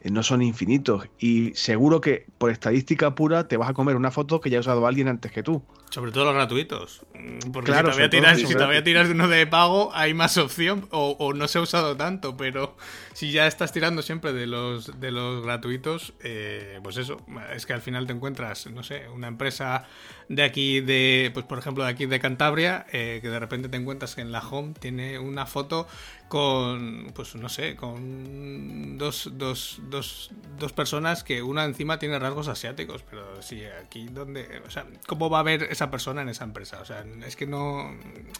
no 0.05 0.23
son 0.23 0.43
infinitos. 0.43 1.09
Y 1.19 1.53
seguro 1.55 2.01
que 2.01 2.27
por 2.39 2.51
estadística 2.51 3.15
pura 3.15 3.49
te 3.49 3.57
vas 3.57 3.71
a 3.71 3.75
comer 3.75 3.97
una 3.97 4.11
foto 4.11 4.41
que 4.41 4.51
ya 4.51 4.59
ha 4.59 4.61
usado 4.61 4.87
alguien 4.87 5.09
antes 5.09 5.33
que 5.33 5.43
tú. 5.43 5.63
Sobre 5.97 6.13
todo 6.13 6.27
los 6.27 6.35
gratuitos. 6.35 7.07
Mm, 7.15 7.53
porque 7.53 7.73
si, 7.73 7.79
todavía 7.81 8.11
tiras, 8.11 8.39
si 8.39 8.53
todavía 8.53 8.85
tiras 8.85 9.09
de 9.09 9.15
uno 9.15 9.29
de 9.29 9.47
pago, 9.47 9.93
hay 9.95 10.13
más 10.13 10.37
opción 10.37 10.87
o, 10.91 11.33
no 11.33 11.49
se 11.49 11.57
ha 11.57 11.63
usado 11.63 11.97
tanto. 11.97 12.37
Pero 12.37 12.77
si 13.15 13.33
ya 13.33 13.47
estás 13.47 13.73
tirando 13.73 14.03
siempre 14.03 14.35
de 14.35 14.47
los, 14.47 15.01
de 15.01 15.11
los 15.11 15.43
gratuitos, 15.43 16.13
eh, 16.23 16.81
pues 16.83 16.99
eso. 16.99 17.17
Es 17.55 17.65
que 17.65 17.73
al 17.73 17.81
final 17.81 18.07
te 18.07 18.13
encuentras, 18.13 18.67
no 18.67 18.83
sé, 18.83 19.09
una 19.09 19.29
empresa 19.29 19.85
de 20.29 20.43
aquí, 20.43 20.83
de 20.83 21.31
pues 21.33 21.47
por 21.47 21.59
ejemplo, 21.59 21.85
de 21.85 21.91
aquí 21.91 22.05
de 22.05 22.21
Cantabria, 22.21 22.85
eh, 22.93 23.21
que 23.23 23.31
de 23.31 23.39
repente 23.39 23.71
te 23.71 23.79
encuentras 23.79 24.15
que 24.15 24.21
en 24.21 24.33
la 24.33 24.47
home 24.47 24.75
tiene 24.79 25.19
una 25.19 25.47
foto 25.47 25.87
con, 26.29 27.13
pues 27.15 27.37
no 27.37 27.49
sé, 27.49 27.77
con 27.77 28.99
dos, 28.99 29.31
dos, 29.35 29.81
dos, 29.85 30.31
dos 30.59 30.73
personas 30.73 31.23
que 31.23 31.43
una 31.43 31.65
encima 31.65 31.99
tiene 31.99 32.19
rasgos 32.19 32.49
asiáticos. 32.49 33.03
Pero 33.09 33.41
sí, 33.43 33.63
aquí 33.65 34.09
donde, 34.09 34.63
o 34.67 34.71
sea, 34.71 34.87
¿cómo 35.07 35.31
va 35.31 35.39
a 35.39 35.41
haber 35.41 35.65
esa 35.65 35.86
persona 35.91 36.23
en 36.23 36.29
esa 36.29 36.45
empresa. 36.45 36.81
O 36.81 36.85
sea, 36.85 37.05
es 37.27 37.37
que 37.37 37.47
no. 37.47 37.95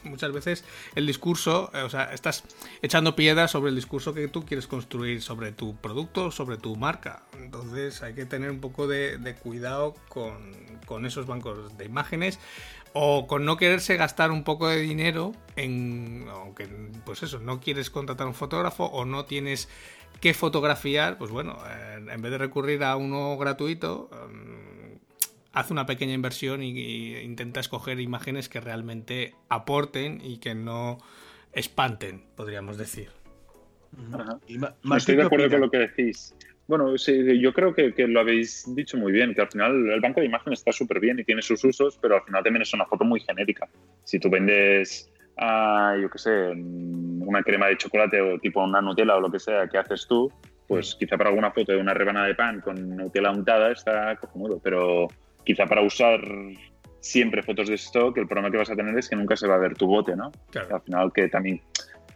Muchas 0.05 0.33
veces 0.33 0.65
el 0.95 1.07
discurso, 1.07 1.71
eh, 1.75 1.83
o 1.83 1.91
sea, 1.91 2.13
estás 2.13 2.45
echando 2.83 3.17
piedras 3.17 3.51
sobre 3.51 3.71
el 3.71 3.77
discurso 3.77 4.15
que 4.15 4.29
tú 4.29 4.45
quieres 4.45 4.67
construir 4.67 5.23
sobre 5.23 5.53
tu 5.53 5.77
producto, 5.77 6.31
sobre 6.31 6.57
tu 6.57 6.77
marca. 6.77 7.23
Entonces 7.39 8.03
hay 8.03 8.15
que 8.15 8.27
tener 8.27 8.51
un 8.51 8.61
poco 8.61 8.87
de, 8.87 9.37
cuidado 9.43 9.95
con, 10.09 11.07
esos 11.07 11.27
bancos 11.27 11.77
de 11.77 11.85
imágenes 11.85 12.39
o 12.93 13.27
con 13.27 13.45
no 13.45 13.57
quererse 13.57 13.97
gastar 13.97 14.31
un 14.31 14.45
poco 14.45 14.69
de 14.69 14.81
dinero 14.81 15.33
en. 15.57 16.27
Aunque, 16.31 16.69
pues 17.05 17.23
eso, 17.23 17.39
no 17.39 17.61
quieres 17.61 17.91
contratar 17.91 18.27
un 18.27 18.35
fotógrafo 18.35 18.85
o 18.85 19.05
no 19.05 19.25
tienes 19.25 19.69
que 20.21 20.33
fotografiar, 20.35 21.19
pues 21.19 21.31
bueno, 21.31 21.59
eh, 21.69 22.07
en 22.11 22.23
vez 22.23 22.33
de 22.33 22.39
recurrir 22.39 22.85
a 22.85 22.97
uno 22.97 23.37
gratuito. 23.37 24.11
Haz 25.57 25.71
una 25.71 25.87
pequeña 25.87 26.13
inversión 26.13 26.63
y, 26.63 27.17
intenta 27.17 27.61
escoger 27.61 27.99
imágenes 27.99 28.51
que 28.51 28.61
realmente 28.61 29.33
aporten 29.49 30.21
y 30.23 30.37
que 30.37 30.55
no 30.55 30.99
espanten, 31.55 32.27
podríamos 32.37 32.77
decir. 32.77 33.09
Estoy 34.95 35.17
de 35.17 35.23
acuerdo 35.23 35.49
con 35.49 35.63
lo 35.63 35.71
que 35.71 35.79
decís. 35.79 36.37
Bueno, 36.69 36.99
sí, 36.99 37.41
yo 37.41 37.55
creo 37.55 37.75
que, 37.75 37.95
lo 38.07 38.21
habéis 38.21 38.67
dicho 38.75 38.99
muy 38.99 39.13
bien, 39.13 39.35
que 39.35 39.41
al 39.41 39.49
final 39.49 39.89
el 39.89 40.01
banco 40.03 40.21
de 40.21 40.27
imágenes 40.27 40.59
está 40.59 40.73
súper 40.73 41.01
bien 41.01 41.21
y 41.21 41.25
tiene 41.25 41.41
sus 41.41 41.65
usos, 41.65 41.99
pero 42.03 42.17
al 42.17 42.23
final 42.25 42.45
también 42.45 42.61
es 42.61 42.75
una 42.75 42.85
foto 42.85 43.07
muy 43.07 43.21
genérica. 43.21 43.67
Si 44.05 44.19
tú 44.19 44.29
vendes, 44.29 45.11
ah, 45.39 45.97
yo 45.99 46.11
qué 46.11 46.19
sé, 46.19 46.51
una 46.51 47.43
crema 47.43 47.69
de 47.69 47.79
chocolate 47.79 48.21
o 48.21 48.39
tipo 48.41 48.63
una 48.63 48.83
Nutella 48.83 49.17
o 49.17 49.23
lo 49.23 49.33
que 49.33 49.39
sea 49.39 49.67
que 49.69 49.79
haces 49.79 50.07
tú, 50.07 50.31
pues 50.69 50.95
mm. 50.95 50.99
quizá 50.99 51.17
para 51.17 51.31
alguna 51.31 51.51
foto 51.51 51.73
de 51.73 51.79
una 51.79 51.95
rebanada 51.95 52.27
de 52.27 52.35
pan 52.35 52.61
con 52.61 52.95
Nutella 52.95 53.31
untada 53.31 53.73
está 53.73 54.17
cojonudo, 54.17 54.61
pero 54.63 55.09
quizá 55.47 55.65
para 55.65 55.81
usar 55.81 56.21
siempre 57.01 57.43
fotos 57.43 57.69
de 57.69 57.77
stock, 57.77 58.19
el 58.19 58.27
problema 58.27 58.51
que 58.51 58.59
vas 58.59 58.71
a 58.71 58.77
tener 58.77 58.99
es 58.99 59.09
que 59.09 59.17
nunca 59.17 59.37
se 59.37 59.47
va 59.47 59.55
a 59.55 59.59
ver 59.59 59.75
tu 59.75 59.87
bote, 59.87 60.17
¿no? 60.17 60.33
Al 60.71 60.81
final 60.83 61.13
que 61.15 61.29
también 61.29 61.63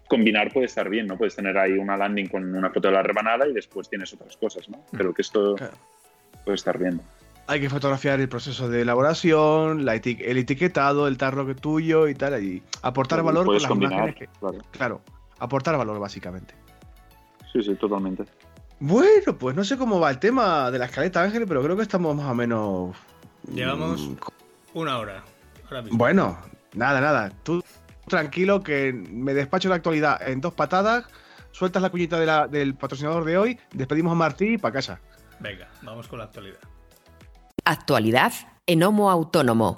combinar 0.08 0.52
puede 0.52 0.66
estar 0.66 0.88
bien, 0.90 1.06
¿no? 1.06 1.16
Puedes 1.16 1.36
tener 1.36 1.56
ahí 1.56 1.72
una 1.72 1.96
landing 1.96 2.26
con 2.26 2.54
una 2.54 2.70
foto 2.70 2.88
de 2.88 2.94
la 2.94 3.02
rebanada 3.02 3.46
y 3.46 3.52
después 3.52 3.88
tienes 3.88 4.12
otras 4.12 4.36
cosas, 4.36 4.68
¿no? 4.68 4.78
Mm. 4.78 4.96
Pero 4.96 5.14
que 5.14 5.22
esto 5.22 5.54
puede 6.44 6.56
estar 6.56 6.76
bien. 6.76 7.00
Hay 7.46 7.60
que 7.60 7.70
fotografiar 7.70 8.20
el 8.20 8.28
proceso 8.28 8.68
de 8.68 8.82
elaboración, 8.82 9.84
la 9.84 9.94
el 9.94 10.38
etiquetado, 10.38 11.06
el 11.06 11.16
tarro 11.16 11.46
que 11.46 11.54
tuyo 11.54 12.08
y 12.08 12.14
tal, 12.14 12.42
y 12.42 12.62
aportar 12.82 13.22
valor 13.22 13.46
con 13.46 13.54
las 13.54 13.66
combinar, 13.66 14.14
claro. 14.40 14.58
claro, 14.70 15.00
aportar 15.38 15.76
valor 15.76 15.98
básicamente. 15.98 16.54
Sí, 17.52 17.62
sí, 17.62 17.74
totalmente. 17.76 18.24
Bueno, 18.78 19.36
pues 19.38 19.54
no 19.54 19.62
sé 19.62 19.76
cómo 19.76 20.00
va 20.00 20.10
el 20.10 20.18
tema 20.18 20.70
de 20.70 20.78
la 20.78 20.86
escaleta, 20.86 21.22
Ángel, 21.22 21.44
pero 21.46 21.62
creo 21.62 21.76
que 21.76 21.82
estamos 21.82 22.16
más 22.16 22.26
o 22.26 22.34
menos 22.34 22.96
Llevamos 23.52 24.08
mm, 24.08 24.16
una 24.74 24.98
hora. 24.98 25.24
Bueno, 25.90 26.38
nada, 26.74 27.00
nada. 27.00 27.32
Tú 27.42 27.62
tranquilo 28.06 28.62
que 28.62 28.92
me 28.92 29.34
despacho 29.34 29.68
la 29.68 29.76
actualidad 29.76 30.28
en 30.28 30.40
dos 30.40 30.54
patadas, 30.54 31.04
sueltas 31.52 31.82
la 31.82 31.90
cuñita 31.90 32.48
del 32.48 32.74
patrocinador 32.74 33.24
de 33.24 33.38
hoy, 33.38 33.58
despedimos 33.72 34.12
a 34.12 34.16
Martí 34.16 34.54
y 34.54 34.58
para 34.58 34.74
casa. 34.74 35.00
Venga, 35.38 35.68
vamos 35.82 36.08
con 36.08 36.18
la 36.18 36.26
actualidad. 36.26 36.58
Actualidad 37.64 38.32
en 38.66 38.82
Homo 38.82 39.10
Autónomo. 39.10 39.76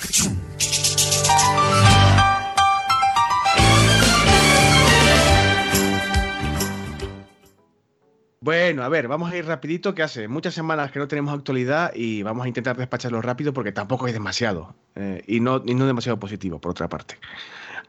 Bueno, 8.43 8.83
a 8.83 8.89
ver, 8.89 9.07
vamos 9.07 9.31
a 9.31 9.37
ir 9.37 9.47
rapidito, 9.47 9.95
que 9.95 10.03
hace 10.03 10.27
muchas 10.27 10.53
semanas 10.53 10.91
que 10.91 10.99
no 10.99 11.07
tenemos 11.07 11.33
actualidad 11.33 11.93
y 11.95 12.25
vamos 12.25 12.45
a 12.45 12.49
intentar 12.49 12.77
despacharlo 12.77 13.23
rápido 13.23 13.53
porque 13.53 13.71
tampoco 13.71 14.07
hay 14.07 14.13
demasiado 14.13 14.75
eh, 14.97 15.23
y, 15.29 15.39
no, 15.39 15.61
no 15.61 15.87
demasiado 15.87 16.19
positivo, 16.19 16.61
por 16.61 16.73
otra 16.73 16.89
parte. 16.89 17.19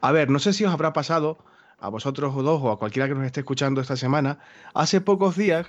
A 0.00 0.12
ver, 0.12 0.30
no 0.30 0.38
sé 0.38 0.52
si 0.52 0.64
os 0.64 0.72
habrá 0.72 0.92
pasado 0.92 1.38
a 1.80 1.88
vosotros 1.88 2.32
dos 2.36 2.62
o 2.62 2.70
a 2.70 2.78
cualquiera 2.78 3.08
que 3.08 3.16
nos 3.16 3.26
esté 3.26 3.40
escuchando 3.40 3.80
esta 3.80 3.96
semana, 3.96 4.38
hace 4.74 5.00
pocos 5.00 5.36
días 5.36 5.66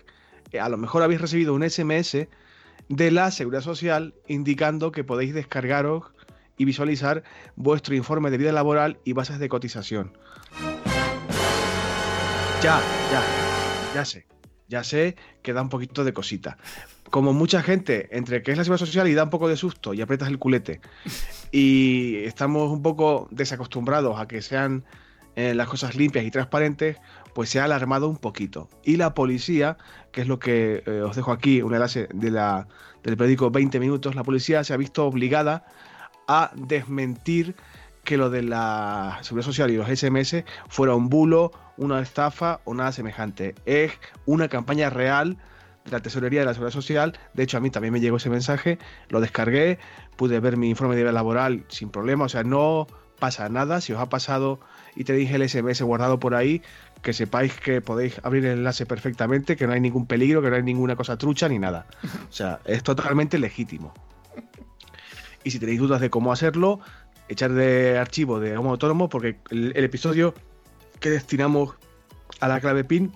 eh, 0.51 0.59
a 0.59 0.69
lo 0.69 0.77
mejor 0.77 1.01
habéis 1.01 1.19
recibido 1.19 1.55
un 1.55 1.67
SMS 1.67 2.27
de 2.87 3.11
la 3.11 3.31
Seguridad 3.31 3.63
Social 3.63 4.13
indicando 4.27 4.91
que 4.91 5.03
podéis 5.03 5.33
descargaros 5.33 6.11
y 6.57 6.65
visualizar 6.65 7.23
vuestro 7.55 7.95
informe 7.95 8.29
de 8.29 8.37
vida 8.37 8.51
laboral 8.51 8.99
y 9.03 9.13
bases 9.13 9.39
de 9.39 9.49
cotización. 9.49 10.15
Ya, 12.61 12.79
ya, 13.11 13.23
ya 13.95 14.05
sé 14.05 14.34
ya 14.67 14.83
sé 14.83 15.15
que 15.41 15.53
da 15.53 15.61
un 15.61 15.69
poquito 15.69 16.03
de 16.03 16.13
cosita. 16.13 16.57
Como 17.09 17.33
mucha 17.33 17.61
gente, 17.61 18.09
entre 18.11 18.41
que 18.41 18.51
es 18.51 18.57
la 18.57 18.63
seguridad 18.63 18.85
social 18.85 19.07
y 19.07 19.13
da 19.13 19.23
un 19.23 19.29
poco 19.29 19.47
de 19.47 19.57
susto 19.57 19.93
y 19.93 20.01
aprietas 20.01 20.29
el 20.29 20.39
culete, 20.39 20.81
y 21.51 22.17
estamos 22.25 22.71
un 22.71 22.81
poco 22.81 23.27
desacostumbrados 23.31 24.19
a 24.19 24.27
que 24.27 24.41
sean 24.41 24.83
eh, 25.35 25.53
las 25.53 25.67
cosas 25.67 25.95
limpias 25.95 26.25
y 26.25 26.31
transparentes, 26.31 26.97
pues 27.33 27.49
se 27.49 27.59
ha 27.59 27.65
alarmado 27.65 28.07
un 28.07 28.17
poquito. 28.17 28.69
Y 28.83 28.95
la 28.95 29.13
policía, 29.13 29.77
que 30.11 30.21
es 30.21 30.27
lo 30.27 30.39
que 30.39 30.81
eh, 30.85 31.01
os 31.01 31.15
dejo 31.15 31.31
aquí, 31.31 31.61
un 31.61 31.73
enlace 31.73 32.07
de 32.13 32.31
la, 32.31 32.67
del 33.03 33.17
periódico 33.17 33.51
20 33.51 33.79
minutos, 33.79 34.15
la 34.15 34.23
policía 34.23 34.63
se 34.63 34.73
ha 34.73 34.77
visto 34.77 35.05
obligada 35.05 35.65
a 36.27 36.51
desmentir 36.55 37.55
que 38.05 38.17
lo 38.17 38.29
de 38.29 38.43
la 38.43 39.19
seguridad 39.21 39.45
social 39.45 39.71
y 39.71 39.75
los 39.75 39.89
SMS 39.89 40.45
fuera 40.69 40.95
un 40.95 41.09
bulo, 41.09 41.51
una 41.75 41.99
estafa 41.99 42.61
o 42.63 42.73
nada 42.73 42.93
semejante. 42.93 43.55
Es 43.65 43.91
una 44.25 44.47
campaña 44.47 44.89
real 44.89 45.37
de 45.83 45.91
la 45.91 45.99
tesorería 45.99 46.39
de 46.39 46.45
la 46.45 46.53
seguridad 46.53 46.73
social. 46.73 47.19
De 47.33 47.43
hecho, 47.43 47.57
a 47.57 47.59
mí 47.59 47.69
también 47.69 47.93
me 47.93 47.99
llegó 47.99 48.17
ese 48.17 48.29
mensaje, 48.29 48.79
lo 49.09 49.19
descargué, 49.19 49.79
pude 50.15 50.39
ver 50.39 50.55
mi 50.55 50.69
informe 50.69 50.95
de 50.95 51.01
vida 51.01 51.11
laboral 51.11 51.65
sin 51.67 51.89
problema. 51.89 52.25
O 52.25 52.29
sea, 52.29 52.43
no 52.43 52.87
pasa 53.19 53.49
nada. 53.49 53.81
Si 53.81 53.91
os 53.91 53.99
ha 53.99 54.07
pasado 54.07 54.59
y 54.95 55.03
te 55.03 55.13
dije 55.13 55.35
el 55.35 55.49
SMS 55.49 55.81
guardado 55.81 56.19
por 56.19 56.35
ahí, 56.35 56.61
que 57.01 57.13
sepáis 57.13 57.53
que 57.53 57.81
podéis 57.81 58.19
abrir 58.23 58.45
el 58.45 58.59
enlace 58.59 58.85
perfectamente, 58.85 59.55
que 59.55 59.67
no 59.67 59.73
hay 59.73 59.81
ningún 59.81 60.05
peligro, 60.05 60.41
que 60.41 60.49
no 60.49 60.55
hay 60.55 60.63
ninguna 60.63 60.95
cosa 60.95 61.17
trucha 61.17 61.49
ni 61.49 61.59
nada. 61.59 61.87
O 62.29 62.33
sea, 62.33 62.61
es 62.65 62.83
totalmente 62.83 63.37
legítimo. 63.37 63.93
Y 65.43 65.51
si 65.51 65.59
tenéis 65.59 65.79
dudas 65.79 66.01
de 66.01 66.09
cómo 66.09 66.31
hacerlo, 66.31 66.79
echar 67.29 67.51
de 67.51 67.97
archivo 67.97 68.39
de 68.39 68.57
Homo 68.57 68.71
Autónomo, 68.71 69.09
porque 69.09 69.37
el, 69.49 69.75
episodio 69.77 70.33
que 70.99 71.09
destinamos 71.09 71.75
a 72.39 72.47
la 72.47 72.59
clave 72.59 72.83
PIN 72.83 73.11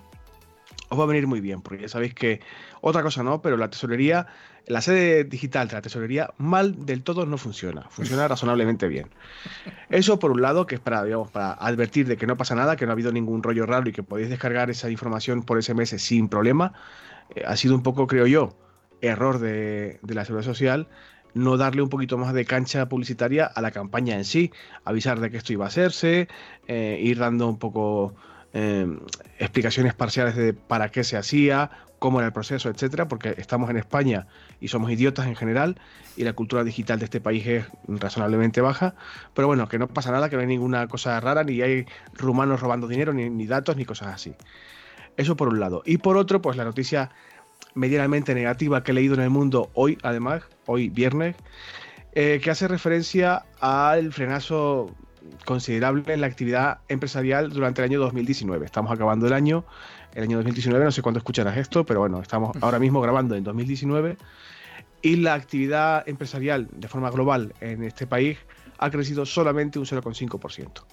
os 0.88 0.98
va 0.98 1.04
a 1.04 1.06
venir 1.06 1.26
muy 1.26 1.40
bien, 1.40 1.62
porque 1.62 1.82
ya 1.82 1.88
sabéis 1.88 2.14
que 2.14 2.40
otra 2.80 3.02
cosa 3.02 3.22
no, 3.22 3.40
pero 3.42 3.56
la 3.56 3.70
tesorería, 3.70 4.26
la 4.66 4.80
sede 4.80 5.22
digital 5.22 5.68
de 5.68 5.74
la 5.74 5.82
tesorería 5.82 6.30
mal 6.36 6.84
del 6.84 7.04
todo 7.04 7.26
no 7.26 7.38
funciona, 7.38 7.82
funciona 7.90 8.26
razonablemente 8.28 8.88
bien. 8.88 9.08
Eso 9.88 10.18
por 10.18 10.32
un 10.32 10.42
lado, 10.42 10.66
que 10.66 10.74
es 10.74 10.80
para, 10.80 11.04
digamos, 11.04 11.30
para 11.30 11.52
advertir 11.52 12.08
de 12.08 12.16
que 12.16 12.26
no 12.26 12.36
pasa 12.36 12.56
nada, 12.56 12.74
que 12.74 12.86
no 12.86 12.92
ha 12.92 12.94
habido 12.94 13.12
ningún 13.12 13.42
rollo 13.42 13.66
raro 13.66 13.88
y 13.88 13.92
que 13.92 14.02
podéis 14.02 14.30
descargar 14.30 14.68
esa 14.68 14.90
información 14.90 15.44
por 15.44 15.62
SMS 15.62 15.90
sin 16.02 16.28
problema. 16.28 16.72
Eh, 17.36 17.44
ha 17.46 17.56
sido 17.56 17.76
un 17.76 17.84
poco, 17.84 18.08
creo 18.08 18.26
yo, 18.26 18.56
error 19.00 19.38
de, 19.38 20.00
de 20.02 20.14
la 20.14 20.24
seguridad 20.24 20.46
social 20.46 20.88
no 21.34 21.56
darle 21.56 21.82
un 21.82 21.88
poquito 21.88 22.18
más 22.18 22.32
de 22.34 22.44
cancha 22.44 22.88
publicitaria 22.88 23.46
a 23.46 23.60
la 23.60 23.70
campaña 23.70 24.16
en 24.16 24.24
sí, 24.24 24.52
avisar 24.84 25.20
de 25.20 25.30
que 25.30 25.36
esto 25.36 25.52
iba 25.52 25.64
a 25.64 25.68
hacerse, 25.68 26.28
eh, 26.66 26.98
ir 27.02 27.18
dando 27.18 27.48
un 27.48 27.58
poco 27.58 28.14
eh, 28.52 28.86
explicaciones 29.38 29.94
parciales 29.94 30.36
de 30.36 30.52
para 30.54 30.90
qué 30.90 31.04
se 31.04 31.16
hacía, 31.16 31.70
cómo 32.00 32.18
era 32.18 32.26
el 32.26 32.32
proceso, 32.32 32.68
etcétera, 32.68 33.06
porque 33.06 33.34
estamos 33.36 33.70
en 33.70 33.76
España 33.76 34.26
y 34.60 34.68
somos 34.68 34.90
idiotas 34.90 35.26
en 35.26 35.36
general 35.36 35.78
y 36.16 36.24
la 36.24 36.32
cultura 36.32 36.64
digital 36.64 36.98
de 36.98 37.04
este 37.04 37.20
país 37.20 37.46
es 37.46 37.66
razonablemente 37.86 38.60
baja, 38.60 38.94
pero 39.34 39.46
bueno, 39.46 39.68
que 39.68 39.78
no 39.78 39.86
pasa 39.86 40.10
nada, 40.10 40.28
que 40.28 40.36
no 40.36 40.42
hay 40.42 40.48
ninguna 40.48 40.88
cosa 40.88 41.20
rara, 41.20 41.44
ni 41.44 41.60
hay 41.60 41.86
rumanos 42.14 42.60
robando 42.60 42.88
dinero, 42.88 43.12
ni, 43.12 43.30
ni 43.30 43.46
datos, 43.46 43.76
ni 43.76 43.84
cosas 43.84 44.08
así. 44.08 44.34
Eso 45.16 45.36
por 45.36 45.48
un 45.48 45.60
lado. 45.60 45.82
Y 45.84 45.98
por 45.98 46.16
otro, 46.16 46.40
pues 46.40 46.56
la 46.56 46.64
noticia 46.64 47.10
medianamente 47.74 48.34
negativa 48.34 48.82
que 48.82 48.92
he 48.92 48.94
leído 48.94 49.14
en 49.14 49.20
el 49.20 49.30
mundo 49.30 49.70
hoy, 49.74 49.98
además, 50.02 50.42
hoy 50.66 50.88
viernes, 50.88 51.36
eh, 52.12 52.40
que 52.42 52.50
hace 52.50 52.68
referencia 52.68 53.44
al 53.60 54.12
frenazo 54.12 54.94
considerable 55.44 56.12
en 56.12 56.20
la 56.20 56.26
actividad 56.26 56.78
empresarial 56.88 57.50
durante 57.50 57.82
el 57.82 57.90
año 57.90 58.00
2019. 58.00 58.64
Estamos 58.66 58.92
acabando 58.92 59.26
el 59.26 59.32
año, 59.32 59.64
el 60.14 60.24
año 60.24 60.36
2019, 60.38 60.84
no 60.84 60.90
sé 60.90 61.02
cuándo 61.02 61.18
escucharás 61.18 61.56
esto, 61.56 61.84
pero 61.84 62.00
bueno, 62.00 62.20
estamos 62.20 62.56
ahora 62.60 62.78
mismo 62.78 63.00
grabando 63.00 63.36
en 63.36 63.44
2019 63.44 64.16
y 65.02 65.16
la 65.16 65.34
actividad 65.34 66.06
empresarial 66.08 66.68
de 66.72 66.88
forma 66.88 67.10
global 67.10 67.54
en 67.60 67.84
este 67.84 68.06
país 68.06 68.38
ha 68.78 68.90
crecido 68.90 69.26
solamente 69.26 69.78
un 69.78 69.86
0,5%. 69.86 70.84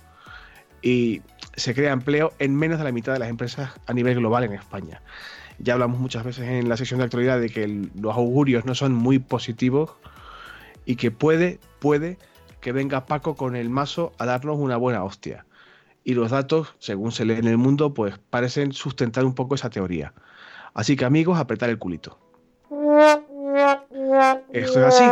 Y 0.82 1.22
se 1.56 1.74
crea 1.74 1.92
empleo 1.92 2.34
en 2.40 2.56
menos 2.56 2.78
de 2.78 2.84
la 2.84 2.92
mitad 2.92 3.14
de 3.14 3.20
las 3.20 3.30
empresas 3.30 3.72
a 3.88 3.94
nivel 3.94 4.16
global 4.16 4.44
en 4.44 4.54
España. 4.54 5.02
Ya 5.60 5.74
hablamos 5.74 6.00
muchas 6.00 6.24
veces 6.24 6.48
en 6.48 6.70
la 6.70 6.78
sesión 6.78 7.00
de 7.00 7.06
actualidad 7.06 7.40
de 7.40 7.50
que 7.50 7.68
los 8.00 8.16
augurios 8.16 8.66
no 8.66 8.76
son 8.76 8.94
muy 8.94 9.20
positivos 9.20 9.92
y 10.86 10.96
que 10.96 11.12
puede, 11.12 11.60
puede 11.80 12.18
que 12.62 12.72
venga 12.72 13.06
Paco 13.06 13.36
con 13.36 13.56
el 13.56 13.70
mazo 13.70 14.14
a 14.18 14.26
darnos 14.26 14.58
una 14.58 14.78
buena 14.78 15.04
hostia. 15.04 15.46
Y 16.04 16.14
los 16.14 16.32
datos, 16.32 16.76
según 16.80 17.12
se 17.12 17.26
lee 17.26 17.34
en 17.34 17.48
el 17.48 17.58
mundo, 17.58 17.94
pues 17.94 18.18
parecen 18.30 18.72
sustentar 18.72 19.26
un 19.26 19.34
poco 19.34 19.56
esa 19.56 19.70
teoría. 19.70 20.14
Así 20.74 20.96
que 20.96 21.06
amigos, 21.06 21.38
apretar 21.40 21.70
el 21.70 21.80
culito. 21.80 22.18
Esto 24.54 24.80
es 24.80 24.96
así. 24.96 25.04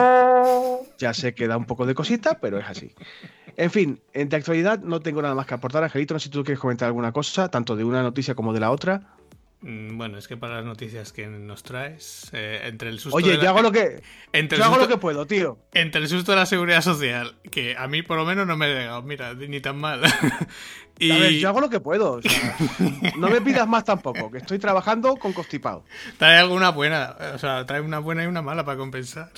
Ya 0.97 1.13
sé 1.13 1.33
que 1.33 1.47
da 1.47 1.57
un 1.57 1.65
poco 1.65 1.85
de 1.85 1.95
cosita, 1.95 2.39
pero 2.39 2.59
es 2.59 2.65
así. 2.67 2.93
En 3.57 3.71
fin, 3.71 3.99
en 4.13 4.29
de 4.29 4.37
actualidad 4.37 4.79
no 4.79 4.99
tengo 5.01 5.21
nada 5.21 5.35
más 5.35 5.45
que 5.45 5.53
aportar. 5.53 5.83
Angelito, 5.83 6.13
no 6.13 6.19
sé 6.19 6.25
si 6.25 6.29
tú 6.29 6.43
quieres 6.43 6.59
comentar 6.59 6.87
alguna 6.87 7.11
cosa, 7.11 7.49
tanto 7.49 7.75
de 7.75 7.83
una 7.83 8.01
noticia 8.01 8.35
como 8.35 8.53
de 8.53 8.59
la 8.59 8.71
otra. 8.71 9.01
Mm, 9.61 9.97
bueno, 9.97 10.17
es 10.17 10.27
que 10.27 10.37
para 10.37 10.55
las 10.55 10.65
noticias 10.65 11.11
que 11.11 11.27
nos 11.27 11.63
traes, 11.63 12.29
eh, 12.33 12.61
entre 12.65 12.89
el 12.89 12.99
susto. 12.99 13.17
Oye, 13.17 13.37
de 13.37 13.43
yo 13.43 13.49
hago 13.49 13.61
lo 13.61 13.71
que. 13.71 14.01
Entre 14.31 14.57
yo 14.57 14.65
hago 14.65 14.77
lo 14.77 14.87
que 14.87 14.97
puedo, 14.97 15.25
tío. 15.25 15.57
Entre 15.73 16.01
el 16.01 16.07
susto 16.07 16.33
de 16.33 16.37
la 16.37 16.45
seguridad 16.45 16.81
social, 16.81 17.35
que 17.51 17.75
a 17.77 17.87
mí 17.87 18.01
por 18.01 18.17
lo 18.17 18.25
menos 18.25 18.45
no 18.45 18.57
me 18.57 18.65
ha 18.65 18.69
llegado, 18.69 19.01
mira, 19.01 19.33
ni 19.33 19.59
tan 19.61 19.77
mal. 19.77 20.01
y 20.99 21.11
A 21.11 21.17
ver, 21.17 21.33
yo 21.33 21.49
hago 21.49 21.61
lo 21.61 21.69
que 21.69 21.79
puedo. 21.79 22.13
o 22.13 22.21
sea, 22.21 22.57
no 23.17 23.29
me 23.29 23.41
pidas 23.41 23.67
más 23.67 23.83
tampoco, 23.83 24.29
que 24.29 24.37
estoy 24.39 24.59
trabajando 24.59 25.15
con 25.15 25.33
constipado. 25.33 25.83
trae 26.17 26.37
alguna 26.37 26.69
buena, 26.69 27.15
o 27.33 27.37
sea, 27.37 27.65
trae 27.65 27.81
una 27.81 27.99
buena 27.99 28.23
y 28.23 28.27
una 28.27 28.41
mala 28.41 28.65
para 28.65 28.77
compensar. 28.77 29.31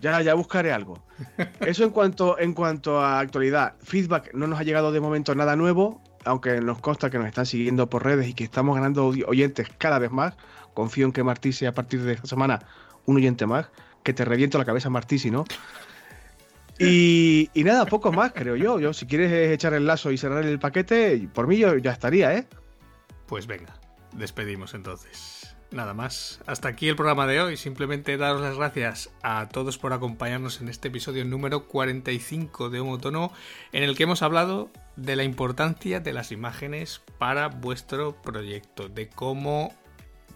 Ya, 0.00 0.20
ya 0.22 0.34
buscaré 0.34 0.72
algo. 0.72 1.02
Eso 1.60 1.84
en 1.84 1.90
cuanto, 1.90 2.38
en 2.38 2.54
cuanto 2.54 3.00
a 3.00 3.20
actualidad. 3.20 3.74
Feedback, 3.82 4.32
no 4.34 4.46
nos 4.46 4.58
ha 4.58 4.62
llegado 4.62 4.92
de 4.92 5.00
momento 5.00 5.34
nada 5.34 5.56
nuevo, 5.56 6.02
aunque 6.24 6.60
nos 6.60 6.80
consta 6.80 7.10
que 7.10 7.18
nos 7.18 7.26
están 7.26 7.46
siguiendo 7.46 7.88
por 7.88 8.04
redes 8.04 8.28
y 8.28 8.34
que 8.34 8.44
estamos 8.44 8.74
ganando 8.74 9.06
oyentes 9.26 9.68
cada 9.78 9.98
vez 9.98 10.10
más. 10.10 10.34
Confío 10.74 11.06
en 11.06 11.12
que 11.12 11.22
Martí 11.22 11.52
sea 11.52 11.70
a 11.70 11.72
partir 11.72 12.02
de 12.02 12.14
esta 12.14 12.26
semana 12.26 12.60
un 13.06 13.16
oyente 13.16 13.46
más. 13.46 13.66
Que 14.02 14.12
te 14.12 14.24
reviento 14.24 14.58
la 14.58 14.64
cabeza, 14.64 14.90
Martí, 14.90 15.18
si 15.18 15.30
no. 15.30 15.44
Y, 16.78 17.50
y 17.54 17.64
nada, 17.64 17.86
poco 17.86 18.12
más, 18.12 18.32
creo 18.32 18.56
yo. 18.56 18.80
Yo, 18.80 18.92
si 18.92 19.06
quieres 19.06 19.32
echar 19.52 19.74
el 19.74 19.86
lazo 19.86 20.10
y 20.10 20.18
cerrar 20.18 20.44
el 20.44 20.58
paquete, 20.58 21.28
por 21.32 21.46
mí 21.46 21.56
yo 21.56 21.76
ya 21.78 21.92
estaría, 21.92 22.34
¿eh? 22.34 22.46
Pues 23.26 23.46
venga, 23.46 23.74
despedimos 24.12 24.74
entonces. 24.74 25.33
Nada 25.74 25.92
más. 25.92 26.40
Hasta 26.46 26.68
aquí 26.68 26.88
el 26.88 26.94
programa 26.94 27.26
de 27.26 27.40
hoy. 27.40 27.56
Simplemente 27.56 28.16
daros 28.16 28.40
las 28.40 28.56
gracias 28.56 29.10
a 29.24 29.48
todos 29.48 29.76
por 29.76 29.92
acompañarnos 29.92 30.60
en 30.60 30.68
este 30.68 30.86
episodio 30.86 31.24
número 31.24 31.66
45 31.66 32.70
de 32.70 32.78
Homo 32.78 32.98
Tono, 32.98 33.32
en 33.72 33.82
el 33.82 33.96
que 33.96 34.04
hemos 34.04 34.22
hablado 34.22 34.70
de 34.94 35.16
la 35.16 35.24
importancia 35.24 35.98
de 35.98 36.12
las 36.12 36.30
imágenes 36.30 37.02
para 37.18 37.48
vuestro 37.48 38.22
proyecto, 38.22 38.88
de 38.88 39.08
cómo 39.08 39.74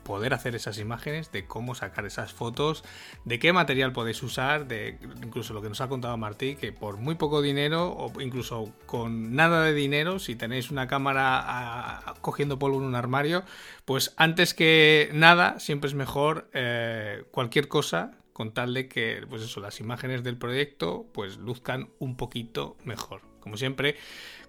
poder 0.08 0.32
hacer 0.32 0.54
esas 0.54 0.78
imágenes, 0.78 1.30
de 1.32 1.44
cómo 1.44 1.74
sacar 1.74 2.06
esas 2.06 2.32
fotos, 2.32 2.82
de 3.26 3.38
qué 3.38 3.52
material 3.52 3.92
podéis 3.92 4.22
usar, 4.22 4.66
de 4.66 4.98
incluso 5.22 5.52
lo 5.52 5.60
que 5.60 5.68
nos 5.68 5.82
ha 5.82 5.88
contado 5.88 6.16
Martí, 6.16 6.56
que 6.56 6.72
por 6.72 6.96
muy 6.96 7.16
poco 7.16 7.42
dinero 7.42 7.92
o 7.92 8.18
incluso 8.22 8.72
con 8.86 9.36
nada 9.36 9.64
de 9.64 9.74
dinero, 9.74 10.18
si 10.18 10.34
tenéis 10.34 10.70
una 10.70 10.88
cámara 10.88 11.42
ah, 11.44 12.14
cogiendo 12.22 12.58
polvo 12.58 12.78
en 12.78 12.84
un 12.84 12.94
armario, 12.94 13.44
pues 13.84 14.14
antes 14.16 14.54
que 14.54 15.10
nada 15.12 15.60
siempre 15.60 15.88
es 15.88 15.94
mejor 15.94 16.48
eh, 16.54 17.24
cualquier 17.30 17.68
cosa 17.68 18.12
con 18.32 18.54
tal 18.54 18.72
de 18.72 18.88
que 18.88 19.26
pues 19.28 19.42
eso, 19.42 19.60
las 19.60 19.78
imágenes 19.78 20.24
del 20.24 20.38
proyecto 20.38 21.04
pues 21.12 21.36
luzcan 21.36 21.90
un 21.98 22.16
poquito 22.16 22.78
mejor. 22.82 23.20
Como 23.40 23.58
siempre, 23.58 23.96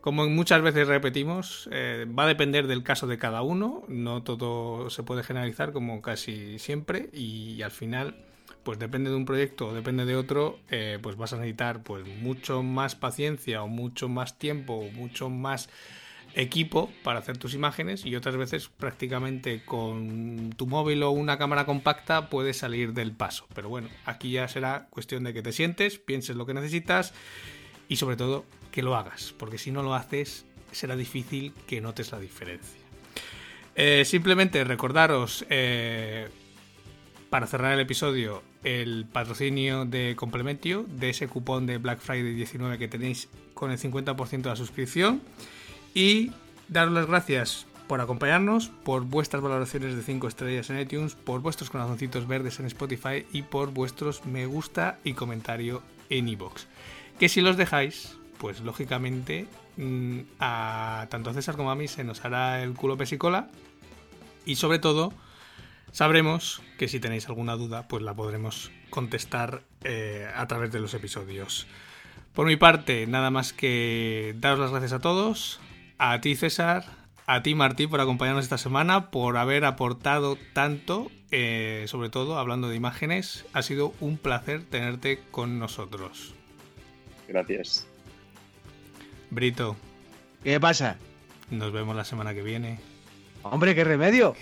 como 0.01 0.27
muchas 0.29 0.61
veces 0.61 0.87
repetimos, 0.87 1.67
eh, 1.71 2.05
va 2.17 2.23
a 2.23 2.27
depender 2.27 2.67
del 2.67 2.83
caso 2.83 3.05
de 3.07 3.17
cada 3.17 3.41
uno, 3.41 3.83
no 3.87 4.23
todo 4.23 4.89
se 4.89 5.03
puede 5.03 5.23
generalizar 5.23 5.73
como 5.73 6.01
casi 6.01 6.57
siempre. 6.59 7.09
Y, 7.13 7.61
al 7.61 7.71
final 7.71 8.15
pues 8.63 8.77
depende 8.77 9.09
de 9.09 9.15
un 9.15 9.25
proyecto 9.25 9.67
o 9.67 9.73
depende 9.73 10.05
de 10.05 10.15
otro, 10.15 10.59
eh, 10.69 10.99
pues 11.01 11.15
vas 11.15 11.33
a 11.33 11.37
necesitar 11.37 11.81
pues 11.81 12.05
mucho 12.05 12.61
más 12.61 12.95
paciencia 12.95 13.63
o 13.63 13.67
mucho 13.67 14.09
más 14.09 14.37
tiempo 14.37 14.73
o 14.73 14.91
mucho 14.91 15.29
más 15.29 15.69
equipo 16.35 16.91
para 17.03 17.19
hacer 17.19 17.37
tus 17.37 17.53
imágenes. 17.53 18.05
Y 18.05 18.15
otras 18.15 18.37
veces 18.37 18.69
prácticamente 18.69 19.63
con 19.65 20.51
tu 20.55 20.67
móvil 20.67 21.03
o 21.03 21.11
una 21.11 21.37
cámara 21.37 21.65
compacta 21.65 22.29
puedes 22.29 22.57
salir 22.57 22.93
del 22.93 23.11
paso. 23.11 23.47
Pero 23.53 23.69
bueno, 23.69 23.89
aquí 24.05 24.31
ya 24.31 24.47
será 24.47 24.87
cuestión 24.89 25.23
de 25.23 25.33
que 25.33 25.41
te 25.41 25.51
sientes, 25.51 25.97
pienses 25.99 26.35
lo 26.35 26.45
que 26.45 26.53
necesitas 26.53 27.13
y 27.87 27.95
sobre 27.95 28.17
todo 28.17 28.45
que 28.71 28.81
lo 28.81 28.95
hagas, 28.95 29.33
porque 29.37 29.57
si 29.57 29.71
no 29.71 29.83
lo 29.83 29.93
haces 29.93 30.45
será 30.71 30.95
difícil 30.95 31.53
que 31.67 31.81
notes 31.81 32.11
la 32.11 32.19
diferencia. 32.19 32.79
Eh, 33.75 34.03
simplemente 34.05 34.63
recordaros, 34.63 35.45
eh, 35.49 36.29
para 37.29 37.47
cerrar 37.47 37.73
el 37.73 37.79
episodio, 37.79 38.43
el 38.63 39.05
patrocinio 39.11 39.85
de 39.85 40.15
Complementio, 40.15 40.85
de 40.87 41.11
ese 41.11 41.27
cupón 41.27 41.65
de 41.65 41.77
Black 41.77 41.99
Friday 41.99 42.33
19 42.33 42.77
que 42.77 42.87
tenéis 42.87 43.29
con 43.53 43.71
el 43.71 43.77
50% 43.77 44.41
de 44.41 44.49
la 44.49 44.55
suscripción. 44.55 45.21
Y 45.93 46.31
daros 46.67 46.93
las 46.93 47.07
gracias 47.07 47.67
por 47.87 48.01
acompañarnos, 48.01 48.69
por 48.83 49.03
vuestras 49.03 49.41
valoraciones 49.41 49.95
de 49.95 50.03
5 50.03 50.27
estrellas 50.27 50.69
en 50.69 50.79
iTunes, 50.79 51.15
por 51.15 51.41
vuestros 51.41 51.69
corazoncitos 51.69 52.27
verdes 52.27 52.59
en 52.59 52.67
Spotify 52.67 53.25
y 53.31 53.43
por 53.43 53.71
vuestros 53.71 54.25
me 54.25 54.45
gusta 54.45 54.99
y 55.03 55.13
comentario 55.13 55.81
en 56.09 56.27
iVoox. 56.27 56.65
Que 57.19 57.29
si 57.29 57.41
los 57.41 57.57
dejáis, 57.57 58.18
pues 58.39 58.61
lógicamente 58.61 59.45
mm, 59.77 60.21
a 60.39 61.05
tanto 61.09 61.29
a 61.29 61.33
César 61.33 61.55
como 61.55 61.69
a 61.69 61.75
mí 61.75 61.87
se 61.87 62.03
nos 62.03 62.25
hará 62.25 62.63
el 62.63 62.73
culo 62.73 62.97
pesicola 62.97 63.49
y 64.45 64.55
sobre 64.55 64.79
todo 64.79 65.13
sabremos 65.91 66.61
que 66.79 66.87
si 66.87 66.99
tenéis 66.99 67.27
alguna 67.27 67.55
duda 67.55 67.87
pues 67.87 68.01
la 68.01 68.15
podremos 68.15 68.71
contestar 68.89 69.61
eh, 69.83 70.27
a 70.33 70.47
través 70.47 70.71
de 70.71 70.79
los 70.79 70.93
episodios. 70.93 71.67
Por 72.33 72.47
mi 72.47 72.55
parte, 72.55 73.05
nada 73.05 73.31
más 73.31 73.53
que 73.53 74.33
daros 74.37 74.59
las 74.59 74.71
gracias 74.71 74.93
a 74.93 74.99
todos, 74.99 75.59
a 75.97 76.21
ti 76.21 76.35
César, 76.35 76.85
a 77.25 77.43
ti 77.43 77.53
Martí 77.55 77.85
por 77.85 77.99
acompañarnos 77.99 78.45
esta 78.45 78.57
semana, 78.57 79.11
por 79.11 79.37
haber 79.37 79.65
aportado 79.65 80.37
tanto, 80.53 81.11
eh, 81.31 81.85
sobre 81.87 82.09
todo 82.09 82.39
hablando 82.39 82.69
de 82.69 82.75
imágenes. 82.75 83.45
Ha 83.53 83.61
sido 83.61 83.93
un 83.99 84.17
placer 84.17 84.63
tenerte 84.63 85.19
con 85.31 85.59
nosotros. 85.59 86.33
Gracias. 87.27 87.88
Brito, 89.31 89.75
¿Qué 90.43 90.59
pasa? 90.59 90.97
nos 91.51 91.71
vemos 91.71 91.95
la 91.95 92.05
semana 92.05 92.33
que 92.33 92.43
viene. 92.43 92.79
Hombre, 93.43 93.73
qué 93.73 93.83
remedio. 93.83 94.35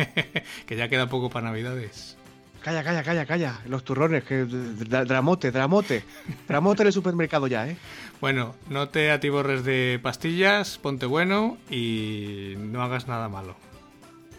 que 0.66 0.76
ya 0.76 0.88
queda 0.88 1.08
poco 1.08 1.28
para 1.30 1.48
Navidades. 1.48 2.16
Calla, 2.62 2.82
calla, 2.82 3.02
calla, 3.02 3.26
calla. 3.26 3.60
Los 3.68 3.84
turrones, 3.84 4.24
que 4.24 4.44
dra- 4.44 5.04
dramote, 5.04 5.50
dramote. 5.52 6.02
Dramote 6.48 6.82
en 6.82 6.86
el 6.88 6.92
supermercado 6.92 7.46
ya, 7.46 7.68
¿eh? 7.68 7.76
Bueno, 8.20 8.54
no 8.70 8.88
te 8.88 9.10
atiborres 9.10 9.64
de 9.64 10.00
pastillas, 10.02 10.78
ponte 10.78 11.06
bueno 11.06 11.58
y 11.70 12.54
no 12.56 12.82
hagas 12.82 13.06
nada 13.06 13.28
malo. 13.28 13.54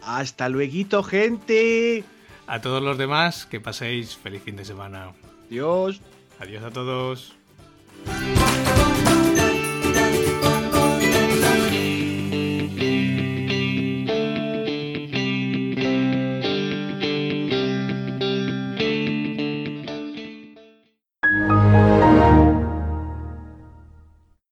Hasta 0.04 0.48
luego, 0.48 1.02
gente. 1.02 2.04
A 2.46 2.60
todos 2.60 2.82
los 2.82 2.98
demás, 2.98 3.46
que 3.46 3.60
paséis 3.60 4.16
feliz 4.16 4.42
fin 4.42 4.56
de 4.56 4.64
semana. 4.64 5.12
Dios. 5.48 6.00
Adiós 6.40 6.64
a 6.64 6.70
todos. 6.70 7.34